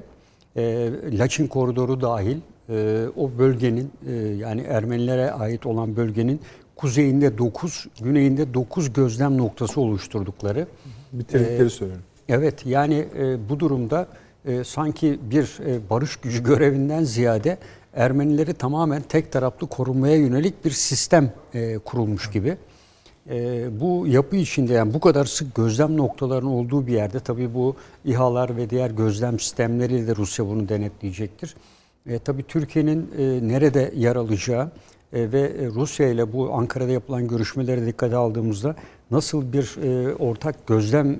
e, 0.56 0.90
Laçin 1.12 1.48
koridoru 1.48 2.02
dahil 2.02 2.38
e, 2.70 3.06
o 3.18 3.32
bölgenin 3.38 3.92
e, 4.08 4.14
yani 4.16 4.62
Ermenilere 4.62 5.32
ait 5.32 5.66
olan 5.66 5.96
bölgenin 5.96 6.42
kuzeyinde 6.76 7.38
9, 7.38 7.88
güneyinde 8.02 8.54
9 8.54 8.94
gözlem 8.94 9.38
noktası 9.38 9.82
oluşturdukları 9.82 10.68
Bitirdikleri 11.14 11.70
söylüyorum. 11.70 12.04
Evet 12.30 12.66
yani 12.66 13.06
e, 13.18 13.50
bu 13.50 13.60
durumda 13.60 14.08
e, 14.46 14.64
sanki 14.64 15.20
bir 15.32 15.60
e, 15.66 15.90
barış 15.90 16.16
gücü 16.16 16.44
görevinden 16.44 17.04
ziyade 17.04 17.58
Ermenileri 18.00 18.54
tamamen 18.54 19.02
tek 19.02 19.32
taraflı 19.32 19.68
korunmaya 19.68 20.16
yönelik 20.16 20.66
bir 20.66 20.72
sistem 20.72 21.34
e, 21.54 21.78
kurulmuş 21.78 22.32
gibi. 22.32 22.58
E, 23.30 23.68
bu 23.80 24.08
yapı 24.08 24.36
içinde 24.36 24.74
yani 24.74 24.94
bu 24.94 25.00
kadar 25.00 25.26
sık 25.26 25.56
gözlem 25.56 25.98
noktalarının 25.98 26.50
olduğu 26.50 26.88
bir 26.88 26.94
yerde 26.94 27.20
tabii 27.20 27.54
bu 27.54 27.76
İHA'lar 28.06 28.58
ve 28.58 28.70
diğer 28.70 28.92
gözlem 28.92 29.40
sistemleriyle 29.40 30.08
de 30.08 30.16
Rusya 30.16 30.48
bunu 30.48 30.70
denetleyecektir. 30.70 31.56
E, 32.06 32.20
tabii 32.20 32.44
Türkiye'nin 32.44 33.12
e, 33.18 33.48
nerede 33.48 33.94
yer 33.96 34.16
alacağı 34.16 34.72
e, 35.14 35.32
ve 35.32 35.42
e, 35.42 35.66
Rusya 35.66 36.08
ile 36.08 36.34
bu 36.34 36.54
Ankara'da 36.54 36.92
yapılan 36.92 37.28
görüşmelere 37.28 37.86
dikkate 37.86 38.16
aldığımızda 38.16 38.76
nasıl 39.12 39.54
bir 39.54 39.78
e, 39.84 40.16
ortak 40.16 40.68
gözlem 40.68 41.12
e, 41.12 41.20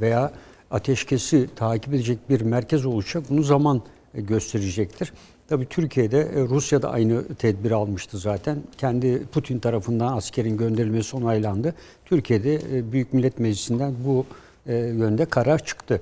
veya 0.00 0.32
ateşkesi 0.70 1.48
takip 1.56 1.94
edecek 1.94 2.18
bir 2.30 2.40
merkez 2.40 2.86
olacak 2.86 3.24
bunu 3.30 3.42
zaman 3.42 3.82
e, 4.14 4.20
gösterecektir. 4.20 5.12
Tabii 5.48 5.66
Türkiye'de 5.66 6.20
e, 6.20 6.40
Rusya 6.48 6.82
da 6.82 6.90
aynı 6.90 7.34
tedbir 7.34 7.70
almıştı 7.70 8.18
zaten. 8.18 8.58
Kendi 8.78 9.26
Putin 9.26 9.58
tarafından 9.58 10.16
askerin 10.16 10.56
gönderilmesi 10.56 11.16
onaylandı. 11.16 11.74
Türkiye'de 12.04 12.54
e, 12.54 12.92
Büyük 12.92 13.12
Millet 13.12 13.38
Meclisi'nden 13.38 13.94
bu 14.04 14.26
e, 14.66 14.74
yönde 14.74 15.24
karar 15.24 15.64
çıktı. 15.64 16.00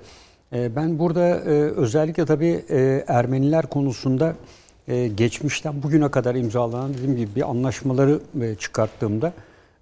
Ben 0.53 0.99
burada 0.99 1.41
özellikle 1.77 2.27
tabii 2.27 2.65
Ermeniler 3.07 3.67
konusunda 3.67 4.37
geçmişten 5.17 5.83
bugüne 5.83 6.11
kadar 6.11 6.35
imzalanan 6.35 6.95
dediğim 6.95 7.17
gibi 7.17 7.35
bir 7.37 7.51
anlaşmaları 7.51 8.21
çıkarttığımda 8.59 9.33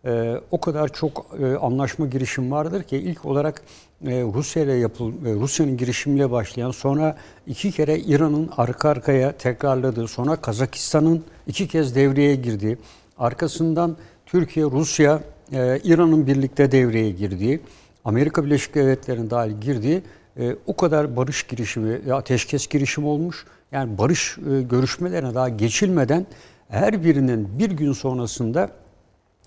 e, 0.05 0.41
o 0.51 0.61
kadar 0.61 0.89
çok 0.89 1.27
e, 1.43 1.57
anlaşma 1.57 2.07
girişim 2.07 2.51
vardır 2.51 2.83
ki 2.83 2.97
ilk 2.97 3.25
olarak 3.25 3.63
e, 4.07 4.23
Rusya 4.23 4.63
ile 4.63 4.73
yapıl 4.73 5.13
e, 5.27 5.35
Rusya'nın 5.35 5.77
girişimiyle 5.77 6.31
başlayan 6.31 6.71
sonra 6.71 7.17
iki 7.47 7.73
kere 7.73 7.99
İran'ın 7.99 8.51
arka 8.57 8.89
arkaya 8.89 9.33
tekrarladığı 9.33 10.09
sonra 10.09 10.37
Kazakistan'ın 10.37 11.25
iki 11.47 11.69
kez 11.69 11.95
devreye 11.95 12.35
girdiği 12.35 12.79
Arkasından 13.21 13.97
Türkiye, 14.27 14.67
Rusya, 14.67 15.21
e, 15.53 15.81
İran'ın 15.85 16.27
birlikte 16.27 16.73
devreye 16.73 17.11
girdiği, 17.11 17.61
Amerika 18.05 18.45
Birleşik 18.45 18.75
Devletleri'nin 18.75 19.31
dahil 19.31 19.61
girdiği 19.61 20.03
e, 20.37 20.57
o 20.67 20.77
kadar 20.77 21.17
barış 21.17 21.43
girişimi, 21.43 22.01
ya 22.07 22.17
ateşkes 22.17 22.67
girişimi 22.67 23.07
olmuş. 23.07 23.47
Yani 23.73 23.99
barış 23.99 24.39
e, 24.39 24.63
görüşmelerine 24.63 25.35
daha 25.35 25.49
geçilmeden 25.49 26.27
her 26.69 27.05
birinin 27.05 27.59
bir 27.59 27.71
gün 27.71 27.93
sonrasında 27.93 28.71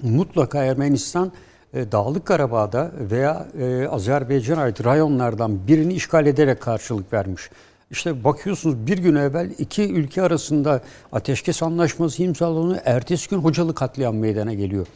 mutlaka 0.02 0.64
Ermenistan 0.64 1.32
e, 1.74 1.92
Dağlık 1.92 2.26
Karabağ'da 2.26 2.92
veya 3.12 3.48
e, 3.60 3.88
Azerbaycan'a 3.88 4.62
ait 4.62 4.86
rayonlardan 4.86 5.68
birini 5.68 5.94
işgal 5.94 6.26
ederek 6.26 6.62
karşılık 6.62 7.14
vermiş. 7.14 7.50
İşte 7.92 8.24
bakıyorsunuz 8.24 8.88
bir 8.88 8.98
gün 8.98 9.16
evvel 9.16 9.52
iki 9.58 9.94
ülke 9.94 10.22
arasında 10.22 10.82
ateşkes 11.12 11.64
anlaşması 11.64 12.24
imzalanıyor. 12.24 12.82
Ertesi 12.86 13.30
gün 13.30 13.38
Hocalı 13.38 13.76
katliam 13.76 14.18
meydana 14.18 14.54
geliyor. 14.54 14.88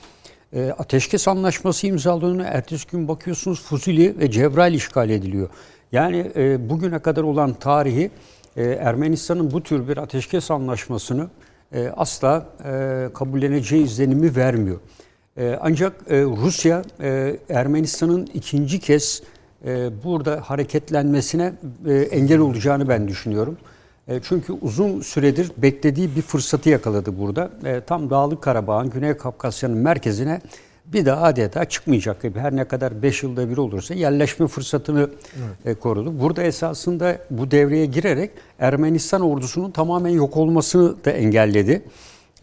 E, 0.53 0.71
ateşkes 0.71 1.27
anlaşması 1.27 1.87
imzalanıyor. 1.87 2.45
Ertesi 2.49 2.87
gün 2.87 3.07
bakıyorsunuz 3.07 3.61
Fuzuli 3.61 4.19
ve 4.19 4.31
Cebrail 4.31 4.73
işgal 4.73 5.09
ediliyor. 5.09 5.49
Yani 5.91 6.31
e, 6.35 6.69
bugüne 6.69 6.99
kadar 6.99 7.23
olan 7.23 7.53
tarihi 7.53 8.11
e, 8.57 8.63
Ermenistan'ın 8.63 9.51
bu 9.51 9.63
tür 9.63 9.87
bir 9.87 9.97
ateşkes 9.97 10.51
anlaşmasını 10.51 11.27
e, 11.73 11.87
asla 11.97 12.45
e, 12.65 13.09
kabulleneceği 13.13 13.83
izlenimi 13.83 14.35
vermiyor. 14.35 14.77
E, 15.37 15.59
ancak 15.61 15.93
e, 16.09 16.21
Rusya 16.21 16.81
Ermenistan'ın 17.49 18.29
ikinci 18.33 18.79
kez 18.79 19.23
burada 20.03 20.41
hareketlenmesine 20.45 21.53
engel 22.11 22.39
olacağını 22.39 22.89
ben 22.89 23.07
düşünüyorum. 23.07 23.57
Çünkü 24.23 24.53
uzun 24.53 25.01
süredir 25.01 25.51
beklediği 25.57 26.15
bir 26.15 26.21
fırsatı 26.21 26.69
yakaladı 26.69 27.19
burada. 27.19 27.51
Tam 27.87 28.09
Dağlık 28.09 28.41
Karabağ'ın, 28.43 28.89
Güney 28.89 29.17
Kafkasya'nın 29.17 29.77
merkezine 29.77 30.41
bir 30.93 31.05
daha 31.05 31.23
adeta 31.23 31.65
çıkmayacak 31.65 32.21
gibi. 32.21 32.39
Her 32.39 32.55
ne 32.55 32.63
kadar 32.63 33.01
5 33.01 33.23
yılda 33.23 33.49
bir 33.49 33.57
olursa 33.57 33.93
yerleşme 33.93 34.47
fırsatını 34.47 35.09
evet. 35.65 35.79
korudu. 35.79 36.19
Burada 36.19 36.43
esasında 36.43 37.17
bu 37.29 37.51
devreye 37.51 37.85
girerek 37.85 38.31
Ermenistan 38.59 39.21
ordusunun 39.21 39.71
tamamen 39.71 40.09
yok 40.09 40.37
olmasını 40.37 41.05
da 41.05 41.11
engelledi. 41.11 41.83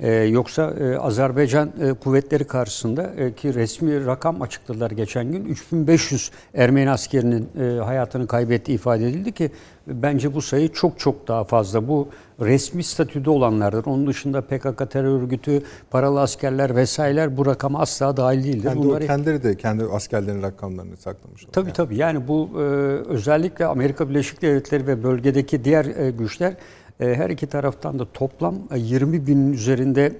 Ee, 0.00 0.12
yoksa 0.12 0.74
e, 0.80 0.98
Azerbaycan 0.98 1.72
e, 1.80 1.92
kuvvetleri 1.92 2.44
karşısında 2.44 3.10
e, 3.16 3.32
ki 3.32 3.54
resmi 3.54 4.06
rakam 4.06 4.42
açıkladılar 4.42 4.90
geçen 4.90 5.32
gün 5.32 5.44
3500 5.44 6.30
Ermeni 6.54 6.90
askerinin 6.90 7.48
e, 7.60 7.80
hayatını 7.80 8.26
kaybettiği 8.26 8.78
ifade 8.78 9.08
edildi 9.08 9.32
ki 9.32 9.50
bence 9.86 10.35
bu 10.35 10.43
sayı 10.43 10.73
çok 10.73 10.98
çok 10.98 11.28
daha 11.28 11.44
fazla. 11.44 11.89
Bu 11.89 12.09
resmi 12.40 12.85
statüde 12.85 13.31
olanlardır. 13.31 13.86
Onun 13.86 14.06
dışında 14.06 14.40
PKK 14.40 14.90
terör 14.90 15.23
örgütü, 15.23 15.62
paralı 15.90 16.20
askerler 16.20 16.77
vesaireler 16.77 17.36
bu 17.36 17.47
rakama 17.47 17.81
asla 17.81 18.16
dahil 18.16 18.44
değildir. 18.44 18.65
Yani 18.65 18.78
Bunları... 18.78 19.06
kendileri 19.06 19.43
de 19.43 19.56
kendi 19.56 19.85
askerlerinin 19.85 20.43
rakamlarını 20.43 20.97
saklamış. 20.97 21.47
Tabii 21.52 21.66
yani. 21.66 21.74
tabii. 21.74 21.97
Yani 21.97 22.28
bu 22.28 22.51
e, 22.55 22.61
özellikle 23.09 23.66
Amerika 23.66 24.09
Birleşik 24.09 24.43
Devletleri 24.43 24.86
ve 24.86 25.02
bölgedeki 25.02 25.65
diğer 25.65 25.85
e, 25.85 26.11
güçler 26.11 26.55
e, 27.01 27.15
her 27.15 27.31
iki 27.31 27.47
taraftan 27.47 27.98
da 27.98 28.06
toplam 28.12 28.55
20 28.77 29.16
e, 29.16 29.27
binin 29.27 29.52
üzerinde 29.52 30.12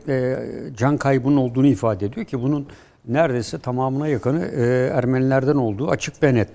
can 0.77 0.97
kaybının 0.97 1.36
olduğunu 1.36 1.66
ifade 1.66 2.07
ediyor 2.07 2.27
ki 2.27 2.43
bunun 2.43 2.66
neredeyse 3.09 3.59
tamamına 3.59 4.09
yakını 4.09 4.45
Ermenilerden 4.95 5.57
olduğu 5.57 5.91
açık 5.91 6.23
ve 6.23 6.35
net. 6.35 6.49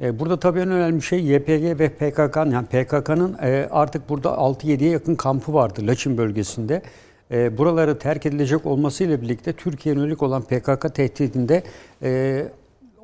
Burada 0.00 0.40
tabii 0.40 0.60
en 0.60 0.70
önemli 0.70 1.02
şey 1.02 1.24
YPG 1.24 1.80
ve 1.80 1.88
PKK'nın 1.88 2.50
yani 2.50 2.66
PKK'nın 2.66 3.36
artık 3.70 4.08
burada 4.08 4.28
6-7'ye 4.28 4.90
yakın 4.90 5.14
kampı 5.14 5.54
vardı 5.54 5.80
Laçin 5.86 6.18
bölgesinde. 6.18 6.82
Buraları 7.30 7.98
terk 7.98 8.26
edilecek 8.26 8.66
olmasıyla 8.66 9.22
birlikte 9.22 9.52
Türkiye'ye 9.52 10.00
yönelik 10.00 10.22
olan 10.22 10.42
PKK 10.42 10.94
tehdidinde 10.94 11.62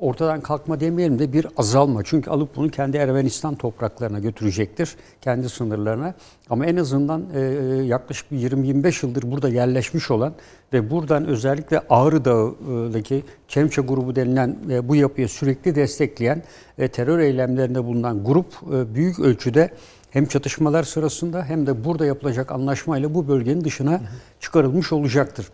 ortadan 0.03 0.41
kalkma 0.41 0.79
demeyelim 0.79 1.19
de 1.19 1.33
bir 1.33 1.47
azalma. 1.57 2.01
Çünkü 2.03 2.29
alıp 2.29 2.55
bunu 2.55 2.69
kendi 2.69 2.97
Ermenistan 2.97 3.55
topraklarına 3.55 4.19
götürecektir. 4.19 4.95
Kendi 5.21 5.49
sınırlarına. 5.49 6.13
Ama 6.49 6.65
en 6.65 6.75
azından 6.75 7.23
e, 7.35 7.39
yaklaşık 7.85 8.31
20-25 8.31 9.05
yıldır 9.05 9.31
burada 9.31 9.49
yerleşmiş 9.49 10.11
olan 10.11 10.33
ve 10.73 10.89
buradan 10.89 11.25
özellikle 11.25 11.81
Ağrı 11.89 12.25
Dağı'daki 12.25 13.23
Çemçe 13.47 13.81
grubu 13.81 14.15
denilen 14.15 14.57
e, 14.69 14.87
bu 14.87 14.95
yapıya 14.95 15.27
sürekli 15.27 15.75
destekleyen 15.75 16.43
e, 16.77 16.87
terör 16.87 17.19
eylemlerinde 17.19 17.85
bulunan 17.85 18.23
grup 18.23 18.53
e, 18.73 18.95
büyük 18.95 19.19
ölçüde 19.19 19.69
hem 20.09 20.25
çatışmalar 20.25 20.83
sırasında 20.83 21.45
hem 21.45 21.67
de 21.67 21.83
burada 21.83 22.05
yapılacak 22.05 22.51
anlaşmayla 22.51 23.13
bu 23.13 23.27
bölgenin 23.27 23.63
dışına 23.63 24.01
çıkarılmış 24.39 24.93
olacaktır. 24.93 25.47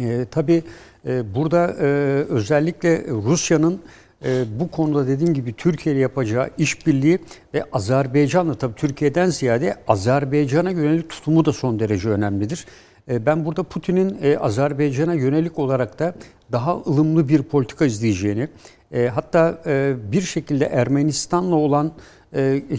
E, 0.00 0.26
tabii 0.30 0.52
e, 0.54 0.62
burada 1.34 1.76
e, 1.80 1.84
özellikle 2.28 3.06
Rusya'nın 3.08 3.80
e, 4.24 4.44
bu 4.60 4.70
konuda 4.70 5.08
dediğim 5.08 5.34
gibi 5.34 5.52
Türkiye 5.52 5.94
ile 5.94 6.02
yapacağı 6.02 6.50
işbirliği 6.58 7.18
ve 7.54 7.64
Azerbaycan'la 7.72 8.54
tabii 8.54 8.74
Türkiye'den 8.74 9.26
ziyade 9.26 9.76
Azerbaycan'a 9.88 10.70
yönelik 10.70 11.10
tutumu 11.10 11.44
da 11.44 11.52
son 11.52 11.80
derece 11.80 12.08
önemlidir. 12.08 12.66
E, 13.08 13.26
ben 13.26 13.44
burada 13.44 13.62
Putin'in 13.62 14.18
e, 14.22 14.38
Azerbaycan'a 14.38 15.14
yönelik 15.14 15.58
olarak 15.58 15.98
da 15.98 16.14
daha 16.52 16.76
ılımlı 16.76 17.28
bir 17.28 17.42
politika 17.42 17.84
izleyeceğini, 17.84 18.48
hatta 19.14 19.58
bir 20.12 20.22
şekilde 20.22 20.64
Ermenistan'la 20.64 21.54
olan 21.54 21.92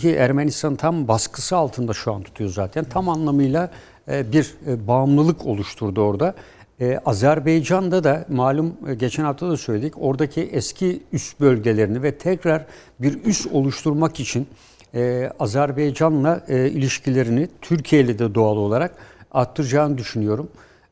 ki 0.01 0.15
Ermenistan 0.15 0.75
tam 0.75 1.07
baskısı 1.07 1.55
altında 1.55 1.93
şu 1.93 2.13
an 2.13 2.23
tutuyor 2.23 2.49
zaten. 2.49 2.83
Tam 2.83 3.09
anlamıyla 3.09 3.71
bir 4.07 4.55
bağımlılık 4.87 5.45
oluşturdu 5.45 6.01
orada. 6.01 6.35
Ee, 6.81 6.99
Azerbaycan'da 7.05 8.03
da 8.03 8.25
malum 8.29 8.73
e, 8.87 8.93
geçen 8.93 9.23
hafta 9.23 9.49
da 9.49 9.57
söyledik 9.57 9.93
oradaki 9.97 10.41
eski 10.41 11.03
üs 11.13 11.39
bölgelerini 11.39 12.03
ve 12.03 12.17
tekrar 12.17 12.65
bir 12.99 13.23
üs 13.25 13.47
oluşturmak 13.47 14.19
için 14.19 14.47
e, 14.93 15.31
Azerbaycan'la 15.39 16.43
e, 16.47 16.69
ilişkilerini 16.69 17.47
Türkiye 17.61 18.01
ile 18.01 18.19
de 18.19 18.35
doğal 18.35 18.57
olarak 18.57 18.91
arttıracağını 19.31 19.97
düşünüyorum. 19.97 20.49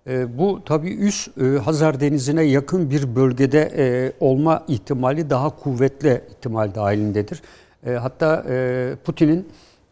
E, 0.08 0.38
bu 0.38 0.62
tabii 0.66 0.94
üs 0.94 1.28
e, 1.28 1.58
Hazar 1.58 2.00
Denizi'ne 2.00 2.44
yakın 2.44 2.90
bir 2.90 3.16
bölgede 3.16 3.72
e, 3.78 4.14
olma 4.20 4.66
ihtimali 4.68 5.30
daha 5.30 5.50
kuvvetli 5.50 6.22
ihtimal 6.30 6.76
dahilindedir. 6.76 7.42
E, 7.86 7.92
hatta 7.92 8.46
e, 8.50 8.96
Putin'in 9.06 9.48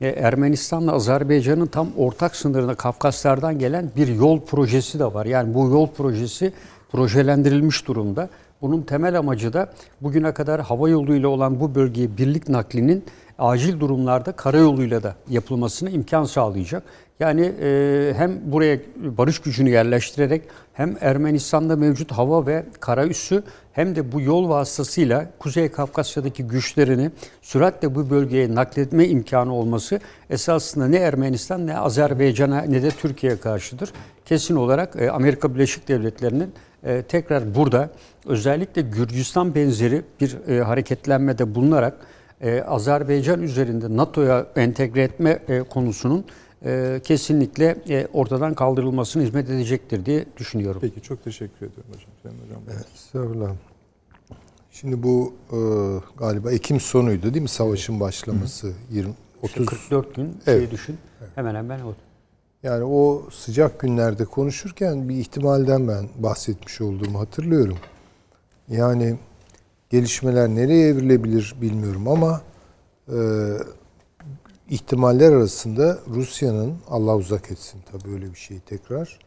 Ermenistan'la 0.08 0.92
Azerbaycan'ın 0.92 1.66
tam 1.66 1.88
ortak 1.98 2.36
sınırında 2.36 2.76
Kafkaslardan 2.76 3.60
gelen 3.60 3.92
bir 3.96 4.08
yol 4.08 4.42
projesi 4.42 5.00
de 5.00 5.06
var. 5.06 5.26
Yani 5.26 5.54
bu 5.54 5.70
yol 5.70 5.88
projesi 5.88 6.54
projelendirilmiş 6.92 7.88
durumda. 7.88 8.30
Bunun 8.62 8.82
temel 8.82 9.18
amacı 9.20 9.54
da 9.54 9.74
bugüne 10.02 10.34
kadar 10.34 10.62
hava 10.62 10.90
yoluyla 10.90 11.30
olan 11.30 11.60
bu 11.60 11.76
bölgeye 11.76 12.18
birlik 12.18 12.50
naklinin 12.50 13.04
acil 13.40 13.80
durumlarda 13.80 14.32
karayoluyla 14.32 15.04
da 15.04 15.16
yapılmasına 15.30 15.90
imkan 15.90 16.24
sağlayacak. 16.24 16.84
Yani 17.20 17.52
e, 17.62 18.14
hem 18.18 18.52
buraya 18.52 18.80
barış 18.98 19.40
gücünü 19.40 19.70
yerleştirerek 19.70 20.42
hem 20.74 20.98
Ermenistan'da 21.02 21.76
mevcut 21.76 22.12
hava 22.12 22.46
ve 22.46 22.66
kara 22.80 23.06
üssü 23.06 23.44
hem 23.74 23.96
de 23.96 24.12
bu 24.12 24.22
yol 24.22 24.50
vasıtasıyla 24.50 25.30
Kuzey 25.40 25.72
Kafkasya'daki 25.72 26.44
güçlerini 26.44 27.12
süratle 27.42 27.96
bu 27.96 28.10
bölgeye 28.10 28.56
nakletme 28.56 29.08
imkanı 29.08 29.54
olması 29.54 30.00
esasında 30.30 30.88
ne 30.88 30.98
Ermenistan 30.98 31.68
ne 31.68 31.78
Azerbaycan'a 31.78 32.62
ne 32.62 32.84
de 32.84 32.92
Türkiye'ye 32.92 33.40
karşıdır. 33.40 33.94
Kesin 34.26 34.56
olarak 34.56 34.96
e, 34.96 35.12
Amerika 35.12 35.54
Birleşik 35.56 35.88
Devletleri'nin 35.88 36.54
e, 36.84 37.02
tekrar 37.02 37.56
burada 37.56 37.90
özellikle 38.26 38.82
Gürcistan 38.82 39.56
benzeri 39.56 40.02
bir 40.22 40.38
e, 40.48 40.62
hareketlenmede 40.62 41.56
bulunarak 41.56 41.98
Azerbaycan 42.68 43.42
üzerinde 43.42 43.98
NATO'ya 43.98 44.46
entegre 44.56 45.04
etme 45.04 45.40
konusunun 45.70 46.26
e, 46.66 47.02
kesinlikle 47.04 47.78
e, 47.90 48.08
ortadan 48.14 48.54
kaldırılmasına 48.54 49.24
hizmet 49.24 49.50
edecektir 49.50 50.06
diye 50.06 50.26
düşünüyorum. 50.38 50.82
Peki 50.82 51.02
çok 51.02 51.24
teşekkür 51.24 51.56
ediyorum 51.56 51.92
hocam. 51.94 52.10
Sayın 52.24 52.38
hocam. 52.46 52.62
Evet, 52.76 52.86
estağfurullah. 52.96 53.52
Şimdi 54.72 55.04
bu 55.04 55.34
e, 55.52 55.58
galiba 56.18 56.52
Ekim 56.52 56.80
sonuydu 56.80 57.34
değil 57.34 57.42
mi 57.42 57.50
savaşın 57.50 58.00
başlaması? 58.00 58.68
Hı. 58.68 58.74
20 58.92 59.14
30 59.42 59.64
işte 59.64 59.66
44 59.66 60.16
gün 60.16 60.38
evet. 60.48 60.62
şey 60.62 60.72
düşün. 60.72 60.98
Evet. 61.22 61.32
Hemen 61.36 61.56
hemen 61.56 61.80
o. 61.80 61.94
Yani 62.64 62.84
o 62.84 63.30
sıcak 63.32 63.80
günlerde 63.80 64.26
konuşurken 64.26 65.10
bir 65.10 65.16
ihtimalden 65.16 65.88
ben 65.88 66.10
bahsetmiş 66.18 66.82
olduğumu 66.82 67.20
hatırlıyorum. 67.20 67.78
Yani 68.68 69.18
gelişmeler 69.90 70.50
nereye 70.50 70.88
evrilebilir 70.88 71.56
bilmiyorum 71.62 72.08
ama 72.08 72.42
e, 73.08 73.18
ihtimaller 74.72 75.32
arasında 75.32 76.00
Rusya'nın 76.08 76.78
Allah 76.88 77.16
uzak 77.16 77.52
etsin 77.52 77.82
tabii 77.92 78.14
öyle 78.14 78.34
bir 78.34 78.38
şey 78.38 78.60
tekrar 78.60 79.20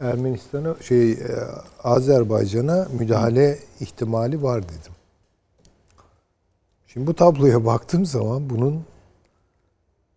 Ermenistan'a 0.00 0.82
şey 0.82 1.12
e, 1.12 1.16
Azerbaycan'a 1.84 2.88
müdahale 2.98 3.58
ihtimali 3.80 4.42
var 4.42 4.62
dedim. 4.62 4.92
Şimdi 6.86 7.06
bu 7.06 7.14
tabloya 7.14 7.64
baktığım 7.64 8.06
zaman 8.06 8.50
bunun 8.50 8.84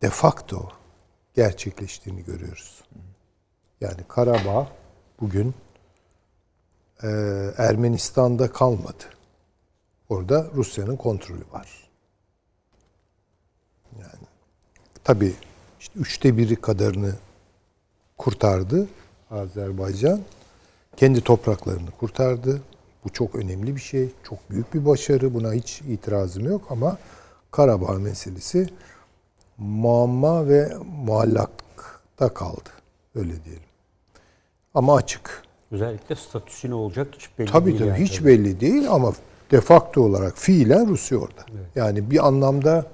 de 0.02 0.10
facto 0.10 0.70
gerçekleştiğini 1.34 2.24
görüyoruz. 2.24 2.84
Yani 3.82 4.02
Karabağ 4.08 4.68
bugün 5.22 5.54
e, 7.04 7.08
Ermenistan'da 7.58 8.52
kalmadı. 8.52 9.04
Orada 10.10 10.48
Rusya'nın 10.56 10.96
kontrolü 10.96 11.44
var. 11.52 11.90
Yani 14.00 14.32
tabii 15.14 15.34
işte 15.80 16.00
üçte 16.00 16.38
biri 16.38 16.56
kadarını 16.56 17.14
kurtardı 18.18 18.88
Azerbaycan. 19.32 20.20
Kendi 20.98 21.22
topraklarını 21.22 21.92
kurtardı. 21.92 22.62
Bu 23.04 23.10
çok 23.10 23.36
önemli 23.36 23.76
bir 23.76 23.82
şey. 23.82 24.10
Çok 24.24 24.50
büyük 24.50 24.74
bir 24.74 24.86
başarı. 24.86 25.34
Buna 25.34 25.54
hiç 25.54 25.82
itirazım 25.82 26.46
yok 26.46 26.62
ama 26.70 26.98
Karabağ 27.52 27.94
meselesi 27.94 28.70
muamma 29.58 30.48
ve 30.48 30.74
muallakta 31.06 32.34
kaldı. 32.34 32.70
Öyle 33.16 33.44
diyelim. 33.46 33.64
Ama 34.74 34.96
açık. 34.96 35.44
Özellikle 35.72 36.16
statüsü 36.16 36.70
ne 36.70 36.74
olacak 36.76 37.08
hiç 37.16 37.30
belli 37.40 37.52
Tabii 37.52 37.66
değil. 37.66 37.80
tabii 37.80 37.90
yani. 37.90 38.04
hiç 38.04 38.26
belli 38.26 38.60
değil 38.60 38.92
ama 38.92 39.14
de 39.52 39.62
facto 39.62 40.02
olarak 40.02 40.38
fiilen 40.38 40.88
Rusya 40.88 41.18
orada. 41.18 41.46
Yani 41.76 42.12
bir 42.12 42.28
anlamda 42.28 42.86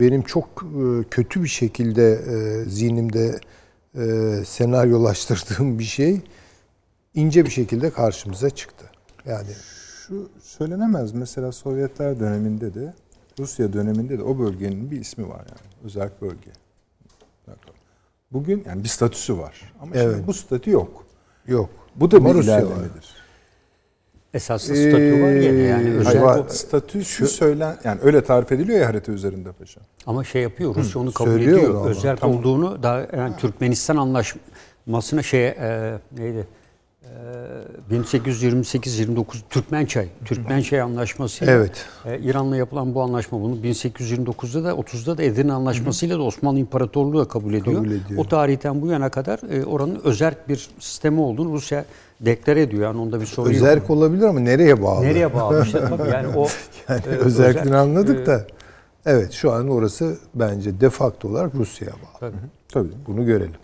benim 0.00 0.22
çok 0.22 0.46
e, 0.62 1.08
kötü 1.10 1.42
bir 1.42 1.48
şekilde 1.48 2.12
e, 2.12 2.64
zihnimde 2.64 3.40
e, 3.94 4.02
senaryolaştırdığım 4.44 5.78
bir 5.78 5.84
şey 5.84 6.20
ince 7.14 7.44
bir 7.44 7.50
şekilde 7.50 7.90
karşımıza 7.90 8.50
çıktı. 8.50 8.86
Yani 9.26 9.48
Şu 10.06 10.28
söylenemez. 10.42 11.12
Mesela 11.12 11.52
Sovyetler 11.52 12.20
döneminde 12.20 12.74
de 12.74 12.94
Rusya 13.38 13.72
döneminde 13.72 14.18
de 14.18 14.22
o 14.22 14.38
bölgenin 14.38 14.90
bir 14.90 15.00
ismi 15.00 15.28
var 15.28 15.46
yani. 15.48 15.84
Özel 15.84 16.10
bölge. 16.20 16.50
Bugün 18.32 18.64
yani 18.66 18.84
bir 18.84 18.88
statüsü 18.88 19.38
var. 19.38 19.72
Ama 19.80 19.90
Evet. 19.94 20.14
şimdi 20.14 20.26
bu 20.26 20.34
statü 20.34 20.70
yok. 20.70 21.04
yok. 21.46 21.70
Bu 21.96 22.10
da 22.10 22.16
Ama 22.16 22.34
bir 22.34 22.42
ilerlemedir. 22.42 23.21
Esaslı 24.34 24.76
statü 24.76 25.22
var 25.22 25.32
gene 25.32 25.62
yani. 25.62 25.90
Özel, 25.96 26.22
o 26.24 26.46
statüsü 26.48 27.26
söylen 27.26 27.76
yani 27.84 28.00
öyle 28.02 28.24
tarif 28.24 28.52
ediliyor 28.52 28.80
ya 28.80 28.88
harita 28.88 29.12
üzerinde 29.12 29.52
paşa. 29.52 29.80
ama 30.06 30.24
şey 30.24 30.42
yapıyor 30.42 30.74
Rusya 30.74 31.00
onu 31.00 31.12
kabul 31.12 31.30
söylüyor 31.30 31.58
ediyor. 31.58 31.74
ama, 31.74 31.88
Özel 31.88 32.16
olduğunu 32.22 32.82
da 32.82 33.06
yani 33.16 33.36
Türkmenistan 33.36 33.96
anlaşmasına 33.96 35.22
şey 35.22 35.46
e, 35.46 35.98
neydi? 36.18 36.46
E, 37.90 37.94
1828-29 37.94 39.24
Türkmençay, 39.50 40.08
Türkmençay 40.24 40.80
anlaşmasıyla 40.80 41.52
Evet. 41.54 41.86
e, 42.04 42.18
İran'la 42.18 42.56
yapılan 42.56 42.94
bu 42.94 43.02
anlaşma 43.02 43.40
bunu 43.40 43.54
1829'da 43.56 44.64
da 44.64 44.72
30'da 44.72 45.18
da 45.18 45.22
Edirne 45.22 45.52
Anlaşması'yla 45.52 46.18
da 46.18 46.22
Osmanlı 46.22 46.58
İmparatorluğu 46.58 47.18
da 47.18 47.28
kabul 47.28 47.54
ediyor. 47.54 47.76
Kabul 47.76 47.90
ediyor. 47.90 48.20
O 48.20 48.28
tarihten 48.28 48.82
bu 48.82 48.86
yana 48.86 49.08
kadar 49.08 49.40
e, 49.50 49.64
oranın 49.64 50.00
özerk 50.04 50.48
bir 50.48 50.68
sistemi 50.78 51.20
olduğunu 51.20 51.52
Rusya 51.52 51.84
deklare 52.20 52.62
ediyor. 52.62 52.82
Yani 52.82 53.00
onda 53.00 53.20
bir 53.20 53.26
sorun 53.26 53.50
yok. 53.50 53.56
Özerk 53.56 53.90
olabilir 53.90 54.22
ama 54.22 54.40
nereye 54.40 54.82
bağlı? 54.82 55.04
Nereye 55.04 55.34
bağlı 55.34 55.62
işte 55.64 55.80
tabii 55.88 56.08
yani 56.10 56.36
o 56.36 56.46
Yani 56.88 57.00
e, 57.06 57.08
özelliklerini 57.08 57.68
özel- 57.68 57.80
anladık 57.80 58.20
e, 58.20 58.26
da. 58.26 58.46
Evet 59.06 59.32
şu 59.32 59.52
an 59.52 59.68
orası 59.68 60.18
bence 60.34 60.80
de 60.80 60.90
facto 60.90 61.28
olarak 61.28 61.54
Rusya'ya 61.54 61.92
bağlı. 61.94 62.20
Tabii. 62.20 62.36
Tabii. 62.68 62.92
Bunu 63.06 63.26
görelim. 63.26 63.54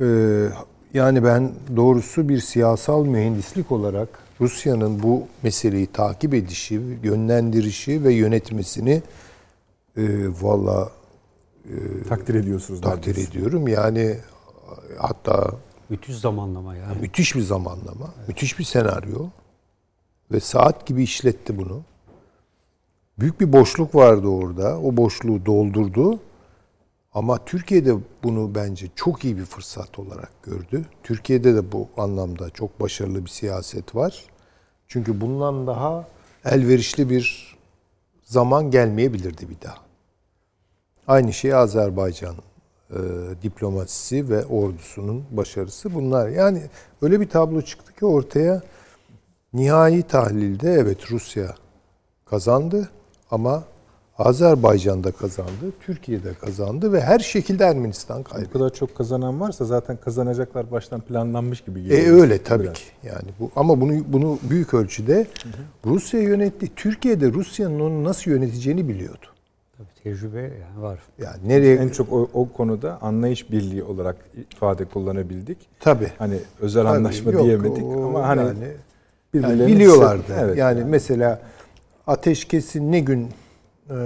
Ee, 0.00 0.48
yani 0.94 1.24
ben 1.24 1.52
doğrusu 1.76 2.28
bir 2.28 2.40
siyasal 2.40 3.04
mühendislik 3.06 3.72
olarak 3.72 4.08
Rusya'nın 4.40 5.02
bu 5.02 5.22
meseleyi 5.42 5.86
takip 5.86 6.34
edişi, 6.34 6.80
yönlendirişi 7.02 8.04
ve 8.04 8.12
yönetmesini 8.12 9.02
e, 9.96 10.02
valla 10.42 10.90
Takdir 12.08 12.34
ediyorsunuz. 12.34 12.80
takdir 12.80 13.08
neredeyse. 13.10 13.30
ediyorum. 13.30 13.68
Yani 13.68 14.16
hatta 14.98 15.50
Müthiş 15.88 16.16
zamanlama 16.16 16.76
yani. 16.76 17.00
müthiş 17.00 17.34
bir 17.34 17.40
zamanlama, 17.40 18.14
müthiş 18.28 18.58
bir 18.58 18.64
senaryo 18.64 19.26
ve 20.32 20.40
saat 20.40 20.86
gibi 20.86 21.02
işletti 21.02 21.58
bunu. 21.58 21.82
Büyük 23.18 23.40
bir 23.40 23.52
boşluk 23.52 23.94
vardı 23.94 24.26
orada. 24.26 24.80
O 24.80 24.96
boşluğu 24.96 25.46
doldurdu. 25.46 26.18
Ama 27.14 27.44
Türkiye'de 27.44 27.94
bunu 28.22 28.54
bence 28.54 28.88
çok 28.96 29.24
iyi 29.24 29.36
bir 29.36 29.44
fırsat 29.44 29.98
olarak 29.98 30.42
gördü. 30.42 30.84
Türkiye'de 31.02 31.54
de 31.54 31.72
bu 31.72 31.88
anlamda 31.96 32.50
çok 32.50 32.80
başarılı 32.80 33.24
bir 33.24 33.30
siyaset 33.30 33.94
var. 33.94 34.24
Çünkü 34.88 35.20
bundan 35.20 35.66
daha 35.66 36.08
elverişli 36.44 37.10
bir 37.10 37.56
zaman 38.22 38.70
gelmeyebilirdi 38.70 39.48
bir 39.50 39.60
daha. 39.60 39.78
Aynı 41.08 41.32
şey 41.32 41.54
Azerbaycan 41.54 42.34
e, 42.90 42.98
diplomasisi 43.42 44.28
ve 44.28 44.44
ordusunun 44.44 45.24
başarısı 45.30 45.94
bunlar. 45.94 46.28
Yani 46.28 46.62
öyle 47.02 47.20
bir 47.20 47.28
tablo 47.28 47.62
çıktı 47.62 47.94
ki 47.94 48.06
ortaya 48.06 48.62
nihai 49.52 50.02
tahlilde 50.02 50.72
evet 50.72 51.10
Rusya 51.10 51.54
kazandı 52.24 52.88
ama 53.30 53.64
Azerbaycan'da 54.18 55.10
kazandı, 55.12 55.72
Türkiye'de 55.80 56.34
kazandı 56.34 56.92
ve 56.92 57.00
her 57.00 57.18
şekilde 57.18 57.64
Ermenistan 57.64 58.18
Bu 58.20 58.24
kaybetti. 58.24 58.52
kadar 58.52 58.70
çok 58.70 58.96
kazanan 58.96 59.40
varsa 59.40 59.64
zaten 59.64 59.96
kazanacaklar 59.96 60.70
baştan 60.70 61.00
planlanmış 61.00 61.60
gibi 61.60 61.82
geliyor. 61.82 62.00
E 62.18 62.20
öyle 62.22 62.42
tabii 62.42 62.62
Biraz. 62.64 62.74
ki. 62.74 62.84
Yani 63.02 63.28
bu 63.40 63.50
ama 63.56 63.80
bunu 63.80 63.92
bunu 64.08 64.38
büyük 64.50 64.74
ölçüde 64.74 65.26
Rusya 65.86 66.20
yönetti. 66.20 66.70
Türkiye'de 66.76 67.32
Rusya'nın 67.32 67.80
onu 67.80 68.04
nasıl 68.04 68.30
yöneteceğini 68.30 68.88
biliyordu. 68.88 69.26
Tabii 69.78 69.88
tecrübe 70.04 70.40
yani 70.40 70.82
var. 70.82 70.98
Yani 71.22 71.48
nereye 71.48 71.76
En 71.76 71.88
çok 71.88 72.12
o, 72.12 72.28
o 72.34 72.48
konuda 72.48 72.98
anlayış 73.02 73.50
birliği 73.50 73.82
olarak 73.82 74.16
ifade 74.52 74.84
kullanabildik. 74.84 75.58
tabii 75.80 76.12
Hani 76.18 76.36
özel 76.60 76.82
Tabii, 76.84 76.96
anlaşma 76.96 77.32
yok, 77.32 77.44
diyemedik 77.44 77.84
o- 77.84 78.04
ama 78.06 78.28
hani 78.28 78.40
yani, 78.40 78.58
yani 79.34 79.66
biliyorlardı. 79.66 80.22
Evet. 80.40 80.56
yani 80.58 80.84
mesela 80.84 81.40
ateşkesin 82.06 82.92
ne 82.92 83.00
gün 83.00 83.28
e, 83.90 83.96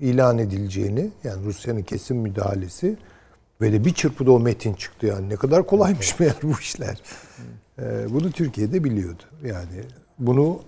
ilan 0.00 0.38
edileceğini 0.38 1.10
yani 1.24 1.44
Rusya'nın 1.44 1.82
kesin 1.82 2.16
müdahalesi 2.16 2.96
ve 3.60 3.72
de 3.72 3.84
bir 3.84 3.94
çırpıda 3.94 4.32
o 4.32 4.40
metin 4.40 4.74
çıktı 4.74 5.06
yani 5.06 5.28
ne 5.28 5.36
kadar 5.36 5.66
kolaymış 5.66 6.20
meğer 6.20 6.36
bu 6.42 6.60
işler. 6.60 7.02
E, 7.78 8.06
bunu 8.14 8.30
Türkiye'de 8.30 8.84
biliyordu. 8.84 9.22
Yani 9.44 9.84
bunu 10.18 10.60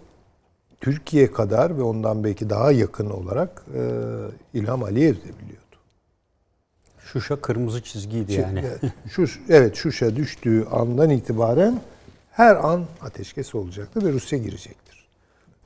Türkiye 0.81 1.33
kadar 1.33 1.79
ve 1.79 1.83
ondan 1.83 2.25
belki 2.25 2.51
daha 2.51 2.73
yakın 2.73 3.11
olarak 3.11 3.65
e, 3.75 3.81
İlham 4.55 4.83
Aliyev 4.83 5.15
de 5.15 5.39
biliyordu. 5.43 5.77
Şuşa 6.99 7.41
kırmızı 7.41 7.83
çizgiydi 7.83 8.33
yani. 8.33 8.65
Evet, 8.65 8.93
şu 9.11 9.27
evet 9.49 9.75
Şuşa 9.77 10.17
düştüğü 10.17 10.65
andan 10.65 11.11
itibaren 11.11 11.81
her 12.31 12.57
an 12.57 12.85
ateşkes 13.01 13.55
olacaktı 13.55 14.05
ve 14.05 14.13
Rusya 14.13 14.39
girecektir. 14.39 15.07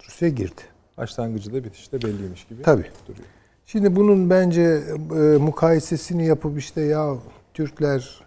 Rusya 0.07 0.29
girdi. 0.29 0.63
Başlangıcı 0.99 1.53
da 1.53 1.65
bitişi 1.65 1.93
de 1.93 2.03
belliymiş 2.03 2.45
gibi 2.45 2.63
Tabii. 2.63 2.87
duruyor. 3.09 3.29
Şimdi 3.67 3.97
bunun 3.97 4.31
bence 4.31 4.63
e, 4.63 5.19
mukayesesini 5.39 6.27
yapıp 6.27 6.59
işte 6.59 6.81
ya 6.81 7.15
Türkler 7.55 8.21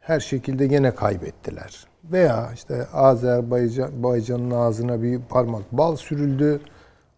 her 0.00 0.20
şekilde 0.20 0.66
gene 0.66 0.94
kaybettiler. 0.94 1.86
Veya 2.04 2.50
işte 2.54 2.86
Azerbaycan'ın 2.92 4.50
ağzına 4.50 5.02
bir 5.02 5.18
parmak 5.18 5.72
bal 5.72 5.96
sürüldü 5.96 6.60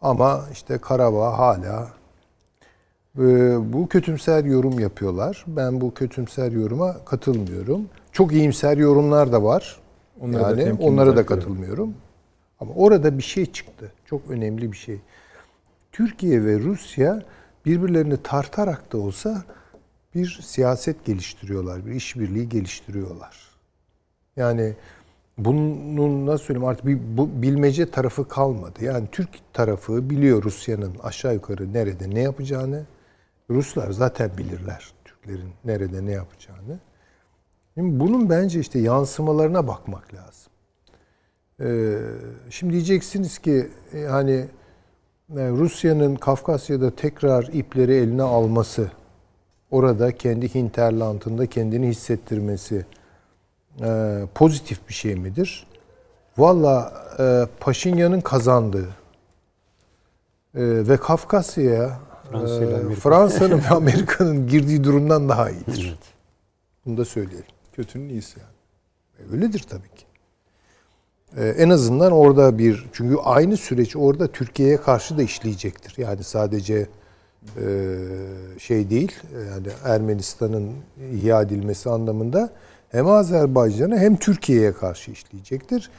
ama 0.01 0.45
işte 0.53 0.79
Karabağ 0.79 1.39
hala 1.39 1.89
e, 3.19 3.23
bu 3.73 3.89
kötümser 3.89 4.45
yorum 4.45 4.79
yapıyorlar. 4.79 5.45
Ben 5.47 5.81
bu 5.81 5.95
kötümser 5.95 6.53
yoruma 6.53 7.05
katılmıyorum. 7.05 7.81
Çok 8.13 8.33
iyimser 8.33 8.77
yorumlar 8.77 9.33
da 9.33 9.43
var. 9.43 9.77
Onlara 10.21 10.45
da 10.45 10.49
yani 10.51 10.65
temkinli 10.65 10.89
onlara 10.89 11.17
da 11.17 11.27
katılmıyorum. 11.27 11.95
Ama 12.61 12.75
orada 12.75 13.19
bir 13.19 13.23
şey 13.23 13.47
çıktı. 13.47 13.93
Çok 14.05 14.31
önemli 14.31 14.73
bir 14.73 14.77
şey. 14.77 15.01
Türkiye 15.93 16.45
ve 16.45 16.59
Rusya 16.59 17.23
birbirlerini 17.67 18.23
tartarak 18.23 18.93
da 18.93 18.99
olsa 18.99 19.45
bir 20.15 20.41
siyaset 20.43 21.05
geliştiriyorlar, 21.05 21.87
bir 21.87 21.93
işbirliği 21.93 22.49
geliştiriyorlar. 22.49 23.51
Yani 24.37 24.75
bunun 25.39 26.27
nasıl 26.27 26.45
söyleyeyim 26.45 26.69
artık 26.69 26.87
bir 26.87 26.99
bu 27.17 27.43
bilmece 27.43 27.91
tarafı 27.91 28.29
kalmadı. 28.29 28.85
Yani 28.85 29.09
Türk 29.13 29.29
tarafı 29.53 30.11
biliyor 30.11 30.43
Rusya'nın 30.43 30.97
aşağı 31.03 31.35
yukarı 31.35 31.73
nerede 31.73 32.11
ne 32.11 32.21
yapacağını. 32.21 32.87
Ruslar 33.51 33.91
zaten 33.91 34.31
bilirler 34.39 34.93
Türklerin 35.05 35.53
nerede 35.65 36.07
ne 36.07 36.13
yapacağını. 36.13 36.79
Şimdi 37.75 38.01
bunun 38.01 38.31
bence 38.31 38.61
işte 38.61 38.79
yansımalarına 38.79 39.69
bakmak 39.69 40.15
lazım. 40.15 40.36
Ee, 41.61 41.99
şimdi 42.51 42.73
diyeceksiniz 42.73 43.39
ki 43.39 43.71
e, 43.95 44.03
hani 44.05 44.33
e, 45.37 45.49
Rusya'nın 45.49 46.15
Kafkasya'da 46.15 46.97
tekrar 46.97 47.45
ipleri 47.45 47.95
eline 47.95 48.23
alması, 48.23 48.91
orada 49.71 50.13
kendi 50.13 50.55
hinterlandında 50.55 51.47
kendini 51.47 51.89
hissettirmesi 51.89 52.87
e, 53.81 54.21
pozitif 54.35 54.89
bir 54.89 54.95
şey 54.95 55.15
midir? 55.15 55.67
Valla 56.39 56.93
Paşinyan'ın 57.61 58.21
kazandığı 58.21 58.89
ve 60.55 60.97
Kafkasya'ya. 60.97 61.99
Fransa'nın 63.01 63.59
ve 63.71 63.75
Amerika'nın 63.75 64.47
girdiği 64.47 64.85
durumdan 64.85 65.29
daha 65.29 65.51
iyidir. 65.51 65.87
Evet. 65.89 66.05
Bunu 66.87 66.97
da 66.97 67.05
söyleyelim. 67.05 67.47
Kötünün 67.73 68.09
iyisi 68.09 68.41
yani. 68.41 69.33
Öyledir 69.33 69.65
tabii 69.69 69.89
ki. 69.97 70.06
Ee, 71.37 71.49
en 71.49 71.71
azından 71.71 72.13
orada 72.13 72.59
bir 72.59 72.87
çünkü 72.93 73.17
aynı 73.17 73.57
süreç 73.57 73.97
orada 73.97 74.27
Türkiye'ye 74.27 74.77
karşı 74.77 75.19
da 75.19 75.23
işleyecektir. 75.23 75.95
Yani 75.99 76.25
sadece 76.25 76.87
e, 77.57 77.67
şey 78.59 78.91
değil 78.91 79.13
yani 79.51 79.67
Ermenistan'ın 79.85 80.73
ihya 81.13 81.43
edilmesi 81.43 81.91
anlamında 81.91 82.51
hem 82.89 83.07
Azerbaycan'a 83.07 83.97
hem 83.97 84.17
Türkiye'ye 84.17 84.73
karşı 84.73 85.11
işleyecektir. 85.11 85.91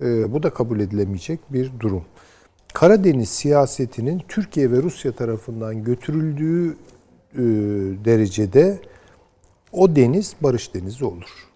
E, 0.00 0.32
bu 0.32 0.42
da 0.42 0.50
kabul 0.50 0.80
edilemeyecek 0.80 1.40
bir 1.50 1.70
durum. 1.80 2.04
Karadeniz 2.74 3.28
siyasetinin 3.28 4.22
Türkiye 4.28 4.72
ve 4.72 4.76
Rusya 4.76 5.12
tarafından 5.12 5.84
götürüldüğü 5.84 6.70
e, 6.70 6.76
derecede 8.04 8.78
o 9.72 9.96
deniz 9.96 10.34
barış 10.40 10.74
denizi 10.74 11.04
olur. 11.04 11.48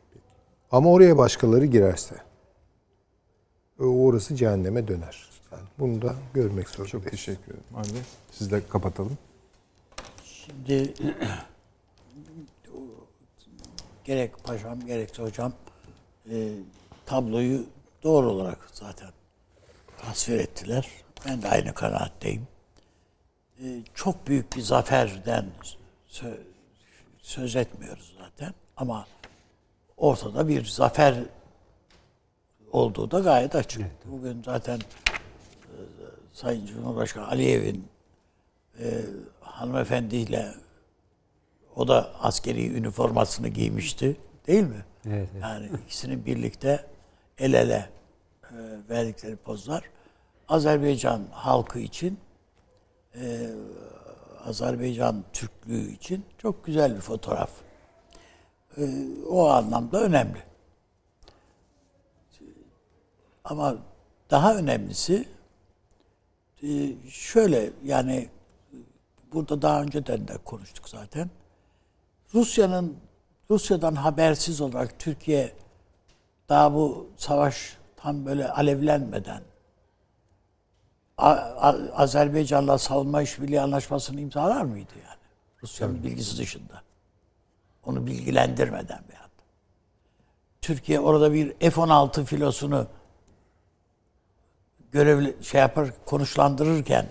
Ama 0.70 0.90
oraya 0.90 1.18
başkaları 1.18 1.66
girerse 1.66 2.14
e, 2.14 2.21
orası 3.86 4.36
cehenneme 4.36 4.88
döner. 4.88 5.28
Yani 5.52 5.62
bunu 5.78 6.02
da 6.02 6.14
görmek 6.34 6.66
Çok 6.66 6.76
zorundayız. 6.88 7.10
teşekkür 7.10 7.42
ederim. 7.52 7.64
Abi 7.74 7.88
siz 8.32 8.50
de 8.50 8.66
kapatalım. 8.68 9.18
Şimdi 10.24 10.94
gerek 14.04 14.44
paşam 14.44 14.86
gerekse 14.86 15.22
hocam 15.22 15.52
e, 16.30 16.48
tabloyu 17.06 17.64
doğru 18.02 18.30
olarak 18.30 18.68
zaten 18.72 19.10
tasvir 19.98 20.38
ettiler. 20.38 20.88
Ben 21.26 21.42
de 21.42 21.48
aynı 21.48 21.74
kanaatteyim. 21.74 22.46
E, 23.64 23.64
çok 23.94 24.26
büyük 24.26 24.56
bir 24.56 24.60
zaferden 24.60 25.46
sö- 26.10 26.40
söz 27.22 27.56
etmiyoruz 27.56 28.16
zaten 28.18 28.54
ama 28.76 29.06
ortada 29.96 30.48
bir 30.48 30.64
zafer 30.64 31.14
olduğu 32.72 33.10
da 33.10 33.20
gayet 33.20 33.54
açık. 33.54 33.82
Bugün 34.04 34.42
zaten 34.42 34.78
e, 34.78 35.76
Sayın 36.32 36.66
Cumhurbaşkanı 36.66 37.28
Aliyev'in 37.28 37.88
e, 38.80 39.00
hanımefendiyle 39.40 40.54
o 41.76 41.88
da 41.88 42.10
askeri 42.20 42.76
üniformasını 42.76 43.48
giymişti. 43.48 44.16
Değil 44.46 44.62
mi? 44.62 44.84
Evet, 45.06 45.28
evet. 45.32 45.42
Yani 45.42 45.70
ikisinin 45.86 46.26
birlikte 46.26 46.86
el 47.38 47.52
ele 47.52 47.90
e, 48.42 48.56
verdikleri 48.90 49.36
pozlar 49.36 49.82
Azerbaycan 50.48 51.22
halkı 51.30 51.78
için 51.78 52.18
e, 53.14 53.50
Azerbaycan 54.44 55.24
Türklüğü 55.32 55.92
için 55.92 56.24
çok 56.38 56.64
güzel 56.64 56.94
bir 56.96 57.00
fotoğraf. 57.00 57.50
E, 58.78 58.82
o 59.28 59.48
anlamda 59.48 60.02
önemli. 60.02 60.51
Ama 63.44 63.76
daha 64.30 64.54
önemlisi 64.54 65.28
e, 66.62 66.68
şöyle 67.10 67.70
yani 67.84 68.28
burada 69.32 69.62
daha 69.62 69.82
önceden 69.82 70.28
de 70.28 70.36
konuştuk 70.44 70.88
zaten. 70.88 71.30
Rusya'nın 72.34 72.96
Rusya'dan 73.50 73.94
habersiz 73.94 74.60
olarak 74.60 74.98
Türkiye 74.98 75.52
daha 76.48 76.74
bu 76.74 77.10
savaş 77.16 77.76
tam 77.96 78.26
böyle 78.26 78.48
alevlenmeden 78.48 79.42
Azerbaycan'la 81.94 82.78
savunma 82.78 83.22
işbirliği 83.22 83.60
anlaşmasını 83.60 84.20
imzalar 84.20 84.62
mıydı 84.62 84.92
yani? 84.94 85.18
Rusya'nın 85.62 86.02
bilgisi 86.02 86.38
dışında. 86.38 86.82
Onu 87.86 88.06
bilgilendirmeden 88.06 89.02
veyahut. 89.10 89.32
Türkiye 90.60 91.00
orada 91.00 91.32
bir 91.32 91.54
F-16 91.70 92.24
filosunu 92.24 92.86
görevli 94.92 95.36
şey 95.44 95.60
yapar 95.60 95.88
konuşlandırırken 96.06 97.06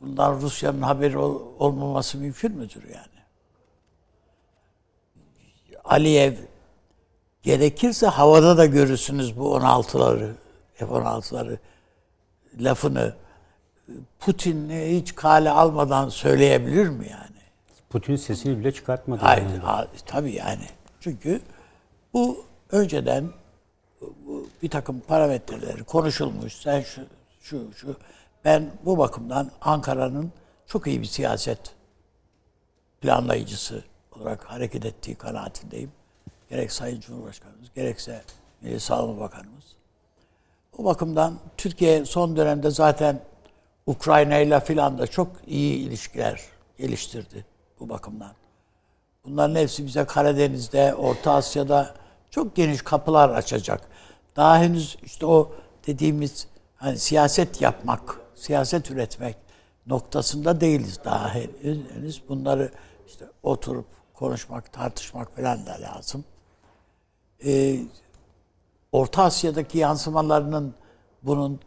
bundan 0.00 0.40
Rusya'nın 0.40 0.82
haberi 0.82 1.18
ol- 1.18 1.42
olmaması 1.58 2.18
mümkün 2.18 2.56
müdür 2.56 2.82
yani? 2.84 3.06
Aliyev 5.84 6.34
gerekirse 7.42 8.06
havada 8.06 8.56
da 8.56 8.66
görürsünüz 8.66 9.38
bu 9.38 9.56
16'ları, 9.56 10.32
F-16'ları 10.74 11.58
lafını 12.60 13.14
Putin 14.20 14.70
hiç 14.70 15.14
kale 15.14 15.50
almadan 15.50 16.08
söyleyebilir 16.08 16.88
mi 16.88 17.06
yani? 17.10 17.42
Putin 17.90 18.16
sesini 18.16 18.58
bile 18.58 18.72
çıkartmadı. 18.72 19.20
Hayır, 19.20 19.42
yani. 19.42 19.86
tabii 20.06 20.32
yani. 20.32 20.66
Çünkü 21.00 21.40
bu 22.14 22.44
önceden 22.70 23.30
bir 24.62 24.70
takım 24.70 25.00
parametreleri 25.00 25.84
konuşulmuş. 25.84 26.52
Sen 26.52 26.80
şu, 26.80 27.02
şu, 27.40 27.72
şu. 27.72 27.96
Ben 28.44 28.70
bu 28.84 28.98
bakımdan 28.98 29.50
Ankara'nın 29.60 30.32
çok 30.66 30.86
iyi 30.86 31.00
bir 31.00 31.06
siyaset 31.06 31.74
planlayıcısı 33.00 33.84
olarak 34.16 34.44
hareket 34.44 34.84
ettiği 34.84 35.14
kanaatindeyim. 35.14 35.92
Gerek 36.50 36.72
Sayın 36.72 37.00
Cumhurbaşkanımız, 37.00 37.68
gerekse 37.74 38.22
Milli 38.60 38.80
Savunma 38.80 39.20
Bakanımız. 39.20 39.64
O 40.78 40.84
bakımdan 40.84 41.38
Türkiye 41.56 42.04
son 42.04 42.36
dönemde 42.36 42.70
zaten 42.70 43.20
Ukrayna 43.86 44.38
ile 44.38 44.60
filan 44.60 44.98
da 44.98 45.06
çok 45.06 45.28
iyi 45.46 45.76
ilişkiler 45.76 46.40
geliştirdi 46.78 47.44
bu 47.80 47.88
bakımdan. 47.88 48.32
Bunların 49.24 49.54
hepsi 49.54 49.86
bize 49.86 50.04
Karadeniz'de, 50.04 50.94
Orta 50.94 51.32
Asya'da 51.32 51.94
çok 52.32 52.56
geniş 52.56 52.82
kapılar 52.82 53.28
açacak. 53.28 53.80
Daha 54.36 54.58
henüz 54.58 54.96
işte 55.02 55.26
o 55.26 55.52
dediğimiz 55.86 56.46
hani 56.76 56.98
siyaset 56.98 57.60
yapmak, 57.60 58.20
siyaset 58.34 58.90
üretmek 58.90 59.36
noktasında 59.86 60.60
değiliz 60.60 61.00
daha 61.04 61.34
henüz. 61.34 62.22
Bunları 62.28 62.72
işte 63.06 63.24
oturup 63.42 63.86
konuşmak, 64.14 64.72
tartışmak 64.72 65.36
falan 65.36 65.66
da 65.66 65.78
lazım. 65.80 66.24
Ee, 67.44 67.78
Orta 68.92 69.22
Asya'daki 69.22 69.78
yansımalarının 69.78 70.74
bunun 71.22 71.60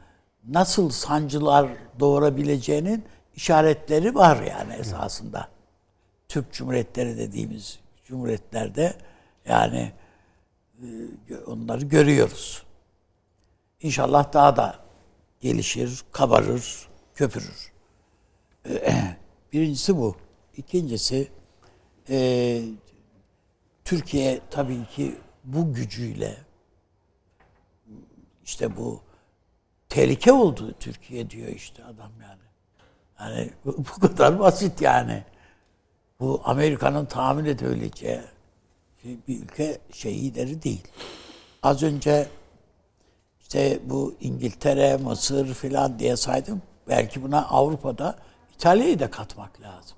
nasıl 0.47 0.89
sancılar 0.89 1.69
doğurabileceğinin 1.99 3.05
işaretleri 3.35 4.15
var 4.15 4.41
yani 4.41 4.73
esasında. 4.73 5.47
Türk 6.27 6.53
Cumhuriyetleri 6.53 7.17
dediğimiz 7.17 7.79
cumhuriyetlerde 8.05 8.93
yani 9.45 9.91
onları 11.47 11.85
görüyoruz. 11.85 12.63
İnşallah 13.81 14.33
daha 14.33 14.55
da 14.55 14.79
gelişir, 15.39 16.03
kabarır, 16.11 16.87
köpürür. 17.15 17.73
Birincisi 19.53 19.97
bu. 19.97 20.15
İkincisi 20.57 21.27
e, 22.09 22.61
Türkiye 23.85 24.41
tabii 24.51 24.85
ki 24.85 25.15
bu 25.43 25.73
gücüyle 25.73 26.37
işte 28.43 28.77
bu 28.77 29.01
tehlike 29.89 30.31
oldu 30.31 30.73
Türkiye 30.79 31.29
diyor 31.29 31.47
işte 31.47 31.83
adam 31.83 32.11
yani. 32.21 32.41
Yani 33.19 33.53
bu 33.65 33.99
kadar 33.99 34.39
basit 34.39 34.81
yani. 34.81 35.23
Bu 36.19 36.41
Amerika'nın 36.43 37.05
tahmin 37.05 37.45
edebileceği 37.45 38.21
bir 39.27 39.43
ülke 39.43 39.77
şeyleri 39.93 40.63
değil. 40.63 40.83
Az 41.63 41.83
önce 41.83 42.27
işte 43.41 43.79
bu 43.85 44.15
İngiltere, 44.21 44.97
Mısır 44.97 45.53
filan 45.53 45.99
diye 45.99 46.17
saydım. 46.17 46.61
Belki 46.87 47.23
buna 47.23 47.45
Avrupa'da 47.45 48.15
İtalya'yı 48.55 48.99
da 48.99 49.11
katmak 49.11 49.61
lazım. 49.61 49.97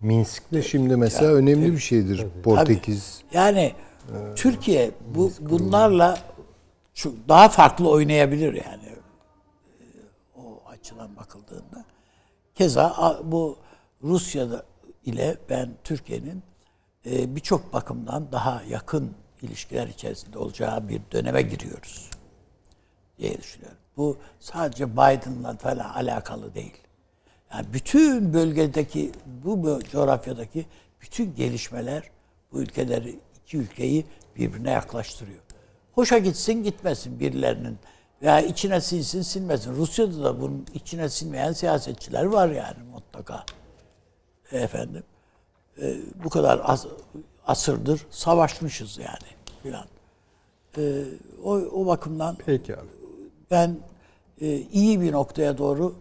Minsk'te 0.00 0.62
şimdi 0.62 0.96
mesela 0.96 1.32
önemli 1.32 1.72
bir 1.72 1.78
şeydir. 1.78 2.26
Portekiz. 2.42 3.22
Yani 3.32 3.72
Türkiye 4.36 4.90
bu 5.14 5.32
bunlarla 5.40 6.18
şu 6.94 7.14
daha 7.28 7.48
farklı 7.48 7.90
oynayabilir 7.90 8.52
yani 8.52 8.84
Ee, 9.80 9.84
o 10.40 10.62
açıdan 10.70 11.16
bakıldığında. 11.16 11.84
Keza 12.54 13.18
bu 13.24 13.56
Rusya'da 14.02 14.62
ile 15.04 15.36
ben 15.50 15.70
Türkiye'nin 15.84 16.42
e, 17.06 17.36
birçok 17.36 17.72
bakımdan 17.72 18.32
daha 18.32 18.62
yakın 18.62 19.14
ilişkiler 19.42 19.88
içerisinde 19.88 20.38
olacağı 20.38 20.88
bir 20.88 21.00
döneme 21.12 21.42
giriyoruz 21.42 22.10
diye 23.18 23.38
düşünüyorum. 23.38 23.78
Bu 23.96 24.16
sadece 24.40 24.92
Biden'la 24.92 25.56
falan 25.56 25.90
alakalı 25.90 26.54
değil. 26.54 26.74
Yani 27.52 27.66
bütün 27.72 28.34
bölgedeki, 28.34 29.12
bu 29.44 29.80
coğrafyadaki 29.92 30.66
bütün 31.00 31.34
gelişmeler 31.34 32.10
bu 32.52 32.62
ülkeleri, 32.62 33.20
iki 33.44 33.56
ülkeyi 33.56 34.06
birbirine 34.36 34.70
yaklaştırıyor. 34.70 35.40
Hoşa 35.92 36.18
gitsin 36.18 36.62
gitmesin 36.62 37.20
birilerinin 37.20 37.78
veya 38.22 38.40
içine 38.40 38.80
sinsin 38.80 39.22
sinmesin. 39.22 39.76
Rusya'da 39.76 40.24
da 40.24 40.40
bunun 40.40 40.66
içine 40.74 41.08
sinmeyen 41.08 41.52
siyasetçiler 41.52 42.24
var 42.24 42.48
yani 42.48 42.82
mutlaka. 42.92 43.44
Efendim. 44.52 45.02
E, 45.82 45.96
bu 46.24 46.28
kadar 46.30 46.60
as- 46.64 46.86
asırdır 47.46 48.06
savaşmışız 48.10 48.98
yani. 48.98 49.34
filan. 49.62 49.86
Ee, 50.78 51.04
o, 51.44 51.52
o 51.54 51.86
bakımdan 51.86 52.36
Peki 52.46 52.76
abi. 52.76 52.86
ben 53.50 53.76
e, 54.40 54.56
iyi 54.56 55.00
bir 55.00 55.12
noktaya 55.12 55.58
doğru 55.58 55.94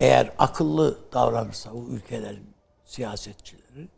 eğer 0.00 0.32
akıllı 0.38 0.98
davranırsa 1.12 1.72
bu 1.74 1.86
ülkelerin 1.90 2.46
siyasetçileri 2.84 3.88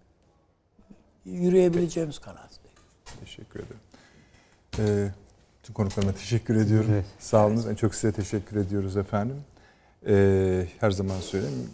yürüyebileceğimiz 1.25 2.19
kanaatteyim. 2.19 2.77
Teşekkür 3.21 3.61
ederim. 3.61 3.81
Ee, 4.79 5.11
tüm 5.63 5.75
konuklarıma 5.75 6.13
teşekkür 6.13 6.57
ediyorum. 6.57 6.91
Evet. 6.93 7.05
Sağ 7.19 7.47
olun. 7.47 7.67
En 7.71 7.75
çok 7.75 7.95
size 7.95 8.13
teşekkür 8.13 8.57
ediyoruz 8.57 8.97
efendim. 8.97 9.45
Ee, 10.07 10.67
her 10.81 10.91
zaman 10.91 11.21
söyleyeyim. 11.21 11.71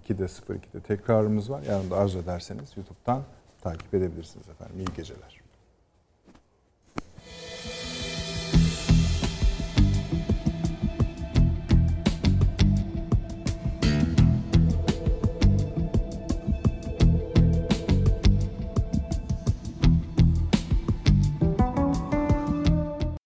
2'de 0.00 0.24
02'de 0.24 0.80
tekrarımız 0.80 1.50
var. 1.50 1.62
Yarın 1.62 1.90
da 1.90 1.96
arzu 1.96 2.18
ederseniz 2.18 2.76
YouTube'dan 2.76 3.22
takip 3.62 3.94
edebilirsiniz 3.94 4.48
efendim. 4.48 4.76
İyi 4.78 4.96
geceler. 4.96 5.41